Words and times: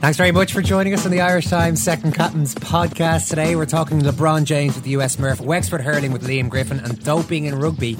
Thanks 0.00 0.16
very 0.16 0.30
much 0.30 0.52
for 0.52 0.62
joining 0.62 0.94
us 0.94 1.04
on 1.04 1.10
the 1.10 1.20
Irish 1.20 1.46
Times 1.46 1.82
Second 1.82 2.14
Captains 2.14 2.54
podcast 2.54 3.28
today. 3.28 3.56
We're 3.56 3.66
talking 3.66 4.00
LeBron 4.00 4.44
James 4.44 4.76
with 4.76 4.84
the 4.84 4.90
US 4.90 5.18
Murph, 5.18 5.40
Wexford 5.40 5.80
hurling 5.80 6.12
with 6.12 6.22
Liam 6.26 6.48
Griffin, 6.48 6.78
and 6.78 7.02
doping 7.04 7.46
in 7.46 7.56
rugby 7.58 7.96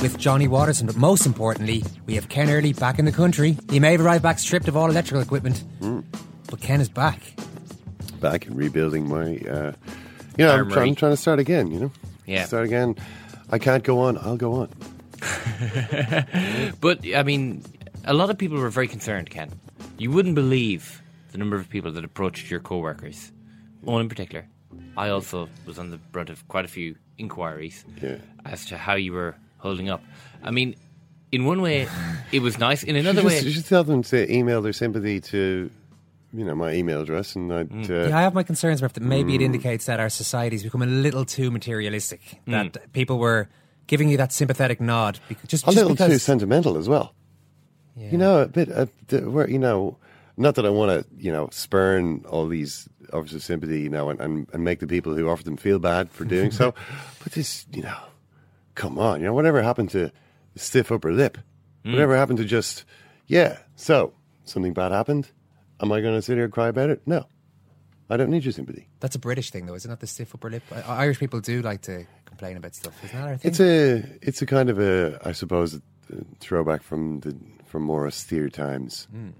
with 0.00 0.16
Johnny 0.18 0.48
Watterson. 0.48 0.86
But 0.86 0.96
most 0.96 1.26
importantly, 1.26 1.84
we 2.06 2.14
have 2.14 2.28
Ken 2.30 2.48
Early 2.50 2.72
back 2.72 2.98
in 2.98 3.04
the 3.04 3.12
country. 3.12 3.58
He 3.70 3.80
may 3.80 3.92
have 3.92 4.00
arrived 4.00 4.22
back 4.22 4.38
stripped 4.38 4.66
of 4.66 4.76
all 4.78 4.88
electrical 4.90 5.20
equipment, 5.20 5.62
but 6.50 6.60
Ken 6.60 6.80
is 6.80 6.88
back. 6.88 7.20
back 8.20 8.46
and 8.46 8.56
rebuilding 8.56 9.06
my. 9.08 9.36
Uh, 9.48 9.72
you 10.38 10.46
know, 10.46 10.54
I'm, 10.54 10.70
try- 10.70 10.82
I'm 10.84 10.94
trying 10.94 11.12
to 11.12 11.16
start 11.18 11.38
again. 11.38 11.70
You 11.70 11.80
know, 11.80 11.92
Yeah. 12.26 12.46
start 12.46 12.64
again. 12.64 12.96
I 13.50 13.58
can't 13.58 13.84
go 13.84 14.00
on. 14.00 14.16
I'll 14.18 14.38
go 14.38 14.54
on. 14.54 14.68
But 16.80 17.00
I 17.14 17.22
mean, 17.22 17.62
a 18.06 18.14
lot 18.14 18.30
of 18.30 18.38
people 18.38 18.56
were 18.58 18.70
very 18.70 18.88
concerned, 18.88 19.28
Ken. 19.28 19.50
You 19.98 20.10
wouldn't 20.10 20.34
believe 20.34 21.01
the 21.32 21.38
number 21.38 21.56
of 21.56 21.68
people 21.68 21.90
that 21.92 22.04
approached 22.04 22.50
your 22.50 22.60
co-workers. 22.60 23.32
One 23.80 24.02
in 24.02 24.08
particular. 24.08 24.46
I 24.96 25.08
also 25.08 25.48
was 25.66 25.78
on 25.78 25.90
the 25.90 25.98
brunt 25.98 26.30
of 26.30 26.46
quite 26.48 26.64
a 26.64 26.68
few 26.68 26.94
inquiries 27.18 27.84
Yeah. 28.00 28.16
as 28.44 28.64
to 28.66 28.76
how 28.78 28.94
you 28.94 29.12
were 29.12 29.34
holding 29.58 29.88
up. 29.90 30.02
I 30.42 30.50
mean, 30.50 30.74
in 31.30 31.44
one 31.44 31.60
way, 31.62 31.88
it 32.30 32.40
was 32.42 32.58
nice. 32.58 32.82
In 32.82 32.96
another 33.02 33.20
you 33.22 33.26
way, 33.26 33.34
just, 33.34 33.46
you 33.46 33.52
just 33.52 33.68
tell 33.68 33.84
them 33.84 34.02
to 34.04 34.30
email 34.32 34.60
their 34.62 34.72
sympathy 34.72 35.20
to, 35.20 35.70
you 36.34 36.44
know, 36.44 36.54
my 36.54 36.72
email 36.74 37.00
address, 37.00 37.34
and 37.36 37.52
I'd. 37.52 37.68
Mm. 37.70 37.90
Uh, 37.90 38.08
Yeah, 38.08 38.18
I 38.18 38.22
have 38.22 38.34
my 38.34 38.42
concerns, 38.42 38.80
Murph, 38.82 38.92
that 38.94 39.02
maybe 39.02 39.34
it 39.34 39.40
indicates 39.42 39.86
that 39.86 40.00
our 40.00 40.08
society's 40.10 40.62
become 40.62 40.82
a 40.82 40.86
little 40.86 41.24
too 41.24 41.50
materialistic. 41.50 42.20
That 42.46 42.92
people 42.92 43.18
were 43.18 43.48
giving 43.86 44.08
you 44.10 44.16
that 44.18 44.32
sympathetic 44.32 44.80
nod. 44.80 45.18
Because, 45.28 45.48
just, 45.48 45.64
a 45.64 45.66
just 45.72 45.76
little 45.88 45.96
too 45.96 46.18
sentimental 46.18 46.76
as 46.76 46.88
well. 46.88 47.14
You 47.96 48.16
know, 48.18 48.40
a 48.42 48.46
bit. 48.48 48.68
A, 48.70 48.88
the- 49.08 49.28
where 49.30 49.48
you 49.48 49.58
know, 49.58 49.96
not 50.36 50.54
that 50.54 50.66
I 50.66 50.70
want 50.70 50.90
to, 50.90 51.06
you 51.16 51.32
know, 51.32 51.48
spurn 51.52 52.24
all 52.28 52.46
these 52.46 52.88
offers 53.12 53.34
of 53.34 53.42
sympathy, 53.42 53.82
you 53.82 53.88
know, 53.88 54.10
and, 54.10 54.20
and, 54.20 54.48
and 54.52 54.64
make 54.64 54.80
the 54.80 54.86
people 54.86 55.14
who 55.14 55.28
offer 55.28 55.44
them 55.44 55.56
feel 55.56 55.78
bad 55.78 56.10
for 56.10 56.24
doing 56.24 56.50
so. 56.50 56.74
but 57.22 57.32
this, 57.32 57.66
you 57.72 57.82
know, 57.82 57.98
come 58.74 58.98
on, 58.98 59.20
you 59.20 59.26
know, 59.26 59.34
whatever 59.34 59.62
happened 59.62 59.90
to 59.90 60.10
the 60.54 60.58
stiff 60.58 60.90
upper 60.90 61.12
lip? 61.12 61.38
Hmm. 61.84 61.92
Whatever 61.92 62.16
happened 62.16 62.38
to 62.38 62.44
just, 62.44 62.84
yeah, 63.26 63.58
so 63.76 64.14
something 64.44 64.72
bad 64.72 64.92
happened? 64.92 65.30
Am 65.80 65.90
I 65.92 66.00
going 66.00 66.14
to 66.14 66.22
sit 66.22 66.34
here 66.34 66.44
and 66.44 66.52
cry 66.52 66.68
about 66.68 66.90
it? 66.90 67.02
No. 67.06 67.26
I 68.08 68.16
don't 68.16 68.30
need 68.30 68.44
your 68.44 68.52
sympathy. 68.52 68.88
That's 69.00 69.16
a 69.16 69.18
British 69.18 69.50
thing, 69.50 69.66
though, 69.66 69.74
isn't 69.74 69.90
it? 69.90 70.00
The 70.00 70.06
stiff 70.06 70.34
upper 70.34 70.50
lip. 70.50 70.62
Irish 70.86 71.18
people 71.18 71.40
do 71.40 71.62
like 71.62 71.82
to 71.82 72.06
complain 72.26 72.56
about 72.56 72.74
stuff. 72.74 72.92
Isn't 73.04 73.18
that 73.18 73.28
our 73.28 73.36
thing? 73.38 73.50
It's 73.50 73.60
a, 73.60 74.04
it's 74.20 74.42
a 74.42 74.46
kind 74.46 74.68
of 74.68 74.78
a, 74.78 75.18
I 75.24 75.32
suppose, 75.32 75.74
a 75.74 75.80
throwback 76.40 76.82
from 76.82 77.20
the 77.20 77.34
from 77.66 77.84
more 77.84 78.06
austere 78.06 78.50
times. 78.50 79.08
Hmm. 79.10 79.30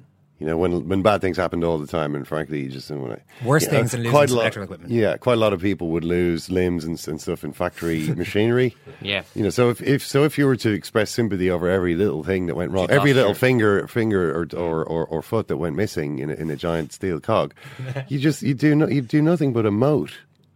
You 0.43 0.49
know, 0.49 0.57
when 0.57 0.89
when 0.89 1.03
bad 1.03 1.21
things 1.21 1.37
happened 1.37 1.63
all 1.63 1.79
the 1.79 1.87
time, 1.87 2.17
and 2.17 2.27
frankly, 2.27 2.63
you 2.63 2.69
just 2.69 2.89
didn't 2.89 3.05
want 3.05 3.15
to. 3.21 3.47
Worse 3.47 3.63
you 3.63 3.71
know, 3.71 3.79
things 3.79 3.93
than 3.93 4.01
losing 4.01 4.11
quite 4.11 4.31
a 4.31 4.35
lot- 4.35 4.41
electrical 4.41 4.65
equipment. 4.65 4.91
Yeah, 4.93 5.17
quite 5.17 5.35
a 5.35 5.37
lot 5.37 5.53
of 5.53 5.61
people 5.61 5.91
would 5.91 6.03
lose 6.03 6.51
limbs 6.51 6.83
and, 6.85 7.01
and 7.07 7.21
stuff 7.21 7.45
in 7.45 7.53
factory 7.53 8.09
machinery. 8.17 8.75
yeah. 9.01 9.23
You 9.37 9.45
know, 9.45 9.51
so 9.51 9.71
if, 9.71 9.81
if 9.81 10.05
so, 10.05 10.25
if 10.25 10.37
you 10.39 10.47
were 10.47 10.57
to 10.57 10.71
express 10.73 11.13
sympathy 11.13 11.49
over 11.49 11.69
every 11.71 11.95
little 11.95 12.25
thing 12.25 12.47
that 12.47 12.57
went 12.57 12.73
wrong, 12.73 12.89
You'd 12.89 12.97
every 12.97 13.15
little 13.15 13.31
your- 13.31 13.37
finger, 13.37 13.87
finger 13.87 14.33
or, 14.43 14.49
or, 14.57 14.85
or, 14.85 15.07
or 15.07 15.23
foot 15.23 15.47
that 15.47 15.59
went 15.59 15.77
missing 15.77 16.19
in 16.19 16.29
a, 16.31 16.35
in 16.35 16.51
a 16.51 16.57
giant 16.57 16.93
steel 16.93 17.21
cog, 17.21 17.55
you 18.09 18.19
just 18.19 18.43
you 18.43 18.55
do 18.55 18.75
no, 18.75 18.89
you 18.89 19.01
do 19.01 19.23
nothing 19.23 19.53
but 19.53 19.65
emote. 19.65 20.11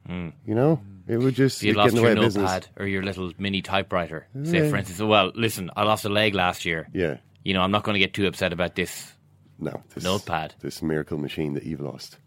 Mm. 0.08 0.32
You 0.44 0.54
know, 0.56 0.80
it 1.06 1.18
would 1.18 1.36
just 1.36 1.62
If 1.62 1.68
you 1.68 1.74
lost 1.74 1.90
get 1.94 1.96
in 1.96 1.96
the 1.96 2.02
way 2.02 2.08
your 2.14 2.18
of 2.18 2.24
business. 2.24 2.50
notepad 2.50 2.68
or 2.76 2.86
your 2.88 3.04
little 3.04 3.30
mini 3.38 3.62
typewriter, 3.62 4.26
say 4.42 4.68
for 4.68 4.76
instance, 4.78 5.00
well, 5.00 5.30
listen, 5.36 5.70
I 5.76 5.84
lost 5.84 6.04
a 6.04 6.08
leg 6.08 6.34
last 6.34 6.64
year. 6.64 6.88
Yeah, 6.92 7.18
You 7.44 7.54
know, 7.54 7.60
I'm 7.62 7.70
not 7.70 7.84
going 7.84 7.94
to 7.94 8.00
get 8.00 8.12
too 8.14 8.26
upset 8.26 8.52
about 8.52 8.74
this. 8.74 9.12
No, 9.58 9.82
this, 9.94 10.04
Notepad. 10.04 10.54
this 10.60 10.82
miracle 10.82 11.18
machine 11.18 11.54
that 11.54 11.64
you've 11.64 11.80
lost. 11.80 12.18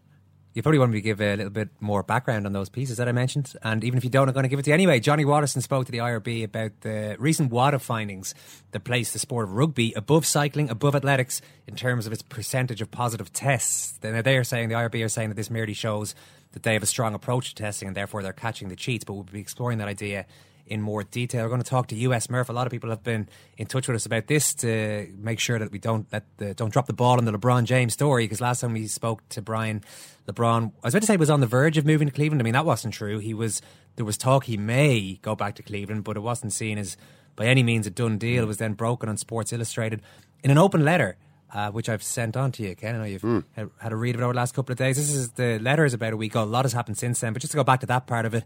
You 0.52 0.62
probably 0.62 0.80
want 0.80 0.90
me 0.90 0.98
to 0.98 1.02
give 1.02 1.20
a 1.20 1.36
little 1.36 1.50
bit 1.50 1.68
more 1.78 2.02
background 2.02 2.44
on 2.44 2.52
those 2.52 2.68
pieces 2.68 2.96
that 2.96 3.06
I 3.08 3.12
mentioned. 3.12 3.52
And 3.62 3.84
even 3.84 3.98
if 3.98 4.02
you 4.02 4.10
don't, 4.10 4.26
I'm 4.26 4.34
going 4.34 4.42
to 4.42 4.48
give 4.48 4.58
it 4.58 4.64
to 4.64 4.70
you 4.70 4.74
anyway. 4.74 4.98
Johnny 4.98 5.24
Watterson 5.24 5.62
spoke 5.62 5.86
to 5.86 5.92
the 5.92 5.98
IRB 5.98 6.42
about 6.42 6.72
the 6.80 7.14
recent 7.20 7.52
WADA 7.52 7.78
findings 7.78 8.34
that 8.72 8.80
place 8.80 9.12
the 9.12 9.20
sport 9.20 9.44
of 9.44 9.54
rugby 9.54 9.92
above 9.94 10.26
cycling, 10.26 10.68
above 10.68 10.96
athletics 10.96 11.40
in 11.68 11.76
terms 11.76 12.04
of 12.04 12.12
its 12.12 12.22
percentage 12.22 12.82
of 12.82 12.90
positive 12.90 13.32
tests. 13.32 13.96
Now, 14.02 14.22
they 14.22 14.36
are 14.36 14.42
saying, 14.42 14.70
the 14.70 14.74
IRB 14.74 15.04
are 15.04 15.08
saying 15.08 15.28
that 15.28 15.36
this 15.36 15.50
merely 15.50 15.74
shows 15.74 16.16
that 16.50 16.64
they 16.64 16.72
have 16.72 16.82
a 16.82 16.86
strong 16.86 17.14
approach 17.14 17.50
to 17.50 17.62
testing 17.62 17.86
and 17.86 17.96
therefore 17.96 18.24
they're 18.24 18.32
catching 18.32 18.70
the 18.70 18.76
cheats. 18.76 19.04
But 19.04 19.12
we'll 19.12 19.22
be 19.22 19.38
exploring 19.38 19.78
that 19.78 19.88
idea 19.88 20.26
in 20.70 20.80
more 20.80 21.02
detail. 21.02 21.42
We're 21.42 21.48
going 21.50 21.62
to 21.62 21.68
talk 21.68 21.88
to 21.88 21.96
US 21.96 22.30
Murph. 22.30 22.48
A 22.48 22.52
lot 22.52 22.66
of 22.66 22.70
people 22.70 22.88
have 22.90 23.02
been 23.02 23.28
in 23.58 23.66
touch 23.66 23.88
with 23.88 23.96
us 23.96 24.06
about 24.06 24.26
this 24.28 24.54
to 24.54 25.12
make 25.18 25.40
sure 25.40 25.58
that 25.58 25.70
we 25.72 25.78
don't 25.78 26.06
let 26.12 26.24
the, 26.38 26.54
don't 26.54 26.72
drop 26.72 26.86
the 26.86 26.92
ball 26.92 27.18
on 27.18 27.24
the 27.24 27.32
LeBron 27.32 27.64
James 27.64 27.92
story. 27.92 28.24
Because 28.24 28.40
last 28.40 28.60
time 28.60 28.72
we 28.72 28.86
spoke 28.86 29.28
to 29.30 29.42
Brian, 29.42 29.82
LeBron, 30.28 30.72
I 30.82 30.86
was 30.86 30.94
about 30.94 31.00
to 31.02 31.06
say 31.06 31.16
was 31.16 31.28
on 31.30 31.40
the 31.40 31.46
verge 31.46 31.76
of 31.76 31.84
moving 31.84 32.08
to 32.08 32.14
Cleveland. 32.14 32.40
I 32.40 32.44
mean 32.44 32.52
that 32.54 32.64
wasn't 32.64 32.94
true. 32.94 33.18
He 33.18 33.34
was 33.34 33.60
there 33.96 34.04
was 34.06 34.16
talk 34.16 34.44
he 34.44 34.56
may 34.56 35.18
go 35.22 35.34
back 35.34 35.56
to 35.56 35.62
Cleveland, 35.62 36.04
but 36.04 36.16
it 36.16 36.20
wasn't 36.20 36.52
seen 36.52 36.78
as 36.78 36.96
by 37.36 37.46
any 37.46 37.62
means 37.62 37.86
a 37.86 37.90
done 37.90 38.16
deal. 38.18 38.44
It 38.44 38.46
was 38.46 38.58
then 38.58 38.74
broken 38.74 39.08
on 39.08 39.16
Sports 39.16 39.52
Illustrated 39.52 40.00
in 40.44 40.50
an 40.50 40.58
open 40.58 40.84
letter. 40.84 41.16
Uh, 41.52 41.68
which 41.72 41.88
I've 41.88 42.04
sent 42.04 42.36
on 42.36 42.52
to 42.52 42.62
you, 42.62 42.76
Ken. 42.76 42.94
I 42.94 42.98
know 42.98 43.04
you've 43.06 43.22
had- 43.56 43.70
had 43.78 43.90
a 43.90 43.96
read 43.96 44.14
of 44.14 44.20
it 44.20 44.24
over 44.24 44.32
the 44.32 44.36
last 44.36 44.54
couple 44.54 44.70
of 44.72 44.78
days. 44.78 44.96
This 44.96 45.10
is 45.12 45.30
the 45.32 45.58
letter 45.58 45.84
is 45.84 45.92
about 45.92 46.12
a 46.12 46.16
week 46.16 46.36
old. 46.36 46.46
A 46.46 46.50
lot 46.52 46.64
has 46.64 46.72
happened 46.74 46.96
since 46.96 47.18
then, 47.18 47.32
but 47.32 47.42
just 47.42 47.50
to 47.50 47.56
go 47.56 47.64
back 47.64 47.80
to 47.80 47.86
that 47.86 48.06
part 48.06 48.24
of 48.24 48.34
it, 48.34 48.44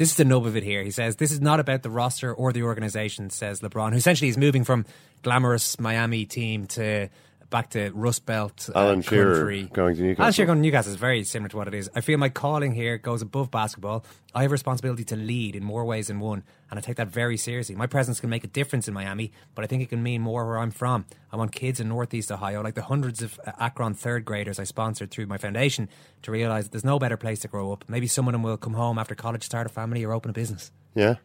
this 0.00 0.12
is 0.12 0.16
the 0.16 0.24
nub 0.24 0.46
of 0.46 0.56
it 0.56 0.62
here. 0.62 0.82
He 0.82 0.90
says 0.90 1.16
this 1.16 1.30
is 1.30 1.42
not 1.42 1.60
about 1.60 1.82
the 1.82 1.90
roster 1.90 2.32
or 2.32 2.54
the 2.54 2.62
organization, 2.62 3.28
says 3.28 3.60
LeBron, 3.60 3.90
who 3.90 3.98
essentially 3.98 4.30
is 4.30 4.38
moving 4.38 4.64
from 4.64 4.86
glamorous 5.20 5.78
Miami 5.78 6.24
team 6.24 6.66
to 6.68 7.10
back 7.50 7.70
to 7.70 7.90
Rust 7.90 8.24
Belt 8.26 8.70
uh, 8.74 8.78
Alan 8.78 9.02
Shearer 9.02 9.34
country. 9.34 9.68
going 9.72 9.96
to 9.96 10.02
Newcastle. 10.02 10.22
Alan 10.22 10.32
Shearer 10.32 10.46
going 10.46 10.58
to 10.58 10.62
Newcastle 10.62 10.92
is 10.92 10.98
very 10.98 11.24
similar 11.24 11.48
to 11.48 11.56
what 11.56 11.68
it 11.68 11.74
is. 11.74 11.90
I 11.94 12.00
feel 12.00 12.16
my 12.18 12.28
calling 12.28 12.72
here 12.72 12.96
goes 12.96 13.22
above 13.22 13.50
basketball. 13.50 14.04
I 14.34 14.42
have 14.42 14.50
a 14.50 14.52
responsibility 14.52 15.04
to 15.04 15.16
lead 15.16 15.56
in 15.56 15.64
more 15.64 15.84
ways 15.84 16.06
than 16.06 16.20
one, 16.20 16.44
and 16.70 16.78
I 16.78 16.80
take 16.80 16.96
that 16.96 17.08
very 17.08 17.36
seriously. 17.36 17.74
My 17.74 17.88
presence 17.88 18.20
can 18.20 18.30
make 18.30 18.44
a 18.44 18.46
difference 18.46 18.86
in 18.86 18.94
Miami, 18.94 19.32
but 19.54 19.64
I 19.64 19.66
think 19.66 19.82
it 19.82 19.88
can 19.88 20.02
mean 20.02 20.22
more 20.22 20.46
where 20.46 20.58
I'm 20.58 20.70
from. 20.70 21.04
I 21.32 21.36
want 21.36 21.52
kids 21.52 21.80
in 21.80 21.88
Northeast 21.88 22.30
Ohio, 22.30 22.62
like 22.62 22.74
the 22.74 22.82
hundreds 22.82 23.22
of 23.22 23.38
uh, 23.44 23.52
Akron 23.58 23.94
third 23.94 24.24
graders 24.24 24.58
I 24.58 24.64
sponsored 24.64 25.10
through 25.10 25.26
my 25.26 25.36
foundation, 25.36 25.88
to 26.22 26.30
realise 26.30 26.68
there's 26.68 26.84
no 26.84 26.98
better 26.98 27.16
place 27.16 27.40
to 27.40 27.48
grow 27.48 27.72
up. 27.72 27.84
Maybe 27.88 28.06
some 28.06 28.28
of 28.28 28.32
them 28.32 28.42
will 28.42 28.56
come 28.56 28.74
home 28.74 28.98
after 28.98 29.14
college, 29.16 29.42
start 29.42 29.66
a 29.66 29.70
family, 29.70 30.04
or 30.04 30.12
open 30.12 30.30
a 30.30 30.34
business. 30.34 30.70
Yeah. 30.94 31.16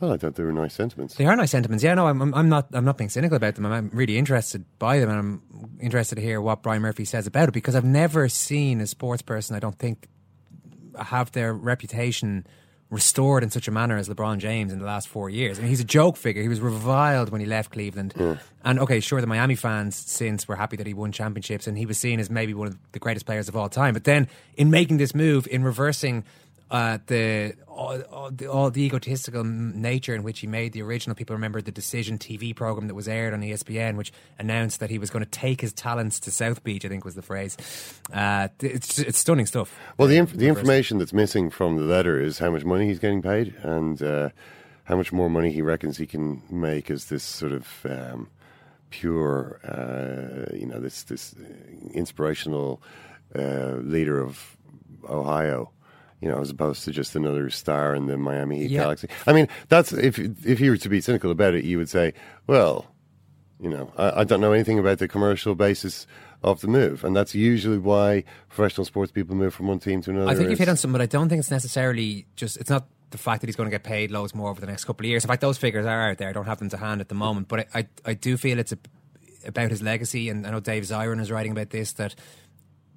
Well, 0.00 0.12
I 0.12 0.16
thought 0.16 0.34
they 0.36 0.44
were 0.44 0.52
nice 0.52 0.72
sentiments. 0.74 1.14
They 1.16 1.26
are 1.26 1.36
nice 1.36 1.50
sentiments. 1.50 1.84
Yeah, 1.84 1.94
no, 1.94 2.06
I'm, 2.06 2.34
I'm- 2.34 2.48
not. 2.48 2.68
I'm 2.72 2.84
not 2.84 2.96
being 2.96 3.10
cynical 3.10 3.36
about 3.36 3.54
them. 3.54 3.66
I'm, 3.66 3.72
I'm 3.72 3.90
really 3.92 4.16
interested 4.16 4.64
by 4.78 4.98
them, 4.98 5.10
and 5.10 5.18
I'm 5.18 5.42
interested 5.80 6.14
to 6.16 6.22
hear 6.22 6.40
what 6.40 6.62
Brian 6.62 6.80
Murphy 6.82 7.04
says 7.04 7.26
about 7.26 7.48
it 7.48 7.52
because 7.52 7.74
I've 7.76 7.84
never 7.84 8.28
seen 8.28 8.80
a 8.80 8.86
sports 8.86 9.20
person. 9.22 9.54
I 9.56 9.58
don't 9.60 9.78
think 9.78 10.08
have 10.98 11.32
their 11.32 11.52
reputation 11.54 12.46
restored 12.90 13.44
in 13.44 13.50
such 13.50 13.68
a 13.68 13.70
manner 13.70 13.96
as 13.96 14.08
LeBron 14.08 14.38
James 14.38 14.72
in 14.72 14.80
the 14.80 14.84
last 14.84 15.06
four 15.06 15.30
years. 15.30 15.58
I 15.58 15.62
mean, 15.62 15.68
he's 15.68 15.80
a 15.80 15.84
joke 15.84 16.16
figure. 16.16 16.42
He 16.42 16.48
was 16.48 16.60
reviled 16.60 17.30
when 17.30 17.40
he 17.40 17.46
left 17.46 17.70
Cleveland. 17.70 18.12
And 18.64 18.80
okay, 18.80 18.98
sure, 18.98 19.20
the 19.20 19.28
Miami 19.28 19.54
fans 19.54 19.94
since 19.94 20.48
were 20.48 20.56
happy 20.56 20.76
that 20.76 20.88
he 20.88 20.92
won 20.94 21.12
championships 21.12 21.68
and 21.68 21.78
he 21.78 21.86
was 21.86 21.98
seen 21.98 22.18
as 22.18 22.28
maybe 22.30 22.52
one 22.52 22.66
of 22.66 22.76
the 22.90 22.98
greatest 22.98 23.26
players 23.26 23.48
of 23.48 23.54
all 23.54 23.68
time. 23.68 23.94
But 23.94 24.04
then 24.04 24.26
in 24.56 24.70
making 24.70 24.96
this 24.96 25.14
move, 25.14 25.46
in 25.48 25.62
reversing 25.62 26.24
uh, 26.70 26.98
the, 27.06 27.54
all, 27.66 28.00
all, 28.02 28.30
the 28.30 28.46
all 28.46 28.70
the 28.70 28.82
egotistical 28.82 29.42
nature 29.42 30.14
in 30.14 30.22
which 30.22 30.40
he 30.40 30.46
made 30.46 30.72
the 30.72 30.82
original. 30.82 31.16
People 31.16 31.34
remember 31.34 31.60
the 31.60 31.72
Decision 31.72 32.18
TV 32.18 32.54
program 32.54 32.86
that 32.86 32.94
was 32.94 33.08
aired 33.08 33.34
on 33.34 33.40
ESPN, 33.40 33.96
which 33.96 34.12
announced 34.38 34.80
that 34.80 34.90
he 34.90 34.98
was 34.98 35.10
going 35.10 35.24
to 35.24 35.30
take 35.30 35.60
his 35.60 35.72
talents 35.72 36.20
to 36.20 36.30
South 36.30 36.62
Beach. 36.62 36.84
I 36.84 36.88
think 36.88 37.04
was 37.04 37.16
the 37.16 37.22
phrase. 37.22 37.56
Uh, 38.12 38.48
it's 38.60 38.98
it's 38.98 39.18
stunning 39.18 39.46
stuff. 39.46 39.76
Well, 39.98 40.08
the 40.08 40.18
inf- 40.18 40.34
the 40.34 40.48
information 40.48 40.98
that's 40.98 41.12
missing 41.12 41.50
from 41.50 41.76
the 41.76 41.82
letter 41.82 42.20
is 42.20 42.38
how 42.38 42.50
much 42.50 42.64
money 42.64 42.86
he's 42.86 43.00
getting 43.00 43.22
paid 43.22 43.54
and 43.62 44.00
uh, 44.02 44.28
how 44.84 44.96
much 44.96 45.12
more 45.12 45.28
money 45.28 45.50
he 45.50 45.62
reckons 45.62 45.98
he 45.98 46.06
can 46.06 46.42
make 46.50 46.90
as 46.90 47.06
this 47.06 47.24
sort 47.24 47.52
of 47.52 47.66
um, 47.84 48.28
pure, 48.90 49.60
uh, 49.64 50.54
you 50.54 50.66
know, 50.66 50.80
this 50.80 51.04
this 51.04 51.34
inspirational 51.92 52.82
uh, 53.34 53.76
leader 53.82 54.20
of 54.20 54.56
Ohio. 55.08 55.70
You 56.20 56.28
know, 56.28 56.40
as 56.40 56.50
opposed 56.50 56.84
to 56.84 56.90
just 56.92 57.16
another 57.16 57.48
star 57.48 57.94
in 57.94 58.06
the 58.06 58.18
Miami 58.18 58.58
Heat 58.58 58.70
Yeah. 58.72 58.82
galaxy. 58.82 59.08
I 59.26 59.32
mean, 59.32 59.48
that's 59.68 59.92
if 59.92 60.18
if 60.18 60.60
you 60.60 60.70
were 60.70 60.76
to 60.76 60.88
be 60.88 61.00
cynical 61.00 61.30
about 61.30 61.54
it, 61.54 61.64
you 61.64 61.78
would 61.78 61.88
say, 61.88 62.12
well, 62.46 62.86
you 63.58 63.70
know, 63.70 63.90
I, 63.96 64.20
I 64.20 64.24
don't 64.24 64.40
know 64.40 64.52
anything 64.52 64.78
about 64.78 64.98
the 64.98 65.08
commercial 65.08 65.54
basis 65.54 66.06
of 66.42 66.60
the 66.60 66.68
move, 66.68 67.04
and 67.04 67.14
that's 67.16 67.34
usually 67.34 67.78
why 67.78 68.24
professional 68.48 68.84
sports 68.84 69.12
people 69.12 69.34
move 69.36 69.54
from 69.54 69.66
one 69.66 69.78
team 69.78 70.02
to 70.02 70.10
another. 70.10 70.30
I 70.30 70.34
think 70.34 70.50
you've 70.50 70.58
hit 70.58 70.68
on 70.68 70.76
something, 70.76 70.92
but 70.92 71.00
I 71.02 71.06
don't 71.06 71.28
think 71.28 71.38
it's 71.40 71.50
necessarily 71.50 72.26
just. 72.36 72.56
It's 72.58 72.70
not 72.70 72.86
the 73.10 73.18
fact 73.18 73.40
that 73.40 73.48
he's 73.48 73.56
going 73.56 73.68
to 73.68 73.74
get 73.74 73.82
paid 73.82 74.10
loads 74.10 74.34
more 74.34 74.50
over 74.50 74.60
the 74.60 74.66
next 74.66 74.84
couple 74.84 75.04
of 75.04 75.08
years. 75.10 75.24
In 75.24 75.28
fact, 75.28 75.40
those 75.40 75.58
figures 75.58 75.84
are 75.86 76.10
out 76.10 76.18
there. 76.18 76.28
I 76.28 76.32
don't 76.32 76.46
have 76.46 76.58
them 76.58 76.68
to 76.70 76.76
hand 76.76 77.00
at 77.00 77.08
the 77.08 77.14
moment, 77.14 77.48
but 77.48 77.60
I, 77.74 77.80
I, 77.80 77.88
I 78.06 78.14
do 78.14 78.36
feel 78.36 78.58
it's 78.58 78.72
a, 78.72 78.78
about 79.46 79.70
his 79.70 79.82
legacy, 79.82 80.28
and 80.28 80.46
I 80.46 80.50
know 80.50 80.60
Dave 80.60 80.84
Zirin 80.84 81.20
is 81.20 81.30
writing 81.30 81.52
about 81.52 81.70
this 81.70 81.92
that. 81.92 82.14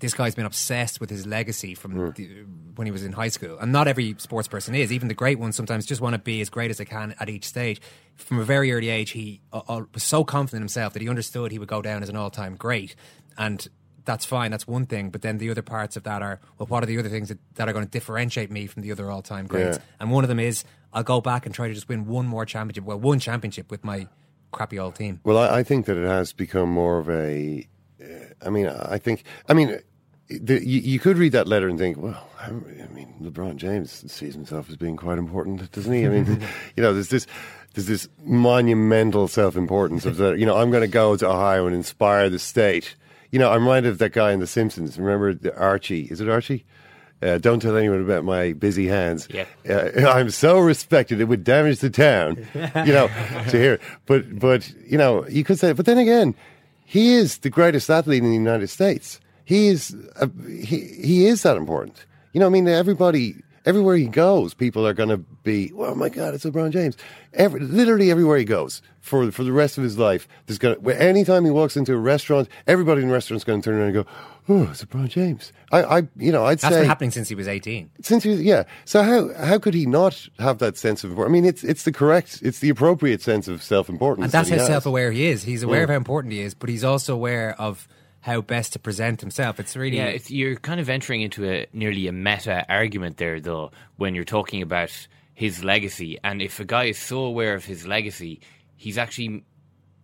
This 0.03 0.13
guy's 0.13 0.35
been 0.35 0.45
obsessed 0.45 0.99
with 0.99 1.09
his 1.09 1.25
legacy 1.25 1.75
from 1.75 2.11
the, 2.11 2.45
when 2.75 2.85
he 2.85 2.91
was 2.91 3.05
in 3.05 3.13
high 3.13 3.29
school, 3.29 3.57
and 3.57 3.71
not 3.71 3.87
every 3.87 4.15
sports 4.17 4.49
person 4.49 4.75
is. 4.75 4.91
Even 4.91 5.07
the 5.07 5.13
great 5.13 5.39
ones 5.39 5.55
sometimes 5.55 5.85
just 5.85 6.01
want 6.01 6.13
to 6.13 6.19
be 6.19 6.41
as 6.41 6.49
great 6.49 6.69
as 6.71 6.77
they 6.77 6.83
can 6.83 7.15
at 7.21 7.29
each 7.29 7.45
stage. 7.45 7.81
From 8.17 8.39
a 8.39 8.43
very 8.43 8.73
early 8.73 8.89
age, 8.89 9.11
he 9.11 9.39
uh, 9.53 9.61
uh, 9.69 9.83
was 9.93 10.03
so 10.03 10.25
confident 10.25 10.57
in 10.57 10.61
himself 10.63 10.91
that 10.91 11.01
he 11.01 11.07
understood 11.07 11.53
he 11.53 11.57
would 11.57 11.69
go 11.69 11.81
down 11.81 12.03
as 12.03 12.09
an 12.09 12.17
all-time 12.17 12.57
great, 12.57 12.97
and 13.37 13.65
that's 14.03 14.25
fine. 14.25 14.51
That's 14.51 14.67
one 14.67 14.85
thing. 14.85 15.09
But 15.09 15.21
then 15.21 15.37
the 15.37 15.49
other 15.49 15.61
parts 15.61 15.95
of 15.95 16.03
that 16.03 16.21
are, 16.21 16.41
well, 16.57 16.67
what 16.67 16.83
are 16.83 16.85
the 16.85 16.99
other 16.99 17.07
things 17.07 17.29
that, 17.29 17.39
that 17.55 17.69
are 17.69 17.73
going 17.73 17.85
to 17.85 17.91
differentiate 17.91 18.51
me 18.51 18.67
from 18.67 18.81
the 18.81 18.91
other 18.91 19.09
all 19.09 19.21
time 19.21 19.47
greats? 19.47 19.77
Yeah. 19.77 19.83
And 20.01 20.11
one 20.11 20.25
of 20.25 20.27
them 20.27 20.41
is 20.41 20.65
I'll 20.91 21.03
go 21.03 21.21
back 21.21 21.45
and 21.45 21.55
try 21.55 21.69
to 21.69 21.73
just 21.73 21.87
win 21.87 22.07
one 22.07 22.27
more 22.27 22.45
championship. 22.45 22.83
Well, 22.83 22.99
one 22.99 23.19
championship 23.19 23.71
with 23.71 23.85
my 23.85 24.09
crappy 24.51 24.77
old 24.77 24.95
team. 24.95 25.21
Well, 25.23 25.37
I, 25.37 25.59
I 25.59 25.63
think 25.63 25.85
that 25.85 25.95
it 25.95 26.05
has 26.05 26.33
become 26.33 26.69
more 26.69 26.99
of 26.99 27.09
a. 27.09 27.65
Uh, 28.03 28.05
I 28.45 28.49
mean, 28.49 28.67
I 28.67 28.97
think. 28.97 29.23
I 29.47 29.53
mean, 29.53 29.79
the, 30.29 30.65
you, 30.65 30.79
you 30.79 30.99
could 30.99 31.17
read 31.17 31.33
that 31.33 31.47
letter 31.47 31.67
and 31.67 31.77
think, 31.77 31.97
well, 31.97 32.27
I, 32.39 32.47
I 32.47 32.87
mean, 32.93 33.13
LeBron 33.21 33.57
James 33.57 34.11
sees 34.11 34.33
himself 34.33 34.69
as 34.69 34.77
being 34.77 34.97
quite 34.97 35.17
important, 35.17 35.71
doesn't 35.71 35.91
he? 35.91 36.05
I 36.05 36.09
mean, 36.09 36.41
you 36.77 36.83
know, 36.83 36.93
there's 36.93 37.09
this. 37.09 37.27
There's 37.75 37.87
this 37.87 38.07
monumental 38.23 39.27
self-importance 39.27 40.05
of 40.05 40.17
that. 40.17 40.37
You 40.37 40.45
know, 40.45 40.57
I'm 40.57 40.69
going 40.69 40.83
to 40.83 40.87
go 40.87 41.17
to 41.17 41.27
Ohio 41.27 41.65
and 41.65 41.75
inspire 41.75 42.29
the 42.29 42.37
state. 42.37 42.93
You 43.31 43.39
know, 43.39 43.49
I'm 43.51 43.61
reminded 43.61 43.89
of 43.89 43.97
that 43.97 44.13
guy 44.13 44.31
in 44.31 44.39
The 44.39 44.45
Simpsons. 44.45 44.99
Remember 44.99 45.33
the 45.33 45.57
Archie? 45.57 46.03
Is 46.03 46.21
it 46.21 46.29
Archie? 46.29 46.65
Uh, 47.23 47.39
don't 47.39 47.61
tell 47.61 47.75
anyone 47.75 47.99
about 47.99 48.23
my 48.23 48.53
busy 48.53 48.85
hands. 48.85 49.27
Yeah. 49.31 49.45
Uh, 49.67 50.07
I'm 50.07 50.29
so 50.29 50.59
respected; 50.59 51.19
it 51.19 51.23
would 51.23 51.43
damage 51.43 51.79
the 51.79 51.89
town. 51.89 52.45
You 52.53 52.93
know, 52.93 53.07
to 53.49 53.57
hear. 53.57 53.73
it. 53.73 53.81
But 54.05 54.37
but 54.37 54.71
you 54.85 54.99
know, 54.99 55.27
you 55.27 55.43
could 55.43 55.57
say. 55.57 55.71
But 55.71 55.87
then 55.87 55.97
again, 55.97 56.35
he 56.85 57.13
is 57.13 57.39
the 57.39 57.49
greatest 57.49 57.89
athlete 57.89 58.21
in 58.21 58.29
the 58.29 58.35
United 58.35 58.67
States. 58.67 59.19
He 59.45 59.67
is 59.67 59.95
a, 60.15 60.29
he 60.49 60.79
he 61.03 61.25
is 61.27 61.43
that 61.43 61.57
important. 61.57 62.05
You 62.33 62.39
know, 62.39 62.47
I 62.47 62.49
mean, 62.49 62.67
everybody. 62.67 63.35
Everywhere 63.65 63.95
he 63.95 64.07
goes, 64.07 64.53
people 64.53 64.85
are 64.85 64.93
going 64.93 65.07
to 65.07 65.19
be, 65.19 65.71
"Oh 65.77 65.95
my 65.95 66.09
God, 66.09 66.33
it's 66.33 66.43
LeBron 66.43 66.71
James!" 66.71 66.97
Every, 67.33 67.61
literally 67.61 68.11
everywhere 68.11 68.37
he 68.37 68.43
goes 68.43 68.81
for 68.99 69.31
for 69.31 69.45
the 69.45 69.53
rest 69.53 69.77
of 69.77 69.85
his 69.85 69.97
life, 69.97 70.27
there's 70.47 70.57
going 70.57 70.75
to. 70.83 71.01
Anytime 71.01 71.45
he 71.45 71.49
walks 71.49 71.77
into 71.77 71.93
a 71.93 71.97
restaurant, 71.97 72.49
everybody 72.67 73.03
in 73.03 73.07
the 73.07 73.13
restaurant's 73.13 73.45
going 73.45 73.61
to 73.61 73.69
turn 73.69 73.79
around 73.79 73.95
and 73.95 74.05
go, 74.05 74.05
"Oh, 74.49 74.63
it's 74.69 74.83
LeBron 74.83 75.07
James." 75.07 75.53
I, 75.71 75.83
I 75.83 75.97
you 76.17 76.33
know, 76.33 76.43
I'd 76.43 76.59
That's 76.59 76.75
say 76.75 76.81
been 76.81 76.89
happening 76.89 77.11
since 77.11 77.29
he 77.29 77.35
was 77.35 77.47
18. 77.47 77.89
since 78.01 78.23
he 78.23 78.31
was, 78.31 78.41
yeah. 78.41 78.63
So 78.83 79.01
how 79.01 79.33
how 79.41 79.57
could 79.59 79.73
he 79.75 79.85
not 79.85 80.27
have 80.39 80.57
that 80.57 80.75
sense 80.75 81.05
of? 81.05 81.17
I 81.17 81.29
mean, 81.29 81.45
it's 81.45 81.63
it's 81.63 81.83
the 81.83 81.93
correct, 81.93 82.39
it's 82.43 82.59
the 82.59 82.67
appropriate 82.67 83.21
sense 83.21 83.47
of 83.47 83.63
self 83.63 83.87
importance. 83.87 84.25
And 84.25 84.31
that's 84.33 84.49
that 84.49 84.59
how 84.59 84.65
self 84.67 84.85
aware 84.85 85.13
he 85.13 85.27
is. 85.27 85.43
He's 85.43 85.63
aware 85.63 85.77
Yeah. 85.79 85.83
of 85.85 85.89
how 85.91 85.95
important 85.95 86.33
he 86.33 86.41
is, 86.41 86.53
but 86.53 86.67
he's 86.67 86.83
also 86.83 87.13
aware 87.13 87.55
of 87.57 87.87
how 88.23 88.39
best 88.41 88.71
to 88.71 88.79
present 88.79 89.19
himself. 89.19 89.59
It's 89.59 89.75
really. 89.75 89.97
Yeah, 89.97 90.05
it's, 90.05 90.31
you're 90.31 90.55
kind 90.55 90.79
of 90.79 90.87
entering 90.89 91.21
into 91.21 91.45
a 91.49 91.67
nearly 91.73 92.07
a 92.07 92.11
meta 92.13 92.65
argument 92.69 93.17
there, 93.17 93.39
though, 93.41 93.71
when 93.97 94.15
you're 94.15 94.23
talking 94.23 94.61
about 94.61 94.91
his 95.33 95.61
legacy. 95.63 96.17
And 96.23 96.41
if 96.41 96.59
a 96.59 96.65
guy 96.65 96.85
is 96.85 96.97
so 96.97 97.19
aware 97.25 97.53
of 97.53 97.65
his 97.65 97.85
legacy, 97.85 98.39
he's 98.77 98.97
actually 98.97 99.43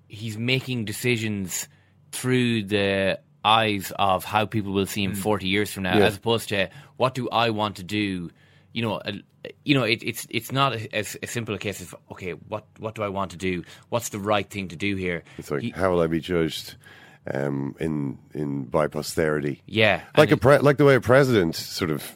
he's 0.09 0.37
making 0.37 0.83
decisions 0.85 1.67
through 2.11 2.63
the 2.63 3.19
eyes 3.45 3.93
of 3.97 4.25
how 4.25 4.45
people 4.45 4.73
will 4.73 4.85
see 4.85 5.03
him 5.03 5.15
40 5.15 5.47
years 5.47 5.71
from 5.71 5.83
now, 5.83 5.97
Yeah. 5.97 6.07
as 6.07 6.17
opposed 6.17 6.49
to 6.49 6.67
what 6.97 7.13
do 7.15 7.29
I 7.29 7.51
want 7.51 7.77
to 7.77 7.83
do. 7.83 8.31
You 8.73 8.81
know, 8.81 8.95
uh, 8.95 9.13
you 9.63 9.75
know, 9.75 9.83
it, 9.83 10.03
it's 10.03 10.27
it's 10.29 10.51
not 10.51 10.73
as, 10.93 11.15
as 11.23 11.29
simple 11.31 11.55
a 11.55 11.57
case 11.57 11.79
of 11.79 11.95
okay, 12.11 12.31
what 12.31 12.65
what 12.79 12.95
do 12.95 13.03
I 13.03 13.07
want 13.09 13.31
to 13.31 13.37
do? 13.37 13.63
What's 13.87 14.09
the 14.09 14.19
right 14.19 14.47
thing 14.49 14.67
to 14.67 14.75
do 14.75 14.95
here? 14.97 15.23
It's 15.37 15.49
like 15.51 15.61
He- 15.61 15.69
how 15.69 15.89
will 15.91 16.01
I 16.01 16.07
be 16.07 16.19
judged 16.19 16.75
um, 17.33 17.75
in 17.79 18.17
in 18.33 18.65
by 18.65 18.87
posterity? 18.87 19.61
yeah, 19.65 20.01
like 20.17 20.31
a 20.31 20.37
pre- 20.37 20.59
like 20.59 20.77
the 20.77 20.85
way 20.85 20.95
a 20.95 21.01
president 21.01 21.55
sort 21.55 21.91
of 21.91 22.15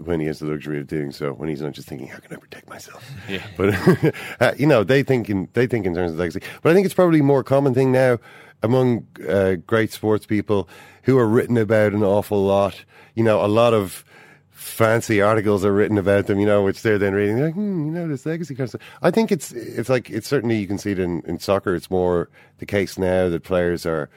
when 0.00 0.20
he 0.20 0.26
has 0.26 0.40
the 0.40 0.46
luxury 0.46 0.78
of 0.78 0.86
doing 0.86 1.12
so, 1.12 1.32
when 1.32 1.48
he's 1.48 1.62
not 1.62 1.72
just 1.72 1.88
thinking, 1.88 2.08
"How 2.08 2.18
can 2.18 2.34
I 2.34 2.36
protect 2.36 2.68
myself?" 2.68 3.08
Yeah. 3.28 3.42
But 3.56 4.14
uh, 4.40 4.52
you 4.56 4.66
know, 4.66 4.84
they 4.84 5.02
think 5.02 5.30
in 5.30 5.48
they 5.54 5.66
think 5.66 5.86
in 5.86 5.94
terms 5.94 6.12
of 6.12 6.18
legacy. 6.18 6.40
But 6.62 6.70
I 6.70 6.74
think 6.74 6.84
it's 6.84 6.94
probably 6.94 7.20
a 7.20 7.24
more 7.24 7.42
common 7.42 7.74
thing 7.74 7.92
now 7.92 8.18
among 8.62 9.06
uh, 9.28 9.54
great 9.66 9.92
sports 9.92 10.26
people 10.26 10.68
who 11.04 11.18
are 11.18 11.26
written 11.26 11.56
about 11.56 11.92
an 11.92 12.02
awful 12.02 12.44
lot. 12.44 12.84
You 13.14 13.24
know, 13.24 13.44
a 13.44 13.48
lot 13.48 13.72
of 13.74 14.04
fancy 14.50 15.22
articles 15.22 15.64
are 15.64 15.72
written 15.72 15.96
about 15.96 16.26
them. 16.26 16.38
You 16.38 16.46
know, 16.46 16.62
which 16.62 16.82
they're 16.82 16.98
then 16.98 17.14
reading. 17.14 17.36
They're 17.36 17.46
like, 17.46 17.54
hmm, 17.54 17.86
you 17.86 17.92
know, 17.92 18.08
this 18.08 18.26
legacy 18.26 18.54
kind 18.54 18.64
of 18.64 18.70
stuff. 18.70 18.82
I 19.02 19.10
think 19.10 19.32
it's 19.32 19.52
it's 19.52 19.88
like 19.88 20.10
it's 20.10 20.28
certainly 20.28 20.58
you 20.58 20.66
can 20.66 20.78
see 20.78 20.92
it 20.92 20.98
in, 20.98 21.22
in 21.26 21.38
soccer. 21.38 21.74
It's 21.74 21.90
more 21.90 22.28
the 22.58 22.66
case 22.66 22.98
now 22.98 23.28
that 23.28 23.42
players 23.42 23.86
are 23.86 24.10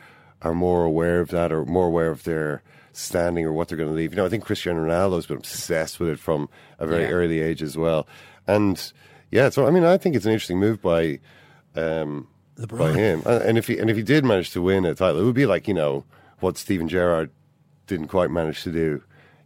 are 0.44 0.54
more 0.54 0.84
aware 0.84 1.20
of 1.22 1.30
that 1.30 1.52
or 1.52 1.66
more 1.66 1.88
aware 1.88 2.10
of 2.12 2.24
their 2.24 2.62
standing 2.92 3.46
or 3.46 3.54
what 3.54 3.68
they're 3.68 3.78
going 3.78 3.90
to 3.90 3.96
leave. 3.96 4.12
You 4.12 4.18
know, 4.18 4.26
I 4.26 4.30
think 4.30 4.44
Cristiano 4.46 4.86
Ronaldo's 4.86 5.26
been 5.26 5.38
obsessed 5.38 6.00
with 6.00 6.10
it 6.10 6.20
from 6.20 6.50
a 6.80 6.86
very 6.86 7.04
Yeah. 7.04 7.10
early 7.10 7.40
age 7.42 7.64
as 7.64 7.78
well. 7.78 8.08
And 8.48 8.92
yeah, 9.32 9.50
so 9.50 9.66
I 9.66 9.72
mean, 9.72 9.84
I 9.84 9.98
think 9.98 10.16
it's 10.16 10.26
an 10.26 10.32
interesting 10.32 10.60
move 10.60 10.82
by 10.82 11.20
um, 11.76 12.28
by 12.68 12.92
him. 12.94 13.24
And 13.26 13.58
if 13.58 13.68
he 13.68 13.80
and 13.80 13.90
if 13.90 13.98
he 13.98 14.04
did 14.04 14.24
manage 14.26 14.52
to 14.52 14.62
win 14.62 14.86
a 14.86 14.94
title, 14.94 15.22
it 15.22 15.26
would 15.26 15.34
be 15.36 15.46
like 15.48 15.68
you 15.68 15.74
know 15.74 16.04
what 16.40 16.58
Steven 16.58 16.88
Gerrard 16.88 17.32
didn't 17.88 18.08
quite 18.08 18.30
manage 18.30 18.64
to 18.64 18.72
do. 18.72 19.02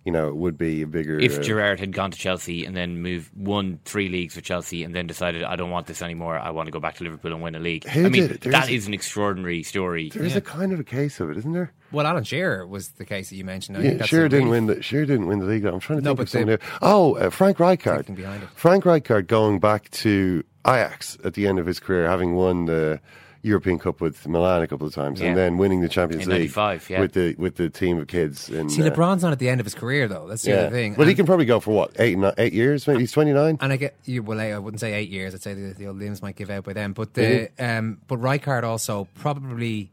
You 0.07 0.13
know, 0.13 0.29
it 0.29 0.37
would 0.37 0.57
be 0.57 0.81
a 0.83 0.87
bigger. 0.87 1.19
if 1.19 1.37
uh, 1.39 1.41
Gerrard 1.41 1.81
had 1.81 1.91
gone 1.91 2.11
to 2.11 2.17
Chelsea 2.17 2.63
and 2.63 2.77
then 2.77 3.01
moved 3.01 3.29
won 3.35 3.79
three 3.83 4.07
leagues 4.07 4.37
with 4.37 4.45
Chelsea 4.45 4.85
and 4.85 4.95
then 4.95 5.05
decided 5.05 5.43
I 5.43 5.57
don't 5.57 5.69
want 5.69 5.85
this 5.85 6.01
anymore, 6.01 6.39
I 6.39 6.49
want 6.51 6.67
to 6.67 6.71
go 6.71 6.79
back 6.79 6.95
to 6.95 7.03
Liverpool 7.03 7.33
and 7.33 7.41
win 7.43 7.55
a 7.55 7.59
league. 7.59 7.83
Who 7.89 8.05
I 8.05 8.09
mean, 8.09 8.21
did 8.21 8.31
it? 8.31 8.41
That 8.51 8.63
is 8.65 8.69
a- 8.69 8.73
is 8.75 8.87
an 8.87 8.93
extraordinary 8.93 9.63
story. 9.63 10.09
there 10.13 10.23
is 10.23 10.37
a 10.37 10.39
kind 10.41 10.71
of 10.71 10.79
a 10.79 10.85
case 10.85 11.19
of 11.19 11.29
it, 11.29 11.35
isn't 11.35 11.51
there? 11.51 11.73
Well, 11.91 12.07
Alan 12.07 12.23
Shearer 12.23 12.65
was 12.65 12.89
the 12.91 13.03
case 13.03 13.29
that 13.31 13.35
you 13.35 13.43
mentioned. 13.43 13.77
I 13.77 13.81
Yeah, 13.81 13.93
that's 13.95 14.07
Shearer 14.09 14.29
didn't 14.29 14.47
win 14.47 14.67
the 14.67 14.81
Shearer 14.81 15.05
didn't 15.05 15.27
win 15.27 15.39
the 15.39 15.45
league. 15.45 15.65
I'm 15.65 15.81
trying 15.81 15.99
to 15.99 16.05
No, 16.05 16.11
think 16.11 16.21
of 16.21 16.29
someone 16.29 16.49
the- 16.51 16.59
Oh, 16.81 17.15
uh, 17.15 17.29
Frank 17.29 17.57
Rijkaard. 17.57 17.97
Thinking 18.05 18.15
behind 18.15 18.43
it. 18.43 18.49
Frank 18.55 18.85
Rijkaard 18.85 19.27
going 19.27 19.59
back 19.59 19.89
to 19.91 20.41
Ajax 20.65 21.17
at 21.25 21.33
the 21.33 21.47
end 21.47 21.59
of 21.59 21.65
his 21.65 21.81
career, 21.81 22.07
having 22.07 22.33
won 22.33 22.63
the 22.63 23.01
European 23.47 23.79
Cup 23.79 24.01
with 24.01 24.27
Milan 24.27 24.61
a 24.61 24.67
couple 24.67 24.85
of 24.85 24.93
times, 24.93 25.19
Yeah. 25.19 25.27
and 25.27 25.37
then 25.37 25.57
winning 25.57 25.81
the 25.81 25.89
Champions 25.89 26.27
In 26.27 26.33
League 26.33 26.53
yeah. 26.55 26.99
with 26.99 27.13
the 27.13 27.35
with 27.37 27.55
the 27.55 27.69
team 27.69 27.97
of 27.97 28.07
kids. 28.07 28.49
In, 28.49 28.69
See, 28.69 28.83
uh, 28.83 28.89
LeBron's 28.91 29.23
not 29.23 29.31
at 29.31 29.39
the 29.39 29.49
end 29.49 29.59
of 29.59 29.65
his 29.65 29.73
career 29.73 30.07
though. 30.07 30.27
That's 30.27 30.43
the 30.43 30.51
yeah. 30.51 30.57
other 30.57 30.69
thing. 30.71 30.95
Well, 30.95 31.07
he 31.07 31.15
can 31.15 31.25
probably 31.25 31.45
go 31.45 31.59
for 31.59 31.71
what 31.71 31.99
eight 31.99 32.17
eight 32.37 32.53
years. 32.53 32.87
Maybe 32.87 32.99
he's 33.01 33.11
twenty 33.11 33.33
nine. 33.33 33.57
And 33.61 33.73
I 33.73 33.77
get 33.77 33.95
you. 34.05 34.21
Well, 34.23 34.39
I 34.39 34.57
wouldn't 34.57 34.79
say 34.79 34.93
eight 34.93 35.09
years. 35.09 35.33
I'd 35.33 35.41
say 35.41 35.53
the, 35.53 35.73
the 35.73 35.87
old 35.87 35.97
limbs 35.97 36.21
might 36.21 36.35
give 36.35 36.49
out 36.49 36.65
by 36.65 36.73
then. 36.73 36.93
But 36.93 37.13
the 37.13 37.49
um, 37.59 37.99
but 38.07 38.19
Rijkaard 38.19 38.63
also 38.63 39.07
probably. 39.15 39.91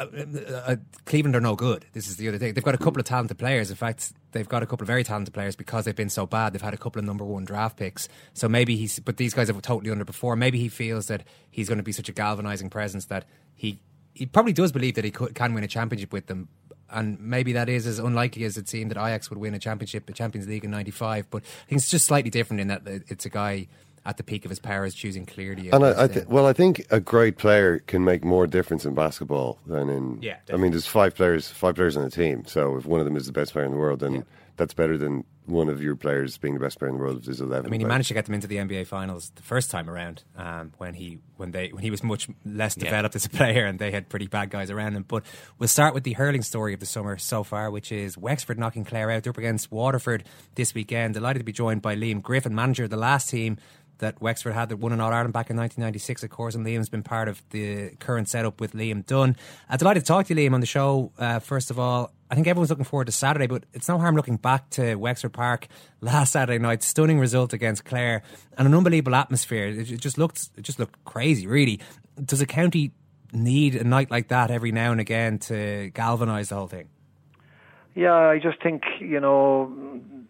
Uh, 0.00 0.06
uh, 0.12 0.52
uh, 0.52 0.76
Cleveland 1.04 1.36
are 1.36 1.40
no 1.40 1.54
good. 1.54 1.86
This 1.92 2.08
is 2.08 2.16
the 2.16 2.26
other 2.28 2.38
thing. 2.38 2.54
They've 2.54 2.64
got 2.64 2.74
a 2.74 2.78
couple 2.78 2.98
of 2.98 3.06
talented 3.06 3.38
players. 3.38 3.70
In 3.70 3.76
fact, 3.76 4.12
they've 4.34 4.48
got 4.48 4.62
a 4.62 4.66
couple 4.66 4.84
of 4.84 4.88
very 4.88 5.02
talented 5.02 5.32
players 5.32 5.56
because 5.56 5.86
they've 5.86 5.96
been 5.96 6.10
so 6.10 6.26
bad. 6.26 6.52
They've 6.52 6.60
had 6.60 6.74
a 6.74 6.78
couple 6.78 6.98
of 6.98 7.06
number 7.06 7.24
one 7.24 7.44
draft 7.44 7.78
picks. 7.78 8.08
So 8.34 8.48
maybe 8.48 8.76
he's. 8.76 8.98
But 8.98 9.16
these 9.16 9.32
guys 9.32 9.48
have 9.48 9.60
totally 9.62 9.94
underperformed. 9.94 10.38
Maybe 10.38 10.58
he 10.58 10.68
feels 10.68 11.06
that 11.06 11.22
he's 11.50 11.68
going 11.68 11.78
to 11.78 11.84
be 11.84 11.92
such 11.92 12.10
a 12.10 12.12
galvanizing 12.12 12.68
presence 12.68 13.06
that 13.06 13.24
he 13.54 13.78
he 14.12 14.26
probably 14.26 14.52
does 14.52 14.70
believe 14.70 14.94
that 14.96 15.04
he 15.04 15.10
could, 15.10 15.34
can 15.34 15.54
win 15.54 15.64
a 15.64 15.68
championship 15.68 16.12
with 16.12 16.26
them. 16.26 16.48
And 16.90 17.18
maybe 17.18 17.54
that 17.54 17.68
is 17.68 17.86
as 17.86 17.98
unlikely 17.98 18.44
as 18.44 18.56
it 18.56 18.68
seemed 18.68 18.90
that 18.90 18.98
Ajax 18.98 19.30
would 19.30 19.38
win 19.38 19.54
a 19.54 19.58
championship, 19.58 20.08
a 20.08 20.12
Champions 20.12 20.46
League 20.46 20.64
in 20.64 20.70
'95. 20.70 21.30
But 21.30 21.42
I 21.42 21.68
think 21.68 21.80
it's 21.80 21.90
just 21.90 22.06
slightly 22.06 22.30
different 22.30 22.60
in 22.60 22.68
that 22.68 22.82
uh, 22.86 22.98
it's 23.08 23.24
a 23.24 23.30
guy 23.30 23.68
at 24.06 24.16
the 24.18 24.22
peak 24.22 24.44
of 24.44 24.50
his 24.50 24.58
powers 24.58 24.94
choosing 24.94 25.24
clearly. 25.26 25.70
And 25.70 25.84
I, 25.84 26.04
I 26.04 26.08
th- 26.08 26.26
well, 26.26 26.46
I 26.46 26.52
think 26.52 26.84
a 26.90 27.00
great 27.00 27.38
player 27.38 27.78
can 27.80 28.04
make 28.04 28.24
more 28.24 28.46
difference 28.46 28.84
in 28.84 28.94
basketball 28.94 29.58
than 29.66 29.88
in. 29.88 30.18
Yeah, 30.22 30.36
I 30.52 30.56
mean, 30.56 30.72
there's 30.72 30.86
five 30.86 31.14
players, 31.14 31.48
five 31.48 31.74
players 31.74 31.96
on 31.96 32.04
a 32.04 32.10
team. 32.10 32.44
So 32.46 32.76
if 32.76 32.84
one 32.86 33.00
of 33.00 33.06
them 33.06 33.16
is 33.16 33.26
the 33.26 33.32
best 33.32 33.52
player 33.52 33.64
in 33.64 33.70
the 33.72 33.78
world, 33.78 34.00
then 34.00 34.24
that's 34.56 34.74
better 34.74 34.96
than 34.98 35.24
one 35.46 35.68
of 35.68 35.82
your 35.82 35.94
players 35.96 36.38
being 36.38 36.54
the 36.54 36.60
best 36.60 36.78
player 36.78 36.88
in 36.88 36.96
the 36.96 37.02
world. 37.02 37.18
If 37.18 37.24
there's 37.24 37.40
eleven. 37.40 37.66
I 37.66 37.70
mean, 37.70 37.80
he 37.80 37.84
players. 37.84 37.92
managed 37.94 38.08
to 38.08 38.14
get 38.14 38.24
them 38.26 38.34
into 38.34 38.46
the 38.46 38.56
NBA 38.56 38.86
Finals 38.86 39.30
the 39.34 39.42
first 39.42 39.70
time 39.70 39.90
around 39.90 40.22
um, 40.36 40.72
when 40.78 40.94
he 40.94 41.18
when 41.36 41.50
they 41.50 41.68
when 41.68 41.82
he 41.82 41.90
was 41.90 42.02
much 42.02 42.28
less 42.46 42.76
Yeah. 42.76 42.84
developed 42.84 43.16
as 43.16 43.24
a 43.26 43.30
player 43.30 43.64
and 43.66 43.78
they 43.78 43.90
had 43.90 44.08
pretty 44.08 44.26
bad 44.26 44.50
guys 44.50 44.70
around 44.70 44.94
him. 44.94 45.04
But 45.06 45.24
we'll 45.58 45.68
start 45.68 45.92
with 45.92 46.04
the 46.04 46.12
hurling 46.12 46.42
story 46.42 46.72
of 46.72 46.80
the 46.80 46.86
summer 46.86 47.18
so 47.18 47.42
far, 47.42 47.70
which 47.70 47.90
is 47.92 48.16
Wexford 48.16 48.58
knocking 48.58 48.84
Clare 48.84 49.10
out. 49.10 49.22
They're 49.24 49.30
up 49.32 49.38
against 49.38 49.70
Waterford 49.72 50.24
this 50.54 50.72
weekend. 50.74 51.14
Delighted 51.14 51.40
to 51.40 51.44
be 51.44 51.52
joined 51.52 51.82
by 51.82 51.96
Liam 51.96 52.22
Griffin, 52.22 52.54
manager 52.54 52.84
of 52.84 52.90
the 52.90 52.96
last 52.96 53.28
team 53.28 53.58
that 54.04 54.20
Wexford 54.20 54.52
had 54.52 54.68
that 54.68 54.76
won 54.76 54.92
in 54.92 55.00
All 55.00 55.12
Ireland 55.12 55.32
back 55.32 55.50
in 55.50 55.56
1996, 55.56 56.22
of 56.22 56.30
course, 56.30 56.54
and 56.54 56.64
Liam's 56.64 56.88
been 56.88 57.02
part 57.02 57.26
of 57.26 57.42
the 57.50 57.90
current 57.98 58.28
setup 58.28 58.60
with 58.60 58.72
Liam 58.72 59.04
Dunn. 59.04 59.34
Uh, 59.68 59.76
delighted 59.76 60.04
to 60.04 60.06
talk 60.06 60.26
to 60.26 60.34
you, 60.34 60.40
Liam, 60.40 60.54
on 60.54 60.60
the 60.60 60.66
show. 60.66 61.10
Uh, 61.18 61.38
first 61.38 61.70
of 61.70 61.78
all, 61.78 62.12
I 62.30 62.34
think 62.34 62.46
everyone's 62.46 62.70
looking 62.70 62.84
forward 62.84 63.06
to 63.06 63.12
Saturday, 63.12 63.46
but 63.46 63.64
it's 63.72 63.88
no 63.88 63.98
harm 63.98 64.14
looking 64.14 64.36
back 64.36 64.68
to 64.70 64.94
Wexford 64.96 65.32
Park 65.32 65.68
last 66.00 66.32
Saturday 66.32 66.58
night. 66.58 66.82
Stunning 66.82 67.18
result 67.18 67.52
against 67.52 67.84
Clare 67.84 68.22
and 68.58 68.68
an 68.68 68.74
unbelievable 68.74 69.14
atmosphere. 69.14 69.68
It, 69.68 69.84
just 70.00 70.18
looked, 70.18 70.50
it 70.56 70.62
just 70.62 70.78
looked 70.78 71.02
crazy, 71.04 71.46
really. 71.46 71.80
Does 72.22 72.40
a 72.40 72.46
county 72.46 72.92
need 73.32 73.74
a 73.74 73.84
night 73.84 74.10
like 74.10 74.28
that 74.28 74.50
every 74.50 74.70
now 74.70 74.92
and 74.92 75.00
again 75.00 75.38
to 75.38 75.90
galvanise 75.94 76.50
the 76.50 76.56
whole 76.56 76.68
thing? 76.68 76.88
Yeah, 77.94 78.14
I 78.14 78.38
just 78.38 78.60
think 78.62 78.82
you 79.00 79.20
know 79.20 79.72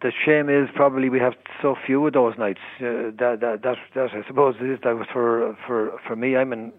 the 0.01 0.11
shame 0.25 0.49
is 0.49 0.69
probably 0.75 1.09
we 1.09 1.19
have 1.19 1.33
so 1.61 1.75
few 1.85 2.05
of 2.07 2.13
those 2.13 2.33
nights. 2.37 2.59
Uh, 2.79 3.11
that 3.17 3.37
that 3.41 3.61
that 3.63 3.77
that 3.93 4.09
I 4.13 4.27
suppose 4.27 4.55
is 4.55 4.79
that 4.83 4.95
was 4.95 5.07
for 5.11 5.57
for 5.65 5.99
for 6.07 6.15
me. 6.15 6.35
I'm 6.35 6.53
in 6.53 6.73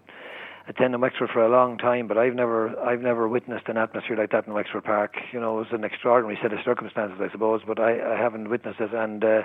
attending 0.67 0.99
Wexford 0.99 1.29
for 1.31 1.43
a 1.45 1.49
long 1.49 1.77
time, 1.77 2.07
but 2.07 2.17
I've 2.17 2.35
never 2.35 2.77
I've 2.79 3.01
never 3.01 3.27
witnessed 3.27 3.67
an 3.67 3.77
atmosphere 3.77 4.17
like 4.17 4.31
that 4.31 4.47
in 4.47 4.53
Wexford 4.53 4.83
Park. 4.83 5.15
You 5.31 5.39
know, 5.39 5.57
it 5.57 5.59
was 5.59 5.67
an 5.71 5.83
extraordinary 5.83 6.37
set 6.41 6.53
of 6.53 6.59
circumstances, 6.63 7.19
I 7.21 7.31
suppose, 7.31 7.61
but 7.65 7.79
I, 7.79 8.15
I 8.15 8.17
haven't 8.17 8.49
witnessed 8.49 8.79
it, 8.79 8.93
and 8.93 9.23
uh, 9.23 9.41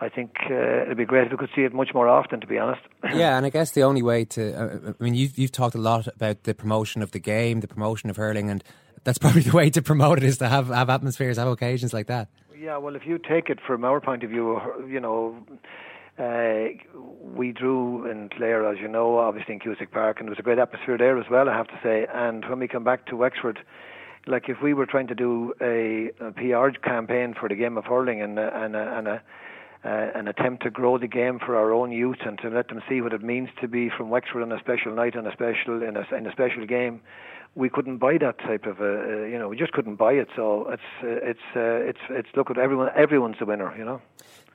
I 0.00 0.08
think 0.08 0.32
uh, 0.50 0.82
it'd 0.82 0.96
be 0.96 1.04
great 1.04 1.26
if 1.26 1.32
we 1.32 1.38
could 1.38 1.50
see 1.54 1.62
it 1.62 1.74
much 1.74 1.90
more 1.94 2.08
often. 2.08 2.40
To 2.40 2.46
be 2.46 2.58
honest. 2.58 2.82
yeah, 3.14 3.36
and 3.36 3.46
I 3.46 3.50
guess 3.50 3.72
the 3.72 3.82
only 3.82 4.02
way 4.02 4.24
to, 4.26 4.52
uh, 4.54 4.92
I 4.98 5.02
mean, 5.02 5.14
you've, 5.14 5.38
you've 5.38 5.52
talked 5.52 5.74
a 5.74 5.80
lot 5.80 6.06
about 6.08 6.44
the 6.44 6.54
promotion 6.54 7.02
of 7.02 7.10
the 7.12 7.20
game, 7.20 7.60
the 7.60 7.68
promotion 7.68 8.10
of 8.10 8.16
hurling, 8.16 8.50
and 8.50 8.62
that's 9.02 9.18
probably 9.24 9.42
the 9.42 9.56
way 9.56 9.70
to 9.70 9.82
promote 9.82 10.18
it 10.18 10.24
is 10.24 10.38
to 10.38 10.48
have, 10.48 10.68
have 10.68 10.90
atmospheres, 10.90 11.36
have 11.36 11.48
occasions 11.48 11.92
like 11.92 12.06
that. 12.06 12.28
Yeah, 12.58 12.76
well, 12.76 12.94
if 12.94 13.02
you 13.04 13.18
take 13.18 13.50
it 13.50 13.58
from 13.66 13.84
our 13.84 14.00
point 14.00 14.22
of 14.22 14.30
view, 14.30 14.60
you 14.88 15.00
know, 15.00 15.36
uh, 16.18 16.98
we 17.20 17.50
drew 17.50 18.08
in 18.08 18.28
Clare, 18.28 18.66
as 18.70 18.78
you 18.80 18.86
know, 18.86 19.18
obviously 19.18 19.54
in 19.54 19.60
Cusack 19.60 19.90
Park, 19.90 20.18
and 20.20 20.28
there 20.28 20.30
was 20.30 20.38
a 20.38 20.42
great 20.42 20.58
atmosphere 20.58 20.96
there 20.96 21.18
as 21.18 21.26
well, 21.28 21.48
I 21.48 21.56
have 21.56 21.66
to 21.68 21.80
say. 21.82 22.06
And 22.14 22.48
when 22.48 22.60
we 22.60 22.68
come 22.68 22.84
back 22.84 23.06
to 23.06 23.16
Wexford, 23.16 23.58
like 24.26 24.48
if 24.48 24.62
we 24.62 24.72
were 24.72 24.86
trying 24.86 25.08
to 25.08 25.14
do 25.14 25.52
a, 25.60 26.10
a 26.20 26.32
PR 26.32 26.78
campaign 26.78 27.34
for 27.38 27.48
the 27.48 27.56
game 27.56 27.76
of 27.76 27.86
hurling 27.86 28.22
and 28.22 28.38
a, 28.38 28.64
and 28.64 28.76
a, 28.76 28.98
and 28.98 29.08
a 29.08 29.22
uh, 29.84 30.10
an 30.14 30.28
attempt 30.28 30.62
to 30.62 30.70
grow 30.70 30.96
the 30.96 31.06
game 31.06 31.38
for 31.38 31.56
our 31.56 31.70
own 31.70 31.92
youth 31.92 32.16
and 32.24 32.38
to 32.38 32.48
let 32.48 32.68
them 32.68 32.80
see 32.88 33.02
what 33.02 33.12
it 33.12 33.22
means 33.22 33.50
to 33.60 33.68
be 33.68 33.90
from 33.94 34.08
Wexford 34.08 34.42
on 34.42 34.50
a 34.50 34.58
special 34.58 34.94
night 34.94 35.14
and 35.14 35.26
a 35.26 35.32
special 35.32 35.82
in 35.82 35.96
a, 35.96 36.16
in 36.16 36.26
a 36.26 36.32
special 36.32 36.64
game. 36.64 37.02
We 37.56 37.68
couldn't 37.68 37.98
buy 37.98 38.18
that 38.18 38.38
type 38.38 38.66
of, 38.66 38.80
uh, 38.80 38.84
uh, 38.84 39.24
you 39.26 39.38
know, 39.38 39.48
we 39.48 39.56
just 39.56 39.72
couldn't 39.72 39.96
buy 39.96 40.12
it. 40.12 40.28
So 40.34 40.68
it's 40.70 40.82
uh, 41.02 41.30
it's 41.30 41.40
uh, 41.54 41.88
it's 41.88 42.00
it's 42.10 42.28
look 42.34 42.50
at 42.50 42.58
everyone. 42.58 42.90
Everyone's 42.96 43.36
a 43.40 43.44
winner, 43.44 43.72
you 43.78 43.84
know. 43.84 44.00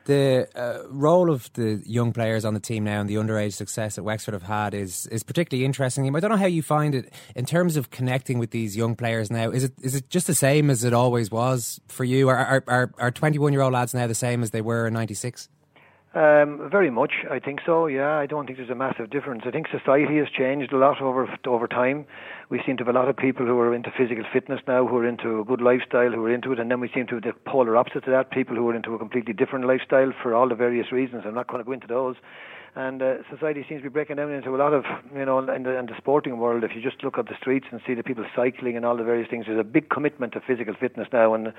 The 0.06 0.48
uh, 0.56 0.88
role 0.90 1.30
of 1.30 1.54
the 1.54 1.84
young 1.86 2.14
players 2.14 2.44
on 2.44 2.54
the 2.56 2.60
team 2.60 2.84
now 2.84 3.00
and 3.00 3.10
the 3.10 3.16
underage 3.16 3.54
success 3.54 3.96
that 3.96 4.04
Wexford 4.04 4.34
have 4.34 4.44
had 4.44 4.74
is 4.74 5.06
is 5.08 5.24
particularly 5.24 5.66
interesting. 5.66 6.14
I 6.16 6.20
don't 6.20 6.32
know 6.32 6.38
how 6.38 6.46
you 6.46 6.64
find 6.64 6.96
it 6.96 7.14
in 7.36 7.46
terms 7.46 7.78
of 7.78 7.92
connecting 7.92 8.40
with 8.40 8.52
these 8.52 8.76
young 8.76 8.96
players 8.96 9.30
now. 9.30 9.52
Is 9.52 9.66
it 9.66 9.74
is 9.82 9.96
it 9.96 10.10
just 10.10 10.26
the 10.26 10.34
same 10.34 10.70
as 10.70 10.84
it 10.84 10.94
always 10.94 11.30
was 11.30 11.80
for 11.88 12.04
you? 12.04 12.28
Are 12.28 12.38
are 12.38 12.64
are, 12.68 12.92
are 12.98 13.12
twenty 13.12 13.38
one 13.38 13.54
year 13.54 13.62
old 13.62 13.74
lads 13.74 13.94
now 13.94 14.08
the 14.08 14.16
same 14.16 14.42
as 14.42 14.50
they 14.52 14.62
were 14.62 14.88
in 14.88 14.94
ninety 14.94 15.14
six? 15.14 15.48
Um, 16.16 16.68
very 16.72 16.90
much, 16.90 17.12
I 17.30 17.38
think 17.38 17.60
so. 17.64 17.86
Yeah, 17.86 18.18
I 18.18 18.26
don't 18.26 18.48
think 18.48 18.58
there's 18.58 18.72
a 18.72 18.76
massive 18.76 19.12
difference. 19.12 19.44
I 19.46 19.52
think 19.52 19.68
society 19.68 20.18
has 20.18 20.28
changed 20.36 20.74
a 20.74 20.78
lot 20.78 21.00
over 21.02 21.30
over 21.46 21.68
time. 21.68 22.08
We 22.50 22.60
seem 22.66 22.78
to 22.78 22.84
have 22.84 22.96
a 22.96 22.98
lot 22.98 23.08
of 23.08 23.16
people 23.16 23.46
who 23.46 23.60
are 23.60 23.76
into 23.76 23.92
physical 23.96 24.24
fitness 24.34 24.60
now, 24.68 24.88
who 24.88 24.98
are 24.98 25.08
into 25.08 25.40
a 25.40 25.46
good 25.46 25.62
lifestyle, 25.62 26.12
who 26.12 26.26
are 26.26 26.34
into 26.34 26.52
it, 26.52 26.60
and 26.60 26.72
then 26.72 26.80
we 26.80 26.90
seem 26.92 27.06
to 27.08 27.16
have 27.16 27.24
the 27.24 27.34
polar 27.46 27.78
opposite 27.78 28.06
to 28.06 28.12
that. 28.12 28.32
People 28.32 28.56
who 28.56 28.68
are 28.70 28.76
into 28.76 28.96
a 28.96 28.98
completely 28.98 29.34
different 29.34 29.68
lifestyle 29.68 30.12
for 30.24 30.34
all 30.34 30.50
the 30.50 30.56
various 30.56 30.92
reasons. 30.92 31.24
I'm 31.28 31.36
not 31.36 31.48
going 31.48 31.60
to 31.60 31.66
go 31.66 31.74
into 31.74 31.86
those. 31.86 32.16
And 32.76 33.02
uh, 33.02 33.16
society 33.32 33.66
seems 33.68 33.82
to 33.82 33.90
be 33.90 33.94
breaking 33.94 34.18
down 34.18 34.32
into 34.32 34.56
a 34.56 34.58
lot 34.58 34.74
of, 34.74 34.84
you 35.14 35.26
know, 35.26 35.40
in 35.40 35.64
the, 35.64 35.78
in 35.78 35.86
the 35.88 35.98
sporting 35.98 36.38
world. 36.38 36.64
If 36.64 36.72
you 36.76 36.82
just 36.82 37.04
look 37.04 37.18
at 37.18 37.28
the 37.28 37.36
streets 37.40 37.66
and 37.72 37.82
see 37.86 37.94
the 37.94 38.04
people 38.04 38.26
cycling 38.36 38.78
and 38.78 38.86
all 38.86 38.96
the 38.96 39.04
various 39.04 39.30
things, 39.30 39.46
there's 39.48 39.60
a 39.60 39.64
big 39.64 39.90
commitment 39.90 40.34
to 40.34 40.40
physical 40.40 40.76
fitness 40.80 41.08
now 41.12 41.34
and 41.34 41.52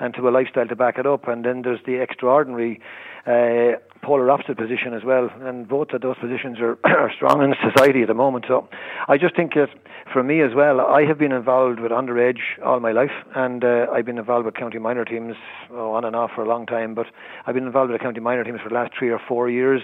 and 0.00 0.14
to 0.14 0.28
a 0.28 0.30
lifestyle 0.30 0.66
to 0.66 0.76
back 0.76 0.98
it 0.98 1.06
up. 1.06 1.28
And 1.28 1.44
then 1.44 1.62
there's 1.62 1.80
the 1.86 2.02
extraordinary 2.02 2.80
uh, 3.26 3.78
polar 4.02 4.30
opposite 4.30 4.56
position 4.56 4.94
as 4.94 5.02
well. 5.04 5.28
And 5.40 5.68
both 5.68 5.90
of 5.90 6.00
those 6.00 6.16
positions 6.18 6.58
are, 6.60 6.78
are 6.84 7.10
strong 7.14 7.42
in 7.42 7.54
society 7.72 8.02
at 8.02 8.08
the 8.08 8.14
moment. 8.14 8.44
So 8.48 8.68
I 9.08 9.18
just 9.18 9.34
think 9.34 9.54
that 9.54 9.68
for 10.12 10.22
me 10.22 10.40
as 10.42 10.54
well, 10.54 10.80
I 10.80 11.02
have 11.02 11.18
been 11.18 11.32
involved 11.32 11.80
with 11.80 11.90
underage 11.90 12.40
all 12.64 12.80
my 12.80 12.92
life, 12.92 13.10
and 13.34 13.64
uh, 13.64 13.86
I've 13.92 14.06
been 14.06 14.18
involved 14.18 14.46
with 14.46 14.54
county 14.54 14.78
minor 14.78 15.04
teams 15.04 15.34
oh, 15.72 15.92
on 15.92 16.04
and 16.04 16.14
off 16.14 16.30
for 16.34 16.42
a 16.42 16.48
long 16.48 16.66
time. 16.66 16.94
But 16.94 17.06
I've 17.46 17.54
been 17.54 17.66
involved 17.66 17.90
with 17.90 18.00
the 18.00 18.04
county 18.04 18.20
minor 18.20 18.44
teams 18.44 18.60
for 18.60 18.68
the 18.68 18.74
last 18.74 18.92
three 18.98 19.10
or 19.10 19.20
four 19.28 19.50
years 19.50 19.82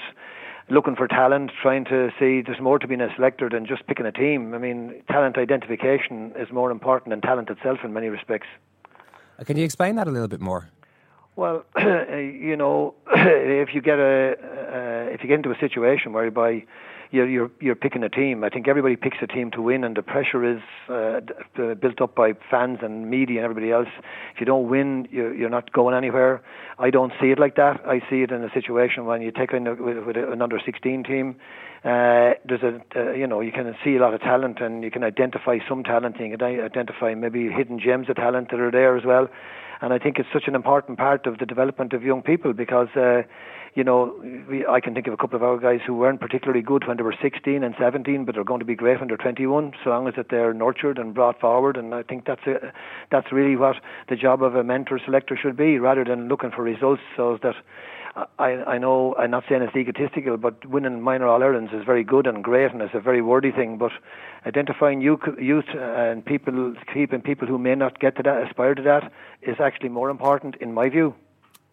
looking 0.70 0.96
for 0.96 1.08
talent, 1.08 1.50
trying 1.60 1.84
to 1.84 2.10
see 2.18 2.40
there's 2.40 2.60
more 2.60 2.78
to 2.78 2.86
being 2.86 3.00
a 3.00 3.14
selector 3.16 3.48
than 3.48 3.66
just 3.66 3.86
picking 3.86 4.06
a 4.06 4.12
team. 4.12 4.54
I 4.54 4.58
mean, 4.58 5.02
talent 5.08 5.36
identification 5.36 6.32
is 6.38 6.50
more 6.52 6.70
important 6.70 7.10
than 7.10 7.20
talent 7.20 7.50
itself 7.50 7.78
in 7.84 7.92
many 7.92 8.08
respects. 8.08 8.46
Can 9.44 9.56
you 9.56 9.64
explain 9.64 9.96
that 9.96 10.06
a 10.06 10.10
little 10.10 10.28
bit 10.28 10.40
more? 10.40 10.70
Well, 11.34 11.64
you 11.78 12.56
know, 12.56 12.94
if 13.14 13.74
you 13.74 13.80
get 13.80 13.98
a 13.98 14.32
uh, 14.32 15.12
if 15.12 15.22
you 15.22 15.28
get 15.28 15.36
into 15.36 15.50
a 15.50 15.58
situation 15.58 16.12
whereby 16.12 16.64
you're, 17.10 17.28
you're 17.28 17.50
you're 17.60 17.74
picking 17.74 18.02
a 18.02 18.08
team, 18.10 18.44
I 18.44 18.50
think 18.50 18.68
everybody 18.68 18.96
picks 18.96 19.16
a 19.22 19.26
team 19.26 19.50
to 19.52 19.62
win, 19.62 19.82
and 19.84 19.96
the 19.96 20.02
pressure 20.02 20.44
is 20.44 20.60
uh, 20.90 21.20
built 21.56 22.02
up 22.02 22.14
by 22.14 22.32
fans 22.50 22.78
and 22.82 23.08
media 23.08 23.38
and 23.38 23.44
everybody 23.44 23.70
else. 23.70 23.88
If 24.34 24.40
you 24.40 24.46
don't 24.46 24.68
win, 24.68 25.08
you're, 25.10 25.34
you're 25.34 25.50
not 25.50 25.72
going 25.72 25.94
anywhere. 25.94 26.42
I 26.78 26.90
don't 26.90 27.12
see 27.20 27.28
it 27.28 27.38
like 27.38 27.56
that. 27.56 27.80
I 27.86 28.00
see 28.10 28.22
it 28.22 28.30
in 28.30 28.44
a 28.44 28.50
situation 28.52 29.06
when 29.06 29.22
you 29.22 29.30
take 29.30 29.52
in 29.52 29.66
a, 29.66 29.74
with, 29.74 30.04
with 30.04 30.16
an 30.16 30.42
under 30.42 30.60
16 30.62 31.04
team. 31.04 31.36
Uh, 31.84 32.36
there's 32.46 32.62
a 32.62 32.80
uh, 32.94 33.12
you 33.12 33.26
know 33.26 33.40
you 33.40 33.52
can 33.52 33.74
see 33.82 33.96
a 33.96 34.00
lot 34.00 34.12
of 34.14 34.20
talent 34.20 34.60
and 34.60 34.84
you 34.84 34.90
can 34.90 35.02
identify 35.02 35.58
some 35.66 35.82
talent. 35.82 36.16
You 36.20 36.36
can 36.36 36.60
identify 36.60 37.14
maybe 37.14 37.48
hidden 37.48 37.80
gems 37.80 38.10
of 38.10 38.16
talent 38.16 38.50
that 38.50 38.60
are 38.60 38.70
there 38.70 38.98
as 38.98 39.04
well. 39.04 39.28
And 39.82 39.92
I 39.92 39.98
think 39.98 40.18
it's 40.18 40.28
such 40.32 40.44
an 40.46 40.54
important 40.54 40.96
part 40.96 41.26
of 41.26 41.38
the 41.38 41.44
development 41.44 41.92
of 41.92 42.04
young 42.04 42.22
people 42.22 42.52
because, 42.52 42.86
uh, 42.96 43.22
you 43.74 43.82
know, 43.82 44.14
we, 44.48 44.64
I 44.64 44.78
can 44.78 44.94
think 44.94 45.08
of 45.08 45.12
a 45.12 45.16
couple 45.16 45.34
of 45.34 45.42
our 45.42 45.58
guys 45.58 45.80
who 45.84 45.96
weren't 45.96 46.20
particularly 46.20 46.62
good 46.62 46.86
when 46.86 46.98
they 46.98 47.02
were 47.02 47.16
16 47.20 47.64
and 47.64 47.74
17, 47.80 48.24
but 48.24 48.36
they're 48.36 48.44
going 48.44 48.60
to 48.60 48.64
be 48.64 48.76
great 48.76 49.00
when 49.00 49.08
they're 49.08 49.16
21, 49.16 49.72
so 49.82 49.90
long 49.90 50.06
as 50.06 50.14
that 50.14 50.26
they're 50.30 50.54
nurtured 50.54 50.98
and 50.98 51.14
brought 51.14 51.40
forward. 51.40 51.76
And 51.76 51.92
I 51.94 52.04
think 52.04 52.26
that's 52.26 52.46
a, 52.46 52.72
that's 53.10 53.32
really 53.32 53.56
what 53.56 53.76
the 54.08 54.14
job 54.14 54.40
of 54.44 54.54
a 54.54 54.62
mentor 54.62 55.00
selector 55.04 55.36
should 55.36 55.56
be, 55.56 55.78
rather 55.78 56.04
than 56.04 56.28
looking 56.28 56.52
for 56.52 56.62
results. 56.62 57.02
So 57.16 57.38
that 57.42 57.56
I, 58.38 58.62
I 58.66 58.78
know 58.78 59.14
I'm 59.18 59.30
not 59.30 59.44
saying 59.48 59.62
it's 59.62 59.74
egotistical, 59.74 60.36
but 60.36 60.66
winning 60.66 61.00
minor 61.00 61.26
All 61.26 61.42
Irelands 61.42 61.72
is 61.72 61.84
very 61.84 62.04
good 62.04 62.26
and 62.26 62.44
great, 62.44 62.70
and 62.70 62.82
it's 62.82 62.94
a 62.94 63.00
very 63.00 63.22
worthy 63.22 63.50
thing. 63.50 63.78
But 63.78 63.92
identifying 64.46 65.00
youth, 65.00 65.20
and 65.74 66.24
people, 66.24 66.74
keeping 66.92 67.22
people 67.22 67.48
who 67.48 67.58
may 67.58 67.74
not 67.74 68.00
get 68.00 68.16
to 68.16 68.22
that, 68.24 68.46
aspire 68.46 68.74
to 68.74 68.82
that, 68.82 69.10
is 69.40 69.56
actually 69.60 69.88
more 69.88 70.10
important, 70.10 70.56
in 70.56 70.74
my 70.74 70.90
view. 70.90 71.14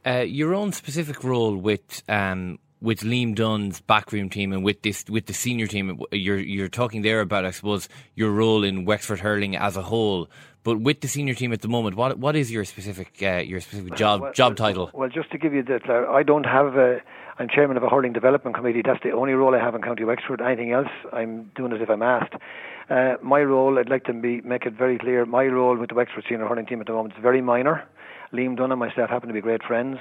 Uh, 0.05 0.19
your 0.19 0.53
own 0.55 0.71
specific 0.71 1.23
role 1.25 1.57
with 1.57 2.03
um, 2.07 2.57
with 2.81 3.01
Liam 3.01 3.35
Dunn's 3.35 3.81
backroom 3.81 4.29
team 4.29 4.53
and 4.53 4.63
with 4.63 4.81
this 4.81 5.03
with 5.09 5.25
the 5.25 5.33
senior 5.33 5.67
team, 5.67 6.01
you're 6.11 6.39
you're 6.39 6.69
talking 6.69 7.01
there 7.01 7.19
about 7.19 7.45
I 7.45 7.51
suppose 7.51 7.89
your 8.15 8.31
role 8.31 8.63
in 8.63 8.85
Wexford 8.85 9.19
hurling 9.19 9.55
as 9.55 9.75
a 9.75 9.81
whole. 9.81 10.29
But 10.69 10.81
with 10.81 11.01
the 11.01 11.07
senior 11.07 11.33
team 11.33 11.51
at 11.51 11.61
the 11.61 11.67
moment, 11.67 11.95
what 11.95 12.19
what 12.19 12.35
is 12.35 12.51
your 12.51 12.63
specific 12.63 13.09
uh, 13.23 13.37
your 13.37 13.59
specific 13.59 13.95
job 13.95 14.21
well, 14.21 14.33
job 14.33 14.55
title? 14.55 14.91
Well, 14.93 15.09
just 15.09 15.31
to 15.31 15.39
give 15.39 15.51
you 15.51 15.63
that, 15.63 15.89
I 15.89 16.21
don't 16.21 16.45
have 16.45 16.75
a. 16.75 16.99
I'm 17.39 17.49
chairman 17.49 17.75
of 17.75 17.81
a 17.81 17.89
hurling 17.89 18.13
development 18.13 18.55
committee. 18.55 18.83
That's 18.85 19.01
the 19.01 19.09
only 19.09 19.33
role 19.33 19.55
I 19.55 19.59
have 19.59 19.73
in 19.73 19.81
County 19.81 20.03
Wexford. 20.03 20.41
Anything 20.41 20.71
else, 20.71 20.91
I'm 21.11 21.49
doing 21.55 21.73
as 21.73 21.81
if 21.81 21.89
I'm 21.89 22.03
asked. 22.03 22.33
Uh, 22.87 23.15
my 23.23 23.39
role, 23.39 23.79
I'd 23.79 23.89
like 23.89 24.03
to 24.03 24.13
be, 24.13 24.41
make 24.41 24.67
it 24.67 24.73
very 24.73 24.99
clear. 24.99 25.25
My 25.25 25.45
role 25.45 25.75
with 25.75 25.89
the 25.89 25.95
Wexford 25.95 26.25
senior 26.29 26.45
hurling 26.47 26.67
team 26.67 26.81
at 26.81 26.85
the 26.85 26.93
moment 26.93 27.15
is 27.15 27.21
very 27.23 27.41
minor. 27.41 27.83
Liam 28.31 28.55
Dunn 28.55 28.71
and 28.71 28.79
myself 28.79 29.09
happen 29.09 29.27
to 29.29 29.33
be 29.33 29.41
great 29.41 29.63
friends. 29.63 29.97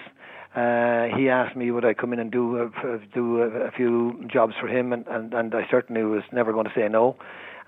Uh, 0.55 1.05
he 1.17 1.31
asked 1.31 1.57
me 1.57 1.71
would 1.71 1.87
I 1.87 1.95
come 1.95 2.13
in 2.13 2.19
and 2.19 2.31
do 2.31 2.45
a, 2.61 2.99
do 3.15 3.41
a, 3.41 3.69
a 3.69 3.71
few 3.71 4.23
jobs 4.31 4.53
for 4.61 4.69
him, 4.69 4.93
and, 4.93 5.07
and, 5.07 5.33
and 5.33 5.55
I 5.55 5.67
certainly 5.71 6.03
was 6.03 6.25
never 6.31 6.53
going 6.53 6.67
to 6.67 6.73
say 6.75 6.87
no 6.89 7.17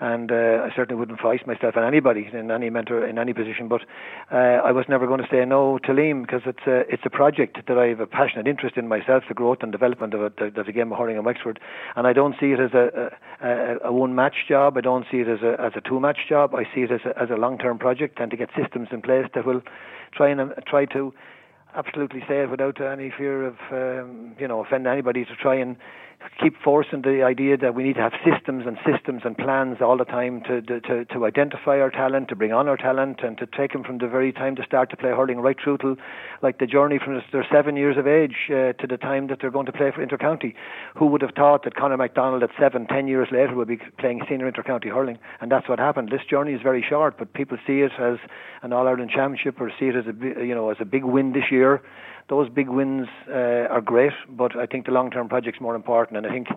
and 0.00 0.32
uh, 0.32 0.64
I 0.64 0.70
certainly 0.74 0.98
wouldn't 0.98 1.20
fight 1.20 1.46
myself 1.46 1.76
on 1.76 1.84
anybody 1.84 2.28
in 2.32 2.50
any 2.50 2.70
mentor 2.70 3.06
in 3.06 3.18
any 3.18 3.32
position. 3.34 3.68
But 3.68 3.82
uh, 4.32 4.36
I 4.64 4.72
was 4.72 4.86
never 4.88 5.06
going 5.06 5.20
to 5.20 5.28
say 5.30 5.44
no 5.44 5.78
to 5.78 5.92
Liam 5.92 6.22
because 6.22 6.42
it's 6.46 6.66
a 6.66 6.80
it's 6.92 7.02
a 7.04 7.10
project 7.10 7.58
that 7.68 7.78
I 7.78 7.86
have 7.88 8.00
a 8.00 8.06
passionate 8.06 8.46
interest 8.46 8.76
in 8.76 8.88
myself, 8.88 9.24
the 9.28 9.34
growth 9.34 9.58
and 9.60 9.70
development 9.70 10.14
of 10.14 10.34
the 10.36 10.50
game 10.50 10.68
again, 10.68 10.90
Hurling 10.90 11.16
and 11.16 11.26
Wexford, 11.26 11.60
and 11.96 12.06
I 12.06 12.12
don't 12.12 12.34
see 12.40 12.52
it 12.52 12.60
as 12.60 12.72
a 12.72 13.10
a, 13.42 13.88
a 13.88 13.92
one 13.92 14.14
match 14.14 14.46
job. 14.48 14.76
I 14.76 14.80
don't 14.80 15.04
see 15.10 15.18
it 15.18 15.28
as 15.28 15.42
a 15.42 15.60
as 15.60 15.72
a 15.76 15.80
two 15.80 16.00
match 16.00 16.28
job. 16.28 16.54
I 16.54 16.64
see 16.74 16.82
it 16.82 16.90
as 16.90 17.00
a, 17.04 17.20
as 17.20 17.30
a 17.30 17.36
long 17.36 17.58
term 17.58 17.78
project 17.78 18.18
and 18.20 18.30
to 18.30 18.36
get 18.36 18.48
systems 18.60 18.88
in 18.92 19.02
place 19.02 19.26
that 19.34 19.46
will 19.46 19.62
try 20.12 20.30
and 20.30 20.40
uh, 20.40 20.46
try 20.66 20.86
to 20.86 21.12
absolutely 21.74 22.20
say 22.28 22.42
it 22.42 22.50
without 22.50 22.80
any 22.80 23.12
fear 23.16 23.46
of 23.46 23.56
um, 23.70 24.34
you 24.38 24.48
know 24.48 24.64
offend 24.64 24.86
anybody 24.86 25.24
to 25.24 25.36
try 25.36 25.54
and 25.54 25.76
keep 26.42 26.54
forcing 26.62 27.02
the 27.02 27.22
idea 27.22 27.56
that 27.56 27.74
we 27.74 27.82
need 27.82 27.94
to 27.94 28.00
have 28.00 28.12
systems 28.24 28.64
and 28.66 28.78
systems 28.84 29.22
and 29.24 29.36
plans 29.36 29.78
all 29.80 29.96
the 29.96 30.04
time 30.04 30.42
to, 30.42 30.60
to, 30.62 31.04
to 31.06 31.26
identify 31.26 31.80
our 31.80 31.90
talent, 31.90 32.28
to 32.28 32.36
bring 32.36 32.52
on 32.52 32.68
our 32.68 32.76
talent, 32.76 33.20
and 33.22 33.36
to 33.38 33.46
take 33.46 33.72
them 33.72 33.84
from 33.84 33.98
the 33.98 34.08
very 34.08 34.32
time 34.32 34.56
to 34.56 34.62
start 34.64 34.90
to 34.90 34.96
play 34.96 35.10
hurling 35.10 35.40
right 35.40 35.56
through 35.62 35.78
to 35.78 35.96
like 36.42 36.58
the 36.58 36.66
journey 36.66 36.98
from 37.02 37.20
their 37.32 37.46
seven 37.52 37.76
years 37.76 37.96
of 37.96 38.06
age 38.06 38.36
uh, 38.48 38.72
to 38.74 38.86
the 38.88 38.96
time 38.96 39.26
that 39.28 39.38
they're 39.40 39.50
going 39.50 39.66
to 39.66 39.72
play 39.72 39.90
for 39.94 40.04
intercounty. 40.04 40.54
Who 40.96 41.06
would 41.06 41.22
have 41.22 41.32
thought 41.34 41.64
that 41.64 41.74
Conor 41.74 41.96
McDonald 41.96 42.42
at 42.42 42.50
seven, 42.58 42.86
ten 42.86 43.08
years 43.08 43.28
later 43.30 43.54
would 43.54 43.68
be 43.68 43.78
playing 43.98 44.22
senior 44.28 44.50
intercounty 44.50 44.90
hurling? 44.90 45.18
And 45.40 45.50
that's 45.50 45.68
what 45.68 45.78
happened. 45.78 46.10
This 46.10 46.24
journey 46.28 46.52
is 46.52 46.62
very 46.62 46.84
short, 46.86 47.18
but 47.18 47.32
people 47.32 47.58
see 47.66 47.80
it 47.80 47.92
as 47.98 48.18
an 48.62 48.72
All 48.72 48.86
Ireland 48.86 49.10
championship 49.14 49.60
or 49.60 49.70
see 49.78 49.86
it 49.86 49.96
as 49.96 50.04
a 50.06 50.44
you 50.44 50.54
know 50.54 50.70
as 50.70 50.78
a 50.80 50.84
big 50.84 51.04
win 51.04 51.32
this 51.32 51.50
year 51.50 51.82
those 52.28 52.48
big 52.48 52.68
wins 52.68 53.08
uh, 53.28 53.68
are 53.70 53.80
great, 53.80 54.12
but 54.28 54.56
I 54.56 54.66
think 54.66 54.86
the 54.86 54.92
long 54.92 55.10
term 55.10 55.28
project's 55.28 55.60
more 55.60 55.74
important. 55.74 56.18
And 56.18 56.26
I 56.26 56.30
think 56.30 56.48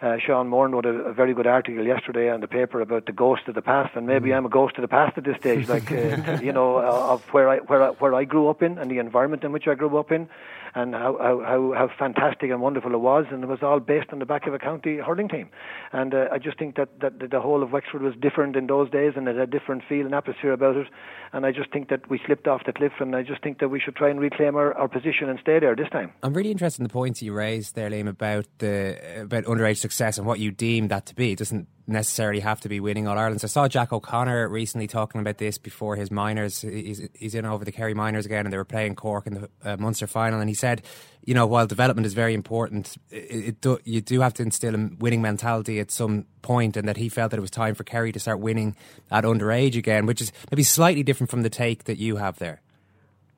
uh, 0.00 0.16
Sean 0.24 0.48
Moore 0.48 0.68
wrote 0.68 0.86
a, 0.86 0.90
a, 0.90 1.12
very 1.12 1.34
good 1.34 1.46
article 1.46 1.84
yesterday 1.84 2.30
on 2.30 2.40
the 2.40 2.46
paper 2.46 2.80
about 2.80 3.06
the 3.06 3.12
ghost 3.12 3.42
of 3.48 3.56
the 3.56 3.62
past, 3.62 3.96
and 3.96 4.06
maybe 4.06 4.30
mm. 4.30 4.36
I'm 4.36 4.46
a 4.46 4.48
ghost 4.48 4.76
of 4.76 4.82
the 4.82 4.88
past 4.88 5.18
at 5.18 5.24
this 5.24 5.36
stage, 5.38 5.68
like 5.68 5.90
uh, 5.90 6.38
you 6.42 6.52
know, 6.52 6.76
uh, 6.76 7.14
of 7.14 7.22
where 7.32 7.48
I 7.48 7.58
where 7.58 7.82
I, 7.82 7.88
where 7.90 8.14
I 8.14 8.24
grew 8.24 8.48
up 8.48 8.62
in 8.62 8.78
and 8.78 8.88
the 8.90 8.98
environment 8.98 9.42
in 9.42 9.50
which 9.50 9.66
I 9.66 9.74
grew 9.74 9.98
up 9.98 10.12
in, 10.12 10.28
and 10.74 10.94
how, 10.94 11.16
how, 11.18 11.72
how, 11.74 11.90
fantastic 11.98 12.50
and 12.50 12.60
wonderful 12.60 12.92
it 12.94 12.98
was, 12.98 13.26
and 13.30 13.42
it 13.42 13.46
was 13.46 13.60
all 13.62 13.80
based 13.80 14.08
on 14.12 14.18
the 14.18 14.26
back 14.26 14.46
of 14.46 14.54
a 14.54 14.58
county 14.58 14.98
hurling 14.98 15.28
team. 15.28 15.48
And 15.92 16.14
uh, 16.14 16.26
I 16.32 16.38
just 16.38 16.58
think 16.58 16.76
that, 16.76 17.00
that 17.00 17.30
the 17.30 17.40
whole 17.40 17.62
of 17.62 17.72
Wexford 17.72 18.02
was 18.02 18.14
different 18.20 18.56
in 18.56 18.66
those 18.66 18.90
days, 18.90 19.12
and 19.16 19.28
it 19.28 19.36
had 19.36 19.48
a 19.48 19.50
different 19.50 19.82
feel 19.88 20.04
and 20.06 20.14
atmosphere 20.14 20.52
about 20.52 20.76
it. 20.76 20.86
And 21.32 21.44
I 21.44 21.52
just 21.52 21.72
think 21.72 21.88
that 21.90 22.08
we 22.10 22.20
slipped 22.26 22.48
off 22.48 22.62
the 22.66 22.72
cliff, 22.72 22.92
and 23.00 23.14
I 23.14 23.22
just 23.22 23.42
think 23.42 23.58
that 23.60 23.68
we 23.68 23.80
should 23.80 23.96
try 23.96 24.10
and 24.10 24.20
reclaim 24.20 24.56
our, 24.56 24.74
our 24.74 24.88
position 24.88 25.28
and 25.28 25.38
stay 25.40 25.58
there 25.58 25.74
this 25.76 25.88
time. 25.90 26.12
I'm 26.22 26.34
really 26.34 26.50
interested 26.50 26.80
in 26.80 26.88
the 26.88 26.92
points 26.92 27.22
you 27.22 27.32
raised 27.32 27.74
there, 27.74 27.90
Liam, 27.90 28.08
about 28.08 28.46
the 28.58 29.22
about 29.22 29.44
underage 29.44 29.78
success 29.78 30.18
and 30.18 30.26
what 30.26 30.38
you 30.38 30.50
deem 30.50 30.88
that 30.88 31.06
to 31.06 31.14
be. 31.14 31.32
It 31.32 31.38
doesn't 31.38 31.68
necessarily 31.88 32.40
have 32.40 32.60
to 32.60 32.68
be 32.68 32.80
winning 32.80 33.08
All 33.08 33.18
Ireland. 33.18 33.40
I 33.42 33.46
saw 33.46 33.66
Jack 33.66 33.92
O'Connor 33.92 34.48
recently 34.48 34.86
talking 34.86 35.20
about 35.20 35.38
this 35.38 35.58
before 35.58 35.96
his 35.96 36.10
minors. 36.10 36.60
He's, 36.60 37.08
he's 37.14 37.34
in 37.34 37.46
over 37.46 37.64
the 37.64 37.72
Kerry 37.72 37.94
minors 37.94 38.26
again, 38.26 38.44
and 38.44 38.52
they 38.52 38.56
were 38.56 38.64
playing 38.64 38.94
Cork 38.94 39.26
in 39.26 39.34
the 39.34 39.50
uh, 39.64 39.76
Munster 39.78 40.06
final. 40.06 40.40
And 40.40 40.48
he 40.48 40.54
said, 40.54 40.82
you 41.24 41.34
know, 41.34 41.46
while 41.46 41.66
development 41.66 42.06
is 42.06 42.14
very 42.14 42.34
important, 42.34 42.96
it, 43.10 43.16
it 43.16 43.60
do, 43.60 43.78
you 43.84 44.00
do 44.00 44.20
have 44.20 44.34
to 44.34 44.42
instill 44.42 44.74
a 44.74 44.90
winning 44.98 45.22
mentality 45.22 45.80
at 45.80 45.90
some 45.90 46.26
point, 46.42 46.76
and 46.76 46.86
that 46.86 46.96
he 46.96 47.08
felt 47.08 47.30
that 47.30 47.38
it 47.38 47.40
was 47.40 47.50
time 47.50 47.74
for 47.74 47.84
Kerry 47.84 48.12
to 48.12 48.20
start 48.20 48.38
winning 48.40 48.76
at 49.10 49.24
underage 49.24 49.76
again, 49.76 50.06
which 50.06 50.20
is 50.20 50.32
maybe 50.50 50.62
slightly 50.62 51.02
different 51.02 51.30
from 51.30 51.42
the 51.42 51.50
take 51.50 51.84
that 51.84 51.98
you 51.98 52.16
have 52.16 52.38
there. 52.38 52.60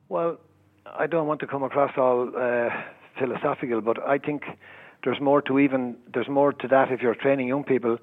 Well, 0.09 0.37
I 0.85 1.07
don't 1.07 1.27
want 1.27 1.39
to 1.39 1.47
come 1.47 1.63
across 1.63 1.91
all 1.97 2.29
uh, 2.35 2.69
philosophical, 3.17 3.81
but 3.81 4.05
I 4.05 4.17
think 4.17 4.43
there's 5.03 5.21
more 5.21 5.41
to 5.43 5.59
even 5.59 5.95
there's 6.13 6.29
more 6.29 6.53
to 6.53 6.67
that 6.67 6.91
if 6.91 7.01
you're 7.01 7.15
training 7.15 7.47
young 7.47 7.63
people 7.63 7.97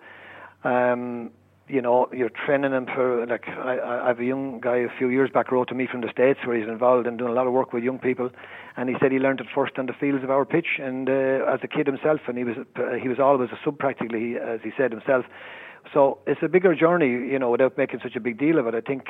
um, 0.64 1.30
you 1.68 1.82
know, 1.82 2.08
you're 2.12 2.30
training 2.30 2.70
them 2.70 2.86
for 2.86 3.26
like 3.26 3.46
I, 3.46 3.78
I 3.78 4.08
have 4.08 4.20
a 4.20 4.24
young 4.24 4.60
guy 4.60 4.78
a 4.78 4.88
few 4.96 5.08
years 5.08 5.30
back 5.30 5.52
wrote 5.52 5.68
to 5.68 5.74
me 5.74 5.86
from 5.86 6.00
the 6.00 6.10
states 6.10 6.40
where 6.44 6.58
he's 6.58 6.68
involved 6.68 7.06
in 7.06 7.18
doing 7.18 7.30
a 7.30 7.34
lot 7.34 7.46
of 7.46 7.52
work 7.52 7.72
with 7.72 7.84
young 7.84 7.98
people, 7.98 8.30
and 8.76 8.88
he 8.88 8.96
said 9.00 9.12
he 9.12 9.18
learned 9.18 9.40
it 9.40 9.46
first 9.54 9.78
on 9.78 9.86
the 9.86 9.92
fields 9.92 10.24
of 10.24 10.30
our 10.30 10.44
pitch 10.44 10.78
and 10.80 11.08
uh, 11.08 11.44
as 11.52 11.60
a 11.62 11.68
kid 11.68 11.86
himself, 11.86 12.20
and 12.26 12.38
he 12.38 12.44
was 12.44 12.56
uh, 12.76 12.94
he 13.00 13.08
was 13.08 13.18
always 13.18 13.50
a 13.50 13.58
sub 13.64 13.78
practically 13.78 14.36
as 14.36 14.60
he 14.62 14.70
said 14.76 14.92
himself. 14.92 15.26
So 15.92 16.18
it's 16.26 16.42
a 16.42 16.48
bigger 16.48 16.74
journey, 16.74 17.08
you 17.08 17.38
know, 17.38 17.50
without 17.50 17.78
making 17.78 18.00
such 18.02 18.16
a 18.16 18.20
big 18.20 18.38
deal 18.38 18.58
of 18.58 18.66
it. 18.66 18.74
I 18.74 18.80
think 18.80 19.08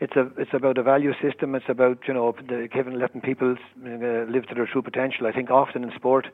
it's 0.00 0.16
a 0.16 0.28
it's 0.36 0.52
about 0.52 0.78
a 0.78 0.82
value 0.82 1.12
system. 1.22 1.54
It's 1.54 1.68
about 1.68 1.98
you 2.08 2.14
know 2.14 2.34
the, 2.48 2.68
giving 2.72 2.98
letting 2.98 3.20
people 3.20 3.54
uh, 3.84 3.88
live 4.28 4.46
to 4.48 4.54
their 4.54 4.66
true 4.66 4.82
potential. 4.82 5.26
I 5.26 5.32
think 5.32 5.50
often 5.50 5.84
in 5.84 5.92
sport 5.94 6.26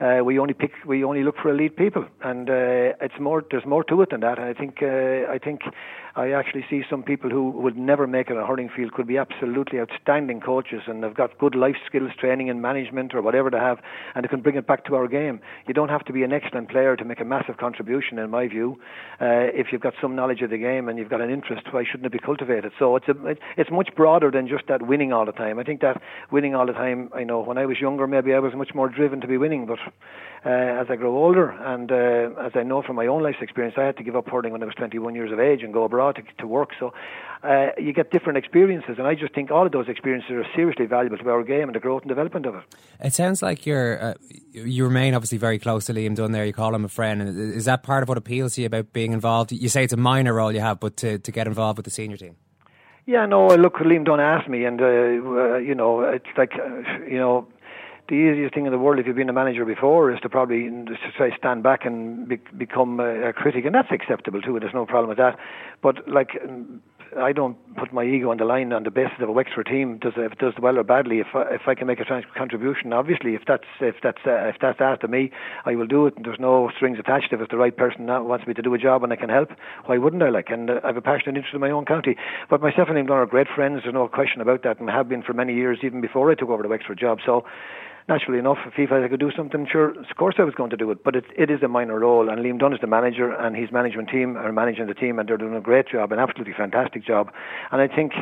uh, 0.00 0.24
we 0.24 0.38
only 0.38 0.54
pick, 0.54 0.72
we 0.86 1.04
only 1.04 1.22
look 1.22 1.36
for 1.40 1.50
elite 1.50 1.76
people, 1.76 2.04
and 2.22 2.50
uh, 2.50 2.96
it's 3.00 3.18
more. 3.20 3.44
There's 3.50 3.66
more 3.66 3.84
to 3.84 4.02
it 4.02 4.10
than 4.10 4.20
that. 4.20 4.38
And 4.38 4.48
I 4.48 4.54
think, 4.54 4.82
uh, 4.82 5.30
I 5.30 5.38
think, 5.38 5.62
I 6.16 6.30
actually 6.30 6.64
see 6.70 6.82
some 6.88 7.02
people 7.02 7.30
who 7.30 7.50
would 7.50 7.76
never 7.76 8.06
make 8.06 8.28
it 8.30 8.36
on 8.36 8.42
a 8.42 8.46
hurling 8.46 8.70
field 8.74 8.92
could 8.92 9.06
be 9.06 9.18
absolutely 9.18 9.80
outstanding 9.80 10.40
coaches, 10.40 10.82
and 10.86 11.02
they've 11.02 11.14
got 11.14 11.38
good 11.38 11.54
life 11.54 11.76
skills, 11.86 12.10
training 12.18 12.50
and 12.50 12.62
management, 12.62 13.14
or 13.14 13.22
whatever 13.22 13.50
they 13.50 13.58
have, 13.58 13.78
and 14.14 14.24
they 14.24 14.28
can 14.28 14.40
bring 14.40 14.56
it 14.56 14.66
back 14.66 14.84
to 14.86 14.94
our 14.94 15.08
game. 15.08 15.40
You 15.66 15.74
don't 15.74 15.88
have 15.88 16.04
to 16.04 16.12
be 16.12 16.22
an 16.22 16.32
excellent 16.32 16.70
player 16.70 16.96
to 16.96 17.04
make 17.04 17.20
a 17.20 17.24
massive 17.24 17.56
contribution, 17.56 18.18
in 18.18 18.30
my 18.30 18.46
view. 18.48 18.78
Uh, 19.20 19.50
if 19.54 19.68
you've 19.72 19.80
got 19.80 19.94
some 20.00 20.14
knowledge 20.14 20.42
of 20.42 20.50
the 20.50 20.58
game 20.58 20.88
and 20.88 20.98
you've 20.98 21.10
got 21.10 21.20
an 21.20 21.30
interest, 21.30 21.62
why 21.72 21.84
shouldn't 21.84 22.06
it 22.06 22.12
be 22.12 22.18
cultivated? 22.18 22.72
So 22.78 22.96
it's 22.96 23.08
a, 23.08 23.14
it's 23.56 23.70
much 23.70 23.90
broader 23.96 24.30
than 24.30 24.46
just 24.48 24.66
that 24.68 24.82
winning 24.82 25.12
all 25.12 25.26
the 25.26 25.32
time. 25.32 25.58
I 25.58 25.64
think 25.64 25.80
that 25.80 26.00
winning 26.30 26.54
all 26.54 26.66
the 26.66 26.72
time. 26.72 27.10
I 27.14 27.24
know 27.24 27.40
when 27.40 27.58
I 27.58 27.66
was 27.66 27.78
younger, 27.80 28.06
maybe 28.06 28.34
I 28.34 28.38
was 28.38 28.54
much 28.54 28.74
more 28.74 28.88
driven 28.88 29.20
to 29.20 29.26
be 29.26 29.36
winning, 29.36 29.66
but 29.66 29.78
uh, 30.46 30.50
as 30.50 30.88
I 30.90 30.96
grow 30.96 31.16
older, 31.16 31.48
and 31.50 31.90
uh, 31.90 32.38
as 32.44 32.52
I 32.54 32.64
know 32.64 32.82
from 32.82 32.96
my 32.96 33.06
own 33.06 33.22
life's 33.22 33.38
experience, 33.40 33.76
I 33.78 33.84
had 33.84 33.96
to 33.96 34.02
give 34.02 34.14
up 34.14 34.28
hurling 34.28 34.52
when 34.52 34.62
I 34.62 34.66
was 34.66 34.74
21 34.74 35.14
years 35.14 35.32
of 35.32 35.40
age 35.40 35.62
and 35.62 35.72
go 35.72 35.84
abroad 35.84 36.16
to, 36.16 36.22
to 36.42 36.46
work. 36.46 36.70
So 36.78 36.92
uh, 37.42 37.68
you 37.78 37.94
get 37.94 38.10
different 38.10 38.36
experiences, 38.36 38.96
and 38.98 39.06
I 39.06 39.14
just 39.14 39.34
think 39.34 39.50
all 39.50 39.64
of 39.64 39.72
those 39.72 39.88
experiences 39.88 40.30
are 40.32 40.46
seriously 40.54 40.84
valuable 40.84 41.16
to 41.16 41.28
our 41.30 41.42
game 41.42 41.68
and 41.68 41.74
the 41.74 41.80
growth 41.80 42.02
and 42.02 42.10
development 42.10 42.44
of 42.44 42.56
it. 42.56 42.62
It 43.00 43.14
sounds 43.14 43.40
like 43.40 43.64
you're 43.64 44.02
uh, 44.02 44.14
you 44.52 44.84
remain 44.84 45.14
obviously 45.14 45.38
very 45.38 45.58
close 45.58 45.86
to 45.86 45.94
Liam 45.94 46.14
Dunn. 46.14 46.32
There, 46.32 46.44
you 46.44 46.52
call 46.52 46.74
him 46.74 46.84
a 46.84 46.88
friend. 46.88 47.22
Is 47.22 47.64
that 47.64 47.82
part 47.82 48.02
of 48.02 48.10
what 48.10 48.18
appeals 48.18 48.56
to 48.56 48.60
you 48.60 48.66
about 48.66 48.92
being 48.92 49.12
involved? 49.12 49.50
You 49.50 49.70
say 49.70 49.82
it's 49.82 49.94
a 49.94 49.96
minor 49.96 50.34
role 50.34 50.52
you 50.52 50.60
have, 50.60 50.78
but 50.78 50.98
to, 50.98 51.18
to 51.18 51.32
get 51.32 51.46
involved 51.46 51.78
with 51.78 51.84
the 51.84 51.90
senior 51.90 52.18
team. 52.18 52.36
Yeah, 53.06 53.26
no. 53.26 53.48
Look, 53.48 53.74
Liam 53.76 54.04
Dunn 54.04 54.20
asked 54.20 54.48
me, 54.48 54.64
and 54.64 54.80
uh, 54.80 54.84
uh, 54.84 55.56
you 55.56 55.74
know, 55.74 56.00
it's 56.00 56.24
like 56.38 56.52
uh, 56.54 57.04
you 57.06 57.18
know, 57.18 57.46
the 58.08 58.14
easiest 58.14 58.54
thing 58.54 58.66
in 58.66 58.72
the 58.72 58.78
world 58.78 58.98
if 58.98 59.06
you've 59.06 59.16
been 59.16 59.28
a 59.28 59.34
manager 59.34 59.64
before 59.64 60.12
is 60.12 60.20
to 60.20 60.28
probably 60.28 60.68
to 60.68 60.96
say 61.18 61.32
stand 61.38 61.62
back 61.62 61.84
and 61.84 62.28
be, 62.28 62.38
become 62.56 63.00
a, 63.00 63.28
a 63.28 63.32
critic, 63.32 63.64
and 63.64 63.74
that's 63.74 63.90
acceptable 63.90 64.42
too. 64.42 64.58
There's 64.60 64.74
no 64.74 64.86
problem 64.86 65.08
with 65.08 65.18
that. 65.18 65.38
But 65.82 66.06
like 66.08 66.38
I 67.16 67.32
don't 67.32 67.56
put 67.76 67.92
my 67.92 68.04
ego 68.04 68.30
on 68.30 68.38
the 68.38 68.44
line 68.44 68.72
on 68.72 68.82
the 68.82 68.90
basis 68.90 69.16
of 69.20 69.28
a 69.28 69.32
Wexford 69.32 69.66
team 69.66 69.98
does 69.98 70.14
if 70.16 70.32
it 70.32 70.38
does 70.38 70.54
well 70.60 70.78
or 70.78 70.82
badly. 70.82 71.20
If 71.20 71.28
I, 71.34 71.54
if 71.54 71.62
I 71.66 71.74
can 71.74 71.86
make 71.86 72.00
a 72.00 72.22
contribution, 72.36 72.92
obviously, 72.92 73.34
if 73.34 73.42
that's 73.46 73.64
if 73.80 73.96
that's 74.02 74.18
uh, 74.26 74.48
if 74.48 74.56
that's 74.60 74.80
asked 74.80 75.04
of 75.04 75.10
me, 75.10 75.30
I 75.64 75.74
will 75.74 75.86
do 75.86 76.06
it. 76.06 76.16
And 76.16 76.24
there's 76.24 76.40
no 76.40 76.70
strings 76.76 76.98
attached. 76.98 77.32
If 77.32 77.40
it's 77.40 77.50
the 77.50 77.56
right 77.56 77.76
person 77.76 78.06
that 78.06 78.24
wants 78.24 78.46
me 78.46 78.54
to 78.54 78.62
do 78.62 78.74
a 78.74 78.78
job 78.78 79.04
and 79.04 79.12
I 79.12 79.16
can 79.16 79.28
help, 79.28 79.50
why 79.86 79.98
wouldn't 79.98 80.22
I? 80.22 80.30
Like, 80.30 80.50
and 80.50 80.70
uh, 80.70 80.80
I 80.82 80.88
have 80.88 80.96
a 80.96 81.02
passionate 81.02 81.36
interest 81.36 81.54
in 81.54 81.60
my 81.60 81.70
own 81.70 81.84
county. 81.84 82.16
But 82.50 82.60
myself 82.60 82.88
and 82.88 82.98
him 82.98 83.10
are 83.10 83.26
great 83.26 83.48
friends. 83.54 83.80
There's 83.82 83.94
no 83.94 84.08
question 84.08 84.40
about 84.40 84.62
that, 84.64 84.80
and 84.80 84.90
have 84.90 85.08
been 85.08 85.22
for 85.22 85.32
many 85.32 85.54
years, 85.54 85.78
even 85.82 86.00
before 86.00 86.30
I 86.30 86.34
took 86.34 86.48
over 86.48 86.62
the 86.62 86.68
Wexford 86.68 86.98
job. 86.98 87.18
So 87.24 87.44
naturally 88.08 88.38
enough, 88.38 88.58
if 88.66 88.74
FIFA 88.74 89.08
could 89.08 89.20
do 89.20 89.30
something, 89.36 89.66
sure, 89.70 89.90
of 89.90 90.16
course 90.16 90.36
I 90.38 90.44
was 90.44 90.54
going 90.54 90.70
to 90.70 90.76
do 90.76 90.90
it. 90.90 91.02
But 91.04 91.16
it, 91.16 91.24
it 91.36 91.50
is 91.50 91.62
a 91.62 91.68
minor 91.68 91.98
role, 91.98 92.28
and 92.28 92.40
Liam 92.40 92.58
Dunn 92.58 92.72
is 92.72 92.80
the 92.80 92.86
manager, 92.86 93.32
and 93.32 93.56
his 93.56 93.72
management 93.72 94.08
team 94.08 94.36
are 94.36 94.52
managing 94.52 94.86
the 94.86 94.94
team, 94.94 95.18
and 95.18 95.28
they're 95.28 95.36
doing 95.36 95.54
a 95.54 95.60
great 95.60 95.88
job, 95.88 96.12
an 96.12 96.18
absolutely 96.18 96.54
fantastic 96.56 97.04
job. 97.04 97.32
And 97.72 97.80
I 97.80 97.88
think 97.88 98.12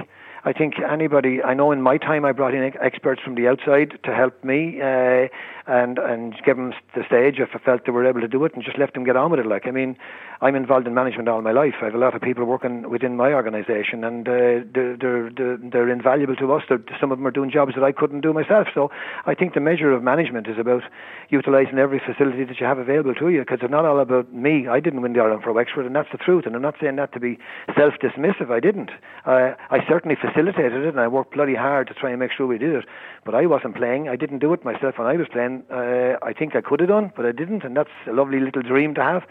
I 0.45 0.53
think 0.53 0.75
anybody. 0.81 1.41
I 1.43 1.55
know 1.55 1.71
in 1.71 1.83
my 1.83 1.99
time 1.99 2.25
I 2.25 2.33
brought 2.33 2.55
in 2.55 2.73
experts 2.83 3.23
from 3.23 3.37
the 3.37 3.47
outside 3.47 3.99
to 4.03 4.15
help 4.15 4.43
me 4.43 4.81
uh, 4.81 5.29
and 5.67 5.99
and 5.99 6.35
give 6.45 6.57
them 6.57 6.73
the 6.97 7.05
stage 7.07 7.39
if 7.39 7.51
I 7.55 7.59
felt 7.59 7.87
they 7.87 7.93
were 7.93 8.09
able 8.09 8.21
to 8.21 8.29
do 8.29 8.45
it, 8.45 8.55
and 8.55 8.65
just 8.65 8.77
let 8.77 8.93
them 8.95 9.05
get 9.05 9.17
on 9.17 9.31
with 9.31 9.39
it. 9.39 9.47
Like 9.47 9.69
I 9.69 9.71
mean, 9.71 9.97
I'm 10.41 10.57
involved 10.57 10.89
in 10.89 10.95
management 10.95 11.29
all 11.29 11.41
my 11.43 11.53
life. 11.53 11.75
I 11.81 11.85
have 11.85 11.95
a 11.95 11.99
lot 11.99 12.17
of 12.17 12.23
people 12.23 12.45
working 12.45 12.91
within 12.91 13.17
my 13.17 13.33
organisation, 13.33 14.03
and 14.03 14.27
uh, 14.27 14.33
they're, 14.75 14.97
they're 15.01 15.31
they're 15.59 15.89
invaluable 15.89 16.35
to 16.35 16.53
us. 16.53 16.65
They're, 16.69 16.83
some 17.01 17.13
of 17.13 17.19
them 17.19 17.27
are 17.29 17.31
doing 17.31 17.51
jobs 17.53 17.75
that 17.77 17.85
I 17.85 17.93
couldn't 17.93 18.23
do 18.23 18.33
myself. 18.33 18.67
So 18.75 18.91
I 19.27 19.35
think 19.35 19.55
the 19.55 19.61
measure 19.61 19.93
of 19.93 20.03
management 20.03 20.49
is 20.49 20.59
about 20.59 20.83
utilising 21.29 21.79
every 21.79 22.01
facility 22.05 22.43
that 22.45 22.59
you 22.59 22.67
have 22.67 22.79
available 22.79 23.15
to 23.15 23.29
you, 23.29 23.41
because 23.41 23.61
it's 23.63 23.71
not 23.71 23.85
all 23.85 24.01
about 24.01 24.33
me. 24.35 24.67
I 24.67 24.81
didn't 24.81 25.03
win 25.03 25.13
the 25.13 25.21
Ireland 25.21 25.45
for 25.45 25.53
Wexford, 25.53 25.87
and 25.87 25.95
that's 25.95 26.11
the 26.11 26.19
truth. 26.19 26.47
And 26.47 26.57
I'm 26.57 26.63
not 26.63 26.75
saying 26.81 26.97
that 26.97 27.13
to 27.13 27.21
be 27.21 27.39
self-dismissive. 27.77 28.51
I 28.51 28.59
didn't. 28.59 28.91
Uh, 29.25 29.55
I 29.71 29.87
certainly 29.89 30.17
facilitated 30.33 30.85
it, 30.85 30.89
and 30.89 31.01
I 31.01 31.09
worked 31.09 31.35
bloody 31.35 31.55
hard 31.55 31.89
to 31.89 31.95
try 31.95 32.11
and 32.11 32.19
make 32.19 32.33
sure 32.33 32.47
we 32.47 32.59
did 32.59 32.75
it. 32.75 32.85
But 33.25 33.35
I 33.35 33.47
wasn't 33.47 33.77
playing. 33.77 34.09
I 34.09 34.17
didn't 34.17 34.39
do 34.39 34.53
it 34.53 34.65
myself 34.65 34.99
when 34.99 35.07
I 35.07 35.17
was 35.17 35.29
playing. 35.31 35.65
Uh, 35.71 36.15
I 36.23 36.33
think 36.33 36.57
I 36.57 36.61
could 36.61 36.81
have 36.81 36.89
done, 36.89 37.13
but 37.17 37.27
I 37.27 37.33
didn't, 37.33 37.65
and 37.65 37.77
that's 37.77 37.91
a 38.07 38.13
lovely 38.13 38.41
little 38.41 38.63
dream 38.63 38.95
to 38.95 39.03
have. 39.03 39.25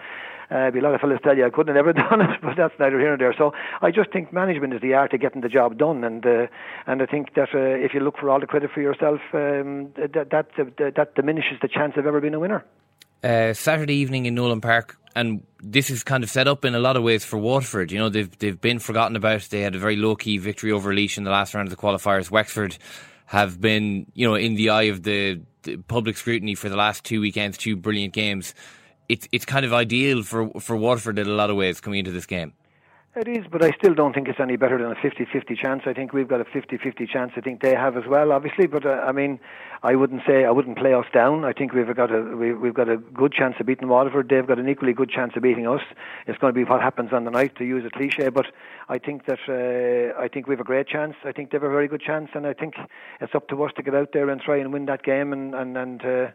Uh, 0.52 0.70
be 0.70 0.80
a 0.80 0.82
lot 0.82 0.94
of 0.94 1.00
fellas 1.00 1.20
tell 1.24 1.38
you 1.38 1.46
I 1.46 1.50
couldn't 1.50 1.74
have 1.74 1.88
ever 1.88 1.94
done 2.10 2.20
it, 2.20 2.42
but 2.42 2.58
that's 2.58 2.74
neither 2.78 3.00
here 3.00 3.16
nor 3.16 3.18
there. 3.18 3.34
So 3.38 3.54
I 3.82 3.90
just 3.90 4.12
think 4.12 4.34
management 4.34 4.74
is 4.74 4.82
the 4.82 4.94
art 4.94 5.14
of 5.14 5.22
getting 5.22 5.42
the 5.42 5.50
job 5.50 5.78
done, 5.78 6.04
and 6.04 6.26
uh, 6.26 6.48
and 6.88 7.02
I 7.02 7.06
think 7.06 7.36
that 7.36 7.50
uh, 7.56 7.60
if 7.86 7.94
you 7.94 8.02
look 8.02 8.18
for 8.18 8.30
all 8.30 8.40
the 8.40 8.48
credit 8.48 8.72
for 8.74 8.82
yourself, 8.82 9.22
um, 9.34 9.94
that 9.96 10.30
that, 10.32 10.48
that 10.96 11.16
diminishes 11.16 11.58
the 11.62 11.70
chance 11.70 11.94
of 11.96 12.06
ever 12.06 12.20
being 12.20 12.34
a 12.34 12.40
winner. 12.40 12.66
Uh, 13.24 13.54
Saturday 13.54 13.96
evening 13.96 14.26
in 14.26 14.36
Nowlan 14.36 14.62
Park, 14.62 14.98
and 15.16 15.46
this 15.62 15.90
is 15.90 16.04
kind 16.04 16.24
of 16.24 16.30
set 16.30 16.48
up 16.48 16.66
in 16.66 16.74
a 16.74 16.80
lot 16.80 16.98
of 16.98 17.04
ways 17.04 17.24
for 17.24 17.38
Waterford. 17.38 17.92
You 17.92 18.00
know, 18.00 18.10
they've 18.10 18.38
they've 18.40 18.60
been 18.60 18.80
forgotten 18.80 19.16
about. 19.16 19.42
They 19.44 19.62
had 19.62 19.76
a 19.76 19.80
very 19.80 19.96
low 19.96 20.16
key 20.16 20.38
victory 20.38 20.72
over 20.72 20.94
Laois 20.94 21.18
in 21.18 21.24
the 21.24 21.32
last 21.32 21.54
round 21.54 21.68
of 21.68 21.76
the 21.76 21.82
qualifiers. 21.82 22.32
Wexford 22.32 22.78
have 23.26 23.62
been, 23.62 24.08
you 24.14 24.28
know, 24.28 24.36
in 24.36 24.56
the 24.56 24.72
eye 24.72 24.84
of 24.84 25.04
the, 25.04 25.42
the 25.64 25.78
public 25.78 26.18
scrutiny 26.18 26.56
for 26.56 26.68
the 26.68 26.76
last 26.76 27.04
two 27.04 27.22
weekends, 27.22 27.58
two 27.58 27.76
brilliant 27.76 28.14
games 28.14 28.54
it's 29.12 29.28
it's 29.34 29.46
kind 29.46 29.66
of 29.66 29.74
ideal 29.74 30.24
for 30.24 30.50
for 30.62 30.78
Waterford 30.78 31.20
in 31.20 31.28
a 31.28 31.32
lot 31.32 31.50
of 31.50 31.58
ways 31.58 31.82
coming 31.82 32.00
into 32.00 32.12
this 32.12 32.26
game. 32.26 32.54
It 33.14 33.28
is, 33.28 33.46
but 33.52 33.62
I 33.62 33.72
still 33.72 33.94
don't 33.94 34.14
think 34.14 34.30
it's 34.30 34.40
any 34.40 34.56
better 34.56 34.78
than 34.78 34.90
a 34.90 34.96
50-50 34.96 35.58
chance. 35.58 35.82
I 35.86 35.92
think 35.92 36.14
we've 36.14 36.30
got 36.30 36.40
a 36.40 36.46
50-50 36.46 37.10
chance. 37.10 37.34
I 37.36 37.42
think 37.42 37.62
they 37.62 37.76
have 37.76 37.98
as 37.98 38.06
well, 38.08 38.32
obviously. 38.32 38.68
But 38.68 38.86
uh, 38.86 39.04
I 39.06 39.12
mean, 39.12 39.38
I 39.84 39.96
wouldn't 39.96 40.22
say 40.26 40.46
I 40.46 40.52
wouldn't 40.52 40.78
play 40.78 40.94
us 40.94 41.08
down. 41.14 41.44
I 41.44 41.52
think 41.52 41.74
we've 41.74 41.94
got 41.94 42.10
a 42.10 42.22
we, 42.22 42.54
we've 42.54 42.74
got 42.74 42.88
a 42.88 42.96
good 42.96 43.34
chance 43.34 43.56
of 43.60 43.66
beating 43.66 43.90
Waterford. 43.90 44.30
They've 44.30 44.48
got 44.48 44.60
an 44.60 44.70
equally 44.70 44.94
good 44.94 45.10
chance 45.10 45.34
of 45.36 45.44
beating 45.44 45.68
us. 45.68 45.82
It's 46.26 46.38
going 46.38 46.54
to 46.54 46.58
be 46.58 46.64
what 46.64 46.82
happens 46.82 47.12
on 47.12 47.26
the 47.26 47.32
night, 47.32 47.58
to 47.58 47.66
use 47.66 47.84
a 47.86 47.90
cliche. 47.90 48.30
But 48.30 48.46
I 48.88 48.98
think 48.98 49.26
that 49.26 49.40
uh, 49.50 50.18
I 50.18 50.30
think 50.30 50.48
we 50.48 50.54
have 50.54 50.62
a 50.62 50.64
great 50.64 50.88
chance. 50.88 51.16
I 51.26 51.34
think 51.34 51.52
they 51.52 51.58
have 51.58 51.64
a 51.64 51.70
very 51.70 51.90
good 51.90 52.02
chance, 52.02 52.30
and 52.34 52.48
I 52.48 52.54
think 52.54 52.76
it's 53.20 53.36
up 53.36 53.50
to 53.50 53.62
us 53.66 53.74
to 53.76 53.84
get 53.84 53.94
out 53.94 54.12
there 54.14 54.30
and 54.30 54.40
try 54.40 54.56
and 54.56 54.72
win 54.72 54.86
that 54.86 55.04
game 55.04 55.34
and 55.34 55.54
and 55.54 55.76
and. 55.76 56.06
Uh, 56.06 56.28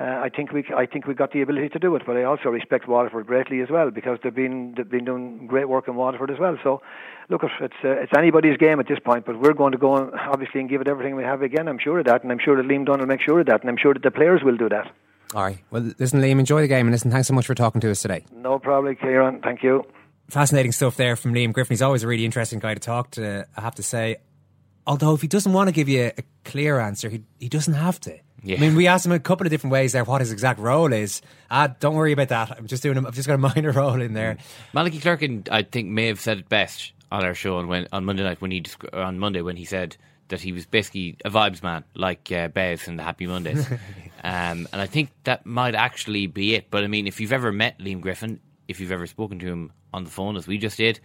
uh, 0.00 0.20
I 0.22 0.30
think 0.30 0.52
we 0.52 0.64
I 0.74 0.86
think 0.86 1.06
we 1.06 1.14
got 1.14 1.32
the 1.32 1.42
ability 1.42 1.68
to 1.70 1.78
do 1.78 1.94
it. 1.94 2.02
But 2.06 2.16
I 2.16 2.24
also 2.24 2.48
respect 2.48 2.88
Waterford 2.88 3.26
greatly 3.26 3.60
as 3.60 3.68
well 3.68 3.90
because 3.90 4.18
they've 4.22 4.34
been 4.34 4.74
they've 4.76 4.88
been 4.88 5.04
doing 5.04 5.46
great 5.46 5.68
work 5.68 5.88
in 5.88 5.94
Waterford 5.94 6.30
as 6.30 6.38
well. 6.38 6.56
So 6.62 6.80
look, 7.28 7.42
it's 7.44 7.74
uh, 7.84 7.88
it's 7.88 8.12
anybody's 8.16 8.56
game 8.56 8.80
at 8.80 8.88
this 8.88 8.98
point. 8.98 9.26
But 9.26 9.38
we're 9.38 9.52
going 9.52 9.72
to 9.72 9.78
go 9.78 9.92
on, 9.92 10.18
obviously 10.18 10.60
and 10.60 10.70
give 10.70 10.80
it 10.80 10.88
everything 10.88 11.16
we 11.16 11.24
have 11.24 11.42
again. 11.42 11.68
I'm 11.68 11.78
sure 11.78 11.98
of 11.98 12.06
that, 12.06 12.22
and 12.22 12.32
I'm 12.32 12.38
sure 12.38 12.56
that 12.56 12.66
Liam 12.66 12.86
Dunn 12.86 13.00
will 13.00 13.06
make 13.06 13.20
sure 13.20 13.40
of 13.40 13.46
that, 13.46 13.60
and 13.60 13.68
I'm 13.68 13.76
sure 13.76 13.92
that 13.92 14.02
the 14.02 14.10
players 14.10 14.42
will 14.42 14.56
do 14.56 14.68
that. 14.70 14.90
All 15.34 15.44
right. 15.44 15.58
Well, 15.70 15.92
listen, 15.98 16.20
Liam, 16.20 16.40
enjoy 16.40 16.62
the 16.62 16.68
game, 16.68 16.86
and 16.86 16.92
listen, 16.92 17.10
thanks 17.10 17.28
so 17.28 17.34
much 17.34 17.46
for 17.46 17.54
talking 17.54 17.80
to 17.82 17.90
us 17.90 18.02
today. 18.02 18.24
No 18.32 18.58
problem, 18.58 18.96
Ciarán. 18.96 19.42
Thank 19.42 19.62
you. 19.62 19.84
Fascinating 20.28 20.72
stuff 20.72 20.96
there 20.96 21.14
from 21.14 21.34
Liam 21.34 21.52
Griffin. 21.52 21.74
He's 21.74 21.82
always 21.82 22.02
a 22.02 22.08
really 22.08 22.24
interesting 22.24 22.58
guy 22.58 22.74
to 22.74 22.80
talk 22.80 23.10
to. 23.12 23.46
I 23.56 23.60
have 23.60 23.74
to 23.76 23.82
say, 23.82 24.16
although 24.86 25.14
if 25.14 25.20
he 25.20 25.28
doesn't 25.28 25.52
want 25.52 25.68
to 25.68 25.72
give 25.72 25.88
you 25.88 26.10
a 26.16 26.22
clear 26.44 26.80
answer, 26.80 27.10
he 27.10 27.22
he 27.38 27.48
doesn't 27.48 27.74
have 27.74 28.00
to. 28.00 28.18
Yeah. 28.42 28.56
I 28.56 28.60
mean, 28.60 28.74
we 28.74 28.86
asked 28.86 29.06
him 29.06 29.12
a 29.12 29.18
couple 29.18 29.46
of 29.46 29.50
different 29.50 29.72
ways 29.72 29.92
there 29.92 30.04
what 30.04 30.20
his 30.20 30.32
exact 30.32 30.58
role 30.60 30.92
is. 30.92 31.20
Ah, 31.50 31.74
don't 31.78 31.94
worry 31.94 32.12
about 32.12 32.28
that. 32.28 32.56
I'm 32.56 32.66
just 32.66 32.82
doing. 32.82 32.98
I've 33.04 33.14
just 33.14 33.28
got 33.28 33.34
a 33.34 33.38
minor 33.54 33.72
role 33.72 34.00
in 34.00 34.14
there. 34.14 34.38
Malachy 34.72 34.98
Clerkin, 34.98 35.48
I 35.50 35.62
think, 35.62 35.88
may 35.88 36.06
have 36.06 36.20
said 36.20 36.38
it 36.38 36.48
best 36.48 36.92
on 37.12 37.24
our 37.24 37.34
show 37.34 37.58
on 37.58 37.68
when 37.68 37.86
on 37.92 38.04
Monday 38.04 38.22
night 38.22 38.40
when 38.40 38.50
he 38.50 38.64
on 38.92 39.18
Monday 39.18 39.42
when 39.42 39.56
he 39.56 39.64
said 39.64 39.96
that 40.28 40.40
he 40.40 40.52
was 40.52 40.64
basically 40.64 41.16
a 41.24 41.30
vibes 41.30 41.62
man 41.62 41.84
like 41.94 42.30
uh, 42.32 42.48
Bez 42.48 42.88
and 42.88 42.98
the 42.98 43.02
Happy 43.02 43.26
Mondays. 43.26 43.66
um, 44.24 44.68
and 44.72 44.80
I 44.80 44.86
think 44.86 45.10
that 45.24 45.44
might 45.44 45.74
actually 45.74 46.26
be 46.26 46.54
it. 46.54 46.70
But 46.70 46.84
I 46.84 46.86
mean, 46.86 47.06
if 47.06 47.20
you've 47.20 47.32
ever 47.32 47.52
met 47.52 47.78
Liam 47.78 48.00
Griffin, 48.00 48.40
if 48.68 48.80
you've 48.80 48.92
ever 48.92 49.06
spoken 49.06 49.38
to 49.40 49.46
him 49.46 49.72
on 49.92 50.04
the 50.04 50.10
phone 50.10 50.36
as 50.36 50.46
we 50.46 50.56
just 50.56 50.76
did, 50.76 51.00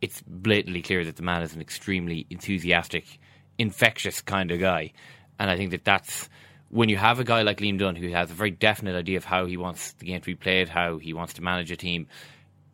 it's 0.00 0.22
blatantly 0.26 0.82
clear 0.82 1.04
that 1.04 1.16
the 1.16 1.22
man 1.22 1.42
is 1.42 1.54
an 1.54 1.60
extremely 1.60 2.26
enthusiastic, 2.30 3.20
infectious 3.58 4.20
kind 4.20 4.50
of 4.50 4.60
guy. 4.60 4.92
And 5.38 5.48
I 5.50 5.56
think 5.56 5.70
that 5.70 5.84
that's 5.84 6.28
when 6.74 6.88
you 6.88 6.96
have 6.96 7.20
a 7.20 7.24
guy 7.24 7.42
like 7.42 7.58
Liam 7.58 7.78
Dunn 7.78 7.94
who 7.94 8.08
has 8.08 8.32
a 8.32 8.34
very 8.34 8.50
definite 8.50 8.96
idea 8.96 9.16
of 9.16 9.24
how 9.24 9.46
he 9.46 9.56
wants 9.56 9.92
the 9.92 10.06
game 10.06 10.20
to 10.20 10.26
be 10.26 10.34
played, 10.34 10.68
how 10.68 10.98
he 10.98 11.12
wants 11.12 11.34
to 11.34 11.42
manage 11.42 11.70
a 11.70 11.76
team, 11.76 12.08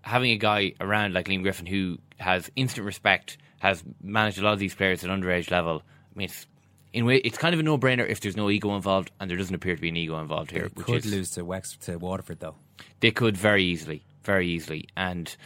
having 0.01 0.31
a 0.31 0.39
guy 0.39 0.73
around 0.81 1.13
like 1.13 1.29
Liam 1.29 1.43
Griffin 1.43 1.67
who 1.67 1.99
has 2.17 2.51
instant 2.57 2.87
respect, 2.87 3.37
has 3.59 3.85
managed 4.03 4.39
a 4.39 4.43
lot 4.43 4.55
of 4.55 4.59
these 4.59 4.75
players 4.75 5.05
at 5.05 5.11
underage 5.11 5.51
level. 5.51 5.83
I 5.85 6.19
mean, 6.19 6.25
it's 6.25 6.47
in 6.95 7.05
way 7.05 7.19
it's 7.19 7.37
kind 7.37 7.53
of 7.53 7.61
a 7.61 7.63
no-brainer 7.63 8.09
if 8.09 8.21
there's 8.21 8.39
no 8.39 8.49
ego 8.49 8.75
involved, 8.75 9.11
and 9.21 9.29
there 9.29 9.37
doesn't 9.37 9.55
appear 9.55 9.77
to 9.77 9.83
be 9.83 9.91
an 9.91 9.99
ego 9.99 10.19
involved 10.19 10.51
here. 10.51 10.71
They 10.75 10.83
could 10.83 11.05
is, 11.05 11.13
lose 11.13 11.31
to 11.33 11.45
Wexford 11.45 11.83
to 11.83 11.99
Waterford 11.99 12.41
though. 12.41 12.55
They 13.01 13.11
could 13.11 13.37
very 13.37 13.65
easily, 13.65 14.03
very 14.25 14.49
easily, 14.49 14.89
and. 14.97 15.37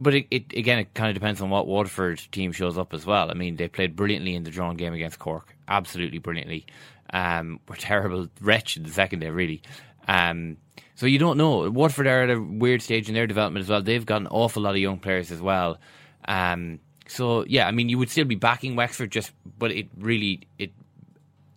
But 0.00 0.14
it, 0.14 0.26
it, 0.30 0.52
again, 0.52 0.78
it 0.78 0.94
kind 0.94 1.08
of 1.08 1.14
depends 1.14 1.40
on 1.40 1.50
what 1.50 1.66
Waterford 1.66 2.22
team 2.30 2.52
shows 2.52 2.78
up 2.78 2.94
as 2.94 3.04
well. 3.04 3.32
I 3.32 3.34
mean, 3.34 3.56
they 3.56 3.66
played 3.66 3.96
brilliantly 3.96 4.36
in 4.36 4.44
the 4.44 4.50
drawn 4.50 4.76
game 4.76 4.94
against 4.94 5.18
Cork, 5.18 5.56
absolutely 5.66 6.18
brilliantly 6.18 6.66
um, 7.12 7.60
were 7.68 7.76
terrible, 7.76 8.28
wretched 8.40 8.86
the 8.86 8.92
second 8.92 9.20
day, 9.20 9.30
really. 9.30 9.62
Um, 10.06 10.56
so 10.94 11.06
you 11.06 11.18
don't 11.18 11.36
know. 11.36 11.70
Waterford 11.70 12.06
are 12.06 12.22
at 12.22 12.30
a 12.30 12.40
weird 12.40 12.82
stage 12.82 13.08
in 13.08 13.14
their 13.14 13.26
development 13.26 13.64
as 13.64 13.68
well. 13.68 13.82
They've 13.82 14.04
got 14.04 14.20
an 14.20 14.26
awful 14.28 14.62
lot 14.62 14.70
of 14.70 14.78
young 14.78 14.98
players 14.98 15.30
as 15.30 15.40
well. 15.40 15.78
Um, 16.26 16.80
so 17.06 17.44
yeah, 17.46 17.66
I 17.66 17.70
mean, 17.70 17.88
you 17.88 17.98
would 17.98 18.10
still 18.10 18.24
be 18.24 18.34
backing 18.34 18.76
Wexford, 18.76 19.10
just 19.10 19.32
but 19.58 19.70
it 19.70 19.88
really 19.96 20.48
it 20.58 20.72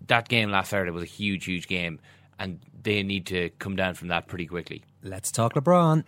that 0.08 0.28
game 0.28 0.52
last 0.52 0.70
Saturday 0.70 0.92
was 0.92 1.04
a 1.04 1.08
huge, 1.08 1.46
huge 1.46 1.68
game, 1.68 2.00
and 2.40 2.60
they 2.84 3.04
need 3.04 3.26
to 3.28 3.50
come 3.60 3.76
down 3.76 3.94
from 3.94 4.10
that 4.10 4.28
pretty 4.28 4.46
quickly. 4.46 4.84
Let's 5.04 5.32
talk 5.32 5.54
LeBron. 5.54 6.04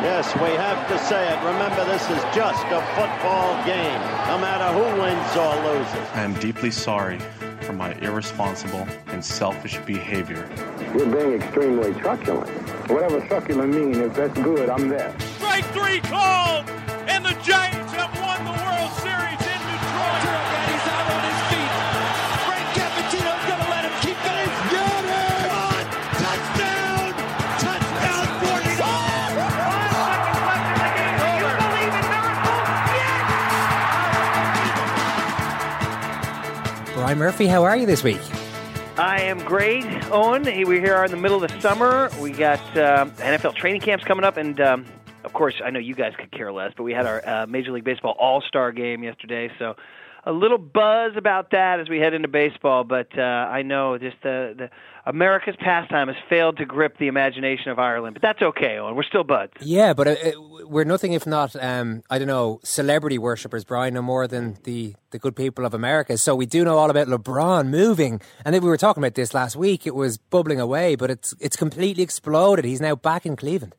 Yes, 0.00 0.32
we 0.36 0.50
have 0.54 0.86
to 0.88 0.98
say 1.06 1.26
it. 1.28 1.36
Remember, 1.44 1.84
this 1.84 2.02
is 2.02 2.22
just 2.32 2.64
a 2.66 2.80
football 2.94 3.64
game, 3.66 4.00
no 4.28 4.38
matter 4.38 4.72
who 4.72 5.02
wins 5.02 5.36
or 5.36 5.56
loses. 5.66 6.08
I 6.14 6.22
am 6.22 6.34
deeply 6.34 6.70
sorry 6.70 7.18
for 7.62 7.72
my 7.72 7.92
irresponsible 7.94 8.86
and 9.08 9.24
selfish 9.24 9.76
behavior. 9.78 10.48
You're 10.96 11.06
being 11.06 11.32
extremely 11.32 11.92
truculent. 11.94 12.48
Whatever 12.88 13.20
truculent 13.26 13.74
means, 13.74 13.98
if 13.98 14.14
that's 14.14 14.38
good, 14.38 14.70
I'm 14.70 14.88
there. 14.88 15.12
Strike 15.36 15.64
three 15.72 16.00
called, 16.00 16.70
and 17.08 17.24
the 17.24 17.36
Giants 17.42 17.92
have 17.94 18.14
won 18.20 18.44
the 18.44 18.52
World 18.52 18.77
Brian 37.08 37.18
Murphy, 37.20 37.46
how 37.46 37.64
are 37.64 37.74
you 37.74 37.86
this 37.86 38.04
week? 38.04 38.20
I 38.98 39.22
am 39.22 39.38
great, 39.38 39.82
Eoin. 39.82 40.44
We're 40.66 40.78
here 40.82 41.02
in 41.04 41.10
the 41.10 41.16
middle 41.16 41.42
of 41.42 41.50
the 41.50 41.58
summer. 41.58 42.10
We 42.20 42.32
got 42.32 42.60
um, 42.76 43.12
NFL 43.12 43.54
training 43.54 43.80
camps 43.80 44.04
coming 44.04 44.26
up, 44.26 44.36
and 44.36 44.60
um, 44.60 44.84
of 45.24 45.32
course, 45.32 45.54
I 45.64 45.70
know 45.70 45.78
you 45.78 45.94
guys 45.94 46.12
could 46.18 46.30
care 46.30 46.52
less, 46.52 46.74
but 46.76 46.82
we 46.82 46.92
had 46.92 47.06
our 47.06 47.26
uh, 47.26 47.46
Major 47.46 47.72
League 47.72 47.84
Baseball 47.84 48.14
All 48.18 48.42
Star 48.42 48.72
game 48.72 49.02
yesterday, 49.02 49.50
so 49.58 49.74
a 50.24 50.32
little 50.32 50.58
buzz 50.58 51.12
about 51.16 51.52
that 51.52 51.80
as 51.80 51.88
we 51.88 51.98
head 51.98 52.12
into 52.12 52.28
baseball. 52.28 52.84
But 52.84 53.18
uh, 53.18 53.22
I 53.22 53.62
know 53.62 53.96
just 53.96 54.18
the, 54.22 54.54
the 54.58 54.70
America's 55.08 55.56
pastime 55.58 56.08
has 56.08 56.16
failed 56.28 56.58
to 56.58 56.66
grip 56.66 56.98
the 56.98 57.06
imagination 57.06 57.70
of 57.70 57.78
Ireland, 57.78 58.12
but 58.12 58.20
that's 58.20 58.42
okay, 58.42 58.76
Eoin. 58.76 58.94
We're 58.94 59.04
still 59.04 59.24
buds. 59.24 59.54
Yeah, 59.58 59.94
but 59.94 60.06
uh, 60.06 60.14
we're 60.66 60.84
nothing 60.84 61.14
if 61.14 61.26
not, 61.26 61.56
um, 61.56 62.02
I 62.10 62.18
don't 62.18 62.28
know, 62.28 62.60
celebrity 62.62 63.16
worshippers, 63.16 63.64
Brian, 63.64 63.94
no 63.94 64.02
more 64.02 64.28
than 64.28 64.58
the, 64.64 64.94
the 65.10 65.18
good 65.18 65.34
people 65.34 65.64
of 65.64 65.72
America. 65.72 66.18
So 66.18 66.36
we 66.36 66.44
do 66.44 66.62
know 66.62 66.76
all 66.76 66.90
about 66.90 67.06
LeBron 67.06 67.68
moving. 67.68 68.20
And 68.44 68.54
then 68.54 68.62
we 68.62 68.68
were 68.68 68.76
talking 68.76 69.02
about 69.02 69.14
this 69.14 69.32
last 69.32 69.56
week. 69.56 69.86
It 69.86 69.94
was 69.94 70.18
bubbling 70.18 70.60
away, 70.60 70.94
but 70.94 71.10
it's, 71.10 71.34
it's 71.40 71.56
completely 71.56 72.02
exploded. 72.02 72.66
He's 72.66 72.82
now 72.82 72.94
back 72.94 73.24
in 73.24 73.34
Cleveland. 73.34 73.74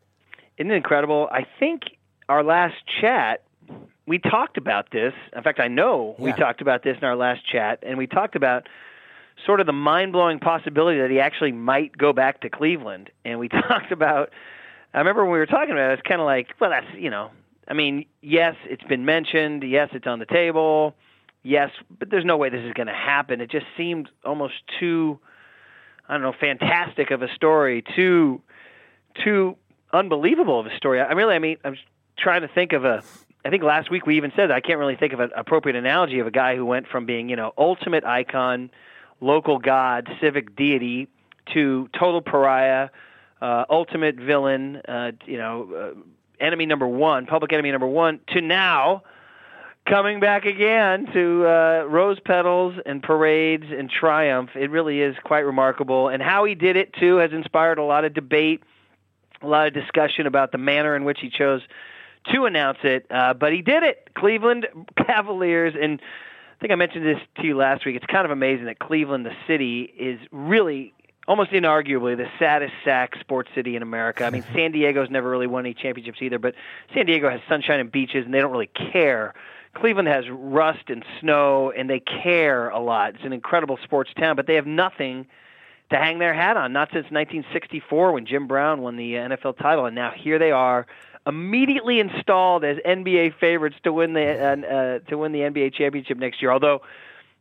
Isn't 0.57 0.71
it 0.71 0.75
incredible? 0.75 1.29
I 1.31 1.45
think 1.59 1.83
our 2.27 2.43
last 2.43 2.73
chat, 2.99 3.43
we 4.07 4.17
talked 4.17 4.57
about 4.57 4.89
this. 4.91 5.13
In 5.35 5.43
fact, 5.43 5.59
I 5.59 5.67
know 5.67 6.15
yeah. 6.17 6.25
we 6.25 6.33
talked 6.33 6.61
about 6.61 6.81
this 6.81 6.97
in 6.97 7.03
our 7.03 7.15
last 7.15 7.45
chat, 7.45 7.83
and 7.83 7.99
we 7.99 8.07
talked 8.07 8.35
about– 8.35 8.67
sort 9.45 9.59
of 9.59 9.65
the 9.65 9.73
mind 9.73 10.11
blowing 10.11 10.39
possibility 10.39 10.99
that 10.99 11.09
he 11.09 11.19
actually 11.19 11.51
might 11.51 11.97
go 11.97 12.13
back 12.13 12.41
to 12.41 12.49
Cleveland. 12.49 13.09
And 13.25 13.39
we 13.39 13.47
talked 13.49 13.91
about, 13.91 14.31
I 14.93 14.99
remember 14.99 15.23
when 15.23 15.33
we 15.33 15.39
were 15.39 15.45
talking 15.45 15.71
about 15.71 15.91
it, 15.91 15.99
it's 15.99 16.07
kind 16.07 16.21
of 16.21 16.25
like, 16.25 16.47
well, 16.59 16.69
that's, 16.69 16.87
you 16.97 17.09
know, 17.09 17.31
I 17.67 17.73
mean, 17.73 18.05
yes, 18.21 18.55
it's 18.65 18.83
been 18.83 19.05
mentioned. 19.05 19.63
Yes, 19.63 19.89
it's 19.93 20.07
on 20.07 20.19
the 20.19 20.25
table. 20.25 20.95
Yes, 21.43 21.69
but 21.97 22.09
there's 22.09 22.25
no 22.25 22.37
way 22.37 22.49
this 22.49 22.65
is 22.65 22.73
going 22.73 22.87
to 22.87 22.93
happen. 22.93 23.39
It 23.39 23.49
just 23.49 23.65
seemed 23.77 24.09
almost 24.25 24.55
too, 24.79 25.19
I 26.07 26.13
don't 26.13 26.21
know, 26.21 26.33
fantastic 26.37 27.11
of 27.11 27.21
a 27.21 27.33
story, 27.33 27.83
too, 27.95 28.41
too 29.23 29.55
unbelievable 29.93 30.59
of 30.59 30.65
a 30.65 30.75
story. 30.75 30.99
I 30.99 31.11
really, 31.13 31.35
I 31.35 31.39
mean, 31.39 31.57
I'm 31.63 31.77
trying 32.17 32.41
to 32.41 32.47
think 32.47 32.73
of 32.73 32.85
a. 32.85 33.03
I 33.45 33.49
think 33.49 33.63
last 33.63 33.89
week 33.89 34.05
we 34.05 34.17
even 34.17 34.33
said 34.35 34.51
I 34.51 34.59
can't 34.59 34.79
really 34.79 34.97
think 34.97 35.13
of 35.13 35.21
an 35.21 35.29
appropriate 35.35 35.77
analogy 35.77 36.19
of 36.19 36.27
a 36.27 36.31
guy 36.31 36.57
who 36.57 36.65
went 36.65 36.87
from 36.87 37.05
being, 37.05 37.29
you 37.29 37.37
know, 37.37 37.53
ultimate 37.57 38.03
icon, 38.03 38.69
local 39.21 39.59
god, 39.59 40.09
civic 40.21 40.55
deity, 40.55 41.07
to 41.53 41.89
total 41.97 42.21
pariah, 42.21 42.89
uh, 43.41 43.65
ultimate 43.69 44.15
villain, 44.15 44.77
uh, 44.87 45.11
you 45.25 45.37
know, 45.37 45.93
uh, 45.95 46.43
enemy 46.43 46.65
number 46.65 46.87
one, 46.87 47.25
public 47.25 47.53
enemy 47.53 47.71
number 47.71 47.87
one, 47.87 48.19
to 48.27 48.41
now 48.41 49.03
coming 49.85 50.19
back 50.19 50.45
again 50.45 51.07
to 51.13 51.47
uh, 51.47 51.83
rose 51.89 52.19
petals 52.19 52.75
and 52.85 53.01
parades 53.01 53.65
and 53.75 53.89
triumph. 53.89 54.51
It 54.55 54.69
really 54.69 55.01
is 55.01 55.15
quite 55.23 55.39
remarkable. 55.39 56.09
And 56.09 56.21
how 56.21 56.45
he 56.45 56.55
did 56.55 56.75
it, 56.75 56.93
too, 56.93 57.17
has 57.17 57.31
inspired 57.31 57.79
a 57.79 57.83
lot 57.83 58.05
of 58.05 58.13
debate, 58.13 58.61
a 59.41 59.47
lot 59.47 59.67
of 59.67 59.73
discussion 59.73 60.27
about 60.27 60.51
the 60.51 60.57
manner 60.57 60.95
in 60.95 61.05
which 61.05 61.19
he 61.19 61.29
chose 61.29 61.61
to 62.31 62.45
announce 62.45 62.79
it. 62.83 63.07
Uh, 63.09 63.33
but 63.33 63.53
he 63.53 63.61
did 63.61 63.83
it. 63.83 64.09
Cleveland 64.13 64.67
Cavaliers. 65.07 65.73
And 65.79 66.01
think 66.59 66.71
I 66.71 66.75
mentioned 66.75 67.05
this 67.05 67.19
to 67.37 67.43
you 67.45 67.55
last 67.55 67.85
week. 67.85 67.95
It's 67.95 68.05
kind 68.05 68.25
of 68.25 68.31
amazing 68.31 68.65
that 68.65 68.79
Cleveland, 68.79 69.25
the 69.25 69.35
city, 69.47 69.81
is 69.97 70.19
really 70.31 70.93
almost 71.27 71.51
inarguably 71.51 72.17
the 72.17 72.27
saddest 72.39 72.73
sack 72.83 73.15
sports 73.19 73.49
city 73.53 73.75
in 73.75 73.81
America. 73.81 74.25
I 74.25 74.29
mean, 74.29 74.43
San 74.53 74.71
Diego's 74.71 75.09
never 75.09 75.29
really 75.29 75.47
won 75.47 75.65
any 75.65 75.73
championships 75.73 76.21
either, 76.21 76.39
but 76.39 76.55
San 76.93 77.05
Diego 77.05 77.29
has 77.29 77.39
sunshine 77.47 77.79
and 77.79 77.91
beaches, 77.91 78.25
and 78.25 78.33
they 78.33 78.39
don't 78.39 78.51
really 78.51 78.71
care. 78.91 79.33
Cleveland 79.75 80.07
has 80.07 80.25
rust 80.29 80.89
and 80.89 81.05
snow, 81.21 81.71
and 81.71 81.89
they 81.89 81.99
care 81.99 82.69
a 82.69 82.79
lot. 82.79 83.15
It's 83.15 83.23
an 83.23 83.33
incredible 83.33 83.77
sports 83.83 84.11
town, 84.17 84.35
but 84.35 84.47
they 84.47 84.55
have 84.55 84.65
nothing 84.65 85.27
to 85.91 85.97
hang 85.97 86.19
their 86.19 86.33
hat 86.33 86.57
on. 86.57 86.73
Not 86.73 86.89
since 86.89 87.05
1964 87.05 88.11
when 88.11 88.25
Jim 88.25 88.47
Brown 88.47 88.81
won 88.81 88.95
the 88.95 89.17
uh, 89.17 89.29
NFL 89.29 89.57
title, 89.57 89.85
and 89.85 89.95
now 89.95 90.11
here 90.11 90.39
they 90.39 90.51
are, 90.51 90.87
immediately 91.25 91.99
installed 91.99 92.63
as 92.63 92.77
NBA 92.85 93.39
favorites 93.39 93.75
to 93.83 93.93
win 93.93 94.13
the 94.13 94.21
uh, 94.21 94.67
uh, 94.67 94.99
to 95.09 95.17
win 95.17 95.31
the 95.31 95.39
NBA 95.39 95.73
championship 95.73 96.17
next 96.17 96.41
year. 96.41 96.51
Although 96.51 96.81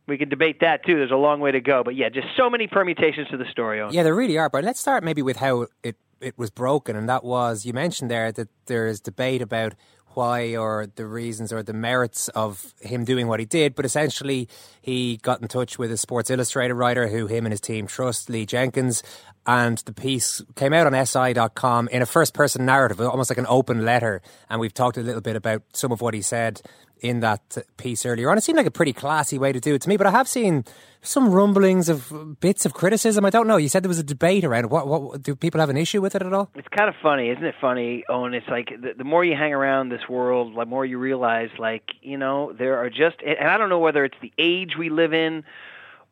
we 0.07 0.17
can 0.17 0.29
debate 0.29 0.59
that 0.61 0.85
too. 0.85 0.95
There's 0.95 1.11
a 1.11 1.15
long 1.15 1.39
way 1.39 1.51
to 1.51 1.61
go, 1.61 1.83
but 1.83 1.95
yeah, 1.95 2.09
just 2.09 2.27
so 2.35 2.49
many 2.49 2.67
permutations 2.67 3.29
to 3.29 3.37
the 3.37 3.45
story. 3.45 3.81
Yeah, 3.91 4.03
there 4.03 4.15
really 4.15 4.37
are. 4.37 4.49
But 4.49 4.63
let's 4.63 4.79
start 4.79 5.03
maybe 5.03 5.21
with 5.21 5.37
how 5.37 5.67
it 5.83 5.95
it 6.19 6.37
was 6.37 6.49
broken, 6.49 6.95
and 6.95 7.07
that 7.07 7.23
was 7.23 7.65
you 7.65 7.73
mentioned 7.73 8.11
there 8.11 8.31
that 8.31 8.49
there 8.65 8.87
is 8.87 8.99
debate 8.99 9.41
about 9.41 9.75
why 10.19 10.57
or 10.57 10.85
the 10.95 11.05
reasons 11.05 11.53
or 11.53 11.63
the 11.63 11.71
merits 11.71 12.27
of 12.29 12.73
him 12.81 13.05
doing 13.05 13.25
what 13.29 13.39
he 13.39 13.45
did, 13.45 13.73
but 13.73 13.85
essentially 13.85 14.49
he 14.81 15.15
got 15.21 15.41
in 15.41 15.47
touch 15.47 15.79
with 15.79 15.89
a 15.93 15.97
Sports 15.97 16.29
Illustrated 16.29 16.73
writer 16.73 17.07
who 17.07 17.25
him 17.27 17.45
and 17.45 17.53
his 17.53 17.61
team 17.61 17.87
trust, 17.87 18.29
Lee 18.29 18.45
Jenkins, 18.45 19.01
and 19.45 19.77
the 19.79 19.93
piece 19.93 20.41
came 20.55 20.73
out 20.73 20.93
on 20.93 21.05
SI.com 21.05 21.87
in 21.87 22.01
a 22.01 22.05
first 22.05 22.33
person 22.33 22.65
narrative, 22.65 22.99
almost 22.99 23.29
like 23.31 23.37
an 23.37 23.45
open 23.47 23.85
letter. 23.85 24.21
And 24.49 24.59
we've 24.59 24.73
talked 24.73 24.97
a 24.97 25.01
little 25.01 25.21
bit 25.21 25.37
about 25.37 25.63
some 25.71 25.93
of 25.93 26.01
what 26.01 26.13
he 26.13 26.21
said 26.21 26.61
in 27.01 27.19
that 27.21 27.57
piece 27.77 28.05
earlier 28.05 28.29
on. 28.29 28.37
It 28.37 28.43
seemed 28.43 28.57
like 28.57 28.65
a 28.65 28.71
pretty 28.71 28.93
classy 28.93 29.37
way 29.37 29.51
to 29.51 29.59
do 29.59 29.75
it 29.75 29.81
to 29.81 29.89
me, 29.89 29.97
but 29.97 30.07
I 30.07 30.11
have 30.11 30.27
seen 30.27 30.65
some 31.01 31.31
rumblings 31.31 31.87
of 31.87 32.39
bits 32.39 32.65
of 32.65 32.73
criticism. 32.73 33.23
I 33.25 33.29
don't 33.29 33.47
know. 33.47 33.57
You 33.57 33.69
said 33.69 33.83
there 33.83 33.89
was 33.89 33.99
a 33.99 34.03
debate 34.03 34.43
around 34.43 34.65
it. 34.65 34.69
What, 34.69 34.87
what 34.87 35.21
do 35.21 35.35
people 35.35 35.59
have 35.59 35.69
an 35.69 35.77
issue 35.77 36.01
with 36.01 36.15
it 36.15 36.21
at 36.21 36.33
all? 36.33 36.49
It's 36.55 36.67
kind 36.67 36.89
of 36.89 36.95
funny, 37.01 37.29
isn't 37.29 37.43
it? 37.43 37.55
Funny, 37.61 38.03
Eoin. 38.09 38.33
It's 38.33 38.47
like 38.47 38.69
the, 38.81 38.93
the 38.97 39.03
more 39.03 39.23
you 39.23 39.35
hang 39.35 39.53
around 39.53 39.89
this 39.89 40.07
world, 40.09 40.55
the 40.57 40.65
more 40.65 40.85
you 40.85 40.97
realize, 40.97 41.49
like 41.57 41.83
you 42.01 42.17
know, 42.17 42.53
there 42.53 42.77
are 42.77 42.89
just, 42.89 43.17
and 43.25 43.47
I 43.47 43.57
don't 43.57 43.69
know 43.69 43.79
whether 43.79 44.03
it's 44.03 44.17
the 44.21 44.33
age 44.37 44.71
we 44.77 44.89
live 44.89 45.13
in 45.13 45.43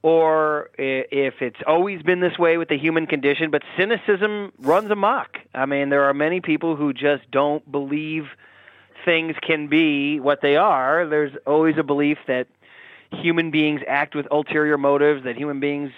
or 0.04 0.70
if 0.78 1.42
it's 1.42 1.60
always 1.66 2.02
been 2.02 2.20
this 2.20 2.38
way 2.38 2.58
with 2.58 2.70
the 2.70 2.78
human 2.78 3.08
condition, 3.08 3.52
but 3.52 3.64
cynicism 3.76 4.54
runs 4.60 4.92
amok. 4.92 5.38
I 5.54 5.66
mean, 5.66 5.90
there 5.90 6.04
are 6.04 6.14
many 6.14 6.40
people 6.40 6.76
who 6.76 6.94
just 6.94 7.30
don't 7.32 7.70
believe 7.70 8.26
things 9.08 9.36
can 9.42 9.68
be 9.68 10.20
what 10.20 10.42
they 10.42 10.58
are. 10.58 11.08
There's 11.08 11.32
always 11.48 11.78
a 11.78 11.84
belief 11.84 12.18
that 12.28 12.48
human 13.10 13.52
beings 13.52 13.80
act 13.88 14.16
with 14.16 14.28
ulterior 14.30 14.78
motives, 14.78 15.24
that 15.24 15.38
human 15.38 15.62
beings 15.62 15.92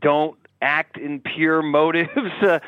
don't 0.00 0.38
act 0.62 0.96
in 0.96 1.20
pure 1.20 1.60
motives. 1.78 2.32
Uh, 2.42 2.60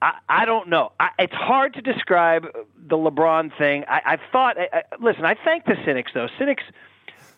I, 0.00 0.14
I 0.26 0.44
don't 0.46 0.68
know. 0.70 0.92
I, 0.98 1.10
it's 1.18 1.34
hard 1.34 1.74
to 1.74 1.82
describe 1.82 2.46
the 2.88 2.96
LeBron 2.96 3.56
thing. 3.58 3.84
I, 3.86 4.14
I 4.14 4.18
thought. 4.32 4.58
I, 4.58 4.68
I, 4.72 4.82
listen, 5.00 5.26
I 5.26 5.36
thank 5.44 5.66
the 5.66 5.76
cynics 5.84 6.12
though. 6.14 6.28
Cynics 6.38 6.64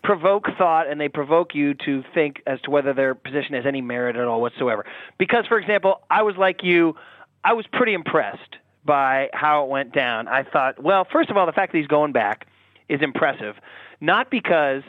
provoke 0.05 0.47
thought 0.57 0.87
and 0.87 1.01
they 1.01 1.09
provoke 1.09 1.57
you 1.57 1.75
to 1.75 2.05
think 2.15 2.43
as 2.47 2.61
to 2.61 2.71
whether 2.71 2.95
their 2.95 3.17
position 3.17 3.57
has 3.57 3.67
any 3.67 3.81
merit 3.81 4.15
at 4.15 4.25
all 4.25 4.41
whatsoever. 4.41 4.87
Because, 5.19 5.47
for 5.47 5.59
example, 5.59 6.01
I 6.09 6.23
was 6.23 6.37
like 6.37 6.63
you. 6.63 6.95
I 7.43 7.55
was 7.55 7.67
pretty 7.73 7.95
impressed 7.95 8.57
by 8.89 9.29
how 9.35 9.65
it 9.65 9.69
went 9.69 9.93
down. 9.93 10.27
I 10.27 10.43
thought, 10.43 10.83
well, 10.83 11.07
first 11.13 11.29
of 11.29 11.37
all, 11.37 11.45
the 11.47 11.53
fact 11.53 11.73
that 11.73 11.79
he's 11.79 11.87
going 11.87 12.13
back 12.13 12.47
is 12.89 13.01
impressive. 13.03 13.55
Not 14.01 14.31
because 14.31 14.83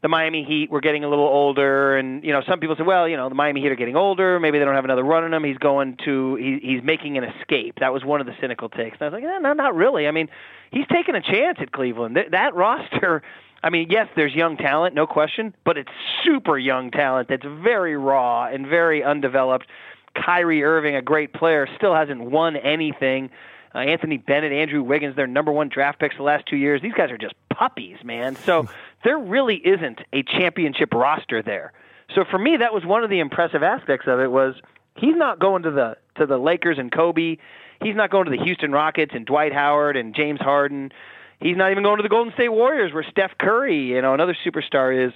the 0.00 0.08
Miami 0.08 0.44
Heat 0.44 0.70
were 0.70 0.80
getting 0.80 1.02
a 1.02 1.08
little 1.08 1.26
older, 1.26 1.96
and 1.96 2.22
you 2.24 2.32
know 2.32 2.42
some 2.48 2.60
people 2.60 2.76
say, 2.76 2.84
well, 2.84 3.08
you 3.08 3.16
know 3.16 3.28
the 3.28 3.34
Miami 3.34 3.60
Heat 3.60 3.72
are 3.72 3.76
getting 3.76 3.96
older, 3.96 4.38
maybe 4.38 4.58
they 4.58 4.64
don't 4.64 4.76
have 4.76 4.84
another 4.84 5.02
run 5.02 5.24
in 5.24 5.32
them. 5.32 5.42
He's 5.42 5.58
going 5.58 5.98
to 6.04 6.36
he, 6.36 6.60
he's 6.62 6.82
making 6.82 7.18
an 7.18 7.24
escape. 7.24 7.80
That 7.80 7.92
was 7.92 8.04
one 8.04 8.20
of 8.20 8.26
the 8.26 8.34
cynical 8.40 8.68
takes. 8.68 8.96
And 9.00 9.02
I 9.02 9.04
was 9.06 9.12
like, 9.12 9.24
eh, 9.24 9.38
no, 9.40 9.52
not 9.52 9.74
really. 9.74 10.06
I 10.06 10.12
mean, 10.12 10.28
he's 10.70 10.86
taking 10.92 11.16
a 11.16 11.20
chance 11.20 11.58
at 11.60 11.72
Cleveland. 11.72 12.16
That, 12.16 12.30
that 12.30 12.54
roster. 12.54 13.22
I 13.64 13.70
mean, 13.70 13.88
yes, 13.90 14.08
there's 14.16 14.34
young 14.34 14.56
talent, 14.56 14.94
no 14.94 15.06
question, 15.06 15.54
but 15.64 15.78
it's 15.78 15.90
super 16.24 16.58
young 16.58 16.90
talent 16.90 17.28
that's 17.28 17.44
very 17.44 17.96
raw 17.96 18.46
and 18.46 18.66
very 18.66 19.04
undeveloped. 19.04 19.66
Kyrie 20.14 20.62
Irving, 20.62 20.96
a 20.96 21.02
great 21.02 21.32
player, 21.32 21.68
still 21.76 21.94
hasn't 21.94 22.20
won 22.20 22.56
anything. 22.56 23.30
Uh, 23.74 23.78
Anthony 23.78 24.18
Bennett, 24.18 24.52
Andrew 24.52 24.82
Wiggins, 24.82 25.16
their 25.16 25.26
number 25.26 25.50
one 25.50 25.68
draft 25.68 25.98
picks 25.98 26.16
the 26.16 26.22
last 26.22 26.46
two 26.46 26.56
years. 26.56 26.82
These 26.82 26.92
guys 26.92 27.10
are 27.10 27.18
just 27.18 27.34
puppies, 27.48 27.96
man. 28.04 28.36
So 28.36 28.68
there 29.04 29.18
really 29.18 29.56
isn't 29.56 30.00
a 30.12 30.22
championship 30.22 30.92
roster 30.92 31.42
there. 31.42 31.72
So 32.14 32.24
for 32.30 32.38
me, 32.38 32.58
that 32.58 32.74
was 32.74 32.84
one 32.84 33.04
of 33.04 33.10
the 33.10 33.20
impressive 33.20 33.62
aspects 33.62 34.06
of 34.06 34.20
it 34.20 34.30
was 34.30 34.54
he's 34.96 35.16
not 35.16 35.38
going 35.38 35.62
to 35.62 35.70
the 35.70 35.96
to 36.16 36.26
the 36.26 36.36
Lakers 36.36 36.78
and 36.78 36.92
Kobe. 36.92 37.38
He's 37.82 37.96
not 37.96 38.10
going 38.10 38.26
to 38.26 38.30
the 38.30 38.42
Houston 38.44 38.70
Rockets 38.72 39.12
and 39.14 39.24
Dwight 39.24 39.52
Howard 39.52 39.96
and 39.96 40.14
James 40.14 40.40
Harden. 40.40 40.92
He's 41.40 41.56
not 41.56 41.70
even 41.72 41.82
going 41.82 41.96
to 41.96 42.02
the 42.02 42.08
Golden 42.08 42.32
State 42.34 42.50
Warriors 42.50 42.92
where 42.92 43.04
Steph 43.10 43.32
Curry, 43.38 43.86
you 43.86 44.02
know, 44.02 44.14
another 44.14 44.36
superstar 44.44 45.06
is. 45.06 45.12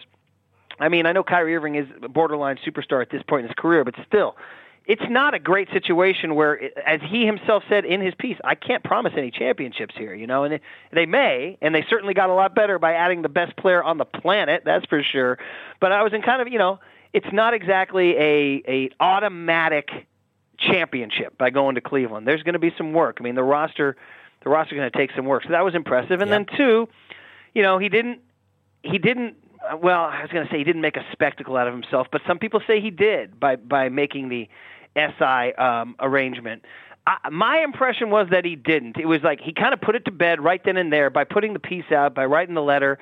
I 0.78 0.90
mean, 0.90 1.06
I 1.06 1.12
know 1.12 1.22
Kyrie 1.22 1.56
Irving 1.56 1.76
is 1.76 1.86
a 2.02 2.08
borderline 2.08 2.58
superstar 2.66 3.00
at 3.00 3.10
this 3.10 3.22
point 3.22 3.44
in 3.44 3.48
his 3.48 3.54
career, 3.56 3.82
but 3.82 3.94
still, 4.06 4.36
it's 4.86 5.02
not 5.10 5.34
a 5.34 5.40
great 5.40 5.68
situation 5.72 6.36
where, 6.36 6.60
as 6.86 7.00
he 7.02 7.26
himself 7.26 7.64
said 7.68 7.84
in 7.84 8.00
his 8.00 8.14
piece, 8.14 8.36
I 8.44 8.54
can't 8.54 8.84
promise 8.84 9.14
any 9.16 9.32
championships 9.32 9.96
here, 9.96 10.14
you 10.14 10.28
know, 10.28 10.44
and 10.44 10.60
they 10.92 11.06
may, 11.06 11.58
and 11.60 11.74
they 11.74 11.84
certainly 11.90 12.14
got 12.14 12.30
a 12.30 12.34
lot 12.34 12.54
better 12.54 12.78
by 12.78 12.94
adding 12.94 13.22
the 13.22 13.28
best 13.28 13.56
player 13.56 13.82
on 13.82 13.98
the 13.98 14.04
planet, 14.04 14.62
that's 14.64 14.86
for 14.86 15.02
sure. 15.02 15.38
But 15.80 15.90
I 15.90 16.04
was 16.04 16.12
in 16.12 16.22
kind 16.22 16.40
of, 16.40 16.48
you 16.48 16.58
know, 16.58 16.78
it's 17.12 17.32
not 17.32 17.52
exactly 17.52 18.16
a 18.16 18.62
a 18.68 18.90
automatic 19.00 19.90
championship 20.58 21.36
by 21.36 21.50
going 21.50 21.74
to 21.74 21.80
Cleveland. 21.80 22.26
There's 22.26 22.42
going 22.42 22.54
to 22.54 22.58
be 22.60 22.72
some 22.78 22.92
work. 22.92 23.16
I 23.20 23.24
mean, 23.24 23.34
the 23.34 23.42
roster, 23.42 23.96
the 24.44 24.50
roster 24.50 24.76
going 24.76 24.90
to 24.90 24.96
take 24.96 25.10
some 25.16 25.26
work. 25.26 25.42
So 25.42 25.50
that 25.50 25.64
was 25.64 25.74
impressive. 25.74 26.20
And 26.20 26.30
then 26.30 26.46
two, 26.56 26.88
you 27.54 27.62
know, 27.62 27.78
he 27.78 27.88
didn't, 27.88 28.20
he 28.82 28.98
didn't. 28.98 29.36
Well, 29.80 30.02
I 30.04 30.22
was 30.22 30.30
going 30.30 30.46
to 30.46 30.52
say 30.52 30.58
he 30.58 30.64
didn't 30.64 30.82
make 30.82 30.96
a 30.96 31.04
spectacle 31.10 31.56
out 31.56 31.66
of 31.66 31.74
himself, 31.74 32.06
but 32.12 32.22
some 32.24 32.38
people 32.38 32.60
say 32.68 32.80
he 32.80 32.90
did 32.90 33.40
by 33.40 33.56
by 33.56 33.88
making 33.88 34.28
the 34.28 34.48
SI 34.96 35.54
um, 35.54 35.96
arrangement. 36.00 36.64
I, 37.06 37.28
my 37.30 37.60
impression 37.62 38.10
was 38.10 38.28
that 38.30 38.44
he 38.44 38.56
didn't. 38.56 38.96
It 38.98 39.06
was 39.06 39.22
like 39.22 39.40
he 39.40 39.52
kind 39.52 39.72
of 39.72 39.80
put 39.80 39.94
it 39.94 40.04
to 40.06 40.10
bed 40.10 40.42
right 40.42 40.60
then 40.64 40.76
and 40.76 40.92
there 40.92 41.10
by 41.10 41.24
putting 41.24 41.52
the 41.52 41.60
piece 41.60 41.90
out, 41.92 42.14
by 42.14 42.24
writing 42.24 42.54
the 42.54 42.62
letter. 42.62 42.98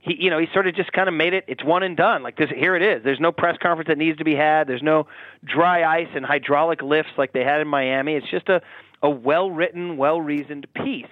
He, 0.00 0.16
you 0.22 0.30
know, 0.30 0.38
he 0.38 0.46
sort 0.52 0.66
of 0.66 0.74
just 0.74 0.92
kind 0.92 1.08
of 1.08 1.14
made 1.14 1.32
it. 1.32 1.44
It's 1.48 1.64
one 1.64 1.82
and 1.82 1.96
done. 1.96 2.22
Like 2.22 2.36
this, 2.36 2.50
here 2.50 2.76
it 2.76 2.82
is. 2.82 3.02
There's 3.02 3.20
no 3.20 3.32
press 3.32 3.56
conference 3.60 3.88
that 3.88 3.98
needs 3.98 4.18
to 4.18 4.24
be 4.24 4.34
had. 4.34 4.68
There's 4.68 4.82
no 4.82 5.08
dry 5.44 5.84
ice 5.84 6.08
and 6.14 6.24
hydraulic 6.24 6.82
lifts 6.82 7.12
like 7.16 7.32
they 7.32 7.44
had 7.44 7.60
in 7.60 7.68
Miami. 7.68 8.14
It's 8.14 8.30
just 8.30 8.48
a 8.48 8.60
a 9.02 9.10
well 9.10 9.50
written, 9.50 9.96
well 9.96 10.20
reasoned 10.20 10.66
piece. 10.74 11.06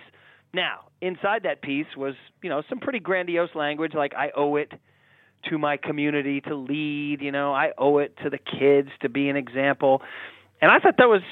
Now, 0.52 0.80
inside 1.00 1.42
that 1.42 1.62
piece 1.62 1.86
was, 1.96 2.14
you 2.42 2.48
know, 2.48 2.62
some 2.68 2.78
pretty 2.78 3.00
grandiose 3.00 3.54
language 3.54 3.94
like 3.94 4.14
I 4.14 4.30
owe 4.36 4.56
it 4.56 4.72
to 5.50 5.58
my 5.58 5.76
community 5.76 6.40
to 6.42 6.54
lead. 6.54 7.20
You 7.20 7.32
know, 7.32 7.52
I 7.52 7.70
owe 7.78 7.98
it 7.98 8.16
to 8.22 8.30
the 8.30 8.38
kids 8.38 8.88
to 9.02 9.08
be 9.08 9.28
an 9.28 9.36
example. 9.36 10.02
And 10.60 10.70
I 10.70 10.78
thought 10.78 10.96
that 10.98 11.08
was, 11.08 11.22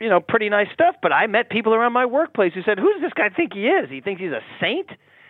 you 0.00 0.08
know, 0.08 0.20
pretty 0.20 0.48
nice 0.48 0.68
stuff. 0.72 0.96
But 1.02 1.12
I 1.12 1.26
met 1.26 1.50
people 1.50 1.74
around 1.74 1.92
my 1.92 2.06
workplace 2.06 2.52
who 2.54 2.62
said, 2.62 2.78
"Who 2.78 2.92
does 2.92 3.02
this 3.02 3.12
guy 3.12 3.28
think 3.28 3.52
he 3.54 3.66
is? 3.66 3.90
He 3.90 4.00
thinks 4.00 4.20
he's 4.20 4.32
a 4.32 4.42
saint. 4.60 4.88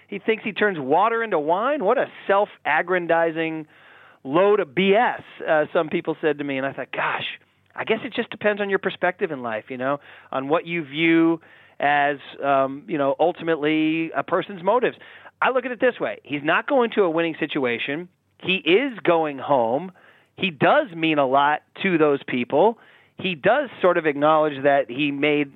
He 0.08 0.18
thinks 0.18 0.44
he 0.44 0.52
turns 0.52 0.78
water 0.78 1.22
into 1.22 1.38
wine. 1.38 1.84
What 1.84 1.98
a 1.98 2.06
self-aggrandizing 2.26 3.66
load 4.22 4.60
of 4.60 4.68
BS." 4.68 5.22
Uh, 5.46 5.66
some 5.72 5.88
people 5.88 6.16
said 6.20 6.38
to 6.38 6.44
me, 6.44 6.58
and 6.58 6.66
I 6.66 6.72
thought, 6.72 6.92
"Gosh." 6.92 7.38
I 7.76 7.82
guess 7.82 7.98
it 8.04 8.14
just 8.14 8.30
depends 8.30 8.60
on 8.60 8.70
your 8.70 8.78
perspective 8.78 9.32
in 9.32 9.42
life, 9.42 9.64
you 9.68 9.76
know, 9.76 9.98
on 10.30 10.48
what 10.48 10.64
you 10.64 10.84
view 10.84 11.40
as 11.80 12.16
um, 12.42 12.84
you 12.88 12.98
know 12.98 13.14
ultimately 13.18 14.10
a 14.16 14.22
person's 14.22 14.62
motives. 14.62 14.96
I 15.40 15.50
look 15.50 15.64
at 15.64 15.72
it 15.72 15.80
this 15.80 15.98
way: 16.00 16.20
he's 16.22 16.42
not 16.42 16.66
going 16.68 16.90
to 16.94 17.02
a 17.02 17.10
winning 17.10 17.36
situation. 17.38 18.08
He 18.44 18.56
is 18.56 18.98
going 19.02 19.38
home. 19.38 19.92
He 20.36 20.50
does 20.50 20.90
mean 20.94 21.18
a 21.18 21.26
lot 21.26 21.62
to 21.82 21.96
those 21.98 22.20
people. 22.26 22.78
He 23.18 23.34
does 23.34 23.70
sort 23.80 23.96
of 23.98 24.06
acknowledge 24.06 24.62
that 24.64 24.90
he 24.90 25.10
made 25.10 25.52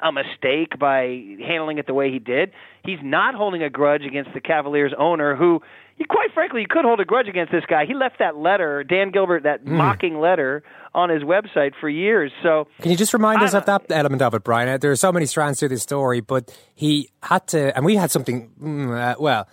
a 0.00 0.12
mistake 0.12 0.78
by 0.78 1.22
handling 1.44 1.78
it 1.78 1.86
the 1.86 1.94
way 1.94 2.10
he 2.12 2.18
did. 2.18 2.52
He's 2.84 2.98
not 3.02 3.34
holding 3.34 3.62
a 3.62 3.70
grudge 3.70 4.02
against 4.04 4.32
the 4.34 4.40
Cavaliers 4.40 4.92
owner 4.96 5.34
who 5.34 5.62
you, 5.96 6.06
quite 6.08 6.32
frankly, 6.32 6.60
you 6.60 6.68
could 6.70 6.84
hold 6.84 7.00
a 7.00 7.04
grudge 7.04 7.26
against 7.26 7.50
this 7.50 7.64
guy. 7.66 7.84
He 7.84 7.92
left 7.94 8.20
that 8.20 8.36
letter, 8.36 8.84
Dan 8.84 9.10
Gilbert, 9.10 9.42
that 9.42 9.64
Mm. 9.64 9.70
mocking 9.72 10.20
letter 10.20 10.62
on 10.94 11.10
his 11.10 11.24
website 11.24 11.72
for 11.80 11.88
years. 11.88 12.30
So 12.40 12.68
Can 12.80 12.92
you 12.92 12.96
just 12.96 13.12
remind 13.12 13.42
us 13.42 13.52
of 13.52 13.66
that 13.66 13.86
element 13.90 14.22
of 14.22 14.32
it, 14.34 14.44
Brian? 14.44 14.78
There 14.78 14.92
are 14.92 14.96
so 14.96 15.10
many 15.10 15.26
strands 15.26 15.58
to 15.58 15.68
this 15.68 15.82
story, 15.82 16.20
but 16.20 16.56
he 16.74 17.10
had 17.24 17.48
to, 17.48 17.74
and 17.76 17.84
we 17.84 17.96
had 17.96 18.12
something, 18.12 18.48
mm, 18.62 18.96
uh, 18.96 19.16
well, 19.18 19.48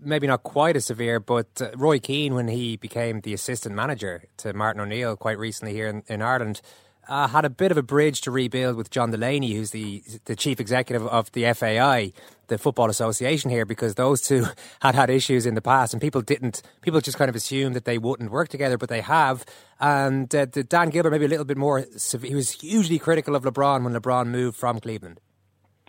maybe 0.00 0.26
not 0.26 0.42
quite 0.42 0.76
as 0.76 0.84
severe, 0.84 1.20
but 1.20 1.48
uh, 1.60 1.70
Roy 1.76 1.98
Keane, 1.98 2.34
when 2.34 2.48
he 2.48 2.76
became 2.76 3.20
the 3.20 3.34
assistant 3.34 3.74
manager 3.74 4.24
to 4.38 4.52
Martin 4.52 4.82
O'Neill 4.82 5.16
quite 5.16 5.38
recently 5.38 5.72
here 5.72 5.88
in, 5.88 6.02
in 6.06 6.22
Ireland, 6.22 6.60
uh, 7.08 7.28
had 7.28 7.44
a 7.44 7.50
bit 7.50 7.70
of 7.70 7.76
a 7.76 7.82
bridge 7.82 8.20
to 8.22 8.30
rebuild 8.30 8.76
with 8.76 8.90
John 8.90 9.10
Delaney, 9.10 9.52
who's 9.54 9.70
the 9.70 10.02
the 10.24 10.36
chief 10.36 10.60
executive 10.60 11.06
of 11.06 11.30
the 11.32 11.52
FAI, 11.52 12.12
the 12.48 12.58
Football 12.58 12.88
Association 12.88 13.50
here, 13.50 13.66
because 13.66 13.94
those 13.94 14.22
two 14.22 14.46
had 14.80 14.94
had 14.94 15.10
issues 15.10 15.46
in 15.46 15.54
the 15.54 15.62
past, 15.62 15.92
and 15.92 16.00
people 16.00 16.22
didn't. 16.22 16.62
People 16.82 17.00
just 17.00 17.18
kind 17.18 17.28
of 17.28 17.34
assumed 17.36 17.74
that 17.74 17.84
they 17.84 17.98
wouldn't 17.98 18.30
work 18.30 18.48
together, 18.48 18.78
but 18.78 18.88
they 18.88 19.00
have. 19.02 19.44
And 19.80 20.34
uh, 20.34 20.46
Dan 20.46 20.90
Gilbert 20.90 21.10
maybe 21.10 21.26
a 21.26 21.28
little 21.28 21.44
bit 21.44 21.58
more. 21.58 21.84
severe. 21.96 22.30
He 22.30 22.34
was 22.34 22.52
hugely 22.52 22.98
critical 22.98 23.34
of 23.34 23.42
LeBron 23.42 23.84
when 23.84 23.92
LeBron 23.92 24.28
moved 24.28 24.56
from 24.56 24.80
Cleveland. 24.80 25.20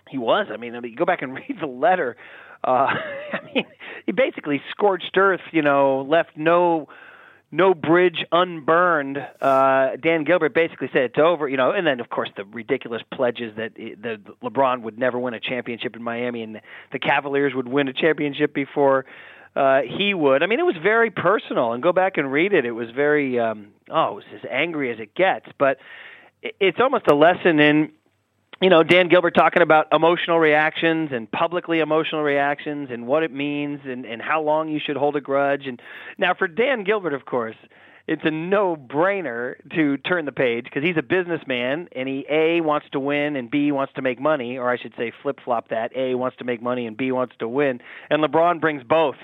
he 0.10 0.18
was. 0.18 0.48
I 0.52 0.58
mean, 0.58 0.76
I 0.76 0.80
mean, 0.82 0.92
you 0.92 0.98
go 0.98 1.06
back 1.06 1.22
and 1.22 1.34
read 1.40 1.58
the 1.62 1.68
letter. 1.68 2.18
Uh, 2.66 2.88
I 3.34 3.40
mean, 3.54 3.66
he 4.06 4.12
basically 4.12 4.62
scorched 4.72 5.16
earth. 5.18 5.42
You 5.52 5.62
know, 5.62 6.02
left 6.10 6.32
no 6.36 6.88
no 7.52 7.74
bridge 7.74 8.26
unburned. 8.32 9.18
Uh, 9.40 9.96
Dan 10.02 10.24
Gilbert 10.24 10.54
basically 10.54 10.90
said 10.92 11.04
it's 11.04 11.20
over. 11.20 11.48
You 11.48 11.58
know, 11.58 11.72
and 11.72 11.86
then 11.88 12.00
of 12.00 12.10
course 12.10 12.30
the 12.36 12.44
ridiculous 12.46 13.02
pledges 13.14 13.56
that 13.58 13.74
it, 13.76 14.02
the 14.02 14.20
LeBron 14.44 14.82
would 14.82 14.98
never 15.00 15.20
win 15.20 15.34
a 15.34 15.40
championship 15.40 15.96
in 15.96 16.04
Miami, 16.04 16.42
and 16.44 16.60
the, 16.92 17.00
Cavaliers 17.00 17.54
would 17.56 17.68
win 17.68 17.88
a 17.88 17.94
championship 17.94 18.54
before 18.54 19.06
uh, 19.56 19.82
he 19.84 20.14
would. 20.14 20.44
I 20.44 20.48
mean, 20.48 20.60
it 20.60 20.66
was 20.66 20.76
very 20.82 21.12
personal. 21.12 21.72
And 21.74 21.82
go 21.84 21.94
back 21.94 22.18
and 22.18 22.32
read 22.32 22.52
it. 22.54 22.66
It 22.66 22.72
was 22.72 22.90
very 22.92 23.40
um, 23.40 23.68
oh, 23.90 24.12
it 24.12 24.16
was 24.16 24.24
as 24.34 24.42
angry 24.50 24.92
as 24.92 25.00
it 25.00 25.14
gets. 25.16 25.46
But 25.58 25.78
it- 26.42 26.56
it's 26.60 26.80
almost 26.80 27.08
a 27.08 27.16
lesson 27.16 27.60
in 27.60 27.92
you 28.62 28.70
know, 28.70 28.84
Dan 28.84 29.10
Gilbert 29.10 29.36
talking 29.36 29.62
about 29.62 29.88
emotional 29.92 30.40
reactions 30.40 31.10
and 31.12 31.30
publicly 31.30 31.80
emotional 31.80 32.24
reactions 32.24 32.90
and 32.92 33.06
what 33.06 33.24
it 33.24 33.32
means 33.32 33.82
and, 33.84 34.06
and 34.06 34.22
how 34.22 34.42
long 34.42 34.70
you 34.70 34.80
should 34.84 34.96
hold 34.96 35.16
a 35.16 35.22
grudge. 35.22 35.68
And 35.68 35.82
now 36.18 36.34
for 36.34 36.48
Dan 36.48 36.84
Gilbert, 36.84 37.14
of 37.14 37.26
course, 37.26 37.56
it's 38.08 38.22
a 38.24 38.32
no-brainer 38.32 39.56
to 39.74 39.98
turn 39.98 40.26
the 40.26 40.32
page 40.32 40.66
because 40.66 40.84
he's 40.84 40.96
a 40.96 41.04
businessman 41.04 41.90
and 41.96 42.08
he 42.08 42.26
A 42.30 42.62
wants 42.62 42.88
to 42.92 43.00
win 43.00 43.36
and 43.36 43.50
B 43.50 43.72
wants 43.72 43.94
to 43.96 44.02
make 44.02 44.22
money, 44.22 44.58
or 44.58 44.70
I 44.70 44.78
should 44.78 44.94
say 44.96 45.12
flip-flop 45.22 45.70
that. 45.70 45.92
A 45.96 46.16
wants 46.16 46.38
to 46.38 46.44
make 46.46 46.62
money 46.62 46.86
and 46.86 46.96
B 46.96 47.12
wants 47.12 47.36
to 47.40 47.48
win. 47.48 47.82
And 48.10 48.24
LeBron 48.24 48.62
brings 48.62 48.84
both. 48.84 49.16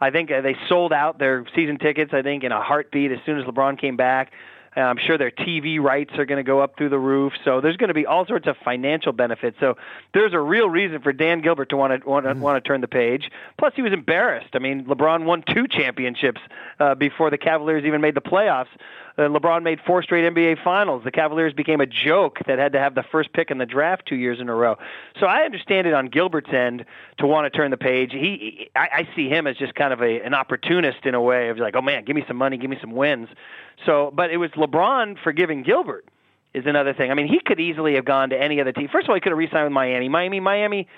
I 0.00 0.10
think 0.10 0.30
uh, 0.30 0.42
they 0.42 0.54
sold 0.68 0.92
out 0.92 1.18
their 1.18 1.46
season 1.54 1.78
tickets. 1.78 2.12
I 2.12 2.20
think 2.22 2.44
in 2.44 2.52
a 2.52 2.62
heartbeat 2.62 3.10
as 3.10 3.18
soon 3.24 3.38
as 3.38 3.46
LeBron 3.46 3.80
came 3.80 3.96
back. 3.96 4.32
Uh, 4.76 4.80
I'm 4.80 4.98
sure 4.98 5.16
their 5.16 5.30
TV 5.30 5.80
rights 5.80 6.12
are 6.18 6.26
going 6.26 6.36
to 6.36 6.46
go 6.46 6.60
up 6.60 6.76
through 6.76 6.90
the 6.90 6.98
roof. 6.98 7.32
So 7.44 7.60
there's 7.60 7.76
going 7.76 7.88
to 7.88 7.94
be 7.94 8.04
all 8.04 8.26
sorts 8.26 8.46
of 8.46 8.56
financial 8.64 9.12
benefits. 9.12 9.56
So 9.58 9.76
there's 10.12 10.34
a 10.34 10.40
real 10.40 10.68
reason 10.68 11.00
for 11.00 11.12
Dan 11.12 11.40
Gilbert 11.40 11.70
to 11.70 11.76
want 11.76 12.02
to 12.02 12.08
want 12.08 12.26
to, 12.26 12.34
want 12.34 12.62
to 12.62 12.66
turn 12.66 12.80
the 12.80 12.88
page. 12.88 13.30
Plus, 13.58 13.72
he 13.74 13.82
was 13.82 13.92
embarrassed. 13.92 14.50
I 14.54 14.58
mean, 14.58 14.84
LeBron 14.84 15.24
won 15.24 15.42
two 15.48 15.66
championships 15.66 16.40
uh, 16.78 16.94
before 16.94 17.30
the 17.30 17.38
Cavaliers 17.38 17.84
even 17.84 18.00
made 18.00 18.14
the 18.14 18.20
playoffs. 18.20 18.68
Uh, 19.18 19.22
LeBron 19.22 19.62
made 19.62 19.80
four 19.86 20.02
straight 20.02 20.30
NBA 20.30 20.62
finals. 20.62 21.02
The 21.04 21.10
Cavaliers 21.10 21.54
became 21.54 21.80
a 21.80 21.86
joke 21.86 22.38
that 22.46 22.58
had 22.58 22.72
to 22.72 22.78
have 22.78 22.94
the 22.94 23.02
first 23.02 23.32
pick 23.32 23.50
in 23.50 23.58
the 23.58 23.64
draft 23.64 24.06
two 24.06 24.16
years 24.16 24.40
in 24.40 24.48
a 24.48 24.54
row. 24.54 24.76
So 25.18 25.26
I 25.26 25.42
understand 25.42 25.86
it 25.86 25.94
on 25.94 26.08
Gilbert's 26.08 26.52
end 26.52 26.84
to 27.18 27.26
want 27.26 27.50
to 27.50 27.56
turn 27.56 27.70
the 27.70 27.78
page. 27.78 28.12
He, 28.12 28.18
he 28.18 28.70
I, 28.76 28.88
I 28.92 29.08
see 29.16 29.28
him 29.28 29.46
as 29.46 29.56
just 29.56 29.74
kind 29.74 29.92
of 29.92 30.02
a, 30.02 30.20
an 30.20 30.34
opportunist 30.34 31.06
in 31.06 31.14
a 31.14 31.20
way 31.20 31.48
of 31.48 31.56
like, 31.58 31.74
oh 31.76 31.82
man, 31.82 32.04
give 32.04 32.14
me 32.14 32.24
some 32.28 32.36
money, 32.36 32.58
give 32.58 32.68
me 32.68 32.78
some 32.80 32.92
wins. 32.92 33.28
So, 33.86 34.12
but 34.14 34.30
it 34.30 34.36
was 34.36 34.50
LeBron 34.50 35.18
forgiving 35.22 35.62
Gilbert 35.62 36.06
is 36.52 36.64
another 36.66 36.92
thing. 36.92 37.10
I 37.10 37.14
mean, 37.14 37.28
he 37.28 37.40
could 37.40 37.60
easily 37.60 37.94
have 37.94 38.04
gone 38.04 38.30
to 38.30 38.40
any 38.40 38.60
other 38.60 38.72
team. 38.72 38.88
First 38.90 39.06
of 39.06 39.10
all, 39.10 39.14
he 39.14 39.20
could 39.20 39.32
have 39.32 39.38
re-signed 39.38 39.64
with 39.64 39.72
Miami. 39.72 40.08
Miami, 40.08 40.40
Miami, 40.40 40.88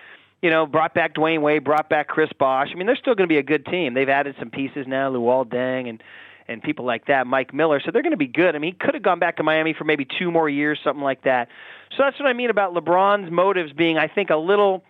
you 0.42 0.50
know, 0.50 0.66
brought 0.66 0.94
back 0.94 1.14
Dwyane 1.14 1.40
Wade, 1.40 1.64
brought 1.64 1.88
back 1.88 2.07
Chris 2.07 2.31
Bosh. 2.38 2.68
I 2.72 2.74
mean, 2.76 2.87
they're 2.87 2.96
still 2.96 3.16
going 3.16 3.28
to 3.28 3.33
be 3.33 3.38
a 3.38 3.42
good 3.42 3.66
team. 3.66 3.94
They've 3.94 4.09
added 4.09 4.37
some 4.38 4.50
pieces 4.50 4.87
now, 4.87 5.11
Luol 5.11 5.44
Deng 5.44 5.88
and 5.88 6.02
and 6.49 6.63
people 6.63 6.85
like 6.85 7.07
that, 7.07 7.27
Mike 7.27 7.53
Miller. 7.53 7.81
So 7.85 7.91
they're 7.91 8.03
going 8.03 8.13
to 8.13 8.17
be 8.17 8.27
good. 8.27 8.55
I 8.55 8.59
mean, 8.59 8.73
he 8.73 8.79
could 8.79 8.95
have 8.95 9.03
gone 9.03 9.19
back 9.19 9.37
to 9.37 9.43
Miami 9.43 9.75
for 9.75 9.85
maybe 9.85 10.07
two 10.19 10.31
more 10.31 10.49
years, 10.49 10.79
something 10.83 11.03
like 11.03 11.25
that. 11.25 11.49
So 11.97 12.03
that's 12.03 12.19
what 12.19 12.27
I 12.29 12.33
mean 12.33 12.51
about 12.51 12.75
LeBron's 12.75 13.31
motives 13.31 13.73
being, 13.73 13.99
I 13.99 14.09
think, 14.09 14.31
a 14.31 14.37
little 14.37 14.85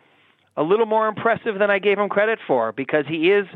a 0.57 0.62
little 0.62 0.87
more 0.87 1.07
impressive 1.07 1.57
than 1.59 1.71
I 1.71 1.79
gave 1.79 1.99
him 1.99 2.09
credit 2.09 2.40
for 2.44 2.73
because 2.73 3.05
he 3.07 3.31
is 3.31 3.47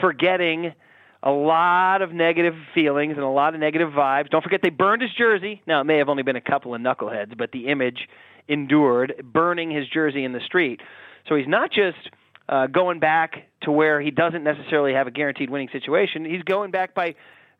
forgetting 0.00 0.72
a 1.20 1.30
lot 1.30 2.00
of 2.00 2.12
negative 2.12 2.54
feelings 2.74 3.14
and 3.14 3.24
a 3.24 3.28
lot 3.28 3.54
of 3.54 3.60
negative 3.60 3.90
vibes. 3.90 4.30
Don't 4.30 4.42
forget 4.42 4.60
they 4.62 4.70
burned 4.70 5.02
his 5.02 5.10
jersey. 5.12 5.62
Now 5.66 5.80
it 5.80 5.84
may 5.84 5.98
have 5.98 6.08
only 6.08 6.22
been 6.22 6.36
a 6.36 6.40
couple 6.40 6.72
of 6.72 6.80
knuckleheads, 6.80 7.36
but 7.36 7.50
the 7.50 7.66
image 7.66 8.08
endured, 8.46 9.14
burning 9.32 9.70
his 9.70 9.88
jersey 9.88 10.22
in 10.22 10.32
the 10.32 10.40
street. 10.40 10.80
So 11.28 11.34
he's 11.34 11.48
not 11.48 11.72
just 11.72 12.10
uh, 12.48 12.66
going 12.66 13.00
back 13.00 13.48
to 13.62 13.72
where 13.72 14.00
he 14.00 14.10
doesn't 14.10 14.44
necessarily 14.44 14.92
have 14.92 15.06
a 15.06 15.10
guaranteed 15.10 15.50
winning 15.50 15.70
situation. 15.72 16.24
He's 16.24 16.42
going 16.42 16.70
back 16.70 16.94
by 16.94 17.14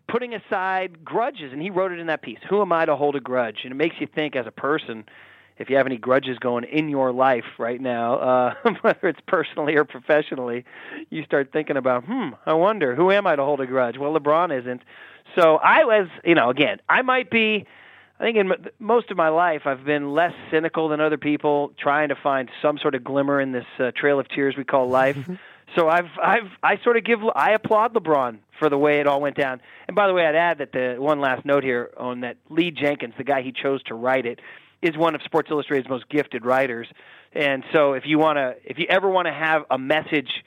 putting 0.08 0.34
aside 0.34 1.04
grudges, 1.04 1.52
and 1.52 1.60
he 1.60 1.70
wrote 1.70 1.92
it 1.92 1.98
in 1.98 2.06
that 2.08 2.22
piece. 2.22 2.38
Who 2.48 2.60
am 2.60 2.72
I 2.72 2.84
to 2.84 2.96
hold 2.96 3.16
a 3.16 3.20
grudge? 3.20 3.60
And 3.64 3.72
it 3.72 3.76
makes 3.76 3.96
you 4.00 4.06
think 4.06 4.36
as 4.36 4.46
a 4.46 4.52
person 4.52 5.04
if 5.58 5.70
you 5.70 5.76
have 5.76 5.86
any 5.86 5.96
grudges 5.96 6.38
going 6.38 6.64
in 6.64 6.88
your 6.88 7.12
life 7.12 7.44
right 7.58 7.80
now, 7.80 8.14
uh, 8.16 8.54
whether 8.80 9.08
it's 9.08 9.20
personally 9.26 9.76
or 9.76 9.84
professionally, 9.84 10.64
you 11.10 11.24
start 11.24 11.52
thinking 11.52 11.76
about, 11.76 12.04
hmm, 12.04 12.30
I 12.44 12.54
wonder, 12.54 12.94
who 12.94 13.10
am 13.10 13.26
I 13.26 13.36
to 13.36 13.42
hold 13.42 13.60
a 13.60 13.66
grudge? 13.66 13.96
Well, 13.96 14.18
LeBron 14.18 14.58
isn't. 14.60 14.82
So 15.36 15.56
I 15.56 15.84
was, 15.84 16.08
you 16.24 16.34
know, 16.34 16.50
again, 16.50 16.78
I 16.88 17.02
might 17.02 17.30
be. 17.30 17.66
I 18.20 18.22
think 18.22 18.36
in 18.36 18.52
most 18.78 19.10
of 19.10 19.16
my 19.16 19.28
life, 19.28 19.62
I've 19.64 19.84
been 19.84 20.14
less 20.14 20.32
cynical 20.48 20.88
than 20.88 21.00
other 21.00 21.18
people, 21.18 21.72
trying 21.76 22.10
to 22.10 22.14
find 22.14 22.48
some 22.62 22.78
sort 22.78 22.94
of 22.94 23.02
glimmer 23.02 23.40
in 23.40 23.50
this 23.50 23.66
uh, 23.80 23.90
trail 23.90 24.20
of 24.20 24.28
tears 24.28 24.56
we 24.56 24.62
call 24.62 24.88
life. 24.88 25.18
so 25.76 25.88
I've, 25.88 26.10
I've, 26.22 26.50
I 26.62 26.78
sort 26.82 26.96
of 26.96 27.04
give, 27.04 27.20
I 27.34 27.52
applaud 27.52 27.94
LeBron 27.94 28.38
for 28.58 28.68
the 28.68 28.78
way 28.78 29.00
it 29.00 29.06
all 29.06 29.20
went 29.20 29.36
down. 29.36 29.60
And 29.88 29.94
by 29.94 30.06
the 30.06 30.14
way, 30.14 30.26
I'd 30.26 30.34
add 30.34 30.58
that 30.58 30.72
the 30.72 30.96
one 30.98 31.20
last 31.20 31.44
note 31.44 31.64
here 31.64 31.90
on 31.96 32.20
that 32.20 32.36
Lee 32.48 32.70
Jenkins, 32.70 33.14
the 33.18 33.24
guy 33.24 33.42
he 33.42 33.52
chose 33.52 33.82
to 33.84 33.94
write 33.94 34.26
it, 34.26 34.40
is 34.82 34.96
one 34.96 35.14
of 35.14 35.22
Sports 35.22 35.50
Illustrated's 35.50 35.88
most 35.88 36.08
gifted 36.08 36.44
writers. 36.44 36.86
And 37.32 37.64
so 37.72 37.94
if 37.94 38.04
you 38.06 38.18
want 38.18 38.36
to, 38.36 38.54
if 38.64 38.78
you 38.78 38.86
ever 38.88 39.08
want 39.08 39.26
to 39.26 39.32
have 39.32 39.64
a 39.70 39.78
message 39.78 40.44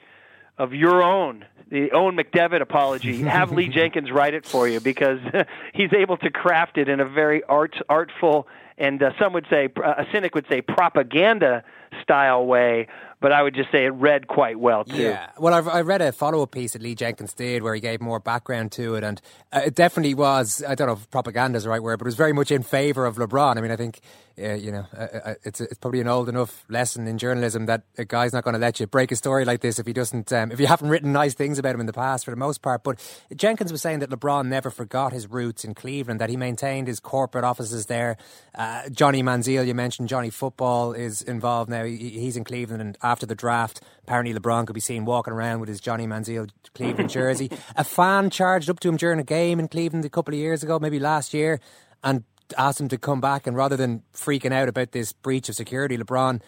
of 0.56 0.72
your 0.72 1.02
own, 1.02 1.44
the 1.70 1.90
Eoin 1.90 2.18
McDevitt 2.18 2.62
apology, 2.62 3.22
have 3.22 3.52
Lee 3.52 3.68
Jenkins 3.74 4.10
write 4.10 4.34
it 4.34 4.46
for 4.46 4.66
you 4.66 4.80
because 4.80 5.20
he's 5.74 5.92
able 5.92 6.16
to 6.18 6.30
craft 6.30 6.78
it 6.78 6.88
in 6.88 7.00
a 7.00 7.04
very 7.04 7.42
art, 7.44 7.76
artful 7.88 8.46
and 8.78 9.02
uh, 9.02 9.10
some 9.18 9.32
would 9.32 9.46
say, 9.50 9.68
a 9.84 10.06
cynic 10.12 10.34
would 10.34 10.46
say, 10.48 10.62
propaganda 10.62 11.64
style 12.02 12.46
way. 12.46 12.88
But 13.20 13.32
I 13.32 13.42
would 13.42 13.54
just 13.54 13.72
say 13.72 13.84
it 13.84 13.88
read 13.88 14.28
quite 14.28 14.60
well 14.60 14.84
too. 14.84 14.96
Yeah, 14.96 15.30
well, 15.38 15.52
I've, 15.52 15.66
I 15.66 15.80
read 15.80 16.00
a 16.00 16.12
follow 16.12 16.40
up 16.40 16.52
piece 16.52 16.74
that 16.74 16.82
Lee 16.82 16.94
Jenkins 16.94 17.32
did 17.32 17.64
where 17.64 17.74
he 17.74 17.80
gave 17.80 18.00
more 18.00 18.20
background 18.20 18.70
to 18.72 18.94
it, 18.94 19.02
and 19.02 19.20
uh, 19.52 19.62
it 19.66 19.74
definitely 19.74 20.14
was. 20.14 20.62
I 20.66 20.76
don't 20.76 20.86
know 20.86 20.92
if 20.92 21.10
propaganda 21.10 21.56
is 21.56 21.64
the 21.64 21.70
right 21.70 21.82
word, 21.82 21.98
but 21.98 22.06
it 22.06 22.10
was 22.10 22.14
very 22.14 22.32
much 22.32 22.52
in 22.52 22.62
favour 22.62 23.06
of 23.06 23.16
LeBron. 23.16 23.58
I 23.58 23.60
mean, 23.60 23.72
I 23.72 23.76
think 23.76 23.98
uh, 24.40 24.52
you 24.52 24.70
know 24.70 24.86
uh, 24.96 25.06
uh, 25.24 25.34
it's 25.42 25.60
it's 25.60 25.78
probably 25.78 26.00
an 26.00 26.06
old 26.06 26.28
enough 26.28 26.64
lesson 26.68 27.08
in 27.08 27.18
journalism 27.18 27.66
that 27.66 27.82
a 27.96 28.04
guy's 28.04 28.32
not 28.32 28.44
going 28.44 28.54
to 28.54 28.60
let 28.60 28.78
you 28.78 28.86
break 28.86 29.10
a 29.10 29.16
story 29.16 29.44
like 29.44 29.62
this 29.62 29.80
if 29.80 29.86
he 29.86 29.92
doesn't 29.92 30.32
um, 30.32 30.52
if 30.52 30.60
you 30.60 30.68
haven't 30.68 30.88
written 30.88 31.12
nice 31.12 31.34
things 31.34 31.58
about 31.58 31.74
him 31.74 31.80
in 31.80 31.86
the 31.86 31.92
past 31.92 32.24
for 32.24 32.30
the 32.30 32.36
most 32.36 32.62
part. 32.62 32.84
But 32.84 33.00
Jenkins 33.34 33.72
was 33.72 33.82
saying 33.82 33.98
that 33.98 34.10
LeBron 34.10 34.46
never 34.46 34.70
forgot 34.70 35.12
his 35.12 35.28
roots 35.28 35.64
in 35.64 35.74
Cleveland, 35.74 36.20
that 36.20 36.30
he 36.30 36.36
maintained 36.36 36.86
his 36.86 37.00
corporate 37.00 37.42
offices 37.42 37.86
there. 37.86 38.16
Uh, 38.54 38.88
Johnny 38.90 39.24
Manziel, 39.24 39.66
you 39.66 39.74
mentioned 39.74 40.08
Johnny 40.08 40.30
Football 40.30 40.92
is 40.92 41.20
involved 41.20 41.68
now. 41.68 41.77
He, 41.84 41.96
he's 41.96 42.36
in 42.36 42.44
Cleveland, 42.44 42.80
and 42.80 42.98
after 43.02 43.26
the 43.26 43.34
draft, 43.34 43.80
apparently 44.02 44.34
LeBron 44.34 44.66
could 44.66 44.74
be 44.74 44.80
seen 44.80 45.04
walking 45.04 45.32
around 45.32 45.60
with 45.60 45.68
his 45.68 45.80
Johnny 45.80 46.06
Manziel 46.06 46.50
Cleveland 46.74 47.10
jersey. 47.18 47.50
a 47.76 47.84
fan 47.84 48.30
charged 48.30 48.70
up 48.70 48.80
to 48.80 48.88
him 48.88 48.96
during 48.96 49.18
a 49.18 49.24
game 49.24 49.58
in 49.58 49.68
Cleveland 49.68 50.04
a 50.04 50.10
couple 50.10 50.34
of 50.34 50.40
years 50.40 50.62
ago, 50.62 50.78
maybe 50.78 50.98
last 50.98 51.34
year, 51.34 51.60
and 52.02 52.24
asked 52.56 52.80
him 52.80 52.88
to 52.88 52.98
come 52.98 53.20
back. 53.20 53.46
And 53.46 53.56
rather 53.56 53.76
than 53.76 54.02
freaking 54.12 54.52
out 54.52 54.68
about 54.68 54.92
this 54.92 55.12
breach 55.12 55.48
of 55.48 55.54
security, 55.54 55.96
LeBron 55.98 56.40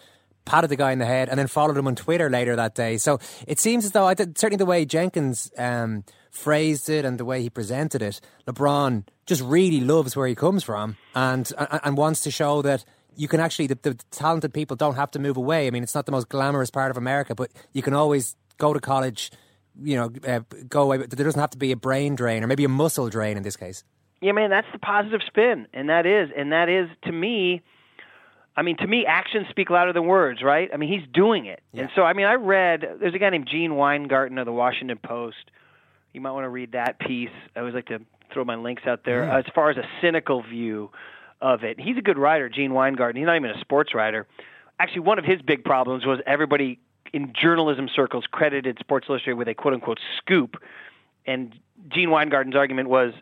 patted 0.45 0.69
the 0.69 0.75
guy 0.75 0.91
in 0.91 0.99
the 0.99 1.05
head 1.05 1.29
and 1.29 1.37
then 1.37 1.47
followed 1.47 1.77
him 1.77 1.87
on 1.87 1.95
Twitter 1.95 2.29
later 2.29 2.55
that 2.55 2.75
day. 2.75 2.97
So 2.97 3.19
it 3.47 3.59
seems 3.59 3.85
as 3.85 3.91
though, 3.91 4.07
I 4.07 4.13
did, 4.13 4.37
certainly 4.37 4.57
the 4.57 4.65
way 4.65 4.85
Jenkins 4.85 5.51
um, 5.57 6.03
phrased 6.31 6.89
it 6.89 7.05
and 7.05 7.19
the 7.19 7.25
way 7.25 7.41
he 7.41 7.49
presented 7.49 8.01
it, 8.01 8.19
LeBron 8.47 9.05
just 9.25 9.41
really 9.41 9.81
loves 9.81 10.15
where 10.15 10.27
he 10.27 10.35
comes 10.35 10.63
from 10.63 10.97
and, 11.13 11.51
and, 11.57 11.79
and 11.83 11.97
wants 11.97 12.21
to 12.21 12.31
show 12.31 12.61
that 12.63 12.83
you 13.15 13.27
can 13.27 13.39
actually 13.39 13.67
the, 13.67 13.77
the 13.81 13.93
talented 14.11 14.53
people 14.53 14.75
don't 14.75 14.95
have 14.95 15.11
to 15.11 15.19
move 15.19 15.37
away. 15.37 15.67
I 15.67 15.71
mean, 15.71 15.83
it's 15.83 15.95
not 15.95 16.05
the 16.05 16.11
most 16.11 16.29
glamorous 16.29 16.69
part 16.69 16.91
of 16.91 16.97
America, 16.97 17.35
but 17.35 17.51
you 17.73 17.81
can 17.81 17.93
always 17.93 18.35
go 18.57 18.73
to 18.73 18.79
college. 18.79 19.31
You 19.81 19.95
know, 19.95 20.11
uh, 20.27 20.41
go 20.67 20.83
away. 20.83 20.97
There 20.97 21.25
doesn't 21.25 21.39
have 21.39 21.51
to 21.51 21.57
be 21.57 21.71
a 21.71 21.77
brain 21.77 22.15
drain 22.15 22.43
or 22.43 22.47
maybe 22.47 22.65
a 22.65 22.69
muscle 22.69 23.09
drain 23.09 23.37
in 23.37 23.43
this 23.43 23.55
case. 23.55 23.85
Yeah, 24.21 24.33
man, 24.33 24.49
that's 24.49 24.67
the 24.71 24.79
positive 24.79 25.21
spin, 25.25 25.67
and 25.73 25.89
that 25.89 26.05
is, 26.05 26.29
and 26.35 26.51
that 26.51 26.69
is 26.69 26.89
to 27.05 27.11
me. 27.11 27.61
I 28.55 28.63
mean, 28.63 28.75
to 28.77 28.87
me, 28.87 29.05
actions 29.07 29.47
speak 29.49 29.69
louder 29.69 29.93
than 29.93 30.05
words, 30.05 30.43
right? 30.43 30.69
I 30.73 30.77
mean, 30.77 30.91
he's 30.91 31.07
doing 31.13 31.45
it, 31.45 31.61
yeah. 31.71 31.83
and 31.83 31.91
so 31.95 32.03
I 32.03 32.13
mean, 32.13 32.25
I 32.25 32.33
read 32.33 32.83
there's 32.99 33.15
a 33.15 33.17
guy 33.17 33.29
named 33.29 33.47
Gene 33.49 33.75
Weingarten 33.75 34.37
of 34.37 34.45
the 34.45 34.51
Washington 34.51 34.99
Post. 35.01 35.49
You 36.13 36.19
might 36.19 36.31
want 36.31 36.43
to 36.43 36.49
read 36.49 36.73
that 36.73 36.99
piece. 36.99 37.29
I 37.55 37.59
always 37.59 37.73
like 37.73 37.87
to 37.87 37.99
throw 38.33 38.43
my 38.43 38.55
links 38.55 38.83
out 38.85 39.05
there. 39.05 39.23
Mm. 39.23 39.39
As 39.39 39.45
far 39.55 39.69
as 39.69 39.77
a 39.77 39.83
cynical 40.01 40.43
view 40.43 40.91
of 41.41 41.63
it, 41.63 41.79
he's 41.79 41.97
a 41.97 42.01
good 42.01 42.17
writer, 42.17 42.49
Gene 42.49 42.73
Weingarten. 42.73 43.17
He's 43.19 43.25
not 43.25 43.35
even 43.35 43.49
a 43.51 43.59
sports 43.59 43.93
writer. 43.93 44.27
Actually, 44.79 45.01
one 45.01 45.19
of 45.19 45.25
his 45.25 45.41
big 45.41 45.63
problems 45.63 46.05
was 46.05 46.19
everybody 46.25 46.79
in 47.13 47.33
journalism 47.33 47.89
circles 47.93 48.25
credited 48.31 48.77
Sports 48.79 49.07
Illustrated 49.09 49.37
with 49.37 49.47
a 49.47 49.53
quote 49.53 49.73
unquote 49.73 49.99
scoop, 50.17 50.61
and 51.25 51.53
Gene 51.89 52.09
Weingarten's 52.09 52.55
argument 52.55 52.89
was 52.89 53.13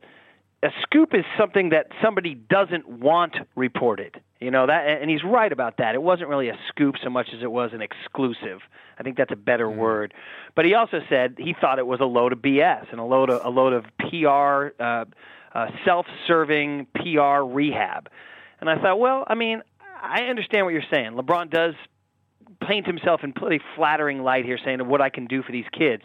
a 0.61 0.71
scoop 0.81 1.13
is 1.13 1.23
something 1.37 1.69
that 1.69 1.87
somebody 2.01 2.35
doesn't 2.35 2.87
want 2.87 3.35
reported. 3.55 4.21
You 4.39 4.51
know 4.51 4.67
that, 4.67 5.01
and 5.01 5.09
he's 5.09 5.23
right 5.23 5.51
about 5.51 5.77
that. 5.77 5.95
It 5.95 6.01
wasn't 6.01 6.29
really 6.29 6.49
a 6.49 6.57
scoop 6.67 6.95
so 7.01 7.09
much 7.09 7.29
as 7.33 7.41
it 7.41 7.51
was 7.51 7.71
an 7.73 7.81
exclusive. 7.81 8.61
I 8.97 9.03
think 9.03 9.17
that's 9.17 9.31
a 9.31 9.37
better 9.37 9.67
mm. 9.67 9.75
word. 9.75 10.13
But 10.55 10.65
he 10.65 10.73
also 10.73 11.01
said 11.09 11.35
he 11.37 11.53
thought 11.59 11.79
it 11.79 11.87
was 11.87 11.99
a 11.99 12.05
load 12.05 12.33
of 12.33 12.39
BS 12.39 12.91
and 12.91 12.99
a 12.99 13.03
load 13.03 13.29
of 13.29 13.43
a 13.45 13.49
load 13.49 13.73
of 13.73 13.85
PR, 13.97 14.81
uh, 14.81 15.05
uh, 15.53 15.67
self-serving 15.85 16.87
PR 16.95 17.43
rehab. 17.43 18.09
And 18.59 18.69
I 18.69 18.79
thought, 18.81 18.99
well, 18.99 19.23
I 19.27 19.35
mean, 19.35 19.61
I 20.01 20.23
understand 20.23 20.65
what 20.65 20.73
you're 20.73 20.83
saying. 20.91 21.11
LeBron 21.11 21.49
does 21.49 21.73
paint 22.67 22.85
himself 22.85 23.21
in 23.23 23.33
pretty 23.33 23.63
flattering 23.75 24.21
light 24.21 24.45
here, 24.45 24.59
saying 24.63 24.81
of 24.81 24.87
what 24.87 25.01
I 25.01 25.09
can 25.09 25.25
do 25.25 25.43
for 25.43 25.51
these 25.51 25.65
kids. 25.77 26.03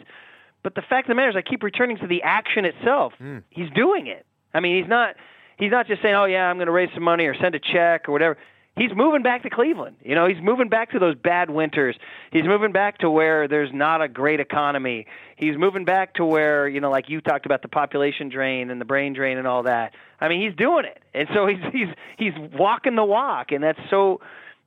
But 0.63 0.75
the 0.75 0.81
fact 0.81 1.07
of 1.07 1.09
the 1.09 1.15
matter 1.15 1.29
is, 1.29 1.35
I 1.35 1.41
keep 1.41 1.63
returning 1.63 1.97
to 1.97 2.07
the 2.07 2.23
action 2.23 2.65
itself. 2.65 3.13
Mm. 3.21 3.43
He's 3.49 3.69
doing 3.75 4.07
it. 4.07 4.25
I 4.53 4.61
mean, 4.61 4.81
he's 4.81 4.89
not 4.89 5.15
he's 5.57 5.71
not 5.71 5.87
just 5.87 6.01
saying, 6.01 6.15
"Oh 6.15 6.25
yeah, 6.25 6.49
I'm 6.49 6.57
going 6.57 6.67
to 6.67 6.71
raise 6.71 6.89
some 6.93 7.03
money 7.03 7.25
or 7.25 7.35
send 7.39 7.55
a 7.55 7.59
check 7.59 8.07
or 8.07 8.13
whatever." 8.13 8.37
He's 8.77 8.91
moving 8.93 9.23
back 9.23 9.43
to 9.43 9.49
Cleveland. 9.49 9.95
You 10.03 10.15
know, 10.15 10.27
he's 10.27 10.41
moving 10.41 10.67
back 10.67 10.91
to 10.91 10.99
those 10.99 11.15
bad 11.15 11.49
winters. 11.49 11.95
He's 12.31 12.43
moving 12.43 12.73
back 12.73 12.97
to 12.99 13.09
where 13.09 13.47
there's 13.47 13.71
not 13.73 14.01
a 14.01 14.09
great 14.09 14.41
economy. 14.41 15.07
He's 15.37 15.57
moving 15.57 15.85
back 15.85 16.15
to 16.15 16.25
where, 16.25 16.67
you 16.67 16.81
know, 16.81 16.91
like 16.91 17.09
you 17.09 17.21
talked 17.21 17.45
about 17.45 17.61
the 17.61 17.69
population 17.69 18.27
drain 18.27 18.69
and 18.69 18.81
the 18.81 18.85
brain 18.85 19.13
drain 19.13 19.37
and 19.37 19.47
all 19.47 19.63
that. 19.63 19.93
I 20.19 20.27
mean, 20.27 20.41
he's 20.41 20.57
doing 20.57 20.83
it. 20.83 21.01
And 21.13 21.29
so 21.33 21.47
he's 21.47 21.59
he's 21.71 21.87
he's 22.17 22.33
walking 22.53 22.95
the 22.95 23.05
walk 23.05 23.53
and 23.53 23.63
that's 23.63 23.79
so 23.89 24.19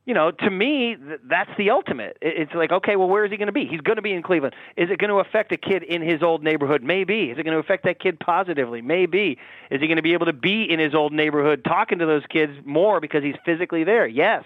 you 0.09 0.15
know, 0.15 0.31
to 0.31 0.51
me, 0.51 0.97
th- 0.97 1.21
that's 1.29 1.51
the 1.59 1.69
ultimate. 1.69 2.17
It's 2.23 2.55
like, 2.55 2.73
okay, 2.73 2.97
well, 2.97 3.09
where 3.09 3.27
is 3.27 3.31
he 3.31 3.37
going 3.37 3.49
to 3.49 3.53
be? 3.53 3.67
He's 3.67 3.83
going 3.83 3.97
to 3.97 4.03
be 4.03 4.15
in 4.15 4.23
Cleveland. 4.23 4.55
Is 4.75 4.89
it 4.91 4.99
going 4.99 5.11
to 5.11 5.17
affect 5.17 5.53
a 5.53 5.59
kid 5.59 5.83
in 5.83 6.01
his 6.01 6.23
old 6.23 6.43
neighborhood? 6.43 6.83
Maybe. 6.83 7.25
Is 7.25 7.39
it 7.39 7.43
going 7.43 7.53
to 7.53 7.59
affect 7.59 7.85
that 7.85 8.01
kid 8.01 8.19
positively? 8.19 8.81
Maybe. 8.81 9.37
Is 9.71 9.83
he 9.83 9.87
going 9.87 9.97
to 9.97 10.03
be 10.03 10.15
able 10.15 10.25
to 10.25 10.33
be 10.33 10.65
in 10.65 10.79
his 10.81 10.95
old 10.95 11.13
neighborhood 11.13 11.63
talking 11.63 11.99
to 11.99 12.07
those 12.07 12.23
kids 12.31 12.55
more 12.65 13.01
because 13.01 13.23
he's 13.23 13.35
physically 13.45 13.85
there? 13.85 14.07
Yes. 14.07 14.45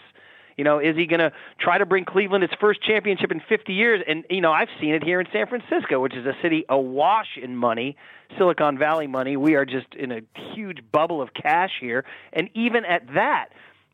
You 0.56 0.64
know, 0.64 0.80
is 0.80 0.96
he 0.96 1.06
going 1.06 1.20
to 1.20 1.30
try 1.60 1.78
to 1.78 1.86
bring 1.86 2.06
Cleveland 2.06 2.42
its 2.42 2.54
first 2.60 2.82
championship 2.82 3.30
in 3.30 3.40
50 3.48 3.72
years? 3.72 4.02
And, 4.04 4.24
you 4.30 4.40
know, 4.40 4.50
I've 4.50 4.68
seen 4.80 4.94
it 4.94 5.04
here 5.04 5.20
in 5.20 5.28
San 5.32 5.46
Francisco, 5.46 6.00
which 6.00 6.16
is 6.16 6.26
a 6.26 6.34
city 6.42 6.64
awash 6.68 7.38
in 7.40 7.56
money, 7.56 7.96
Silicon 8.36 8.78
Valley 8.78 9.06
money. 9.06 9.36
We 9.36 9.54
are 9.54 9.64
just 9.64 9.94
in 9.94 10.10
a 10.10 10.22
huge 10.56 10.78
bubble 10.90 11.22
of 11.22 11.32
cash 11.32 11.70
here. 11.80 12.04
And 12.32 12.50
even 12.54 12.84
at 12.84 13.14
that, 13.14 13.50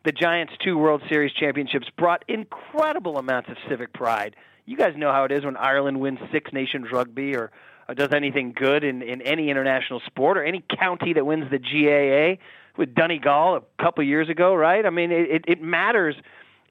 the 0.08 0.12
Giants' 0.12 0.54
two 0.64 0.78
World 0.78 1.02
Series 1.06 1.34
championships 1.34 1.86
brought 1.98 2.24
incredible 2.28 3.18
amounts 3.18 3.50
of 3.50 3.58
civic 3.68 3.92
pride. 3.92 4.36
You 4.64 4.74
guys 4.74 4.94
know 4.96 5.12
how 5.12 5.24
it 5.24 5.32
is 5.32 5.44
when 5.44 5.54
Ireland 5.58 6.00
wins 6.00 6.18
Six 6.32 6.50
Nations 6.50 6.86
rugby 6.90 7.36
or, 7.36 7.50
or 7.86 7.94
does 7.94 8.14
anything 8.14 8.54
good 8.56 8.84
in, 8.84 9.02
in 9.02 9.20
any 9.20 9.50
international 9.50 10.00
sport 10.06 10.38
or 10.38 10.44
any 10.44 10.64
county 10.80 11.12
that 11.12 11.26
wins 11.26 11.50
the 11.50 11.58
GAA 11.58 12.42
with 12.78 12.94
Donegal 12.94 13.56
a 13.56 13.82
couple 13.82 14.02
years 14.02 14.30
ago, 14.30 14.54
right? 14.54 14.86
I 14.86 14.88
mean, 14.88 15.12
it, 15.12 15.44
it 15.46 15.60
matters 15.60 16.14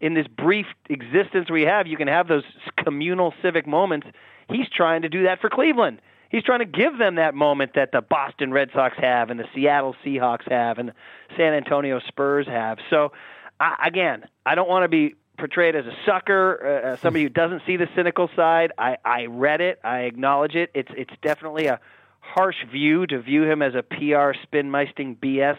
in 0.02 0.16
this 0.16 0.26
brief 0.26 0.66
existence 0.90 1.52
we 1.52 1.62
have. 1.62 1.86
You 1.86 1.96
can 1.96 2.08
have 2.08 2.28
those 2.28 2.44
communal 2.84 3.36
civic 3.44 3.68
moments. 3.68 4.08
He's 4.50 4.68
trying 4.76 5.04
to 5.04 5.10
do 5.10 5.26
that 5.26 5.42
for 5.42 5.52
Cleveland. 5.52 6.02
He's 6.30 6.44
trying 6.44 6.60
to 6.60 6.66
give 6.66 6.98
them 6.98 7.16
that 7.16 7.34
moment 7.34 7.72
that 7.76 7.92
the 7.92 8.02
Boston 8.02 8.52
Red 8.52 8.70
Sox 8.74 8.98
have 8.98 9.30
and 9.30 9.40
the 9.40 9.46
Seattle 9.56 9.96
Seahawks 10.06 10.50
have 10.52 10.78
and 10.78 10.90
the 10.90 10.94
San 11.38 11.54
Antonio 11.54 12.00
Spurs 12.08 12.48
have. 12.48 12.80
So, 12.90 13.12
I, 13.60 13.88
again, 13.88 14.26
I 14.46 14.56
don't 14.56 14.70
want 14.70 14.84
to 14.84 14.90
be 14.90 15.16
portrayed 15.38 15.76
as 15.76 15.86
a 15.86 15.94
sucker, 16.06 16.84
uh, 16.84 16.96
somebody 16.98 17.24
who 17.24 17.30
doesn't 17.30 17.62
see 17.66 17.78
the 17.78 17.88
cynical 17.96 18.30
side. 18.36 18.72
I, 18.78 18.98
I 19.06 19.26
read 19.28 19.62
it. 19.62 19.80
I 19.84 20.02
acknowledge 20.02 20.56
it. 20.56 20.72
It's 20.74 20.92
it's 20.96 21.14
definitely 21.22 21.68
a 21.68 21.80
harsh 22.20 22.58
view 22.72 23.08
to 23.08 23.22
view 23.22 23.44
him 23.44 23.62
as 23.62 23.74
a 23.76 23.84
PR 23.84 24.34
spin 24.44 24.70
meisting 24.70 25.18
BS 25.18 25.58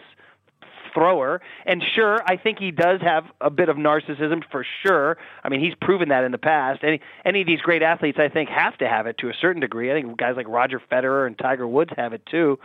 thrower. 0.93 1.41
And 1.65 1.83
sure, 1.95 2.21
I 2.25 2.37
think 2.37 2.59
he 2.59 2.71
does 2.71 3.01
have 3.01 3.25
a 3.41 3.49
bit 3.49 3.69
of 3.69 3.77
narcissism 3.77 4.43
for 4.51 4.65
sure. 4.85 5.17
I 5.43 5.49
mean, 5.49 5.59
he's 5.59 5.75
proven 5.81 6.09
that 6.09 6.23
in 6.23 6.31
the 6.31 6.37
past. 6.37 6.83
Any 6.83 7.01
any 7.25 7.41
of 7.41 7.47
these 7.47 7.61
great 7.61 7.81
athletes, 7.81 8.17
I 8.19 8.29
think, 8.29 8.49
have 8.49 8.77
to 8.77 8.87
have 8.87 9.07
it 9.07 9.17
to 9.19 9.29
a 9.29 9.33
certain 9.39 9.61
degree. 9.61 9.91
I 9.91 9.93
think 10.01 10.17
guys 10.17 10.35
like 10.35 10.47
Roger 10.47 10.81
Federer 10.91 11.27
and 11.27 11.37
Tiger 11.37 11.67
Woods 11.67 11.91
have 11.97 12.13
it 12.13 12.25
too. 12.25 12.59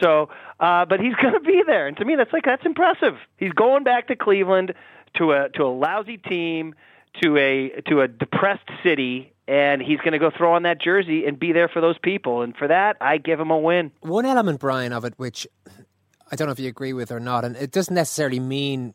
So, 0.00 0.30
uh, 0.60 0.84
but 0.86 1.00
he's 1.00 1.14
going 1.22 1.34
to 1.34 1.40
be 1.40 1.62
there, 1.66 1.86
and 1.86 1.96
to 1.98 2.04
me, 2.04 2.16
that's 2.16 2.32
like 2.32 2.44
that's 2.44 2.64
impressive. 2.64 3.14
He's 3.36 3.52
going 3.52 3.84
back 3.84 4.08
to 4.08 4.16
Cleveland 4.16 4.74
to 5.18 5.32
a 5.32 5.48
to 5.50 5.64
a 5.64 5.72
lousy 5.72 6.18
team, 6.18 6.74
to 7.22 7.36
a 7.36 7.80
to 7.88 8.00
a 8.00 8.08
depressed 8.08 8.68
city, 8.82 9.32
and 9.48 9.82
he's 9.82 9.98
going 9.98 10.12
to 10.12 10.18
go 10.18 10.30
throw 10.36 10.54
on 10.54 10.62
that 10.62 10.80
jersey 10.80 11.26
and 11.26 11.38
be 11.38 11.52
there 11.52 11.68
for 11.68 11.80
those 11.80 11.98
people. 11.98 12.42
And 12.42 12.56
for 12.56 12.68
that, 12.68 12.96
I 13.00 13.18
give 13.18 13.40
him 13.40 13.50
a 13.50 13.58
win. 13.58 13.90
One 14.00 14.24
element, 14.24 14.60
Brian, 14.60 14.92
of 14.92 15.04
it, 15.04 15.14
which 15.16 15.46
I 16.32 16.34
don't 16.34 16.46
know 16.48 16.52
if 16.52 16.58
you 16.58 16.68
agree 16.68 16.94
with 16.94 17.12
or 17.12 17.20
not, 17.20 17.44
and 17.44 17.56
it 17.56 17.72
doesn't 17.72 17.94
necessarily 17.94 18.40
mean 18.40 18.94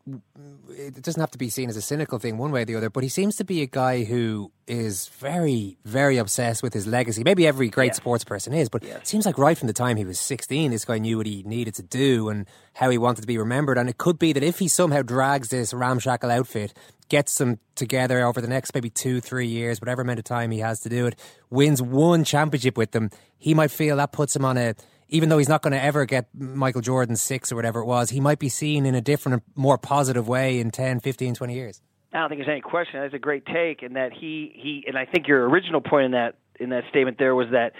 it 0.75 1.03
doesn't 1.03 1.19
have 1.19 1.29
to 1.31 1.37
be 1.37 1.49
seen 1.49 1.69
as 1.69 1.77
a 1.77 1.83
cynical 1.83 2.17
thing 2.17 2.39
one 2.39 2.51
way 2.51 2.63
or 2.63 2.65
the 2.65 2.75
other. 2.75 2.89
But 2.89 3.03
he 3.03 3.09
seems 3.09 3.35
to 3.35 3.43
be 3.43 3.61
a 3.61 3.67
guy 3.67 4.05
who 4.05 4.51
is 4.65 5.07
very, 5.19 5.77
very 5.85 6.17
obsessed 6.17 6.63
with 6.63 6.73
his 6.73 6.87
legacy. 6.87 7.23
Maybe 7.23 7.45
every 7.45 7.69
great 7.69 7.91
yeah. 7.91 7.93
sports 7.93 8.23
person 8.23 8.53
is, 8.53 8.69
but 8.69 8.83
yeah. 8.83 8.95
it 8.95 9.07
seems 9.07 9.27
like 9.27 9.37
right 9.37 9.55
from 9.55 9.67
the 9.67 9.73
time 9.73 9.97
he 9.97 10.05
was 10.05 10.19
sixteen, 10.19 10.71
this 10.71 10.83
guy 10.83 10.97
knew 10.97 11.17
what 11.17 11.27
he 11.27 11.43
needed 11.43 11.75
to 11.75 11.83
do 11.83 12.29
and 12.29 12.47
how 12.73 12.89
he 12.89 12.97
wanted 12.97 13.21
to 13.21 13.27
be 13.27 13.37
remembered. 13.37 13.77
And 13.77 13.87
it 13.87 13.99
could 13.99 14.17
be 14.17 14.33
that 14.33 14.41
if 14.41 14.57
he 14.57 14.67
somehow 14.67 15.03
drags 15.03 15.49
this 15.49 15.75
ramshackle 15.75 16.31
outfit, 16.31 16.73
gets 17.07 17.37
them 17.37 17.59
together 17.75 18.25
over 18.25 18.41
the 18.41 18.47
next 18.47 18.73
maybe 18.73 18.89
two, 18.89 19.21
three 19.21 19.47
years, 19.47 19.79
whatever 19.79 20.01
amount 20.01 20.17
of 20.17 20.25
time 20.25 20.49
he 20.49 20.59
has 20.59 20.79
to 20.81 20.89
do 20.89 21.05
it, 21.05 21.17
wins 21.51 21.83
one 21.83 22.23
championship 22.23 22.77
with 22.77 22.91
them, 22.91 23.11
he 23.37 23.53
might 23.53 23.69
feel 23.69 23.97
that 23.97 24.11
puts 24.11 24.35
him 24.35 24.43
on 24.43 24.57
a 24.57 24.73
even 25.09 25.29
though 25.29 25.37
he's 25.37 25.49
not 25.49 25.61
going 25.61 25.73
to 25.73 25.81
ever 25.81 26.05
get 26.05 26.27
Michael 26.33 26.81
Jordan's 26.81 27.21
six 27.21 27.51
or 27.51 27.55
whatever 27.55 27.81
it 27.81 27.85
was, 27.85 28.09
he 28.09 28.19
might 28.19 28.39
be 28.39 28.49
seen 28.49 28.85
in 28.85 28.95
a 28.95 29.01
different, 29.01 29.43
more 29.55 29.77
positive 29.77 30.27
way 30.27 30.59
in 30.59 30.71
10, 30.71 30.99
15, 30.99 31.35
20 31.35 31.53
years. 31.53 31.81
I 32.13 32.19
don't 32.19 32.29
think 32.29 32.39
there's 32.39 32.51
any 32.51 32.61
question. 32.61 33.01
That's 33.01 33.13
a 33.13 33.19
great 33.19 33.45
take, 33.45 33.83
and 33.83 33.95
that 33.95 34.13
he 34.13 34.51
he 34.55 34.85
and 34.87 34.97
I 34.97 35.05
think 35.05 35.27
your 35.27 35.47
original 35.47 35.81
point 35.81 36.05
in 36.05 36.11
that 36.11 36.35
in 36.59 36.69
that 36.69 36.85
statement 36.89 37.17
there 37.19 37.35
was 37.35 37.49
that 37.51 37.73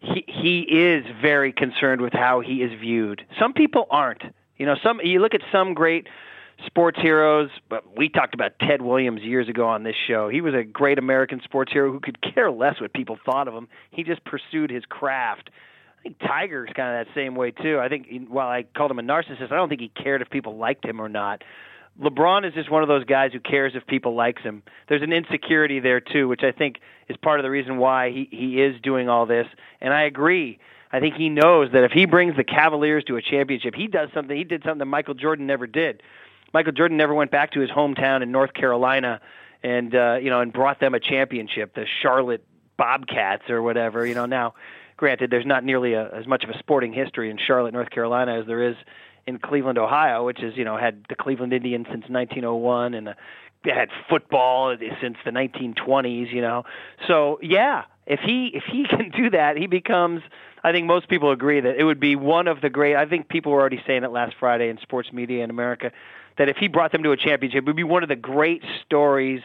he 0.00 0.24
he 0.26 0.60
is 0.60 1.04
very 1.20 1.52
concerned 1.52 2.00
with 2.00 2.12
how 2.12 2.40
he 2.40 2.62
is 2.62 2.72
viewed. 2.80 3.24
Some 3.38 3.52
people 3.52 3.86
aren't. 3.90 4.22
You 4.56 4.66
know, 4.66 4.76
some 4.82 5.00
you 5.02 5.20
look 5.20 5.34
at 5.34 5.42
some 5.52 5.74
great 5.74 6.08
sports 6.66 6.98
heroes, 7.00 7.50
but 7.68 7.96
we 7.96 8.08
talked 8.08 8.34
about 8.34 8.58
Ted 8.58 8.80
Williams 8.80 9.22
years 9.22 9.48
ago 9.48 9.68
on 9.68 9.82
this 9.82 9.96
show. 10.06 10.28
He 10.28 10.40
was 10.40 10.54
a 10.54 10.64
great 10.64 10.98
American 10.98 11.40
sports 11.44 11.72
hero 11.72 11.92
who 11.92 12.00
could 12.00 12.20
care 12.22 12.50
less 12.50 12.80
what 12.80 12.92
people 12.92 13.18
thought 13.24 13.48
of 13.48 13.54
him. 13.54 13.68
He 13.90 14.02
just 14.02 14.24
pursued 14.24 14.70
his 14.70 14.84
craft 14.88 15.50
think 16.04 16.18
Tiger's 16.20 16.70
kind 16.76 16.96
of 16.96 17.06
that 17.06 17.14
same 17.14 17.34
way 17.34 17.50
too. 17.50 17.80
I 17.80 17.88
think 17.88 18.06
while 18.28 18.48
I 18.48 18.64
called 18.76 18.90
him 18.90 18.98
a 18.98 19.02
narcissist, 19.02 19.50
I 19.50 19.56
don't 19.56 19.68
think 19.68 19.80
he 19.80 19.88
cared 19.88 20.22
if 20.22 20.30
people 20.30 20.56
liked 20.56 20.84
him 20.84 21.00
or 21.00 21.08
not. 21.08 21.42
LeBron 22.00 22.46
is 22.46 22.54
just 22.54 22.70
one 22.70 22.82
of 22.82 22.88
those 22.88 23.04
guys 23.04 23.32
who 23.32 23.40
cares 23.40 23.72
if 23.74 23.86
people 23.86 24.14
likes 24.14 24.42
him. 24.42 24.62
There's 24.88 25.02
an 25.02 25.12
insecurity 25.12 25.80
there 25.80 26.00
too, 26.00 26.28
which 26.28 26.42
I 26.42 26.52
think 26.52 26.80
is 27.08 27.16
part 27.16 27.40
of 27.40 27.44
the 27.44 27.50
reason 27.50 27.78
why 27.78 28.10
he 28.10 28.28
he 28.30 28.60
is 28.60 28.80
doing 28.82 29.08
all 29.08 29.26
this. 29.26 29.46
And 29.80 29.92
I 29.92 30.02
agree. 30.02 30.58
I 30.92 31.00
think 31.00 31.14
he 31.14 31.28
knows 31.28 31.72
that 31.72 31.84
if 31.84 31.92
he 31.92 32.06
brings 32.06 32.36
the 32.36 32.44
Cavaliers 32.44 33.04
to 33.04 33.16
a 33.16 33.22
championship, 33.22 33.74
he 33.74 33.86
does 33.86 34.10
something. 34.14 34.36
He 34.36 34.44
did 34.44 34.62
something 34.62 34.78
that 34.78 34.86
Michael 34.86 35.14
Jordan 35.14 35.46
never 35.46 35.66
did. 35.66 36.02
Michael 36.52 36.72
Jordan 36.72 36.96
never 36.96 37.14
went 37.14 37.30
back 37.30 37.52
to 37.52 37.60
his 37.60 37.70
hometown 37.70 38.22
in 38.22 38.30
North 38.30 38.54
Carolina 38.54 39.20
and 39.62 39.94
uh, 39.94 40.18
you 40.20 40.30
know 40.30 40.40
and 40.40 40.52
brought 40.52 40.80
them 40.80 40.94
a 40.94 41.00
championship, 41.00 41.74
the 41.74 41.86
Charlotte 42.02 42.44
Bobcats 42.76 43.48
or 43.50 43.62
whatever. 43.62 44.04
You 44.04 44.14
know 44.14 44.26
now 44.26 44.54
Granted, 45.04 45.30
there's 45.30 45.44
not 45.44 45.64
nearly 45.64 45.92
a, 45.92 46.08
as 46.14 46.26
much 46.26 46.44
of 46.44 46.48
a 46.48 46.58
sporting 46.58 46.94
history 46.94 47.28
in 47.28 47.36
Charlotte, 47.36 47.74
North 47.74 47.90
Carolina, 47.90 48.40
as 48.40 48.46
there 48.46 48.66
is 48.66 48.74
in 49.26 49.38
Cleveland, 49.38 49.76
Ohio, 49.76 50.24
which 50.24 50.42
is 50.42 50.56
you 50.56 50.64
know 50.64 50.78
had 50.78 51.04
the 51.10 51.14
Cleveland 51.14 51.52
Indians 51.52 51.84
since 51.90 52.08
1901 52.08 52.94
and 52.94 53.08
uh, 53.08 53.14
the, 53.64 53.74
had 53.74 53.90
football 54.08 54.74
since 55.02 55.18
the 55.22 55.30
1920s. 55.30 56.32
You 56.32 56.40
know, 56.40 56.62
so 57.06 57.38
yeah, 57.42 57.82
if 58.06 58.20
he 58.20 58.50
if 58.54 58.62
he 58.64 58.86
can 58.88 59.10
do 59.10 59.28
that, 59.28 59.58
he 59.58 59.66
becomes. 59.66 60.22
I 60.62 60.72
think 60.72 60.86
most 60.86 61.10
people 61.10 61.32
agree 61.32 61.60
that 61.60 61.76
it 61.76 61.84
would 61.84 62.00
be 62.00 62.16
one 62.16 62.48
of 62.48 62.62
the 62.62 62.70
great. 62.70 62.96
I 62.96 63.04
think 63.04 63.28
people 63.28 63.52
were 63.52 63.60
already 63.60 63.82
saying 63.86 64.04
it 64.04 64.10
last 64.10 64.34
Friday 64.40 64.70
in 64.70 64.78
sports 64.78 65.12
media 65.12 65.44
in 65.44 65.50
America 65.50 65.92
that 66.38 66.48
if 66.48 66.56
he 66.56 66.68
brought 66.68 66.92
them 66.92 67.02
to 67.02 67.12
a 67.12 67.16
championship, 67.18 67.64
it 67.64 67.66
would 67.66 67.76
be 67.76 67.84
one 67.84 68.02
of 68.02 68.08
the 68.08 68.16
great 68.16 68.62
stories, 68.86 69.42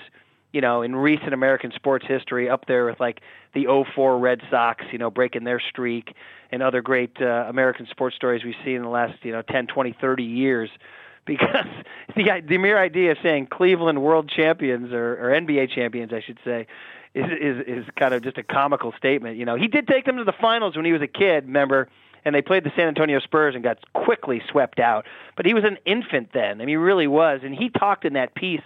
you 0.52 0.62
know, 0.62 0.82
in 0.82 0.96
recent 0.96 1.34
American 1.34 1.72
sports 1.76 2.06
history, 2.08 2.50
up 2.50 2.66
there 2.66 2.86
with 2.86 3.00
like 3.00 3.22
the 3.54 3.66
04 3.94 4.18
Red 4.18 4.42
Sox, 4.50 4.84
you 4.92 4.98
know, 4.98 5.12
breaking 5.12 5.44
their 5.44 5.60
streak, 5.60 6.16
and 6.52 6.64
other 6.64 6.82
great 6.82 7.22
uh, 7.22 7.46
American 7.48 7.88
sports 7.90 8.16
stories 8.16 8.44
we've 8.44 8.56
seen 8.66 8.78
in 8.78 8.82
the 8.84 8.90
last, 8.90 9.14
you 9.24 9.32
know, 9.32 9.42
10, 9.44 9.68
20, 9.68 9.96
30 10.00 10.24
years. 10.24 10.70
Because 11.26 11.68
the 12.16 12.42
the 12.48 12.58
mere 12.58 12.80
idea 12.80 13.12
of 13.12 13.18
saying 13.22 13.48
Cleveland 13.52 14.02
World 14.02 14.32
Champions 14.36 14.92
or, 14.92 15.14
or 15.14 15.40
NBA 15.40 15.70
champions, 15.70 16.12
I 16.12 16.22
should 16.22 16.40
say, 16.44 16.66
is, 17.14 17.26
is 17.26 17.64
is 17.68 17.86
kind 18.00 18.16
of 18.16 18.24
just 18.24 18.40
a 18.40 18.44
comical 18.44 18.94
statement. 18.98 19.38
You 19.38 19.46
know, 19.46 19.56
he 19.56 19.68
did 19.68 19.88
take 19.88 20.06
them 20.06 20.18
to 20.18 20.24
the 20.24 20.34
finals 20.34 20.76
when 20.76 20.86
he 20.86 20.92
was 20.92 21.04
a 21.04 21.08
kid. 21.08 21.46
Remember, 21.46 21.88
and 22.26 22.34
they 22.34 22.42
played 22.42 22.64
the 22.64 22.72
San 22.76 22.88
Antonio 22.88 23.20
Spurs 23.20 23.54
and 23.54 23.64
got 23.64 23.78
quickly 23.94 24.42
swept 24.50 24.80
out. 24.80 25.06
But 25.36 25.46
he 25.46 25.54
was 25.54 25.64
an 25.64 25.78
infant 25.86 26.30
then. 26.34 26.54
I 26.62 26.66
mean, 26.66 26.70
he 26.70 26.76
really 26.78 27.08
was. 27.08 27.42
And 27.44 27.54
he 27.54 27.70
talked 27.70 28.06
in 28.06 28.14
that 28.14 28.34
piece 28.34 28.64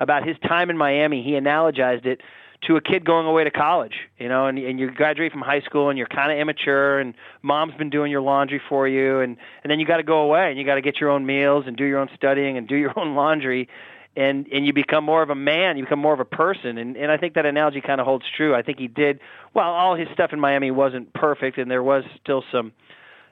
about 0.00 0.26
his 0.26 0.36
time 0.46 0.70
in 0.70 0.76
Miami. 0.76 1.22
He 1.22 1.32
analogized 1.32 2.06
it 2.06 2.20
to 2.66 2.76
a 2.76 2.80
kid 2.80 3.04
going 3.04 3.26
away 3.26 3.44
to 3.44 3.50
college, 3.50 3.94
you 4.18 4.28
know, 4.28 4.46
and, 4.46 4.58
and 4.58 4.80
you 4.80 4.90
graduate 4.90 5.30
from 5.30 5.42
high 5.42 5.60
school 5.60 5.88
and 5.90 5.98
you're 5.98 6.06
kind 6.06 6.32
of 6.32 6.38
immature 6.38 6.98
and 6.98 7.14
mom's 7.42 7.74
been 7.74 7.90
doing 7.90 8.10
your 8.10 8.22
laundry 8.22 8.60
for 8.68 8.88
you 8.88 9.20
and 9.20 9.36
and 9.62 9.70
then 9.70 9.78
you 9.78 9.86
got 9.86 9.98
to 9.98 10.02
go 10.02 10.20
away 10.20 10.48
and 10.48 10.58
you 10.58 10.64
got 10.64 10.76
to 10.76 10.80
get 10.80 10.98
your 10.98 11.10
own 11.10 11.26
meals 11.26 11.64
and 11.66 11.76
do 11.76 11.84
your 11.84 11.98
own 11.98 12.08
studying 12.16 12.56
and 12.56 12.66
do 12.66 12.76
your 12.76 12.98
own 12.98 13.14
laundry 13.14 13.68
and 14.16 14.48
and 14.50 14.66
you 14.66 14.72
become 14.72 15.04
more 15.04 15.22
of 15.22 15.30
a 15.30 15.34
man, 15.34 15.76
you 15.76 15.84
become 15.84 15.98
more 15.98 16.14
of 16.14 16.20
a 16.20 16.24
person, 16.24 16.78
and 16.78 16.96
and 16.96 17.12
I 17.12 17.18
think 17.18 17.34
that 17.34 17.44
analogy 17.44 17.80
kind 17.80 18.00
of 18.00 18.06
holds 18.06 18.24
true. 18.34 18.54
I 18.54 18.62
think 18.62 18.78
he 18.78 18.88
did 18.88 19.20
well. 19.54 19.68
All 19.68 19.94
his 19.94 20.08
stuff 20.14 20.32
in 20.32 20.40
Miami 20.40 20.70
wasn't 20.70 21.12
perfect, 21.12 21.58
and 21.58 21.70
there 21.70 21.82
was 21.82 22.02
still 22.22 22.42
some 22.50 22.72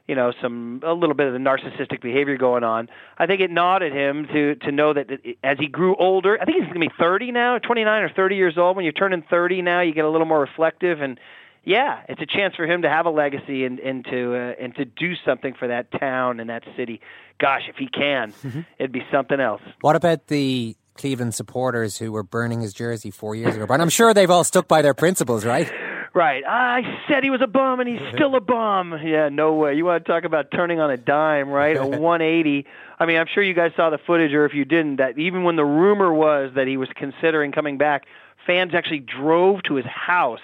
you 0.07 0.15
know 0.15 0.33
some 0.43 0.81
a 0.85 0.93
little 0.93 1.15
bit 1.15 1.27
of 1.27 1.33
the 1.33 1.39
narcissistic 1.39 2.03
behavior 2.03 2.37
going 2.37 2.65
on. 2.65 2.89
I 3.19 3.27
think 3.27 3.41
it 3.41 3.51
nodded 3.51 3.93
him 3.93 4.27
to 4.33 4.55
to 4.57 4.73
know 4.73 4.93
that 4.93 5.11
as 5.43 5.59
he 5.59 5.67
grew 5.67 5.97
older, 5.97 6.39
I 6.41 6.45
think 6.45 6.59
he's 6.59 6.73
going 6.73 6.81
to 6.81 6.89
be 6.89 6.93
30 6.99 7.33
now, 7.33 7.59
29 7.59 8.03
or 8.03 8.11
30 8.11 8.37
years 8.37 8.59
old. 8.59 8.77
When 8.77 8.85
you're 8.85 8.93
turning 8.93 9.23
30 9.29 9.63
now, 9.63 9.81
you 9.81 9.95
get 9.95 10.05
a 10.05 10.11
little 10.11 10.27
more 10.27 10.41
reflective 10.41 11.01
and 11.01 11.19
yeah, 11.67 12.03
it's 12.09 12.21
a 12.21 12.27
chance 12.27 12.55
for 12.55 12.67
him 12.67 12.83
to 12.83 12.91
have 12.91 13.07
a 13.07 13.11
legacy 13.11 13.65
and 13.65 13.79
and 13.81 14.05
to 14.05 14.35
uh, 14.35 14.63
and 14.63 14.75
to 14.77 14.85
do 14.85 15.15
something 15.25 15.55
for 15.55 15.69
that 15.69 15.91
town 15.99 16.41
and 16.41 16.51
that 16.51 16.65
city. 16.77 17.01
Gosh, 17.39 17.63
if 17.69 17.77
he 17.77 17.89
can, 17.89 18.33
mm-hmm. 18.33 18.61
it'd 18.79 18.93
be 18.93 19.05
something 19.11 19.41
else. 19.41 19.63
What 19.81 19.97
about 19.97 20.27
the 20.29 20.77
Cleveland 20.95 21.35
supporters 21.35 21.97
who 21.97 22.13
were 22.13 22.23
burning 22.23 22.61
his 22.61 22.73
jersey 22.73 23.11
four 23.11 23.35
years 23.35 23.57
ago? 23.57 23.67
But 23.67 23.81
I'm 23.81 23.89
sure 23.89 24.15
they've 24.15 24.31
all 24.31 24.45
stuck 24.45 24.69
by 24.69 24.83
their 24.83 24.95
principles, 24.95 25.45
right? 25.45 25.71
Right. 26.15 26.45
I 26.47 27.01
said 27.09 27.25
he 27.25 27.31
was 27.31 27.41
a 27.43 27.49
bum, 27.49 27.81
and 27.81 27.89
he's 27.89 28.01
still 28.15 28.37
a 28.37 28.41
bum. 28.41 28.97
Yeah, 29.05 29.29
no 29.31 29.55
way. 29.55 29.75
You 29.75 29.85
want 29.85 30.05
to 30.05 30.11
talk 30.11 30.23
about 30.23 30.53
turning 30.53 30.79
on 30.79 30.89
a 30.91 30.97
dime, 30.97 31.49
right? 31.49 31.77
A 31.77 31.85
180. 31.87 32.65
I 33.01 33.07
mean, 33.07 33.17
I'm 33.17 33.27
sure 33.27 33.43
you 33.43 33.53
guys 33.53 33.73
saw 33.75 33.91
the 33.91 33.99
footage, 33.99 34.33
or 34.33 34.45
if 34.47 34.55
you 34.55 34.65
didn't, 34.65 34.97
that 34.97 35.19
even 35.19 35.43
when 35.43 35.57
the 35.57 35.65
rumor 35.65 36.15
was 36.15 36.53
that 36.55 36.69
he 36.69 36.77
was 36.77 36.89
considering 36.95 37.51
coming 37.51 37.79
back, 37.79 38.07
fans 38.47 38.75
actually 38.75 39.01
drove 39.01 39.65
to 39.65 39.75
his 39.75 39.87
house 39.87 40.39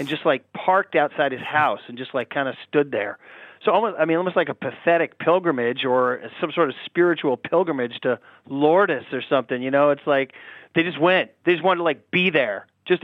and 0.00 0.08
just 0.08 0.26
like 0.26 0.52
parked 0.52 0.96
outside 0.96 1.30
his 1.30 1.42
house 1.42 1.80
and 1.86 1.96
just 1.96 2.12
like 2.12 2.30
kind 2.30 2.48
of 2.48 2.56
stood 2.68 2.90
there. 2.90 3.18
So 3.64 3.70
almost, 3.70 3.96
I 3.98 4.04
mean, 4.04 4.16
almost 4.16 4.36
like 4.36 4.48
a 4.48 4.54
pathetic 4.54 5.18
pilgrimage 5.18 5.84
or 5.84 6.22
some 6.40 6.50
sort 6.52 6.68
of 6.68 6.74
spiritual 6.84 7.36
pilgrimage 7.36 8.00
to 8.02 8.18
Lourdes 8.48 9.06
or 9.12 9.22
something. 9.22 9.62
You 9.62 9.70
know, 9.70 9.90
it's 9.90 10.06
like 10.06 10.32
they 10.74 10.82
just 10.82 11.00
went. 11.00 11.30
They 11.44 11.52
just 11.52 11.64
wanted 11.64 11.78
to 11.78 11.84
like 11.84 12.10
be 12.10 12.30
there. 12.30 12.66
Just 12.86 13.02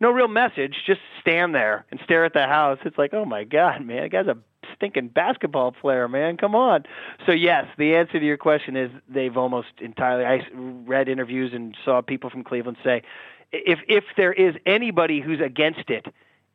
no 0.00 0.10
real 0.10 0.28
message. 0.28 0.74
Just 0.86 1.00
stand 1.20 1.54
there 1.54 1.84
and 1.90 2.00
stare 2.04 2.24
at 2.24 2.32
the 2.32 2.46
house. 2.46 2.78
It's 2.84 2.98
like, 2.98 3.14
oh 3.14 3.24
my 3.24 3.44
god, 3.44 3.84
man, 3.84 4.02
that 4.02 4.10
guy's 4.10 4.26
a 4.26 4.36
stinking 4.74 5.08
basketball 5.08 5.72
player, 5.72 6.08
man. 6.08 6.36
Come 6.36 6.54
on. 6.54 6.84
So 7.24 7.32
yes, 7.32 7.66
the 7.78 7.94
answer 7.94 8.18
to 8.18 8.26
your 8.26 8.36
question 8.36 8.76
is 8.76 8.90
they've 9.08 9.36
almost 9.36 9.68
entirely. 9.80 10.24
I 10.24 10.42
read 10.54 11.08
interviews 11.08 11.52
and 11.54 11.76
saw 11.84 12.00
people 12.02 12.30
from 12.30 12.44
Cleveland 12.44 12.78
say, 12.84 13.02
if 13.52 13.78
if 13.88 14.04
there 14.16 14.32
is 14.32 14.54
anybody 14.66 15.20
who's 15.20 15.40
against 15.40 15.88
it, 15.88 16.06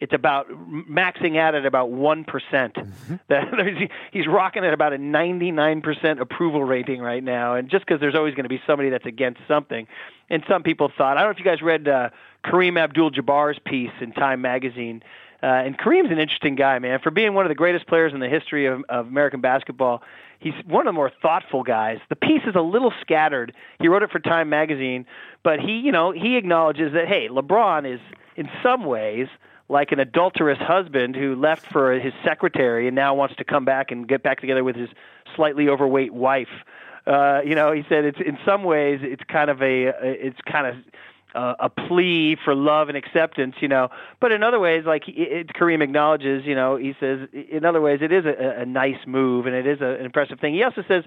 it's 0.02 0.14
about 0.14 0.49
maxing 0.49 1.38
out 1.38 1.54
at 1.54 1.66
about 1.66 1.91
one 1.91 2.26
mm-hmm. 2.26 3.16
That 3.30 3.89
he's 4.12 4.28
rocking 4.28 4.66
at 4.66 4.74
about 4.74 4.93
a 4.93 4.97
ninety 4.97 5.52
nine 5.52 5.82
percent 5.82 6.20
approval 6.20 6.64
rating 6.64 7.02
right 7.02 7.24
now, 7.24 7.54
and 7.54 7.70
just 7.70 7.86
because 7.86 8.02
there's 8.02 8.16
always 8.16 8.34
going 8.34 8.43
to 8.43 8.49
be 8.49 8.60
somebody 8.66 8.89
that's 8.89 9.06
against 9.06 9.41
something, 9.47 9.88
and 10.30 10.43
some 10.49 10.64
people 10.64 10.91
thought 10.97 11.18
I 11.18 11.22
don't 11.22 11.28
know 11.28 11.32
if 11.32 11.39
you 11.39 11.45
guys 11.45 11.62
read 11.62 11.88
uh, 11.88 12.10
Kareem 12.43 12.80
Abdul-Jabbar's 12.80 13.60
piece 13.64 13.91
in 14.02 14.12
Time 14.12 14.41
magazine. 14.41 15.04
Uh, 15.43 15.47
and 15.47 15.78
Kareem's 15.78 16.12
an 16.12 16.20
interesting 16.20 16.56
guy, 16.56 16.78
man. 16.78 16.99
For 16.99 17.10
being 17.10 17.34
one 17.34 17.45
of 17.45 17.49
the 17.49 17.56
greatest 17.56 17.88
players 17.88 18.14
in 18.14 18.20
the 18.20 18.30
history 18.30 18.68
of, 18.68 18.84
of 18.89 19.08
American 19.08 19.41
basketball, 19.41 20.04
he's 20.39 20.54
one 20.68 20.82
of 20.82 20.91
the 20.91 20.95
more 20.95 21.12
thoughtful 21.22 21.64
guys. 21.64 21.97
The 22.10 22.16
piece 22.16 22.43
is 22.45 22.54
a 22.56 22.62
little 22.62 22.93
scattered. 23.02 23.54
He 23.80 23.88
wrote 23.88 24.04
it 24.04 24.12
for 24.12 24.20
Time 24.20 24.49
magazine, 24.49 25.08
but 25.43 25.60
he, 25.60 25.80
you 25.80 25.91
know, 25.91 26.12
he 26.12 26.38
acknowledges 26.38 26.93
that 26.93 27.08
hey, 27.08 27.28
LeBron 27.28 27.91
is 27.91 27.99
in 28.36 28.49
some 28.62 28.86
ways 28.86 29.28
like 29.72 29.92
an 29.92 30.00
adulterous 30.00 30.60
husband 30.60 31.16
who 31.16 31.34
left 31.34 31.66
for 31.72 31.94
his 31.94 32.14
secretary 32.26 32.88
and 32.88 32.96
now 32.96 33.16
wants 33.16 33.36
to 33.38 33.44
come 33.46 33.64
back 33.64 33.90
and 33.90 34.08
get 34.08 34.22
back 34.22 34.42
together 34.42 34.64
with 34.64 34.76
his 34.76 34.90
slightly 35.36 35.70
overweight 35.70 36.14
wife. 36.14 36.50
Uh, 37.08 37.40
you 37.46 37.56
know, 37.56 37.72
he 37.72 37.84
said 37.88 38.04
it's 38.06 38.20
in 38.20 38.38
some 38.46 38.64
ways 38.64 39.00
it's 39.02 39.24
kind 39.24 39.50
of 39.50 39.62
a 39.62 39.94
it's 40.04 40.40
kind 40.46 40.68
of 40.68 40.76
uh, 41.34 41.56
a 41.60 41.70
plea 41.70 42.36
for 42.44 42.54
love 42.54 42.90
and 42.90 42.98
acceptance, 42.98 43.56
you 43.62 43.68
know. 43.68 43.88
But 44.20 44.34
in 44.34 44.44
other 44.44 44.60
ways, 44.60 44.84
like 44.86 45.04
it, 45.08 45.48
Kareem 45.54 45.82
acknowledges, 45.82 46.46
you 46.46 46.54
know, 46.54 46.76
he 46.76 46.94
says 47.00 47.28
in 47.32 47.64
other 47.64 47.82
ways 47.82 48.00
it 48.02 48.12
is 48.12 48.26
a, 48.26 48.62
a 48.62 48.66
nice 48.66 49.08
move 49.08 49.46
and 49.46 49.56
it 49.56 49.66
is 49.66 49.80
a, 49.80 49.96
an 50.00 50.06
impressive 50.06 50.40
thing. 50.40 50.54
He 50.54 50.64
also 50.64 50.84
says 50.88 51.06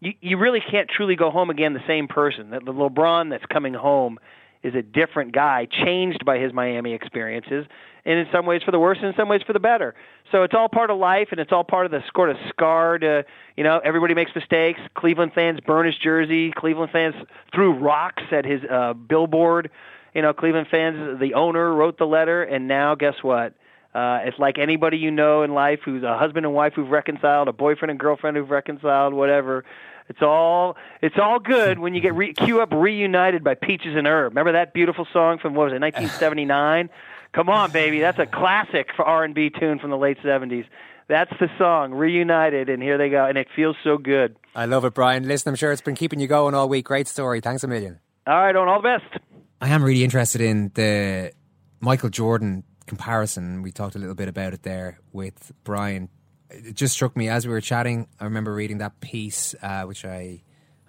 you, 0.00 0.12
you 0.20 0.36
really 0.36 0.60
can't 0.60 0.90
truly 0.90 1.14
go 1.14 1.30
home 1.30 1.50
again 1.50 1.72
the 1.72 1.86
same 1.86 2.08
person. 2.08 2.50
That 2.50 2.64
the 2.64 2.72
LeBron 2.72 3.30
that's 3.30 3.46
coming 3.46 3.74
home 3.74 4.18
is 4.62 4.74
a 4.74 4.82
different 4.82 5.32
guy, 5.32 5.66
changed 5.66 6.24
by 6.24 6.38
his 6.38 6.52
Miami 6.52 6.92
experiences, 6.92 7.66
and 8.04 8.18
in 8.18 8.26
some 8.32 8.46
ways 8.46 8.62
for 8.62 8.70
the 8.70 8.78
worse, 8.78 8.98
and 8.98 9.08
in 9.08 9.14
some 9.16 9.28
ways 9.28 9.42
for 9.46 9.52
the 9.52 9.60
better. 9.60 9.94
So 10.30 10.42
it's 10.44 10.54
all 10.54 10.68
part 10.68 10.90
of 10.90 10.98
life, 10.98 11.28
and 11.30 11.40
it's 11.40 11.52
all 11.52 11.64
part 11.64 11.86
of 11.86 11.92
the 11.92 12.02
sort 12.14 12.30
of 12.30 12.36
scarred. 12.48 13.04
Uh, 13.04 13.22
you 13.56 13.64
know, 13.64 13.80
everybody 13.84 14.14
makes 14.14 14.30
mistakes. 14.34 14.80
Cleveland 14.94 15.32
fans 15.34 15.60
burn 15.60 15.86
his 15.86 15.96
jersey. 15.96 16.52
Cleveland 16.52 16.90
fans 16.92 17.14
threw 17.54 17.72
rocks 17.72 18.22
at 18.30 18.44
his 18.44 18.60
uh, 18.70 18.94
billboard. 18.94 19.70
You 20.14 20.22
know, 20.22 20.32
Cleveland 20.32 20.68
fans. 20.70 21.20
The 21.20 21.34
owner 21.34 21.72
wrote 21.74 21.98
the 21.98 22.06
letter, 22.06 22.42
and 22.42 22.68
now 22.68 22.94
guess 22.94 23.16
what? 23.22 23.54
Uh, 23.94 24.20
it's 24.22 24.38
like 24.38 24.58
anybody 24.58 24.96
you 24.96 25.10
know 25.10 25.42
in 25.42 25.52
life 25.52 25.80
who's 25.84 26.02
a 26.02 26.16
husband 26.16 26.46
and 26.46 26.54
wife 26.54 26.72
who've 26.74 26.88
reconciled, 26.88 27.48
a 27.48 27.52
boyfriend 27.52 27.90
and 27.90 28.00
girlfriend 28.00 28.36
who've 28.36 28.50
reconciled, 28.50 29.12
whatever. 29.12 29.64
It's 30.08 30.22
all 30.22 30.76
it's 31.00 31.16
all 31.20 31.38
good 31.38 31.78
when 31.78 31.94
you 31.94 32.00
get 32.00 32.14
re- 32.14 32.32
cue 32.32 32.60
up 32.60 32.72
reunited 32.72 33.44
by 33.44 33.54
Peaches 33.54 33.94
and 33.96 34.06
Herb. 34.06 34.32
Remember 34.32 34.52
that 34.52 34.74
beautiful 34.74 35.06
song 35.12 35.38
from 35.38 35.54
what 35.54 35.64
was 35.64 35.72
it, 35.72 35.80
1979? 35.80 36.90
Come 37.32 37.48
on, 37.48 37.70
baby, 37.70 38.00
that's 38.00 38.18
a 38.18 38.26
classic 38.26 38.88
for 38.94 39.06
R&B 39.06 39.50
tune 39.58 39.78
from 39.78 39.88
the 39.88 39.96
late 39.96 40.18
70s. 40.18 40.66
That's 41.08 41.32
the 41.40 41.48
song, 41.56 41.92
reunited, 41.92 42.68
and 42.68 42.82
here 42.82 42.98
they 42.98 43.08
go, 43.08 43.24
and 43.24 43.38
it 43.38 43.48
feels 43.56 43.76
so 43.82 43.96
good. 43.96 44.36
I 44.54 44.66
love 44.66 44.84
it, 44.84 44.92
Brian. 44.92 45.26
Listen, 45.26 45.48
I'm 45.50 45.56
sure 45.56 45.72
it's 45.72 45.80
been 45.80 45.94
keeping 45.94 46.20
you 46.20 46.26
going 46.26 46.54
all 46.54 46.68
week. 46.68 46.84
Great 46.84 47.08
story. 47.08 47.40
Thanks 47.40 47.64
a 47.64 47.68
million. 47.68 48.00
All 48.26 48.34
right, 48.34 48.54
on 48.54 48.68
all 48.68 48.82
the 48.82 48.98
best. 48.98 49.24
I 49.62 49.68
am 49.68 49.82
really 49.82 50.04
interested 50.04 50.42
in 50.42 50.72
the 50.74 51.32
Michael 51.80 52.10
Jordan 52.10 52.64
comparison. 52.86 53.62
We 53.62 53.72
talked 53.72 53.94
a 53.94 53.98
little 53.98 54.14
bit 54.14 54.28
about 54.28 54.52
it 54.52 54.62
there 54.62 55.00
with 55.12 55.52
Brian 55.64 56.08
it 56.52 56.74
just 56.74 56.94
struck 56.94 57.16
me 57.16 57.28
as 57.28 57.46
we 57.46 57.52
were 57.52 57.60
chatting. 57.60 58.06
I 58.20 58.24
remember 58.24 58.54
reading 58.54 58.78
that 58.78 59.00
piece, 59.00 59.54
uh, 59.62 59.84
which 59.84 60.04
I 60.04 60.42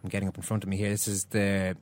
I'm 0.04 0.10
getting 0.10 0.28
up 0.28 0.36
in 0.38 0.44
front 0.44 0.64
of 0.64 0.70
me 0.70 0.78
here. 0.78 0.90
This 0.90 1.08
is 1.08 1.26
the 1.26 1.76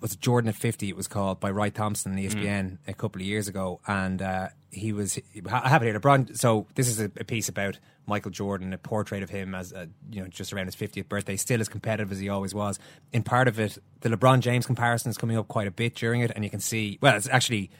was 0.00 0.16
Jordan 0.16 0.48
at 0.48 0.54
50 0.54 0.88
it 0.88 0.96
was 0.96 1.08
called 1.08 1.40
by 1.40 1.50
Wright 1.50 1.74
Thompson 1.74 2.12
on 2.12 2.18
ESPN 2.18 2.34
mm. 2.34 2.78
a 2.86 2.92
couple 2.92 3.20
of 3.20 3.26
years 3.26 3.48
ago 3.48 3.80
and 3.86 4.22
uh, 4.22 4.48
he 4.70 4.92
was 4.92 5.18
I 5.50 5.68
have 5.68 5.82
it 5.82 5.86
here 5.86 5.98
LeBron 5.98 6.36
so 6.36 6.66
this 6.74 6.88
is 6.88 7.00
a, 7.00 7.06
a, 7.18 7.24
piece 7.24 7.48
about 7.48 7.78
Michael 8.06 8.30
Jordan 8.30 8.72
a 8.72 8.78
portrait 8.78 9.22
of 9.22 9.30
him 9.30 9.54
as 9.54 9.72
a, 9.72 9.88
you 10.10 10.22
know 10.22 10.28
just 10.28 10.52
around 10.52 10.66
his 10.66 10.76
50th 10.76 11.08
birthday 11.08 11.36
still 11.36 11.60
as 11.60 11.68
competitive 11.68 12.12
as 12.12 12.20
he 12.20 12.28
always 12.28 12.54
was 12.54 12.78
in 13.12 13.22
part 13.22 13.48
of 13.48 13.58
it 13.58 13.78
the 14.00 14.08
LeBron 14.08 14.40
James 14.40 14.66
comparison 14.66 15.10
is 15.10 15.18
coming 15.18 15.36
up 15.36 15.48
quite 15.48 15.66
a 15.66 15.72
bit 15.72 15.94
during 15.94 16.20
it 16.20 16.30
and 16.34 16.44
you 16.44 16.50
can 16.50 16.60
see 16.60 16.98
well 17.00 17.16
it's 17.16 17.28
actually 17.28 17.70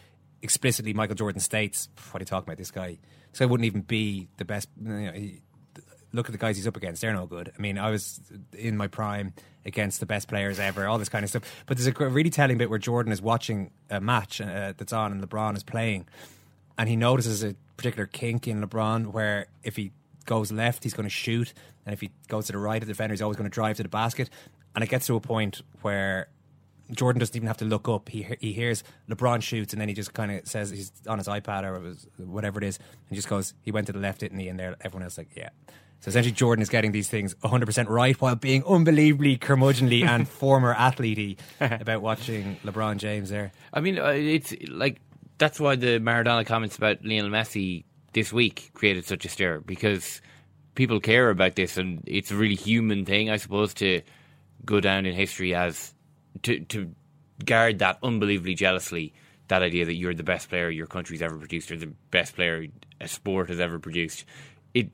explicitly 0.43 0.95
Michael 0.95 1.17
Jordan 1.17 1.41
states 1.41 1.89
what 2.11 2.21
are 2.21 2.23
you 2.23 2.27
talking 2.27 2.49
about 2.49 2.59
this 2.59 2.71
guy 2.71 2.99
so 3.33 3.45
I 3.45 3.49
wouldn't 3.49 3.67
even 3.67 3.83
be 3.83 4.29
the 4.37 4.45
best. 4.45 4.69
You 4.83 4.89
know, 4.89 5.13
he, 5.13 5.43
look 6.13 6.27
at 6.27 6.33
the 6.33 6.39
guys 6.39 6.57
he's 6.57 6.67
up 6.67 6.77
against; 6.77 7.01
they're 7.01 7.13
no 7.13 7.27
good. 7.27 7.53
I 7.57 7.61
mean, 7.61 7.79
I 7.79 7.91
was 7.91 8.21
in 8.53 8.77
my 8.77 8.89
prime 8.89 9.33
against 9.65 10.01
the 10.01 10.07
best 10.07 10.29
players 10.29 10.59
ever, 10.59 10.87
all 10.87 10.99
this 10.99 11.09
kind 11.09 11.25
of 11.25 11.31
stuff. 11.31 11.43
But 11.67 11.77
there's 11.77 11.87
a 11.87 12.09
really 12.09 12.31
telling 12.31 12.59
bit 12.59 12.71
where 12.71 12.79
Jordan 12.79 13.13
is 13.13 13.21
watching 13.21 13.71
a 13.91 14.01
match 14.01 14.41
uh, 14.41 14.73
that's 14.77 14.93
on, 14.93 15.13
and 15.13 15.23
LeBron 15.23 15.57
is 15.57 15.63
playing, 15.63 16.07
and 16.77 16.89
he 16.89 16.97
notices 16.97 17.45
a 17.45 17.55
particular 17.77 18.07
kink 18.07 18.49
in 18.49 18.63
LeBron 18.63 19.13
where 19.13 19.47
if 19.63 19.77
he 19.77 19.93
goes 20.25 20.51
left, 20.51 20.83
he's 20.83 20.95
going 20.95 21.07
to 21.07 21.11
shoot, 21.11 21.53
and 21.87 21.93
if 21.93 22.01
he 22.01 22.11
goes 22.29 22.47
to 22.47 22.53
the 22.53 22.59
right, 22.59 22.83
of 22.83 22.89
the 22.89 22.93
defender 22.93 23.15
is 23.15 23.23
always 23.23 23.37
going 23.37 23.49
to 23.49 23.55
drive 23.55 23.77
to 23.77 23.83
the 23.83 23.89
basket. 23.89 24.31
And 24.75 24.85
it 24.85 24.91
gets 24.91 25.07
to 25.07 25.17
a 25.17 25.21
point 25.21 25.63
where 25.83 26.29
Jordan 26.93 27.21
doesn't 27.21 27.37
even 27.37 27.47
have 27.49 27.59
to 27.59 27.65
look 27.65 27.89
up. 27.89 28.09
He 28.09 28.27
he 28.41 28.53
hears 28.53 28.83
LeBron 29.11 29.43
shoots, 29.43 29.73
and 29.73 29.81
then 29.81 29.89
he 29.89 29.95
just 29.95 30.15
kind 30.15 30.33
of 30.33 30.47
says 30.47 30.71
he's 30.71 30.93
on 31.07 31.19
his 31.19 31.27
iPad 31.29 31.65
or 31.65 31.81
his- 31.83 32.07
whatever 32.17 32.59
it 32.59 32.65
is, 32.65 32.79
and 33.09 33.17
just 33.17 33.29
goes, 33.29 33.55
"He 33.63 33.71
went 33.73 33.87
to 33.89 33.93
the 33.93 33.99
left, 33.99 34.21
didn't 34.21 34.39
he?" 34.39 34.49
And 34.49 34.59
there, 34.59 34.77
everyone 34.81 35.03
else 35.05 35.19
like, 35.19 35.29
"Yeah." 35.37 35.51
So 36.01 36.11
essentially, 36.11 36.33
Jordan 36.33 36.63
is 36.63 36.69
getting 36.69 36.93
these 36.93 37.09
things 37.09 37.35
100% 37.43 37.89
right 37.89 38.19
while 38.21 38.37
being 38.37 38.63
unbelievably 38.65 39.39
curmudgeonly 39.39 40.05
and 40.05 40.29
former 40.43 40.73
athlete 40.73 41.41
about 41.61 42.03
watching 42.03 42.57
LeBron 42.65 42.99
James 42.99 43.31
there. 43.31 43.51
I 43.73 43.81
mean, 43.81 43.99
uh, 43.99 44.07
it's 44.15 44.55
like 44.69 45.01
that's 45.39 45.59
why 45.59 45.77
the 45.77 45.99
Maradona 45.99 46.47
comments 46.47 46.77
about 46.77 47.05
Lionel 47.05 47.31
Messi 47.31 47.85
this 48.13 48.33
week 48.33 48.71
created 48.75 49.05
such 49.05 49.25
a 49.25 49.29
stir 49.29 49.61
because 49.61 50.21
people 50.75 51.01
care 51.01 51.31
about 51.31 51.57
this, 51.57 51.77
and 51.77 52.03
it's 52.07 52.31
a 52.31 52.37
really 52.37 52.55
human 52.55 53.05
thing, 53.05 53.29
I 53.29 53.37
suppose, 53.37 53.75
to 53.75 54.01
go 54.65 54.81
down 54.81 55.05
in 55.05 55.15
history 55.15 55.55
as 55.55 55.95
to 56.43 56.61
to 56.61 56.95
guard 57.45 57.79
that 57.81 57.99
unbelievably 58.03 58.55
jealously. 58.55 59.13
That 59.49 59.63
idea 59.63 59.87
that 59.87 59.95
you're 59.95 60.13
the 60.15 60.23
best 60.23 60.51
player 60.51 60.69
your 60.69 60.87
country's 60.87 61.23
ever 61.23 61.39
produced, 61.39 61.71
or 61.71 61.77
the 61.79 61.87
best 62.11 62.35
player 62.35 62.67
a 63.01 63.09
sport 63.09 63.49
has 63.49 63.61
ever 63.61 63.79
produced. 63.79 64.27
It 64.75 64.91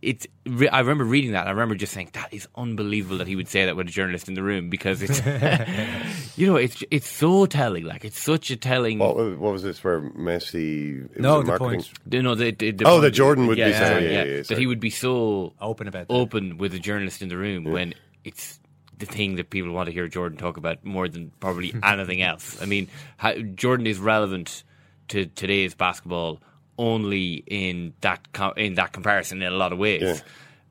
it's. 0.00 0.26
I 0.72 0.80
remember 0.80 1.04
reading 1.04 1.30
that. 1.32 1.42
and 1.42 1.48
I 1.48 1.52
remember 1.52 1.76
just 1.76 1.92
saying 1.92 2.10
that 2.14 2.34
is 2.34 2.48
unbelievable 2.56 3.18
that 3.18 3.28
he 3.28 3.36
would 3.36 3.46
say 3.46 3.64
that 3.66 3.76
with 3.76 3.86
a 3.86 3.92
journalist 3.92 4.26
in 4.26 4.34
the 4.34 4.42
room 4.42 4.68
because 4.70 5.02
it's, 5.02 5.20
you 6.36 6.46
know, 6.48 6.56
it's 6.56 6.82
it's 6.90 7.06
so 7.08 7.46
telling. 7.46 7.84
Like 7.84 8.04
it's 8.04 8.18
such 8.18 8.50
a 8.50 8.56
telling. 8.56 8.98
What, 8.98 9.14
was- 9.16 9.38
what 9.38 9.52
was 9.52 9.62
this 9.62 9.84
where 9.84 10.00
Messi? 10.00 11.08
No, 11.18 11.40
the 11.42 11.46
marketing- 11.46 11.68
point. 11.82 11.90
You 12.10 12.22
know, 12.22 12.34
the, 12.34 12.50
the, 12.50 12.72
the 12.72 12.84
Oh, 12.84 12.90
point- 12.94 13.02
that 13.02 13.10
Jordan 13.12 13.46
would 13.46 13.54
be 13.54 13.60
yeah, 13.60 13.78
saying, 13.78 14.04
yeah, 14.04 14.10
yeah, 14.10 14.24
yeah, 14.38 14.42
that 14.42 14.58
he 14.58 14.66
would 14.66 14.80
be 14.80 14.90
so 14.90 15.52
Open 15.60 15.86
about 15.86 16.08
that. 16.08 16.14
open 16.14 16.58
with 16.58 16.74
a 16.74 16.80
journalist 16.80 17.22
in 17.22 17.28
the 17.28 17.36
room 17.36 17.64
when 17.64 17.94
it's 18.24 18.58
the 19.06 19.12
thing 19.12 19.36
that 19.36 19.50
people 19.50 19.72
want 19.72 19.86
to 19.88 19.92
hear 19.92 20.08
Jordan 20.08 20.38
talk 20.38 20.56
about 20.56 20.84
more 20.84 21.08
than 21.08 21.32
probably 21.40 21.74
anything 21.82 22.22
else. 22.22 22.60
I 22.62 22.66
mean, 22.66 22.88
how, 23.16 23.34
Jordan 23.34 23.86
is 23.86 23.98
relevant 23.98 24.62
to 25.08 25.26
today's 25.26 25.74
basketball 25.74 26.40
only 26.78 27.42
in 27.46 27.92
that 28.00 28.32
co- 28.32 28.52
in 28.56 28.74
that 28.74 28.92
comparison 28.92 29.42
in 29.42 29.52
a 29.52 29.56
lot 29.56 29.72
of 29.72 29.78
ways. 29.78 30.22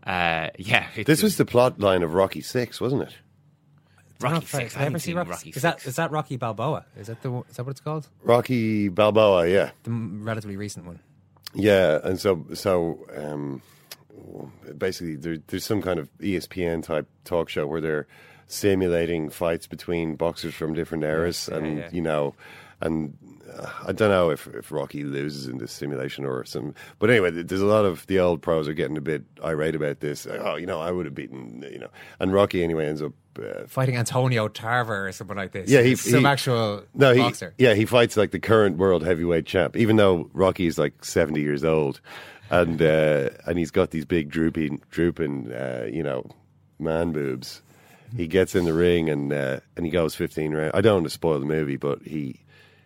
Uh, 0.06 0.48
yeah, 0.58 0.88
This 1.06 1.22
was 1.22 1.38
the 1.38 1.46
plot 1.46 1.80
line 1.80 2.02
of 2.02 2.14
Rocky 2.16 2.42
Six, 2.42 2.82
wasn't 2.82 3.04
it? 3.04 3.14
Rocky 4.20 4.40
Did 4.40 4.44
I 4.44 4.48
Six. 4.48 4.74
I 4.76 4.78
ever 4.78 4.84
haven't 4.86 5.00
see 5.02 5.06
seen 5.12 5.16
Rocky? 5.18 5.30
Rocky 5.30 5.50
Is 5.52 5.62
that 5.62 5.86
is 5.86 5.96
that 5.98 6.12
Rocky 6.12 6.38
Balboa? 6.38 6.86
Is 6.98 7.08
that 7.08 7.22
the 7.22 7.32
is 7.50 7.56
that 7.58 7.64
what 7.66 7.72
it's 7.72 7.80
called? 7.82 8.08
Rocky 8.24 8.88
Balboa, 8.90 9.48
yeah, 9.48 9.72
The 9.84 9.90
m- 9.92 10.24
relatively 10.24 10.58
recent 10.58 10.86
one. 10.86 11.00
yeah, 11.54 12.00
and 12.04 12.20
so 12.20 12.46
so 12.54 13.06
um, 13.16 13.62
basically 14.78 15.16
there, 15.16 15.38
there's 15.48 15.66
some 15.66 15.82
kind 15.82 16.00
of 16.00 16.10
ESPN 16.20 16.84
type 16.84 17.08
talk 17.24 17.50
show 17.50 17.68
where 17.68 17.82
they're 17.82 18.08
simulating 18.48 19.30
fights 19.30 19.68
between 19.68 20.16
boxers 20.16 20.54
from 20.54 20.74
different 20.74 21.04
eras, 21.04 21.50
yeah, 21.50 21.58
and 21.58 21.78
yeah. 21.78 21.90
you 21.92 22.02
know, 22.02 22.36
and 22.82 23.18
uh, 23.58 23.70
I 23.88 23.92
don't 23.92 24.10
know 24.10 24.30
if, 24.30 24.48
if 24.48 24.72
Rocky 24.72 25.04
loses 25.04 25.48
in 25.48 25.58
this 25.58 25.72
simulation 25.72 26.26
or 26.26 26.44
some, 26.46 26.76
but 27.00 27.10
anyway, 27.10 27.32
there's 27.32 27.62
a 27.62 27.66
lot 27.66 27.86
of 27.86 28.06
the 28.08 28.20
old 28.20 28.42
pros 28.42 28.68
are 28.68 28.74
getting 28.74 28.98
a 28.98 29.02
bit 29.02 29.24
irate 29.44 29.76
about 29.76 30.00
this. 30.00 30.26
Like, 30.26 30.42
oh, 30.42 30.56
you 30.56 30.66
know, 30.66 30.82
I 30.82 30.92
would 30.92 31.06
have 31.06 31.16
beaten, 31.16 31.64
you 31.72 31.80
know, 31.80 31.90
and 32.20 32.34
Rocky 32.34 32.64
anyway 32.64 32.88
ends 32.88 33.02
up. 33.02 33.14
Uh, 33.42 33.66
Fighting 33.66 33.96
Antonio 33.96 34.50
Tarver 34.50 35.08
or 35.08 35.12
something 35.14 35.38
like 35.38 35.54
this. 35.54 35.70
Yeah, 35.70 35.82
he's 35.84 36.02
some 36.02 36.22
he- 36.22 36.26
actual 36.26 36.84
no, 36.94 37.14
he, 37.14 37.22
boxer. 37.22 37.54
Yeah, 37.58 37.76
he 37.76 37.86
fights 37.86 38.18
like 38.18 38.32
the 38.32 38.40
current 38.40 38.78
world 38.78 39.06
heavyweight 39.06 39.46
champ, 39.46 39.78
even 39.78 39.96
though 39.96 40.30
Rocky 40.34 40.68
is 40.68 40.78
like 40.78 41.06
seventy 41.06 41.40
years 41.40 41.64
old, 41.64 42.02
and 42.52 42.82
uh, 42.82 43.30
and 43.48 43.58
he's 43.58 43.72
got 43.72 43.92
these 43.92 44.06
big 44.06 44.30
drooping, 44.30 44.82
drooping, 44.92 45.52
uh, 45.52 45.88
you 45.92 46.04
know, 46.04 46.26
man 46.80 47.12
boobs. 47.12 47.62
He 48.16 48.28
gets 48.28 48.56
in 48.56 48.66
the 48.66 48.74
ring 48.74 49.10
and 49.10 49.32
uh, 49.32 49.62
and 49.78 49.86
he 49.86 49.92
goes 49.92 50.16
fifteen 50.16 50.52
rounds. 50.54 50.72
I 50.74 50.82
don't 50.82 50.96
want 50.96 51.06
to 51.06 51.10
spoil 51.12 51.40
the 51.40 51.46
movie, 51.46 51.78
but 51.78 52.02
he 52.04 52.42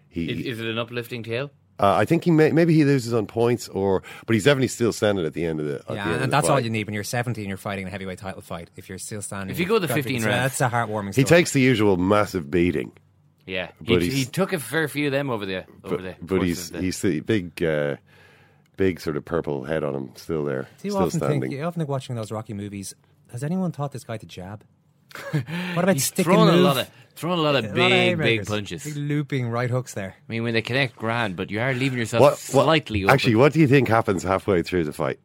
he. 0.09 0.29
Is, 0.29 0.45
is 0.45 0.59
it 0.61 0.67
an 0.67 0.77
uplifting 0.77 1.23
tale? 1.23 1.49
uh, 1.77 1.93
I 1.95 2.05
think 2.05 2.23
he 2.23 2.31
may, 2.31 2.51
maybe 2.51 2.73
he 2.73 2.85
loses 2.85 3.13
on 3.13 3.25
points, 3.25 3.67
or 3.67 4.01
but 4.27 4.33
he's 4.33 4.45
definitely 4.45 4.69
still 4.69 4.93
standing 4.93 5.25
at 5.25 5.33
the 5.33 5.43
end 5.45 5.59
of 5.59 5.65
the. 5.65 5.75
At 5.79 5.87
the 5.87 5.93
Yeah, 5.95 6.01
end 6.05 6.09
of 6.15 6.21
and 6.21 6.31
the 6.31 6.35
that's 6.37 6.47
all 6.49 6.59
you 6.59 6.69
need 6.69 6.85
when 6.87 6.93
you're 6.93 7.03
17. 7.03 7.41
and 7.43 7.49
you're 7.49 7.57
fighting 7.57 7.87
a 7.87 7.89
heavyweight 7.89 8.19
title 8.19 8.41
fight. 8.41 8.69
If 8.77 8.87
you're 8.87 8.97
still 8.99 9.21
standing, 9.21 9.49
If 9.53 9.59
you 9.59 9.65
go 9.65 9.79
the 9.79 9.87
you've 9.87 9.89
got 9.89 9.95
to- 9.95 10.03
15 10.03 10.21
so 10.21 10.27
rounds. 10.29 10.57
that's 10.57 10.61
a 10.61 10.69
heartwarming. 10.73 11.15
He 11.15 11.23
takes 11.25 11.51
the 11.53 11.59
usual 11.61 11.97
massive 11.97 12.49
beating. 12.51 12.91
Yeah, 13.47 13.71
But 13.81 14.01
he, 14.03 14.09
he 14.09 14.25
took 14.25 14.53
a 14.53 14.59
fair 14.59 14.87
few 14.87 15.07
of 15.07 15.11
them 15.11 15.29
over 15.29 15.45
there. 15.45 15.65
over 15.83 15.97
but, 15.97 16.03
the. 16.03 16.15
but 16.21 16.41
he's 16.43 16.69
the- 16.71 16.81
he's 16.81 17.01
the 17.01 17.19
big 17.19 17.61
uh, 17.63 17.97
big 18.77 18.99
sort 18.99 19.17
of 19.17 19.25
purple 19.25 19.63
head 19.65 19.83
on 19.83 19.95
him 19.95 20.11
still 20.15 20.43
there 20.45 20.63
Do 20.63 20.87
you 20.87 20.91
still 20.91 21.03
often 21.03 21.19
standing 21.19 21.41
think? 21.41 21.53
You 21.53 21.63
often 21.63 21.79
think 21.79 21.89
watching 21.89 22.15
those 22.15 22.31
Rocky 22.31 22.53
movies. 22.53 22.93
Has 23.31 23.43
anyone 23.43 23.71
taught 23.71 23.91
this 23.91 24.03
guy 24.03 24.17
to 24.17 24.25
jab? 24.25 24.63
What 25.31 25.83
about 25.83 25.93
He's 25.93 26.05
sticking 26.05 26.25
throwing 26.33 26.49
a 26.49 26.53
move? 26.53 26.61
lot 26.63 26.77
of 26.77 26.89
throwing 27.15 27.39
a 27.39 27.41
lot 27.41 27.55
of 27.55 27.63
A 27.65 27.67
lot 27.67 27.69
of 27.69 27.75
big 27.75 27.89
big 27.89 27.91
haymakers. 27.91 28.47
punches. 28.49 28.83
Big 28.83 28.95
looping 28.97 29.47
right 29.49 29.69
hooks 29.69 29.93
there. 29.93 30.15
I 30.17 30.31
mean, 30.31 30.43
when 30.43 30.53
they 30.53 30.61
connect, 30.61 30.95
grand, 30.97 31.35
but 31.37 31.49
you 31.49 31.59
are 31.61 31.73
leaving 31.73 31.97
yourself 31.99 32.21
what, 32.21 32.31
what- 32.31 32.37
slightly 32.39 33.03
open. 33.03 33.13
actually 33.13 33.35
what 33.35 33.53
do 33.53 33.59
you 33.59 33.67
think 33.67 33.87
happens 33.87 34.23
halfway 34.23 34.61
through 34.61 34.83
the 34.83 34.93
fight 34.93 35.19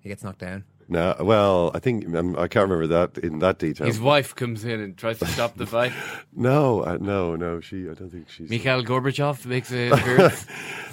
He 0.00 0.08
gets 0.08 0.22
knocked 0.22 0.38
down. 0.40 0.64
No 0.88 1.16
well 1.20 1.70
I 1.74 1.78
think 1.78 2.14
um, 2.14 2.36
I 2.36 2.48
can't 2.48 2.68
remember 2.68 2.86
that 2.88 3.18
in 3.22 3.38
that 3.40 3.58
detail 3.58 3.86
His 3.86 4.00
wife 4.00 4.34
comes 4.34 4.64
in 4.64 4.80
and 4.80 4.96
tries 4.96 5.18
to 5.18 5.26
stop 5.26 5.56
the 5.56 5.66
fight. 5.66 5.92
no 6.34 6.80
uh, 6.80 6.98
no 7.00 7.36
no 7.36 7.60
she 7.60 7.88
I 7.88 7.94
don't 7.94 8.10
think 8.10 8.28
she's 8.28 8.50
Mikhail 8.50 8.82
Gorbachev 8.82 9.44
makes 9.46 9.70
an 9.70 9.92
appearance. 9.92 10.46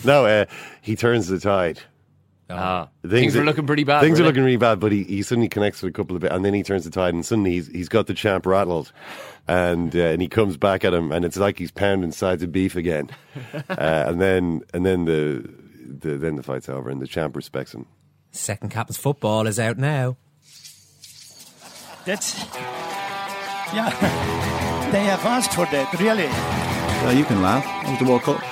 no 0.04 0.26
uh, 0.26 0.46
he 0.82 0.96
turns 0.96 1.28
the 1.28 1.40
tide 1.40 1.82
Ah, 2.54 2.90
things 3.08 3.36
are 3.36 3.44
looking 3.44 3.66
pretty 3.66 3.84
bad. 3.84 4.02
Things 4.02 4.20
are 4.20 4.24
looking 4.24 4.44
really 4.44 4.58
bad, 4.58 4.80
but 4.80 4.92
he, 4.92 5.04
he 5.04 5.22
suddenly 5.22 5.50
connects 5.50 5.82
with 5.82 5.90
a 5.90 5.94
couple 5.94 6.16
of 6.16 6.22
bit, 6.22 6.32
and 6.32 6.44
then 6.44 6.54
he 6.54 6.64
turns 6.64 6.84
the 6.84 6.92
tide, 6.92 7.14
and 7.14 7.26
suddenly 7.26 7.52
he's, 7.52 7.68
he's 7.68 7.90
got 7.90 8.08
the 8.08 8.14
champ 8.14 8.46
rattled, 8.46 8.92
and 9.48 9.96
uh, 9.96 10.00
and 10.00 10.22
he 10.22 10.28
comes 10.28 10.58
back 10.58 10.84
at 10.84 10.94
him, 10.94 11.12
and 11.12 11.24
it's 11.26 11.38
like 11.38 11.58
he's 11.60 11.72
pounding 11.72 12.12
sides 12.12 12.44
of 12.44 12.52
beef 12.52 12.76
again, 12.76 13.10
uh, 13.70 14.04
and 14.08 14.22
then 14.22 14.62
and 14.74 14.86
then 14.86 15.06
the, 15.06 15.50
the 15.86 16.18
then 16.18 16.36
the 16.36 16.44
fight's 16.44 16.70
over, 16.70 16.90
and 16.90 17.02
the 17.02 17.08
champ 17.08 17.36
respects 17.36 17.74
him. 17.74 17.86
Second 18.32 18.70
captain's 18.70 18.98
football 18.98 19.48
is 19.48 19.60
out 19.60 19.78
now. 19.78 20.18
That's 22.06 22.36
yeah. 23.74 23.90
They 24.92 25.06
have 25.06 25.24
asked 25.24 25.54
for 25.54 25.64
that, 25.72 25.88
really. 26.04 26.28
Well, 27.00 27.16
you 27.16 27.24
can 27.24 27.42
laugh. 27.42 27.64
It 27.88 27.92
was 27.96 28.00
the 28.00 28.06
World 28.12 28.24
Cup. 28.28 28.44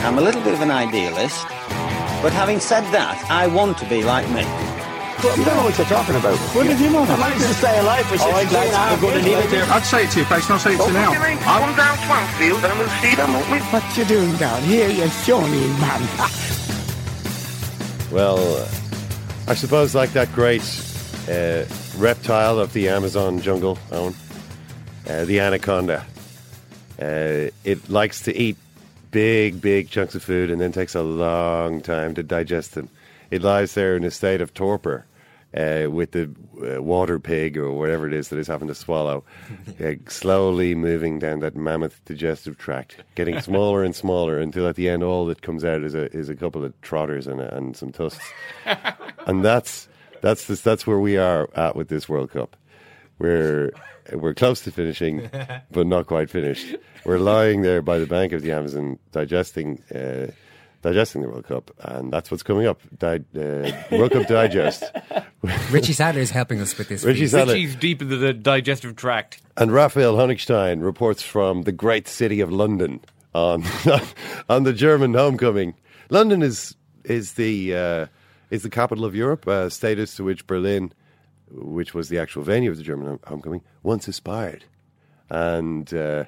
I'm 0.00 0.16
a 0.16 0.20
little 0.22 0.40
bit 0.40 0.54
of 0.54 0.62
an 0.62 0.70
idealist, 0.70 1.44
but 2.24 2.32
having 2.32 2.58
said 2.58 2.88
that, 2.96 3.20
I 3.28 3.48
want 3.48 3.76
to 3.78 3.86
be 3.88 4.00
like 4.02 4.24
me. 4.32 4.48
You 5.36 5.44
don't 5.44 5.60
know 5.60 5.64
what 5.68 5.76
you're 5.76 5.86
talking 5.92 6.16
about. 6.16 6.38
What 6.56 6.64
did 6.64 6.80
you 6.80 6.88
know? 6.88 7.02
I 7.04 7.16
managed 7.20 7.44
to 7.44 7.52
stay 7.52 7.76
alive 7.80 8.06
for 8.06 8.16
16 8.16 8.32
All 8.32 8.32
right, 8.32 8.48
lads, 8.48 8.72
hours. 8.72 9.02
we're 9.02 9.12
going 9.12 9.24
to 9.24 9.28
need 9.28 9.60
it. 9.60 9.68
I'd 9.68 9.84
say 9.84 10.04
it 10.08 10.10
to 10.16 10.20
you, 10.20 10.24
Pace, 10.24 10.48
and 10.48 10.52
I'll 10.56 10.64
say 10.64 10.72
it 10.72 10.80
to 10.80 10.86
you 10.88 10.92
now. 10.96 11.12
Come 11.12 11.76
down 11.76 11.96
Swansfield 12.08 12.64
and 12.64 12.78
we'll 12.78 12.96
see 13.04 13.12
them, 13.12 13.34
won't 13.36 13.50
we? 13.52 13.58
What 13.68 13.84
you 13.92 14.04
doing 14.08 14.32
down 14.40 14.62
here, 14.62 14.88
you 14.88 15.04
phony 15.08 15.68
man? 15.84 16.00
Well, 18.10 18.38
uh, 18.40 18.64
I 19.48 19.54
suppose 19.54 19.94
like 19.94 20.12
that 20.12 20.30
great 20.34 20.60
uh, 21.26 21.64
reptile 21.96 22.58
of 22.58 22.74
the 22.74 22.90
Amazon 22.90 23.40
jungle, 23.40 23.78
Eoin, 23.88 24.14
uh, 25.08 25.24
the 25.24 25.40
anaconda. 25.40 26.04
Uh, 27.00 27.48
it 27.64 27.88
likes 27.88 28.20
to 28.24 28.36
eat 28.36 28.58
big, 29.10 29.58
big 29.62 29.88
chunks 29.88 30.14
of 30.14 30.22
food 30.22 30.50
and 30.50 30.60
then 30.60 30.70
takes 30.70 30.94
a 30.94 31.02
long 31.02 31.80
time 31.80 32.14
to 32.16 32.22
digest 32.22 32.74
them. 32.74 32.90
It 33.30 33.40
lies 33.40 33.72
there 33.72 33.96
in 33.96 34.04
a 34.04 34.10
state 34.10 34.42
of 34.42 34.52
torpor 34.52 35.06
uh, 35.56 35.86
with 35.90 36.12
the 36.12 36.30
uh, 36.62 36.82
water 36.82 37.18
pig 37.18 37.56
or 37.56 37.72
whatever 37.72 38.06
it 38.06 38.12
is 38.12 38.28
that 38.28 38.38
is 38.38 38.46
having 38.46 38.68
to 38.68 38.74
swallow, 38.74 39.24
uh, 39.84 39.92
slowly 40.08 40.74
moving 40.74 41.18
down 41.18 41.40
that 41.40 41.56
mammoth 41.56 42.04
digestive 42.04 42.58
tract, 42.58 42.96
getting 43.14 43.40
smaller 43.40 43.82
and 43.82 43.96
smaller 43.96 44.38
until 44.38 44.66
at 44.66 44.76
the 44.76 44.88
end 44.88 45.02
all 45.02 45.26
that 45.26 45.42
comes 45.42 45.64
out 45.64 45.82
is 45.82 45.94
a 45.94 46.12
is 46.16 46.28
a 46.28 46.36
couple 46.36 46.64
of 46.64 46.78
trotters 46.82 47.26
and, 47.26 47.40
a, 47.40 47.54
and 47.54 47.76
some 47.76 47.92
tusks, 47.92 48.32
and 49.26 49.44
that's 49.44 49.88
that's 50.20 50.46
this, 50.46 50.60
that's 50.60 50.86
where 50.86 50.98
we 50.98 51.16
are 51.16 51.48
at 51.54 51.76
with 51.76 51.88
this 51.88 52.08
World 52.08 52.30
Cup. 52.30 52.56
We're 53.18 53.72
we're 54.12 54.34
close 54.34 54.60
to 54.62 54.70
finishing, 54.70 55.30
but 55.70 55.86
not 55.86 56.06
quite 56.06 56.30
finished. 56.30 56.76
We're 57.04 57.18
lying 57.18 57.62
there 57.62 57.82
by 57.82 57.98
the 57.98 58.06
bank 58.06 58.32
of 58.32 58.42
the 58.42 58.52
Amazon, 58.52 58.98
digesting, 59.12 59.82
uh, 59.94 60.28
digesting 60.82 61.22
the 61.22 61.28
World 61.28 61.46
Cup, 61.46 61.70
and 61.80 62.12
that's 62.12 62.30
what's 62.30 62.42
coming 62.42 62.66
up. 62.66 62.80
Di- 62.98 63.24
uh, 63.36 63.72
World 63.90 64.12
Cup 64.12 64.26
Digest. 64.26 64.84
Richie 65.70 65.92
Sadlier 65.92 66.22
is 66.22 66.30
helping 66.30 66.60
us 66.60 66.76
with 66.76 66.88
this. 66.88 67.04
Richie 67.04 67.22
piece. 67.22 67.32
Sadlier. 67.32 67.54
Richie's 67.54 67.76
deep 67.76 68.02
into 68.02 68.16
the 68.16 68.32
digestive 68.32 68.96
tract. 68.96 69.40
And 69.56 69.72
Raphael 69.72 70.16
Honigstein 70.16 70.82
reports 70.82 71.22
from 71.22 71.62
the 71.62 71.72
great 71.72 72.08
city 72.08 72.40
of 72.40 72.52
London 72.52 73.00
on 73.34 73.64
on 74.48 74.64
the 74.64 74.72
German 74.72 75.14
homecoming. 75.14 75.74
London 76.10 76.42
is 76.42 76.76
is 77.04 77.34
the 77.34 77.74
uh, 77.74 78.06
is 78.50 78.62
the 78.62 78.70
capital 78.70 79.04
of 79.04 79.14
Europe, 79.14 79.46
uh, 79.46 79.68
status 79.68 80.14
to 80.16 80.24
which 80.24 80.46
Berlin, 80.46 80.92
which 81.50 81.94
was 81.94 82.08
the 82.08 82.18
actual 82.18 82.42
venue 82.42 82.70
of 82.70 82.76
the 82.76 82.82
German 82.82 83.18
homecoming, 83.26 83.62
once 83.82 84.08
aspired. 84.08 84.64
And 85.30 85.92
uh, 85.92 86.24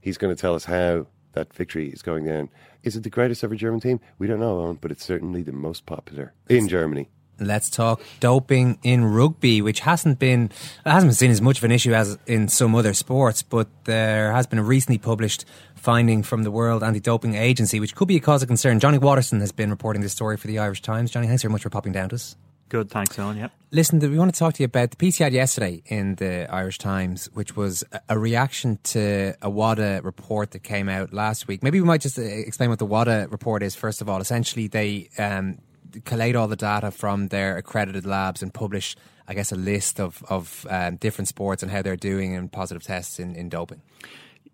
he's 0.00 0.16
going 0.18 0.34
to 0.34 0.40
tell 0.40 0.54
us 0.54 0.64
how 0.64 1.06
that 1.38 1.54
victory 1.54 1.88
is 1.88 2.02
going 2.02 2.24
down. 2.24 2.48
Is 2.82 2.96
it 2.96 3.04
the 3.04 3.10
greatest 3.10 3.44
ever 3.44 3.54
German 3.54 3.80
team? 3.80 4.00
We 4.18 4.26
don't 4.26 4.40
know, 4.40 4.56
Eoin, 4.56 4.78
but 4.80 4.90
it's 4.90 5.04
certainly 5.04 5.42
the 5.42 5.52
most 5.52 5.86
popular 5.86 6.32
in 6.48 6.68
Germany. 6.68 7.08
Let's 7.40 7.70
talk 7.70 8.02
doping 8.18 8.80
in 8.82 9.04
rugby, 9.04 9.62
which 9.62 9.80
hasn't 9.80 10.18
been 10.18 10.50
hasn't 10.84 11.10
been 11.10 11.14
seen 11.14 11.30
as 11.30 11.40
much 11.40 11.58
of 11.58 11.64
an 11.64 11.70
issue 11.70 11.94
as 11.94 12.18
in 12.26 12.48
some 12.48 12.74
other 12.74 12.92
sports, 12.94 13.42
but 13.44 13.68
there 13.84 14.32
has 14.32 14.48
been 14.48 14.58
a 14.58 14.64
recently 14.64 14.98
published 14.98 15.44
finding 15.76 16.24
from 16.24 16.42
the 16.42 16.50
World 16.50 16.82
Anti-Doping 16.82 17.36
Agency, 17.36 17.78
which 17.78 17.94
could 17.94 18.08
be 18.08 18.16
a 18.16 18.20
cause 18.20 18.42
of 18.42 18.48
concern. 18.48 18.80
Johnny 18.80 18.98
Watterson 18.98 19.38
has 19.38 19.52
been 19.52 19.70
reporting 19.70 20.02
this 20.02 20.12
story 20.12 20.36
for 20.36 20.48
the 20.48 20.58
Irish 20.58 20.82
Times. 20.82 21.12
Johnny, 21.12 21.28
thanks 21.28 21.42
very 21.42 21.52
much 21.52 21.62
for 21.62 21.70
popping 21.70 21.92
down 21.92 22.08
to 22.08 22.16
us. 22.16 22.34
Good, 22.68 22.90
thanks, 22.90 23.16
Eoin. 23.16 23.36
Yep. 23.38 23.52
Listen, 23.70 23.98
we 23.98 24.18
want 24.18 24.32
to 24.32 24.38
talk 24.38 24.54
to 24.54 24.62
you 24.62 24.66
about 24.66 24.90
the 24.90 24.96
piece 24.96 25.18
you 25.18 25.24
had 25.24 25.32
yesterday 25.32 25.82
in 25.86 26.16
the 26.16 26.46
Irish 26.52 26.78
Times, 26.78 27.28
which 27.32 27.56
was 27.56 27.82
a 28.08 28.18
reaction 28.18 28.78
to 28.84 29.34
a 29.40 29.48
WADA 29.48 30.00
report 30.02 30.50
that 30.50 30.62
came 30.62 30.88
out 30.88 31.12
last 31.12 31.48
week. 31.48 31.62
Maybe 31.62 31.80
we 31.80 31.86
might 31.86 32.00
just 32.00 32.18
uh, 32.18 32.22
explain 32.22 32.70
what 32.70 32.78
the 32.78 32.86
WADA 32.86 33.28
report 33.30 33.62
is, 33.62 33.74
first 33.74 34.00
of 34.00 34.08
all. 34.08 34.20
Essentially, 34.20 34.68
they 34.68 35.08
um, 35.18 35.58
collate 36.04 36.36
all 36.36 36.48
the 36.48 36.56
data 36.56 36.90
from 36.90 37.28
their 37.28 37.56
accredited 37.56 38.04
labs 38.06 38.42
and 38.42 38.52
publish, 38.52 38.96
I 39.26 39.34
guess, 39.34 39.50
a 39.50 39.56
list 39.56 39.98
of, 39.98 40.22
of 40.28 40.66
um, 40.68 40.96
different 40.96 41.28
sports 41.28 41.62
and 41.62 41.72
how 41.72 41.82
they're 41.82 41.96
doing 41.96 42.32
in 42.32 42.48
positive 42.48 42.82
tests 42.82 43.18
in, 43.18 43.34
in 43.34 43.48
doping. 43.48 43.80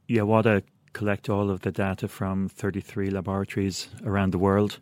Yeah, 0.07 0.23
WADA 0.23 0.63
collect 0.93 1.29
all 1.29 1.51
of 1.51 1.63
the 1.63 1.73
data 1.73 2.07
from 2.07 2.49
33 2.49 3.11
laboratories 3.11 3.89
around 4.05 4.33
the 4.33 4.39
world. 4.39 4.79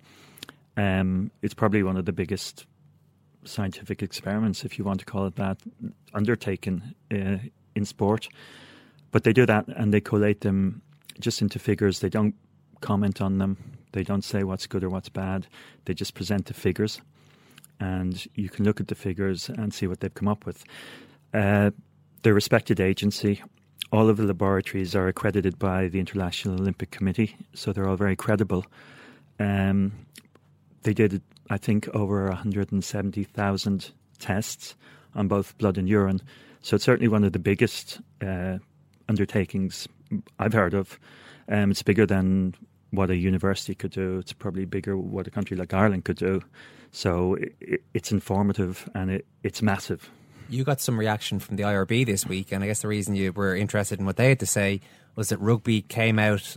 Um, 0.77 1.31
it's 1.43 1.55
probably 1.55 1.83
one 1.83 1.97
of 1.97 2.05
the 2.05 2.13
biggest 2.13 2.67
scientific 3.45 4.03
experiments, 4.03 4.65
if 4.65 4.79
you 4.79 4.85
want 4.85 5.01
to 5.01 5.07
call 5.07 5.27
it 5.27 5.37
that, 5.37 5.59
undertaken 6.15 6.95
uh, 7.11 7.39
in 7.75 7.85
sport. 7.85 8.29
But 9.11 9.25
they 9.25 9.33
do 9.33 9.47
that 9.47 9.67
and 9.69 9.93
they 9.93 10.01
collate 10.01 10.41
them 10.41 10.83
just 11.21 11.43
into 11.43 11.59
figures. 11.59 12.01
They 12.01 12.09
don't 12.09 12.35
comment 12.81 13.21
on 13.21 13.39
them. 13.39 13.57
They 13.93 14.03
don't 14.03 14.25
say 14.25 14.43
what's 14.43 14.67
good 14.67 14.83
or 14.85 14.89
what's 14.89 15.09
bad. 15.09 15.47
They 15.85 15.95
just 15.95 16.15
present 16.15 16.47
the 16.47 16.55
figures. 16.55 17.01
And 17.81 18.27
you 18.35 18.49
can 18.49 18.65
look 18.65 18.81
at 18.81 18.89
the 18.89 18.95
figures 18.95 19.49
and 19.49 19.75
see 19.75 19.87
what 19.87 20.01
they've 20.01 20.15
come 20.15 20.29
up 20.29 20.47
with. 20.47 20.65
Uh, 21.35 21.71
the 22.23 22.33
respected 22.33 22.81
agency, 22.81 23.43
all 23.91 24.09
of 24.09 24.17
the 24.17 24.25
laboratories 24.25 24.95
are 24.95 25.09
accredited 25.09 25.59
by 25.59 25.89
the 25.89 25.99
International 25.99 26.55
Olympic 26.55 26.91
Committee, 26.91 27.37
so 27.55 27.73
they're 27.73 27.89
all 27.89 27.97
very 27.97 28.17
credible. 28.17 28.65
Um, 29.41 29.93
they 30.83 30.95
did, 30.95 31.21
I 31.51 31.59
think, 31.59 31.89
over 31.95 32.29
170,000 32.29 33.91
tests 34.19 34.75
on 35.15 35.29
both 35.29 35.57
blood 35.59 35.79
and 35.79 35.89
urine. 35.89 36.21
So 36.63 36.77
it's 36.77 36.85
certainly 36.85 37.09
one 37.09 37.25
of 37.25 37.33
the 37.33 37.39
biggest 37.39 38.01
uh, 38.25 38.59
undertakings 39.09 39.89
I've 40.39 40.53
heard 40.53 40.75
of. 40.75 40.99
Um, 41.49 41.71
it's 41.71 41.83
bigger 41.83 42.07
than 42.07 42.55
what 42.91 43.11
a 43.11 43.17
university 43.17 43.75
could 43.75 43.91
do. 43.91 44.19
It's 44.19 44.33
probably 44.33 44.65
bigger 44.65 44.97
what 44.97 45.27
a 45.27 45.31
country 45.31 45.57
like 45.57 45.75
Ireland 45.75 46.05
could 46.05 46.19
do. 46.19 46.43
So 46.93 47.35
it, 47.35 47.83
it's 47.95 48.13
informative 48.13 48.89
and 48.95 49.11
it, 49.11 49.27
it's 49.43 49.63
massive. 49.63 50.11
You 50.49 50.65
got 50.65 50.81
some 50.81 50.99
reaction 50.99 51.39
from 51.39 51.57
the 51.57 51.63
IRB 51.63 52.05
this 52.05 52.27
week, 52.27 52.53
and 52.53 52.63
I 52.63 52.67
guess 52.67 52.83
the 52.83 52.89
reason 52.89 53.15
you 53.15 53.33
were 53.33 53.57
interested 53.57 53.99
in 53.99 54.05
what 54.05 54.17
they 54.17 54.29
had 54.29 54.41
to 54.41 54.47
say 54.47 54.81
was 55.17 55.31
that 55.31 55.39
rugby 55.39 55.81
came 55.81 56.19
out 56.19 56.57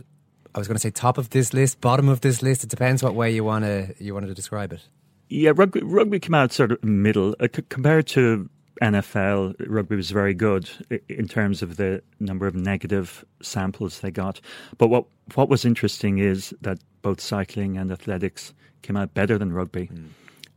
I 0.56 0.58
was 0.58 0.68
going 0.68 0.76
to 0.76 0.80
say 0.80 0.90
top 0.90 1.18
of 1.18 1.30
this 1.30 1.52
list, 1.52 1.82
bottom 1.82 2.08
of 2.08 2.22
this 2.22 2.42
list. 2.42 2.64
It 2.64 2.70
depends 2.70 3.02
what 3.02 3.14
way 3.14 3.30
you 3.30 3.44
want 3.44 3.66
to 3.66 3.94
you 3.98 4.14
wanted 4.14 4.28
to 4.28 4.34
describe 4.34 4.72
it. 4.72 4.88
Yeah, 5.28 5.52
rugby, 5.54 5.80
rugby 5.82 6.18
came 6.18 6.34
out 6.34 6.50
sort 6.52 6.72
of 6.72 6.82
middle 6.82 7.36
uh, 7.40 7.48
c- 7.54 7.62
compared 7.68 8.06
to 8.08 8.48
NFL. 8.80 9.54
Rugby 9.68 9.96
was 9.96 10.10
very 10.10 10.32
good 10.32 10.70
in 11.08 11.28
terms 11.28 11.62
of 11.62 11.76
the 11.76 12.02
number 12.20 12.46
of 12.46 12.54
negative 12.54 13.22
samples 13.42 14.00
they 14.00 14.10
got. 14.10 14.40
But 14.78 14.88
what 14.88 15.04
what 15.34 15.50
was 15.50 15.66
interesting 15.66 16.18
is 16.18 16.54
that 16.62 16.78
both 17.02 17.20
cycling 17.20 17.76
and 17.76 17.92
athletics 17.92 18.54
came 18.80 18.96
out 18.96 19.12
better 19.12 19.36
than 19.36 19.52
rugby. 19.52 19.88
Mm. 19.92 20.08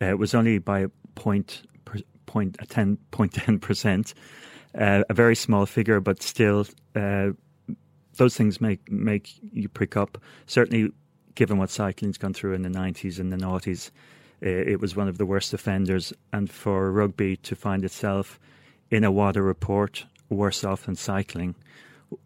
Uh, 0.01 0.05
it 0.11 0.17
was 0.17 0.33
only 0.33 0.59
by 0.59 0.79
a 0.79 0.89
point 1.15 1.63
point 1.83 2.05
a 2.13 2.19
point 2.25 2.57
point 2.57 2.69
ten 2.69 2.97
point 3.11 3.33
ten 3.33 3.59
percent, 3.59 4.13
uh, 4.79 5.03
a 5.09 5.13
very 5.13 5.35
small 5.35 5.65
figure, 5.65 5.99
but 5.99 6.23
still. 6.23 6.65
Those 8.19 8.35
things 8.35 8.59
make 8.59 8.91
make 8.91 9.33
you 9.53 9.69
prick 9.69 9.95
up. 9.95 10.17
Certainly, 10.45 10.91
given 11.35 11.57
what 11.57 11.69
cycling's 11.69 12.17
gone 12.17 12.33
through 12.33 12.53
in 12.53 12.63
the 12.63 12.69
nineties 12.69 13.17
and 13.17 13.31
the 13.31 13.37
noughties, 13.37 13.91
it 14.41 14.81
was 14.81 14.93
one 14.93 15.07
of 15.07 15.17
the 15.17 15.25
worst 15.25 15.53
offenders. 15.53 16.11
And 16.33 16.51
for 16.51 16.91
rugby 16.91 17.37
to 17.37 17.55
find 17.55 17.85
itself 17.85 18.37
in 18.91 19.05
a 19.05 19.11
WADA 19.11 19.41
report 19.41 20.05
worse 20.29 20.65
off 20.65 20.85
than 20.85 20.95
cycling 20.95 21.55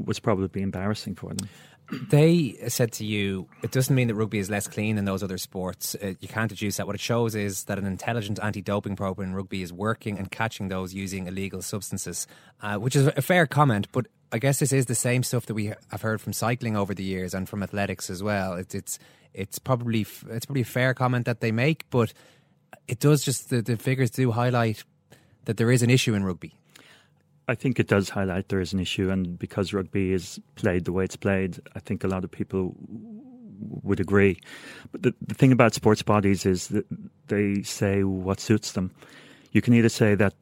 was 0.03 0.19
probably 0.19 0.63
embarrassing 0.63 1.13
for 1.13 1.33
them. 1.33 1.47
They 2.09 2.55
said 2.69 2.91
to 2.93 3.05
you, 3.05 3.47
it 3.61 3.71
doesn't 3.71 3.93
mean 3.93 4.07
that 4.07 4.15
rugby 4.15 4.39
is 4.39 4.49
less 4.49 4.67
clean 4.67 4.95
than 4.95 5.05
those 5.05 5.21
other 5.21 5.37
sports. 5.37 5.95
Uh, 6.01 6.13
you 6.21 6.27
can't 6.27 6.49
deduce 6.49 6.77
that. 6.77 6.87
What 6.87 6.95
it 6.95 7.01
shows 7.01 7.35
is 7.35 7.65
that 7.65 7.77
an 7.77 7.85
intelligent 7.85 8.39
anti 8.41 8.61
doping 8.61 8.95
program 8.95 9.29
in 9.29 9.35
rugby 9.35 9.61
is 9.61 9.71
working 9.71 10.17
and 10.17 10.31
catching 10.31 10.69
those 10.69 10.93
using 10.93 11.27
illegal 11.27 11.61
substances, 11.61 12.25
uh, 12.61 12.77
which 12.77 12.95
is 12.95 13.07
a 13.07 13.21
fair 13.21 13.45
comment. 13.45 13.87
But 13.91 14.07
I 14.33 14.39
guess 14.39 14.57
this 14.57 14.73
is 14.73 14.87
the 14.87 14.95
same 14.95 15.21
stuff 15.21 15.45
that 15.45 15.53
we 15.53 15.71
have 15.91 16.01
heard 16.01 16.19
from 16.19 16.33
cycling 16.33 16.75
over 16.75 16.95
the 16.95 17.03
years 17.03 17.35
and 17.35 17.47
from 17.47 17.61
athletics 17.61 18.09
as 18.09 18.23
well. 18.23 18.53
It, 18.53 18.73
it's 18.73 18.97
it's 19.33 19.59
probably 19.59 20.07
it's 20.29 20.45
probably 20.47 20.61
a 20.61 20.65
fair 20.65 20.95
comment 20.95 21.25
that 21.27 21.39
they 21.39 21.51
make, 21.51 21.87
but 21.91 22.13
it 22.87 22.99
does 22.99 23.23
just 23.23 23.51
the, 23.51 23.61
the 23.61 23.77
figures 23.77 24.09
do 24.09 24.31
highlight 24.31 24.83
that 25.45 25.57
there 25.57 25.71
is 25.71 25.83
an 25.83 25.91
issue 25.91 26.15
in 26.15 26.23
rugby. 26.23 26.55
I 27.47 27.53
think 27.53 27.79
it 27.79 27.87
does 27.87 28.09
highlight 28.09 28.49
there 28.49 28.59
is 28.59 28.73
an 28.73 28.79
issue, 28.79 29.11
and 29.11 29.37
because 29.37 29.71
rugby 29.71 30.13
is 30.13 30.39
played 30.55 30.85
the 30.85 30.93
way 30.93 31.03
it's 31.03 31.15
played, 31.15 31.59
I 31.75 31.79
think 31.79 32.03
a 32.03 32.07
lot 32.07 32.23
of 32.23 32.31
people 32.31 32.75
would 33.83 33.99
agree. 33.99 34.39
But 34.91 35.03
the, 35.03 35.13
the 35.27 35.35
thing 35.35 35.51
about 35.51 35.75
sports 35.75 36.01
bodies 36.01 36.45
is 36.45 36.69
that 36.69 36.85
they 37.27 37.61
say 37.61 38.03
what 38.03 38.39
suits 38.39 38.71
them. 38.71 38.91
You 39.51 39.61
can 39.61 39.75
either 39.75 39.89
say 39.89 40.15
that 40.15 40.33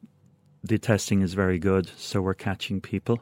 the 0.62 0.78
testing 0.78 1.22
is 1.22 1.34
very 1.34 1.58
good, 1.58 1.90
so 1.98 2.22
we're 2.22 2.34
catching 2.34 2.80
people, 2.80 3.20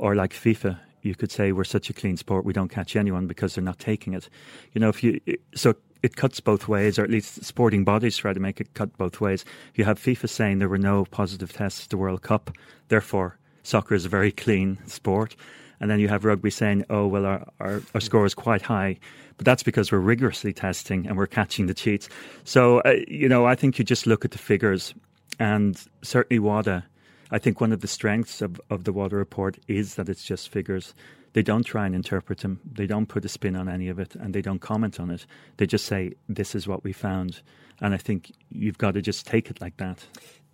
or 0.00 0.14
like 0.14 0.32
FIFA, 0.32 0.78
you 1.02 1.14
could 1.14 1.30
say 1.30 1.52
we're 1.52 1.64
such 1.64 1.90
a 1.90 1.92
clean 1.92 2.16
sport 2.16 2.44
we 2.44 2.52
don't 2.52 2.70
catch 2.70 2.96
anyone 2.96 3.26
because 3.26 3.54
they're 3.54 3.64
not 3.64 3.78
taking 3.78 4.14
it. 4.14 4.28
You 4.72 4.80
know, 4.80 4.88
if 4.88 5.04
you 5.04 5.20
so 5.54 5.74
it 6.02 6.16
cuts 6.16 6.40
both 6.40 6.66
ways, 6.66 6.98
or 6.98 7.04
at 7.04 7.10
least 7.10 7.44
sporting 7.44 7.84
bodies 7.84 8.16
try 8.16 8.32
to 8.32 8.40
make 8.40 8.60
it 8.60 8.72
cut 8.72 8.96
both 8.96 9.20
ways. 9.20 9.44
You 9.74 9.84
have 9.84 9.98
FIFA 9.98 10.28
saying 10.28 10.58
there 10.58 10.68
were 10.68 10.78
no 10.78 11.04
positive 11.04 11.52
tests 11.52 11.84
at 11.84 11.90
the 11.90 11.98
World 11.98 12.22
Cup, 12.22 12.50
therefore 12.88 13.38
soccer 13.62 13.94
is 13.94 14.06
a 14.06 14.08
very 14.08 14.32
clean 14.32 14.78
sport. 14.86 15.36
And 15.80 15.90
then 15.90 16.00
you 16.00 16.08
have 16.08 16.24
rugby 16.24 16.50
saying, 16.50 16.84
oh, 16.90 17.06
well, 17.06 17.26
our, 17.26 17.46
our, 17.58 17.82
our 17.94 18.00
score 18.00 18.26
is 18.26 18.34
quite 18.34 18.62
high. 18.62 18.98
But 19.36 19.46
that's 19.46 19.62
because 19.62 19.90
we're 19.92 19.98
rigorously 19.98 20.52
testing 20.52 21.06
and 21.06 21.16
we're 21.16 21.26
catching 21.26 21.66
the 21.66 21.74
cheats. 21.74 22.08
So, 22.44 22.80
uh, 22.80 22.96
you 23.08 23.28
know, 23.28 23.46
I 23.46 23.54
think 23.54 23.78
you 23.78 23.84
just 23.84 24.06
look 24.06 24.24
at 24.24 24.30
the 24.30 24.38
figures. 24.38 24.94
And 25.38 25.82
certainly 26.02 26.38
WADA 26.38 26.84
I 27.30 27.38
think 27.38 27.60
one 27.60 27.72
of 27.72 27.80
the 27.80 27.86
strengths 27.86 28.42
of, 28.42 28.60
of 28.70 28.84
the 28.84 28.92
WADA 28.92 29.16
report 29.16 29.58
is 29.68 29.94
that 29.94 30.08
it's 30.08 30.24
just 30.24 30.48
figures. 30.48 30.94
They 31.32 31.42
don't 31.42 31.64
try 31.64 31.86
and 31.86 31.94
interpret 31.94 32.38
them. 32.38 32.60
They 32.64 32.86
don't 32.86 33.06
put 33.06 33.24
a 33.24 33.28
spin 33.28 33.54
on 33.54 33.68
any 33.68 33.88
of 33.88 33.98
it, 33.98 34.16
and 34.16 34.34
they 34.34 34.42
don't 34.42 34.58
comment 34.58 34.98
on 34.98 35.10
it. 35.10 35.26
They 35.58 35.66
just 35.66 35.86
say, 35.86 36.14
"This 36.28 36.54
is 36.54 36.66
what 36.66 36.82
we 36.82 36.92
found," 36.92 37.42
and 37.80 37.94
I 37.94 37.98
think 37.98 38.32
you've 38.50 38.78
got 38.78 38.94
to 38.94 39.02
just 39.02 39.26
take 39.26 39.48
it 39.48 39.60
like 39.60 39.76
that. 39.76 40.04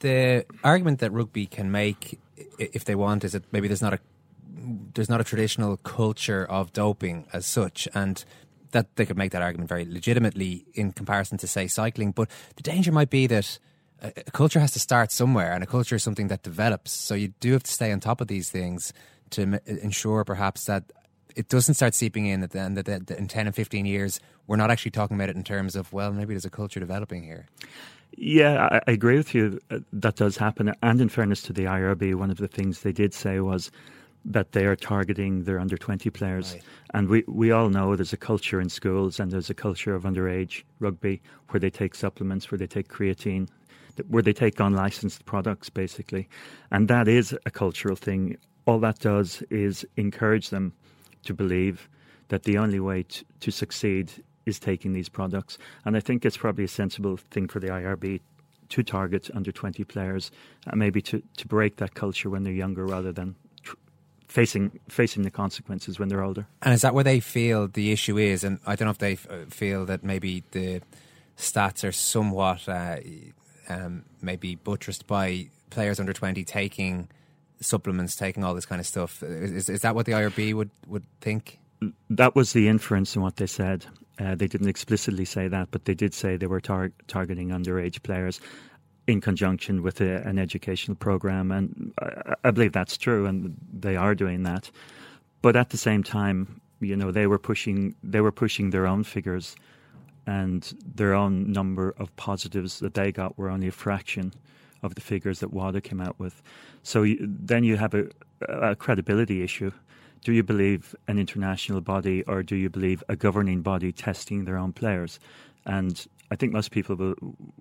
The 0.01 0.45
argument 0.63 0.99
that 0.99 1.13
rugby 1.13 1.47
can 1.47 1.71
make, 1.71 2.19
if 2.59 2.85
they 2.85 2.95
want, 2.95 3.25
is 3.25 3.33
that 3.33 3.51
maybe 3.53 3.69
there's 3.69 3.83
not 3.83 3.95
a 3.95 4.01
there's 4.95 5.09
not 5.09 5.21
a 5.21 5.25
traditional 5.25 5.77
culture 5.79 6.45
of 6.45 6.73
doping 6.73 7.27
as 7.33 7.47
such, 7.47 7.89
and 7.95 8.23
that 8.73 8.95
they 8.97 9.07
could 9.07 9.17
make 9.17 9.31
that 9.33 9.43
argument 9.43 9.69
very 9.69 9.87
legitimately 9.87 10.67
in 10.75 10.93
comparison 10.93 11.39
to 11.39 11.47
say 11.47 11.67
cycling. 11.67 12.11
But 12.11 12.29
the 12.57 12.63
danger 12.63 12.93
might 12.93 13.09
be 13.09 13.27
that 13.29 13.59
a 14.03 14.31
culture 14.33 14.61
has 14.61 14.73
to 14.73 14.81
start 14.81 15.13
somewhere, 15.13 15.53
and 15.53 15.63
a 15.63 15.67
culture 15.67 15.97
is 15.97 16.03
something 16.03 16.29
that 16.29 16.43
develops. 16.43 16.93
So 16.93 17.15
you 17.15 17.29
do 17.41 17.53
have 17.53 17.63
to 17.63 17.71
stay 17.71 17.93
on 17.93 18.01
top 18.01 18.21
of 18.21 18.29
these 18.29 18.51
things 18.51 18.93
to 19.31 19.43
m- 19.43 19.61
ensure, 19.67 20.25
perhaps, 20.25 20.65
that 20.67 20.85
it 21.35 21.49
doesn't 21.49 21.75
start 21.75 21.95
seeping 21.95 22.27
in, 22.27 22.41
that, 22.41 22.53
that, 22.53 22.85
that 22.85 23.11
in 23.11 23.29
ten 23.29 23.47
and 23.47 23.55
fifteen 23.55 23.87
years 23.87 24.21
we're 24.47 24.57
not 24.57 24.71
actually 24.71 24.93
talking 24.93 25.17
about 25.17 25.29
it 25.29 25.37
in 25.37 25.45
terms 25.45 25.77
of 25.77 25.93
well, 25.93 26.13
maybe 26.13 26.35
there's 26.35 26.45
a 26.45 26.51
culture 26.51 26.81
developing 26.81 27.23
here. 27.23 27.47
Yeah, 28.17 28.69
I, 28.71 28.81
I 28.87 28.93
agree 28.93 29.17
with 29.17 29.35
you. 29.35 29.61
Uh, 29.71 29.81
that 29.93 30.17
does 30.17 30.37
happen, 30.37 30.73
and 30.83 31.01
in 31.01 31.09
fairness 31.09 31.43
to 31.43 31.53
the 31.53 31.65
IRB, 31.65 32.15
one 32.15 32.31
of 32.31 32.39
the 32.39 32.49
things 32.49 32.83
they 32.83 32.93
did 32.93 33.13
say 33.13 33.41
was 33.41 33.71
that 34.27 34.53
they 34.53 34.67
are 34.67 34.75
targeting 34.75 35.45
their 35.45 35.61
under 35.61 35.77
20 35.77 36.11
players. 36.11 36.53
Right. 36.53 36.63
And 36.95 37.09
we, 37.09 37.25
we 37.29 37.53
all 37.53 37.69
know 37.69 37.95
there's 37.95 38.13
a 38.13 38.17
culture 38.17 38.61
in 38.61 38.69
schools 38.69 39.21
and 39.21 39.31
there's 39.31 39.51
a 39.51 39.55
culture 39.55 39.95
of 39.95 40.03
underage 40.03 40.65
rugby 40.81 41.23
where 41.51 41.61
they 41.61 41.71
take 41.71 41.95
supplements, 41.95 42.51
where 42.51 42.59
they 42.59 42.67
take 42.67 42.89
creatine, 42.89 43.49
where 44.09 44.23
they 44.23 44.33
take 44.33 44.61
on 44.61 44.75
licensed 44.75 45.25
products, 45.25 45.71
basically. 45.71 46.29
And 46.71 46.89
that 46.89 47.09
is 47.09 47.37
a 47.47 47.51
cultural 47.51 47.97
thing. 47.97 48.37
All 48.67 48.79
that 48.81 48.99
does 48.99 49.43
is 49.51 49.87
encourage 49.97 50.51
them 50.51 50.73
to 51.25 51.35
believe 51.35 51.89
that 52.29 52.43
the 52.45 52.59
only 52.59 52.81
way 52.81 53.05
to, 53.05 53.25
to 53.41 53.51
succeed 53.51 54.13
is 54.45 54.59
taking 54.59 54.93
these 54.93 55.09
products. 55.09 55.59
And 55.85 55.97
I 55.97 56.01
think 56.01 56.25
it's 56.25 56.37
probably 56.37 56.65
a 56.65 56.69
sensible 56.69 57.17
thing 57.17 57.49
for 57.49 57.61
the 57.61 57.69
IRB 57.69 58.21
to 58.69 58.83
target 58.83 59.31
under 59.35 59.53
20 59.53 59.85
players 59.85 60.31
and 60.67 60.79
maybe 60.79 61.01
to, 61.03 61.23
to 61.37 61.47
break 61.47 61.77
that 61.77 61.95
culture 61.95 62.31
when 62.31 62.43
they're 62.43 62.53
younger 62.53 62.85
rather 62.85 63.13
than 63.13 63.37
facing 64.29 64.81
facing 64.89 65.23
the 65.23 65.31
consequences 65.31 65.99
when 65.99 66.09
they're 66.09 66.23
older. 66.23 66.47
And 66.63 66.75
is 66.75 66.83
that 66.83 66.95
where 66.95 67.05
they 67.05 67.21
feel 67.21 67.69
the 67.69 67.93
issue 67.93 68.19
is? 68.19 68.45
And 68.45 68.59
I 68.67 68.75
don't 68.77 68.87
know 68.87 68.91
if 68.91 68.99
they 68.99 69.13
f- 69.13 69.49
feel 69.49 69.87
that 69.87 70.03
maybe 70.03 70.43
the 70.51 70.83
stats 71.39 71.85
are 71.85 71.93
somewhat 71.93 72.69
uh, 72.69 72.99
um, 73.69 74.05
maybe 74.21 74.55
buttressed 74.55 75.07
by 75.07 75.49
players 75.71 76.01
under 76.01 76.13
20 76.13 76.45
taking 76.45 77.09
supplements, 77.61 78.17
taking 78.17 78.45
all 78.45 78.55
this 78.55 78.67
kind 78.67 78.81
of 78.81 78.87
stuff. 78.87 79.23
Is, 79.23 79.69
is 79.69 79.81
that 79.81 79.95
what 79.95 80.07
the 80.07 80.13
IRB 80.13 80.55
would, 80.55 80.71
would 80.87 81.05
think? 81.21 81.59
That 82.11 82.35
was 82.35 82.53
the 82.53 82.69
inference 82.69 83.17
in 83.17 83.23
what 83.23 83.37
they 83.37 83.47
said. 83.47 83.87
Uh, 84.19 84.35
they 84.35 84.47
didn't 84.47 84.69
explicitly 84.69 85.25
say 85.25 85.49
that, 85.49 85.71
but 85.71 85.85
they 85.85 85.95
did 85.95 86.15
say 86.15 86.37
they 86.37 86.47
were 86.47 86.61
tar- 86.61 86.93
targeting 87.07 87.51
underage 87.51 88.03
players 88.03 88.41
in 89.07 89.21
conjunction 89.21 89.83
with 89.83 90.01
a, 90.01 90.27
an 90.27 90.39
educational 90.39 90.97
program, 90.97 91.53
and 91.53 91.93
I, 92.01 92.35
I, 92.45 92.51
believe 92.51 92.73
that's 92.73 92.97
true, 92.97 93.27
and 93.27 93.57
they 93.73 93.95
are 93.95 94.15
doing 94.15 94.43
that. 94.45 94.71
But 95.43 95.55
at 95.55 95.71
the 95.71 95.77
same 95.77 96.03
time, 96.03 96.61
you 96.81 96.97
know, 96.97 97.11
they 97.11 97.27
were 97.27 97.39
pushing 97.39 97.95
they 98.03 98.21
were 98.21 98.33
pushing 98.33 98.71
their 98.71 98.87
own 98.87 99.05
figures, 99.05 99.55
and 100.27 100.75
their 100.85 101.15
own 101.15 101.53
number 101.53 101.95
of 101.99 102.15
positives 102.17 102.81
that 102.81 102.95
they 102.95 103.13
got 103.13 103.39
were 103.39 103.49
only 103.49 103.69
a 103.69 103.73
fraction 103.73 104.33
of 104.83 104.95
the 104.95 105.01
figures 105.01 105.41
that 105.41 105.53
WADA 105.53 105.81
came 105.81 106.01
out 106.01 106.19
with. 106.19 106.43
So 106.83 107.03
you, 107.03 107.19
then 107.21 107.65
you 107.65 107.77
have 107.77 107.95
a, 107.95 108.09
a 108.49 108.77
credibility 108.77 109.43
issue 109.43 109.73
do 110.27 110.33
you 110.33 110.43
believe 110.43 110.93
an 111.07 111.21
international 111.21 111.81
body 111.81 112.25
or 112.25 112.43
do 112.43 112.57
you 112.57 112.69
believe 112.69 113.05
a 113.09 113.15
governing 113.15 113.63
body 113.63 113.93
testing 113.93 114.45
their 114.45 114.57
own 114.57 114.73
players? 114.73 115.21
And 115.65 116.05
I 116.33 116.35
think 116.35 116.53
most 116.53 116.73
people 116.73 116.97
will, 116.97 117.15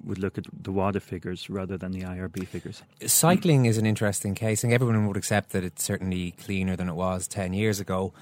would 0.04 0.18
look 0.18 0.40
at 0.40 0.46
the 0.52 0.72
WADA 0.72 1.00
figures 1.00 1.48
rather 1.48 1.78
than 1.78 1.92
the 1.92 2.02
IRB 2.02 2.48
figures. 2.48 2.82
Cycling 3.06 3.68
is 3.68 3.78
an 3.78 3.86
interesting 3.86 4.34
case, 4.34 4.64
and 4.64 4.74
everyone 4.74 5.06
would 5.06 5.16
accept 5.16 5.52
that 5.52 5.64
it's 5.64 5.84
certainly 5.84 6.32
cleaner 6.32 6.76
than 6.76 6.90
it 6.90 6.96
was 6.96 7.28
10 7.28 7.54
years 7.54 7.80
ago. 7.80 8.14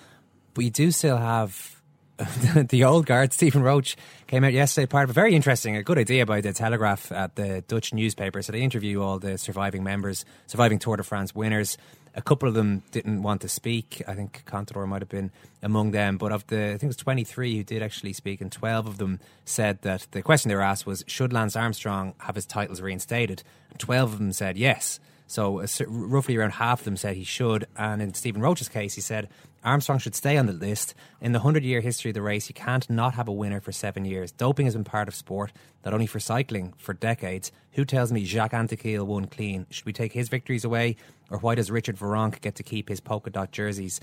But 0.53 0.65
you 0.65 0.71
do 0.71 0.91
still 0.91 1.17
have 1.17 1.81
the 2.69 2.83
old 2.83 3.05
guard, 3.05 3.33
Stephen 3.33 3.63
Roche, 3.63 3.95
came 4.27 4.43
out 4.43 4.53
yesterday, 4.53 4.85
part 4.85 5.05
of 5.05 5.09
a 5.09 5.13
very 5.13 5.35
interesting, 5.35 5.75
a 5.75 5.83
good 5.83 5.97
idea 5.97 6.25
by 6.25 6.41
the 6.41 6.49
Telegraaf 6.49 7.11
at 7.11 7.35
the 7.35 7.63
Dutch 7.67 7.93
newspaper. 7.93 8.41
So 8.41 8.51
they 8.51 8.61
interview 8.61 9.01
all 9.01 9.19
the 9.19 9.37
surviving 9.37 9.83
members, 9.83 10.23
surviving 10.45 10.79
Tour 10.79 10.97
de 10.97 11.03
France 11.03 11.33
winners, 11.33 11.77
a 12.15 12.21
couple 12.21 12.47
of 12.47 12.53
them 12.53 12.83
didn't 12.91 13.23
want 13.23 13.41
to 13.41 13.49
speak. 13.49 14.01
I 14.07 14.13
think 14.13 14.43
Contador 14.45 14.87
might 14.87 15.01
have 15.01 15.09
been 15.09 15.31
among 15.61 15.91
them. 15.91 16.17
But 16.17 16.31
of 16.31 16.45
the, 16.47 16.65
I 16.65 16.69
think 16.71 16.83
it 16.83 16.87
was 16.87 16.97
23 16.97 17.57
who 17.57 17.63
did 17.63 17.81
actually 17.81 18.13
speak, 18.13 18.39
and 18.41 18.51
12 18.51 18.87
of 18.87 18.97
them 18.97 19.19
said 19.45 19.81
that 19.81 20.07
the 20.11 20.21
question 20.21 20.49
they 20.49 20.55
were 20.55 20.61
asked 20.61 20.85
was, 20.85 21.03
should 21.07 21.33
Lance 21.33 21.55
Armstrong 21.55 22.13
have 22.19 22.35
his 22.35 22.45
titles 22.45 22.81
reinstated? 22.81 23.43
And 23.71 23.79
12 23.79 24.13
of 24.13 24.19
them 24.19 24.31
said 24.31 24.57
yes. 24.57 24.99
So 25.25 25.61
uh, 25.61 25.67
roughly 25.87 26.35
around 26.37 26.51
half 26.51 26.81
of 26.81 26.85
them 26.85 26.97
said 26.97 27.15
he 27.15 27.23
should. 27.23 27.65
And 27.75 28.01
in 28.01 28.13
Stephen 28.13 28.41
Roche's 28.41 28.69
case, 28.69 28.93
he 28.93 29.01
said 29.01 29.29
Armstrong 29.63 29.99
should 29.99 30.15
stay 30.15 30.37
on 30.37 30.45
the 30.45 30.53
list. 30.53 30.93
In 31.21 31.31
the 31.31 31.39
100 31.39 31.63
year 31.63 31.81
history 31.81 32.11
of 32.11 32.15
the 32.15 32.21
race, 32.21 32.49
you 32.49 32.53
can't 32.53 32.89
not 32.89 33.13
have 33.15 33.27
a 33.27 33.31
winner 33.31 33.61
for 33.61 33.71
seven 33.71 34.05
years. 34.05 34.31
Doping 34.31 34.65
has 34.65 34.75
been 34.75 34.83
part 34.83 35.07
of 35.07 35.15
sport, 35.15 35.51
not 35.85 35.93
only 35.93 36.05
for 36.05 36.19
cycling, 36.19 36.73
for 36.77 36.93
decades. 36.93 37.51
Who 37.73 37.85
tells 37.85 38.11
me 38.11 38.25
Jacques 38.25 38.51
Anquetil 38.51 39.05
won 39.05 39.25
clean? 39.25 39.65
Should 39.69 39.85
we 39.85 39.93
take 39.93 40.13
his 40.13 40.29
victories 40.29 40.65
away? 40.65 40.97
Or 41.29 41.37
why 41.39 41.55
does 41.55 41.71
Richard 41.71 41.97
Virenque 41.97 42.41
get 42.41 42.55
to 42.55 42.63
keep 42.63 42.89
his 42.89 42.99
polka 42.99 43.29
dot 43.29 43.51
jerseys? 43.51 43.99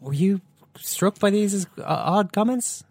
Were 0.00 0.12
you 0.12 0.40
struck 0.76 1.18
by 1.18 1.30
these 1.30 1.66
uh, 1.78 1.82
odd 1.84 2.32
comments? 2.32 2.84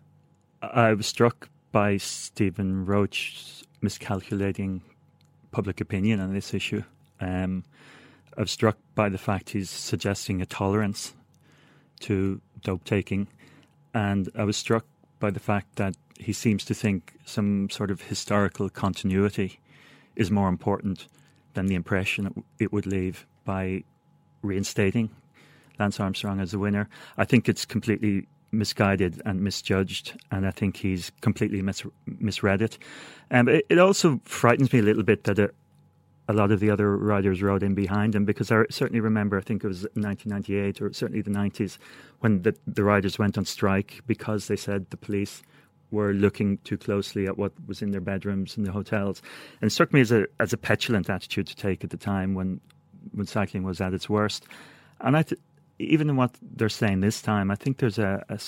I 0.61 0.93
was 0.93 1.05
struck 1.05 1.49
by 1.71 1.97
Stephen 1.97 2.85
Roche 2.85 3.63
miscalculating 3.81 4.81
public 5.51 5.79
opinion 5.79 6.19
on 6.19 6.33
this 6.33 6.53
issue. 6.53 6.83
Um, 7.21 7.63
I 8.37 8.41
was 8.41 8.51
struck 8.51 8.77
by 8.95 9.09
the 9.09 9.17
fact 9.17 9.51
he's 9.51 9.69
suggesting 9.69 10.41
a 10.41 10.45
tolerance 10.45 11.13
to 12.01 12.41
dope 12.63 12.83
taking, 12.83 13.27
and 13.93 14.29
I 14.35 14.43
was 14.43 14.57
struck 14.57 14.85
by 15.19 15.31
the 15.31 15.39
fact 15.39 15.75
that 15.77 15.95
he 16.19 16.33
seems 16.33 16.65
to 16.65 16.73
think 16.73 17.13
some 17.25 17.69
sort 17.69 17.91
of 17.91 18.01
historical 18.01 18.69
continuity 18.69 19.59
is 20.15 20.31
more 20.31 20.49
important 20.49 21.07
than 21.53 21.67
the 21.67 21.75
impression 21.75 22.43
it 22.59 22.71
would 22.73 22.85
leave 22.85 23.25
by 23.45 23.83
reinstating 24.41 25.09
Lance 25.79 25.99
Armstrong 25.99 26.39
as 26.39 26.51
the 26.51 26.59
winner. 26.59 26.89
I 27.17 27.25
think 27.25 27.47
it's 27.47 27.65
completely 27.65 28.27
misguided 28.51 29.21
and 29.25 29.41
misjudged, 29.41 30.19
and 30.31 30.47
I 30.47 30.51
think 30.51 30.77
he's 30.77 31.11
completely 31.21 31.61
mis- 31.61 31.83
misread 32.05 32.61
it. 32.61 32.77
Um, 33.31 33.47
it, 33.47 33.65
it 33.69 33.79
also 33.79 34.21
frightens 34.25 34.71
me 34.71 34.79
a 34.79 34.83
little 34.83 35.03
bit 35.03 35.25
that 35.25 35.39
a, 35.39 35.51
a 36.27 36.33
lot 36.33 36.51
of 36.51 36.59
the 36.59 36.69
other 36.69 36.95
riders 36.97 37.41
rode 37.41 37.63
in 37.63 37.73
behind 37.73 38.13
him 38.13 38.25
because 38.25 38.51
I 38.51 38.65
certainly 38.69 38.99
remember, 38.99 39.37
I 39.37 39.41
think 39.41 39.63
it 39.63 39.67
was 39.67 39.83
1998 39.93 40.81
or 40.81 40.91
certainly 40.93 41.21
the 41.21 41.31
90s, 41.31 41.77
when 42.19 42.41
the, 42.41 42.55
the 42.67 42.83
riders 42.83 43.17
went 43.17 43.37
on 43.37 43.45
strike 43.45 44.01
because 44.07 44.47
they 44.47 44.57
said 44.57 44.89
the 44.89 44.97
police 44.97 45.41
were 45.89 46.13
looking 46.13 46.57
too 46.59 46.77
closely 46.77 47.27
at 47.27 47.37
what 47.37 47.53
was 47.65 47.81
in 47.81 47.91
their 47.91 48.01
bedrooms 48.01 48.57
and 48.57 48.65
the 48.65 48.71
hotels. 48.71 49.21
And 49.61 49.69
it 49.69 49.71
struck 49.71 49.93
me 49.93 50.01
as 50.01 50.11
a 50.11 50.25
as 50.39 50.51
a 50.51 50.57
petulant 50.57 51.09
attitude 51.09 51.47
to 51.47 51.55
take 51.55 51.83
at 51.83 51.91
the 51.91 51.97
time 51.97 52.33
when 52.33 52.59
when 53.13 53.25
cycling 53.25 53.63
was 53.63 53.79
at 53.79 53.93
its 53.93 54.09
worst. 54.09 54.45
And 54.99 55.15
I 55.15 55.23
th- 55.23 55.39
even 55.79 56.09
in 56.09 56.17
what 56.17 56.31
they're 56.41 56.69
saying 56.69 56.99
this 56.99 57.21
time, 57.21 57.51
I 57.51 57.55
think 57.55 57.77
there's 57.77 57.99
a, 57.99 58.23
a, 58.27 58.39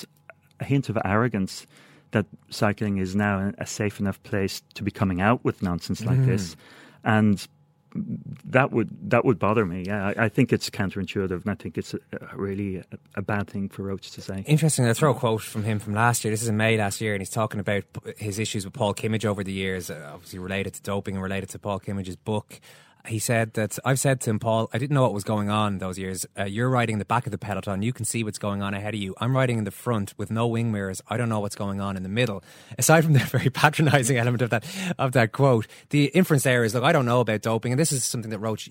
a 0.58 0.64
hint 0.64 0.88
of 0.88 0.98
arrogance 1.04 1.66
that 2.10 2.26
cycling 2.50 2.98
is 2.98 3.14
now 3.14 3.52
a 3.58 3.66
safe 3.66 4.00
enough 4.00 4.22
place 4.24 4.62
to 4.74 4.82
be 4.82 4.90
coming 4.90 5.20
out 5.20 5.44
with 5.44 5.62
nonsense 5.62 6.04
like 6.04 6.18
mm. 6.18 6.26
this. 6.26 6.56
And 7.04 7.46
that 7.94 8.70
would 8.70 9.10
that 9.10 9.24
would 9.24 9.38
bother 9.38 9.66
me. 9.66 9.84
Yeah, 9.86 10.12
I, 10.16 10.24
I, 10.24 10.28
think 10.28 10.52
it's 10.52 10.70
counterintuitive, 10.70 11.42
and 11.42 11.50
I 11.50 11.54
think 11.54 11.76
it's 11.76 11.94
a, 11.94 11.98
a 12.32 12.36
really 12.36 12.76
a, 12.76 12.84
a, 13.16 13.22
bad 13.22 13.48
thing 13.48 13.68
for 13.68 13.82
Roche 13.82 14.10
to 14.12 14.20
say. 14.20 14.44
Interesting. 14.46 14.86
I 14.86 14.92
throw 14.92 15.10
a 15.10 15.14
quote 15.14 15.42
from 15.42 15.64
him 15.64 15.78
from 15.78 15.94
last 15.94 16.24
year. 16.24 16.30
This 16.30 16.42
is 16.42 16.48
in 16.48 16.56
May 16.56 16.76
last 16.76 17.00
year, 17.00 17.14
and 17.14 17.20
he's 17.20 17.30
talking 17.30 17.60
about 17.60 17.84
his 18.16 18.38
issues 18.38 18.64
with 18.64 18.74
Paul 18.74 18.94
Kimmage 18.94 19.24
over 19.24 19.42
the 19.42 19.52
years, 19.52 19.90
obviously 19.90 20.38
related 20.38 20.74
to 20.74 20.82
doping 20.82 21.14
and 21.14 21.22
related 21.22 21.50
to 21.50 21.58
Paul 21.58 21.80
Kimmage's 21.80 22.16
book 22.16 22.60
he 23.06 23.18
said 23.18 23.54
that 23.54 23.78
I've 23.84 23.98
said 23.98 24.20
to 24.22 24.30
him, 24.30 24.38
Paul, 24.38 24.68
I 24.72 24.78
didn't 24.78 24.94
know 24.94 25.02
what 25.02 25.14
was 25.14 25.24
going 25.24 25.50
on 25.50 25.78
those 25.78 25.98
years. 25.98 26.26
Uh, 26.38 26.44
you're 26.44 26.68
riding 26.68 26.94
in 26.94 26.98
the 26.98 27.04
back 27.04 27.26
of 27.26 27.32
the 27.32 27.38
peloton. 27.38 27.82
You 27.82 27.92
can 27.92 28.04
see 28.04 28.24
what's 28.24 28.38
going 28.38 28.62
on 28.62 28.74
ahead 28.74 28.94
of 28.94 29.00
you. 29.00 29.14
I'm 29.20 29.34
riding 29.36 29.58
in 29.58 29.64
the 29.64 29.70
front 29.70 30.14
with 30.18 30.30
no 30.30 30.46
wing 30.46 30.70
mirrors. 30.70 31.02
I 31.08 31.16
don't 31.16 31.28
know 31.28 31.40
what's 31.40 31.56
going 31.56 31.80
on 31.80 31.96
in 31.96 32.02
the 32.02 32.08
middle. 32.08 32.44
Aside 32.78 33.04
from 33.04 33.14
the 33.14 33.18
very 33.20 33.50
patronising 33.50 34.16
element 34.16 34.42
of 34.42 34.50
that 34.50 34.64
of 34.98 35.12
that 35.12 35.32
quote, 35.32 35.66
the 35.90 36.06
inference 36.06 36.42
there 36.42 36.64
is, 36.64 36.74
look, 36.74 36.84
I 36.84 36.92
don't 36.92 37.06
know 37.06 37.20
about 37.20 37.42
doping, 37.42 37.72
and 37.72 37.78
this 37.78 37.92
is 37.92 38.04
something 38.04 38.30
that 38.30 38.38
Roche 38.38 38.68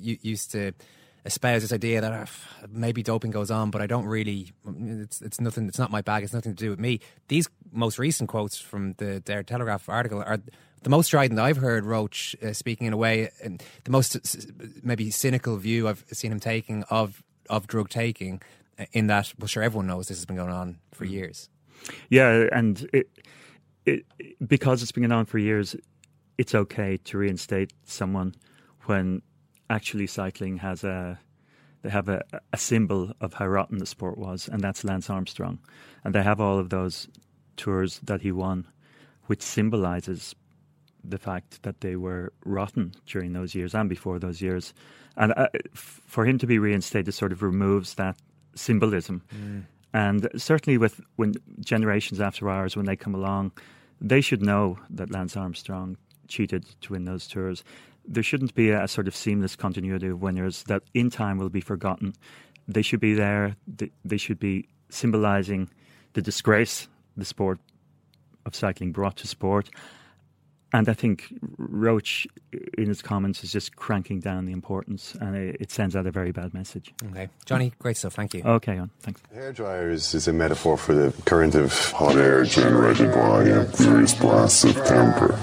used 0.00 0.52
to 0.52 0.72
espouse 1.24 1.62
this 1.62 1.72
idea 1.72 2.00
that 2.00 2.12
uh, 2.12 2.26
maybe 2.70 3.02
doping 3.02 3.32
goes 3.32 3.50
on, 3.50 3.70
but 3.70 3.82
I 3.82 3.86
don't 3.86 4.06
really. 4.06 4.52
It's 4.66 5.20
it's 5.20 5.40
nothing. 5.40 5.68
It's 5.68 5.78
not 5.78 5.90
my 5.90 6.02
bag. 6.02 6.22
It's 6.22 6.32
nothing 6.32 6.54
to 6.54 6.64
do 6.64 6.70
with 6.70 6.78
me. 6.78 7.00
These 7.28 7.48
most 7.72 7.98
recent 7.98 8.28
quotes 8.28 8.58
from 8.58 8.94
the 8.94 9.20
Der 9.20 9.42
Telegraph 9.42 9.88
article 9.88 10.22
are 10.22 10.38
the 10.86 10.90
most 10.90 11.06
strident 11.06 11.40
I've 11.40 11.56
heard 11.56 11.84
Roche 11.84 12.36
uh, 12.40 12.52
speaking 12.52 12.86
in 12.86 12.92
a 12.92 12.96
way, 12.96 13.28
and 13.42 13.60
the 13.82 13.90
most 13.90 14.16
maybe 14.84 15.10
cynical 15.10 15.56
view 15.56 15.88
I've 15.88 16.04
seen 16.12 16.30
him 16.30 16.38
taking 16.38 16.84
of 16.84 17.24
of 17.50 17.66
drug 17.66 17.88
taking, 17.88 18.40
uh, 18.78 18.84
in 18.92 19.08
that, 19.08 19.34
well, 19.36 19.48
sure, 19.48 19.64
everyone 19.64 19.88
knows 19.88 20.06
this 20.06 20.18
has 20.18 20.26
been 20.26 20.36
going 20.36 20.52
on 20.52 20.78
for 20.92 21.04
mm. 21.04 21.10
years. 21.10 21.48
Yeah, 22.08 22.46
and 22.52 22.88
it, 22.92 23.10
it 23.84 24.06
because 24.46 24.80
it's 24.80 24.92
been 24.92 25.02
going 25.02 25.10
on 25.10 25.24
for 25.24 25.38
years, 25.38 25.74
it's 26.38 26.54
okay 26.54 26.98
to 26.98 27.18
reinstate 27.18 27.72
someone 27.82 28.36
when 28.84 29.22
actually 29.68 30.06
cycling 30.06 30.58
has 30.58 30.84
a 30.84 31.18
they 31.82 31.90
have 31.90 32.08
a, 32.08 32.22
a 32.52 32.58
symbol 32.58 33.10
of 33.20 33.34
how 33.34 33.48
rotten 33.48 33.78
the 33.78 33.86
sport 33.86 34.18
was, 34.18 34.46
and 34.46 34.62
that's 34.62 34.84
Lance 34.84 35.10
Armstrong, 35.10 35.58
and 36.04 36.14
they 36.14 36.22
have 36.22 36.40
all 36.40 36.60
of 36.60 36.70
those 36.70 37.08
tours 37.56 37.98
that 38.04 38.20
he 38.20 38.30
won, 38.30 38.68
which 39.24 39.42
symbolizes 39.42 40.36
the 41.10 41.18
fact 41.18 41.62
that 41.62 41.80
they 41.80 41.96
were 41.96 42.32
rotten 42.44 42.92
during 43.06 43.32
those 43.32 43.54
years 43.54 43.74
and 43.74 43.88
before 43.88 44.18
those 44.18 44.40
years. 44.40 44.74
And 45.16 45.32
uh, 45.36 45.48
for 45.74 46.26
him 46.26 46.38
to 46.38 46.46
be 46.46 46.58
reinstated 46.58 47.12
sort 47.14 47.32
of 47.32 47.42
removes 47.42 47.94
that 47.94 48.16
symbolism. 48.54 49.22
Mm. 49.34 49.64
And 49.94 50.28
certainly 50.36 50.78
with 50.78 51.00
when 51.16 51.34
generations 51.60 52.20
after 52.20 52.50
ours, 52.50 52.76
when 52.76 52.86
they 52.86 52.96
come 52.96 53.14
along, 53.14 53.52
they 54.00 54.20
should 54.20 54.42
know 54.42 54.78
that 54.90 55.10
Lance 55.10 55.36
Armstrong 55.36 55.96
cheated 56.28 56.66
to 56.82 56.92
win 56.92 57.04
those 57.04 57.26
tours. 57.26 57.64
There 58.06 58.22
shouldn't 58.22 58.54
be 58.54 58.70
a, 58.70 58.84
a 58.84 58.88
sort 58.88 59.08
of 59.08 59.16
seamless 59.16 59.56
continuity 59.56 60.08
of 60.08 60.20
winners 60.20 60.64
that 60.64 60.82
in 60.92 61.10
time 61.10 61.38
will 61.38 61.48
be 61.48 61.60
forgotten. 61.60 62.14
They 62.68 62.82
should 62.82 63.00
be 63.00 63.14
there. 63.14 63.56
They, 63.66 63.90
they 64.04 64.16
should 64.16 64.38
be 64.38 64.68
symbolising 64.90 65.70
the 66.12 66.22
disgrace 66.22 66.88
the 67.16 67.24
sport 67.24 67.58
of 68.44 68.54
cycling 68.54 68.92
brought 68.92 69.16
to 69.16 69.26
sport 69.26 69.70
and 70.76 70.88
I 70.88 70.92
think 70.92 71.32
Roche, 71.56 72.26
in 72.76 72.86
his 72.86 73.00
comments, 73.00 73.42
is 73.42 73.50
just 73.50 73.76
cranking 73.76 74.20
down 74.20 74.44
the 74.44 74.52
importance, 74.52 75.14
and 75.20 75.34
it, 75.34 75.56
it, 75.58 75.70
sends 75.70 75.96
out 75.96 76.06
a 76.06 76.10
very 76.10 76.32
bad 76.32 76.52
message. 76.52 76.92
Okay, 77.10 77.28
Johnny, 77.46 77.72
great 77.78 77.96
stuff. 77.96 78.12
Thank 78.12 78.34
you. 78.34 78.42
Okay, 78.44 78.76
on. 78.76 78.90
Thanks. 79.00 79.22
Hair 79.32 79.52
dryers 79.54 80.14
is 80.14 80.28
a 80.28 80.32
metaphor 80.32 80.76
for 80.76 80.92
the 80.94 81.14
current 81.24 81.54
of 81.54 81.72
hot 81.92 82.16
air 82.16 82.44
generated 82.44 83.12
by 83.12 83.44
a 83.44 83.64
furious 83.64 84.14
blasts 84.14 84.64
of 84.64 84.74
temper. 84.84 85.38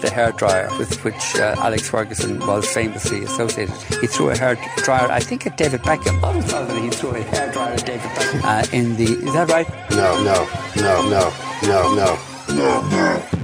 The 0.00 0.10
hair 0.10 0.30
dryer 0.32 0.68
with 0.78 1.02
which 1.04 1.36
uh, 1.36 1.56
Alex 1.58 1.88
Ferguson 1.88 2.38
was 2.46 2.68
famously 2.72 3.24
associated. 3.24 3.74
He 4.00 4.06
threw 4.06 4.30
a 4.30 4.36
hair 4.36 4.56
dryer, 4.76 5.10
I 5.10 5.20
think, 5.20 5.46
at 5.46 5.56
David 5.56 5.80
Beckham. 5.80 6.22
I 6.22 6.40
thought 6.42 6.68
that 6.68 6.80
he 6.80 6.90
threw 6.90 7.10
a 7.10 7.22
hair 7.22 7.50
dryer 7.50 7.72
at 7.72 7.84
David 7.84 8.02
Beckham. 8.02 8.40
Uh, 8.44 8.76
in 8.76 8.96
the, 8.96 9.04
is 9.04 9.32
that 9.32 9.48
right? 9.48 9.68
No, 9.90 10.22
no, 10.22 10.46
no, 10.76 11.08
no, 11.08 11.32
no, 11.64 11.94
no, 11.96 12.18
no, 12.54 12.88
no. 12.90 13.35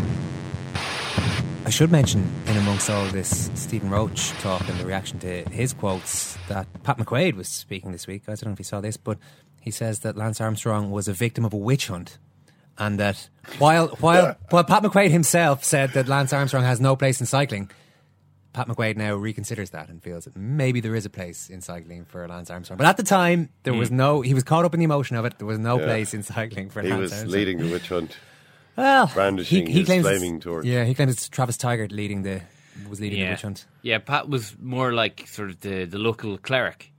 Should 1.72 1.90
mention, 1.90 2.30
in 2.46 2.56
amongst 2.58 2.90
all 2.90 3.06
this 3.06 3.50
Stephen 3.54 3.88
Roche 3.90 4.30
talk 4.42 4.68
and 4.68 4.78
the 4.78 4.84
reaction 4.84 5.18
to 5.20 5.42
his 5.50 5.72
quotes, 5.72 6.36
that 6.48 6.66
Pat 6.84 6.98
McQuaid 6.98 7.34
was 7.34 7.48
speaking 7.48 7.90
this 7.92 8.06
week. 8.06 8.24
I 8.28 8.34
don't 8.34 8.44
know 8.46 8.52
if 8.52 8.58
you 8.60 8.64
saw 8.64 8.80
this, 8.82 8.96
but 8.98 9.18
he 9.60 9.70
says 9.70 10.00
that 10.00 10.14
Lance 10.16 10.38
Armstrong 10.40 10.90
was 10.90 11.08
a 11.08 11.12
victim 11.14 11.44
of 11.46 11.52
a 11.54 11.56
witch 11.56 11.88
hunt. 11.88 12.18
And 12.78 13.00
that 13.00 13.28
while 13.58 13.88
while 14.00 14.36
while 14.50 14.64
Pat 14.64 14.82
McQuaid 14.82 15.10
himself 15.10 15.64
said 15.64 15.92
that 15.94 16.06
Lance 16.08 16.32
Armstrong 16.32 16.62
has 16.62 16.78
no 16.80 16.94
place 16.94 17.18
in 17.20 17.26
cycling, 17.26 17.70
Pat 18.52 18.68
McQuaid 18.68 18.96
now 18.96 19.16
reconsiders 19.16 19.70
that 19.70 19.88
and 19.88 20.00
feels 20.02 20.24
that 20.26 20.36
maybe 20.36 20.80
there 20.80 20.94
is 20.94 21.06
a 21.06 21.10
place 21.10 21.48
in 21.48 21.62
cycling 21.62 22.04
for 22.04 22.28
Lance 22.28 22.50
Armstrong. 22.50 22.76
But 22.76 22.86
at 22.86 22.98
the 22.98 23.02
time, 23.02 23.48
there 23.62 23.74
was 23.74 23.88
Mm. 23.88 23.92
no. 23.94 24.20
He 24.20 24.34
was 24.34 24.44
caught 24.44 24.64
up 24.66 24.74
in 24.74 24.78
the 24.78 24.84
emotion 24.84 25.16
of 25.16 25.24
it. 25.24 25.38
There 25.38 25.46
was 25.48 25.58
no 25.58 25.78
Yeah. 25.80 25.86
place 25.86 26.12
in 26.14 26.22
cycling 26.22 26.68
for 26.70 26.82
He 26.82 26.90
Lance 26.90 27.10
was 27.12 27.26
leading 27.26 27.58
the 27.58 27.70
witch 27.70 27.88
hunt. 27.88 28.14
Well, 28.76 29.10
brandishing 29.12 29.66
his 29.66 29.86
claims 29.86 30.06
flaming 30.06 30.40
torch. 30.40 30.64
Yeah, 30.64 30.84
he 30.84 30.94
claims 30.94 31.12
it's 31.12 31.28
Travis 31.28 31.56
Tygart 31.56 31.92
leading 31.92 32.22
the 32.22 32.40
was 32.88 33.00
leading 33.00 33.20
the 33.20 33.28
witch 33.30 33.42
hunt. 33.42 33.66
Yeah, 33.82 33.98
Pat 33.98 34.28
was 34.28 34.56
more 34.60 34.92
like 34.92 35.26
sort 35.28 35.50
of 35.50 35.60
the, 35.60 35.84
the 35.84 35.98
local 35.98 36.38
cleric 36.38 36.90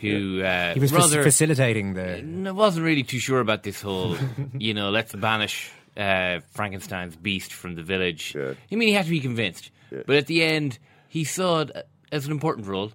who 0.00 0.42
uh, 0.42 0.74
He 0.74 0.80
was 0.80 0.92
rather 0.92 1.22
facilitating 1.22 1.94
the. 1.94 2.48
I 2.48 2.52
wasn't 2.52 2.86
really 2.86 3.02
too 3.02 3.18
sure 3.18 3.40
about 3.40 3.62
this 3.62 3.82
whole, 3.82 4.16
you 4.58 4.72
know, 4.72 4.90
let's 4.90 5.14
banish 5.14 5.70
uh, 5.96 6.40
Frankenstein's 6.52 7.16
beast 7.16 7.52
from 7.52 7.74
the 7.74 7.82
village. 7.82 8.36
I 8.36 8.54
mean, 8.74 8.88
he 8.88 8.94
had 8.94 9.04
to 9.04 9.10
be 9.10 9.20
convinced, 9.20 9.70
but 9.90 10.16
at 10.16 10.26
the 10.28 10.42
end, 10.42 10.78
he 11.08 11.24
saw 11.24 11.60
it 11.60 11.72
as 12.12 12.24
an 12.26 12.32
important 12.32 12.66
role, 12.68 12.92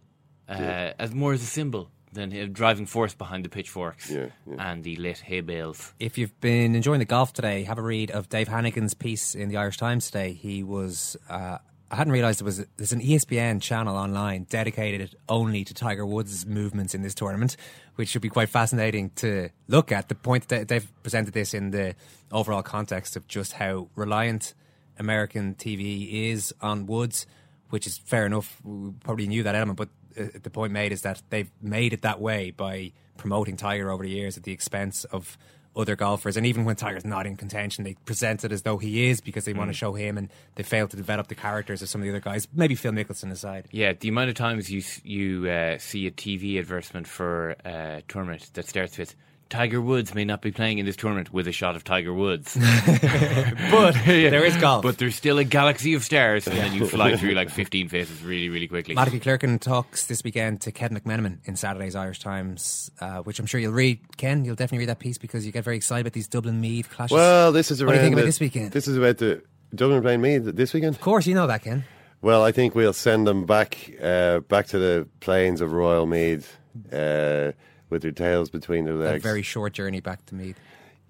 uh, 0.49 0.55
Yeah. 0.57 0.93
as 0.97 1.13
more 1.13 1.33
as 1.33 1.43
a 1.43 1.45
symbol 1.45 1.89
than 2.13 2.31
a 2.33 2.47
driving 2.47 2.85
force 2.85 3.13
behind 3.13 3.45
the 3.45 3.49
pitchforks 3.49 4.13
and 4.57 4.83
the 4.83 4.95
lit 4.97 5.19
hay 5.19 5.41
bales. 5.41 5.93
If 5.99 6.17
you've 6.17 6.39
been 6.39 6.75
enjoying 6.75 6.99
the 6.99 7.05
golf 7.05 7.33
today, 7.33 7.63
have 7.63 7.77
a 7.77 7.81
read 7.81 8.11
of 8.11 8.29
Dave 8.29 8.47
Hannigan's 8.47 8.93
piece 8.93 9.35
in 9.35 9.49
the 9.49 9.57
Irish 9.57 9.77
Times 9.77 10.07
today. 10.07 10.33
He 10.33 10.63
was. 10.63 11.17
Uh, 11.29 11.57
I 11.91 11.95
hadn't 11.95 12.13
realised 12.13 12.39
there 12.39 12.45
was 12.45 12.65
there's 12.77 12.91
an 12.91 13.01
ESPN 13.01 13.61
channel 13.61 13.95
online 13.95 14.47
dedicated 14.49 15.15
only 15.29 15.63
to 15.63 15.75
Tiger 15.75 16.05
Woods' 16.05 16.43
movements 16.43 16.95
in 16.95 17.03
this 17.03 17.13
tournament, 17.13 17.55
which 17.95 18.09
should 18.09 18.23
be 18.23 18.29
quite 18.29 18.49
fascinating 18.49 19.11
to 19.17 19.49
look 19.67 19.91
at. 19.91 20.09
The 20.09 20.15
point 20.15 20.47
that 20.47 20.69
they've 20.69 20.91
presented 21.03 21.35
this 21.35 21.53
in 21.53 21.69
the 21.69 21.95
overall 22.31 22.63
context 22.63 23.15
of 23.15 23.27
just 23.27 23.53
how 23.53 23.89
reliant 23.95 24.55
American 24.97 25.53
TV 25.53 26.31
is 26.31 26.53
on 26.61 26.87
Woods, 26.87 27.27
which 27.69 27.85
is 27.85 27.99
fair 27.99 28.25
enough. 28.25 28.59
We 28.63 28.91
probably 29.03 29.27
knew 29.27 29.43
that 29.43 29.53
element, 29.53 29.77
but 29.77 29.89
the 30.15 30.49
point 30.49 30.71
made 30.73 30.91
is 30.91 31.01
that 31.01 31.21
they've 31.29 31.51
made 31.61 31.93
it 31.93 32.01
that 32.01 32.19
way 32.21 32.51
by 32.51 32.91
promoting 33.17 33.57
Tiger 33.57 33.91
over 33.91 34.03
the 34.03 34.09
years 34.09 34.37
at 34.37 34.43
the 34.43 34.51
expense 34.51 35.03
of 35.05 35.37
other 35.75 35.95
golfers. 35.95 36.37
And 36.37 36.45
even 36.45 36.65
when 36.65 36.75
Tiger's 36.75 37.03
not 37.05 37.25
in 37.25 37.35
contention, 37.35 37.83
they 37.83 37.95
present 38.05 38.43
it 38.43 38.51
as 38.51 38.61
though 38.61 38.77
he 38.77 39.07
is 39.09 39.21
because 39.21 39.45
they 39.45 39.53
want 39.53 39.69
to 39.71 39.73
Mm. 39.75 39.79
show 39.79 39.93
him, 39.93 40.17
and 40.19 40.29
they 40.55 40.61
fail 40.63 40.87
to 40.87 40.95
develop 40.95 41.27
the 41.29 41.35
characters 41.35 41.81
of 41.81 41.89
some 41.89 42.01
of 42.01 42.03
the 42.05 42.11
other 42.11 42.19
guys. 42.19 42.47
Maybe 42.53 42.75
Phil 42.75 42.91
Mickelson 42.91 43.31
aside. 43.31 43.67
Yeah, 43.71 43.93
the 43.93 44.07
amount 44.09 44.29
of 44.29 44.35
times 44.35 44.69
you 44.69 44.83
you 45.03 45.49
uh, 45.49 45.77
see 45.79 46.05
a 46.05 46.11
TV 46.11 46.59
advertisement 46.59 47.07
for 47.07 47.55
a 47.65 48.03
tournament 48.07 48.51
that 48.53 48.67
starts 48.67 48.97
with 48.99 49.15
Tiger 49.53 49.79
Woods 49.79 50.15
may 50.15 50.25
not 50.25 50.41
be 50.41 50.51
playing 50.51 50.79
in 50.79 50.85
this 50.87 50.95
tournament 50.95 51.31
with 51.31 51.47
a 51.47 51.51
shot 51.51 51.75
of 51.75 51.83
Tiger 51.83 52.11
Woods. 52.11 52.57
But 53.71 53.93
there 54.05 54.43
is 54.43 54.57
golf. 54.57 54.81
But 54.81 54.97
there's 54.97 55.13
still 55.15 55.37
a 55.37 55.43
galaxy 55.43 55.93
of 55.93 56.03
stars, 56.03 56.47
and 56.47 56.57
then 56.57 56.73
you 56.73 56.87
fly 56.87 57.15
through 57.15 57.33
like 57.33 57.51
15 57.51 57.87
faces 57.87 58.23
really, 58.23 58.49
really 58.49 58.67
quickly. 58.67 58.95
Matty 58.95 59.19
Clerkin 59.19 59.59
talks 59.59 60.07
this 60.07 60.23
weekend 60.23 60.61
to 60.61 60.71
Ken 60.71 60.89
McMenamin 60.97 61.37
in 61.45 61.55
Saturday's 61.55 61.95
Irish 61.95 62.19
Times, 62.19 62.89
uh, 62.99 63.19
which 63.19 63.39
I'm 63.39 63.45
sure 63.45 63.59
you'll 63.59 63.73
read. 63.73 63.99
Ken, 64.17 64.43
you'll 64.43 64.55
definitely 64.55 64.79
read 64.79 64.89
that 64.89 64.97
piece 64.99 65.19
because 65.19 65.45
you 65.45 65.51
get 65.51 65.63
very 65.63 65.75
excited 65.77 66.01
about 66.01 66.13
these 66.13 66.27
Dublin 66.27 66.59
Meath 66.59 66.89
clashes. 66.89 67.13
Well, 67.13 67.51
this 67.51 67.69
is 67.69 67.79
around. 67.81 67.87
What 67.89 67.93
do 67.93 67.97
you 67.99 68.03
think 68.05 68.13
about 68.13 68.21
the- 68.21 68.25
this 68.27 68.39
weekend? 68.39 68.71
This 68.71 68.87
is 68.87 68.97
about 68.97 69.17
the 69.19 69.43
Dublin 69.75 70.01
playing 70.01 70.21
me 70.21 70.39
th- 70.39 70.55
this 70.55 70.73
weekend. 70.73 70.95
Of 70.95 71.01
course, 71.01 71.27
you 71.27 71.35
know 71.35 71.45
that, 71.45 71.61
Ken. 71.63 71.83
Well, 72.23 72.43
I 72.43 72.51
think 72.51 72.73
we'll 72.73 72.93
send 72.93 73.27
them 73.27 73.45
back, 73.45 73.91
uh, 74.01 74.39
back 74.39 74.65
to 74.67 74.79
the 74.79 75.07
plains 75.19 75.61
of 75.61 75.73
Royal 75.73 76.05
Meath, 76.07 76.57
uh, 76.91 77.51
with 77.93 78.01
their 78.01 78.11
tails 78.11 78.49
between 78.49 78.83
their 78.83 78.95
legs. 78.95 79.09
A 79.09 79.13
legs. 79.13 79.23
very 79.23 79.41
short 79.41 79.71
journey 79.71 80.01
back 80.01 80.25
to 80.25 80.35
Meath. 80.35 80.59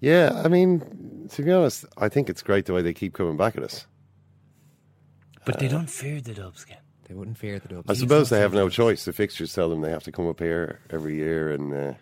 Yeah, 0.00 0.40
I 0.44 0.48
mean, 0.48 1.28
to 1.32 1.42
be 1.42 1.50
honest, 1.50 1.84
I 1.96 2.08
think 2.08 2.28
it's 2.28 2.42
great 2.42 2.66
the 2.66 2.74
way 2.74 2.82
they 2.82 2.94
keep 2.94 3.14
coming 3.14 3.36
back 3.36 3.56
at 3.56 3.64
us. 3.64 3.86
But 5.44 5.58
they 5.58 5.68
don't 5.68 5.90
fear 5.90 6.20
the 6.20 6.34
Dubs, 6.34 6.64
Ken. 6.64 6.78
They 7.08 7.14
wouldn't 7.14 7.38
fear 7.38 7.58
the 7.58 7.68
Dubs. 7.68 7.90
I 7.90 7.94
suppose 7.94 8.30
they 8.30 8.40
have 8.40 8.54
no 8.54 8.68
choice. 8.68 9.04
The 9.04 9.12
fixtures 9.12 9.52
tell 9.52 9.68
them 9.68 9.80
they 9.80 9.90
have 9.90 10.04
to 10.04 10.12
come 10.12 10.28
up 10.28 10.40
here 10.40 10.80
every 10.90 11.16
year 11.16 11.50
and 11.52 11.74
uh, 11.74 11.94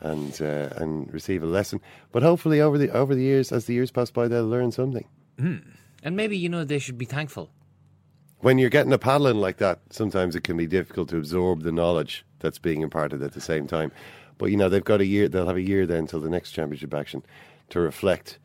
and 0.00 0.40
uh, 0.42 0.68
and 0.76 1.12
receive 1.12 1.42
a 1.42 1.46
lesson. 1.46 1.80
But 2.12 2.22
hopefully, 2.22 2.60
over 2.60 2.78
the 2.78 2.90
over 2.90 3.14
the 3.14 3.22
years, 3.22 3.50
as 3.50 3.66
the 3.66 3.74
years 3.74 3.90
pass 3.90 4.10
by, 4.10 4.28
they'll 4.28 4.46
learn 4.46 4.70
something. 4.72 5.06
And 6.04 6.16
maybe, 6.16 6.36
you 6.36 6.48
know, 6.48 6.64
they 6.64 6.78
should 6.78 6.98
be 6.98 7.06
thankful. 7.06 7.50
When 8.40 8.58
you're 8.58 8.70
getting 8.70 8.92
a 8.92 8.98
paddling 8.98 9.38
like 9.38 9.56
that, 9.56 9.80
sometimes 9.90 10.36
it 10.36 10.44
can 10.44 10.56
be 10.56 10.66
difficult 10.66 11.08
to 11.08 11.16
absorb 11.16 11.62
the 11.62 11.72
knowledge 11.72 12.26
that's 12.44 12.58
being 12.58 12.82
imparted 12.82 13.22
at 13.22 13.32
the 13.32 13.40
same 13.40 13.66
time. 13.66 13.90
But 14.38 14.46
you 14.46 14.56
know, 14.56 14.68
they've 14.68 14.84
got 14.84 15.00
a 15.00 15.06
year. 15.06 15.28
They'll 15.28 15.46
have 15.46 15.56
a 15.56 15.62
year 15.62 15.86
then 15.86 16.00
until 16.00 16.20
the 16.20 16.30
next 16.30 16.52
championship 16.52 16.94
action 16.94 17.24
to 17.70 17.80
reflect 17.80 18.38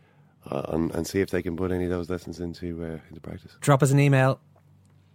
uh, 0.50 0.64
on, 0.68 0.92
and 0.94 1.06
see 1.06 1.20
if 1.22 1.30
they 1.30 1.42
can 1.42 1.56
put 1.58 1.72
any 1.72 1.84
of 1.84 1.90
those 1.90 2.10
lessons 2.10 2.40
into 2.40 2.84
uh, 2.84 2.98
into 3.10 3.22
practice. 3.22 3.56
Drop 3.62 3.84
us 3.84 3.92
an 3.92 4.00
email. 4.00 4.40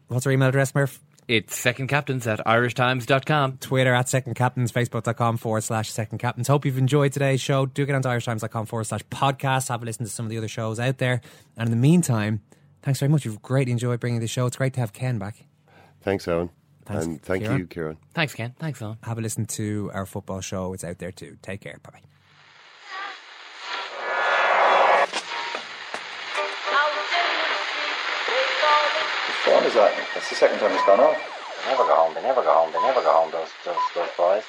What's 0.09 0.27
our 0.27 0.33
email 0.33 0.49
address, 0.49 0.75
Murph? 0.75 1.01
It's 1.27 1.59
secondcaptains 1.59 2.27
at 2.27 2.45
irishtimes.com. 2.47 3.57
Twitter 3.59 3.95
at 3.95 4.11
Second 4.11 4.35
Captains, 4.35 4.71
Facebook.com 4.71 5.39
forward 5.39 5.63
slash 5.63 5.91
Second 5.91 6.19
Captains. 6.19 6.49
Hope 6.49 6.67
you've 6.67 6.77
enjoyed 6.77 7.13
today's 7.13 7.41
show. 7.41 7.65
Do 7.65 7.87
get 7.87 7.95
on 7.95 8.03
to 8.03 8.09
irishtimes.com 8.09 8.67
forward 8.67 8.85
slash 8.85 9.03
podcast. 9.05 9.69
Have 9.69 9.83
a 9.83 9.87
listen 9.87 10.05
to 10.05 10.13
some 10.13 10.27
of 10.27 10.31
the 10.31 10.37
other 10.37 10.49
shows 10.49 10.79
out 10.79 10.99
there. 10.99 11.23
And 11.57 11.69
in 11.69 11.71
the 11.71 11.81
meantime, 11.81 12.43
thanks 12.83 13.01
very 13.01 13.09
much. 13.09 13.25
We've 13.25 13.41
greatly 13.41 13.73
enjoyed 13.73 14.01
bringing 14.01 14.21
the 14.21 14.27
show. 14.27 14.45
It's 14.45 14.57
great 14.57 14.75
to 14.75 14.81
have 14.81 14.93
Ken 14.93 15.19
back. 15.19 15.47
Thanks, 16.03 16.27
Eoin, 16.27 16.51
Thanks, 16.85 17.05
and 17.07 17.23
thank 17.23 17.45
Ciarán. 17.45 17.59
you, 17.59 17.67
Ciarán. 17.67 17.97
Thanks, 18.15 18.35
Ken. 18.35 18.55
Thanks, 18.59 18.81
Eoin. 18.81 18.99
Have 19.05 19.19
a 19.19 19.21
listen 19.21 19.47
to 19.47 19.91
our 19.95 20.07
football 20.07 20.41
show. 20.41 20.73
It's 20.75 20.85
out 20.85 20.99
there 20.99 21.13
too. 21.13 21.37
Take 21.43 21.61
care. 21.61 21.79
Bye 21.83 21.91
bye. 21.95 22.01
Which 29.45 29.55
one 29.55 29.65
is 29.65 29.75
that? 29.75 29.93
That's 30.15 30.29
the 30.29 30.35
second 30.37 30.59
time 30.59 30.73
it's 30.73 30.85
gone 30.87 31.01
off. 31.01 31.17
They 31.65 31.71
never 31.71 31.85
go 31.85 31.95
home. 31.95 32.15
They 32.15 32.23
never 32.23 32.43
go 32.43 32.53
home. 32.53 32.73
They 32.73 32.81
never 32.81 33.01
go 33.03 33.13
home. 33.13 33.31
Those 33.31 33.49
those 33.65 33.77
those 33.95 34.09
boys. 34.17 34.43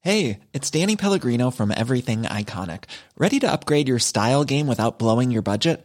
Hey, 0.00 0.40
it's 0.54 0.70
Danny 0.70 0.96
Pellegrino 0.96 1.50
from 1.50 1.72
Everything 1.76 2.22
Iconic. 2.22 2.84
Ready 3.16 3.40
to 3.40 3.50
upgrade 3.52 3.88
your 3.88 3.98
style 3.98 4.44
game 4.44 4.66
without 4.66 4.98
blowing 4.98 5.30
your 5.30 5.42
budget? 5.42 5.84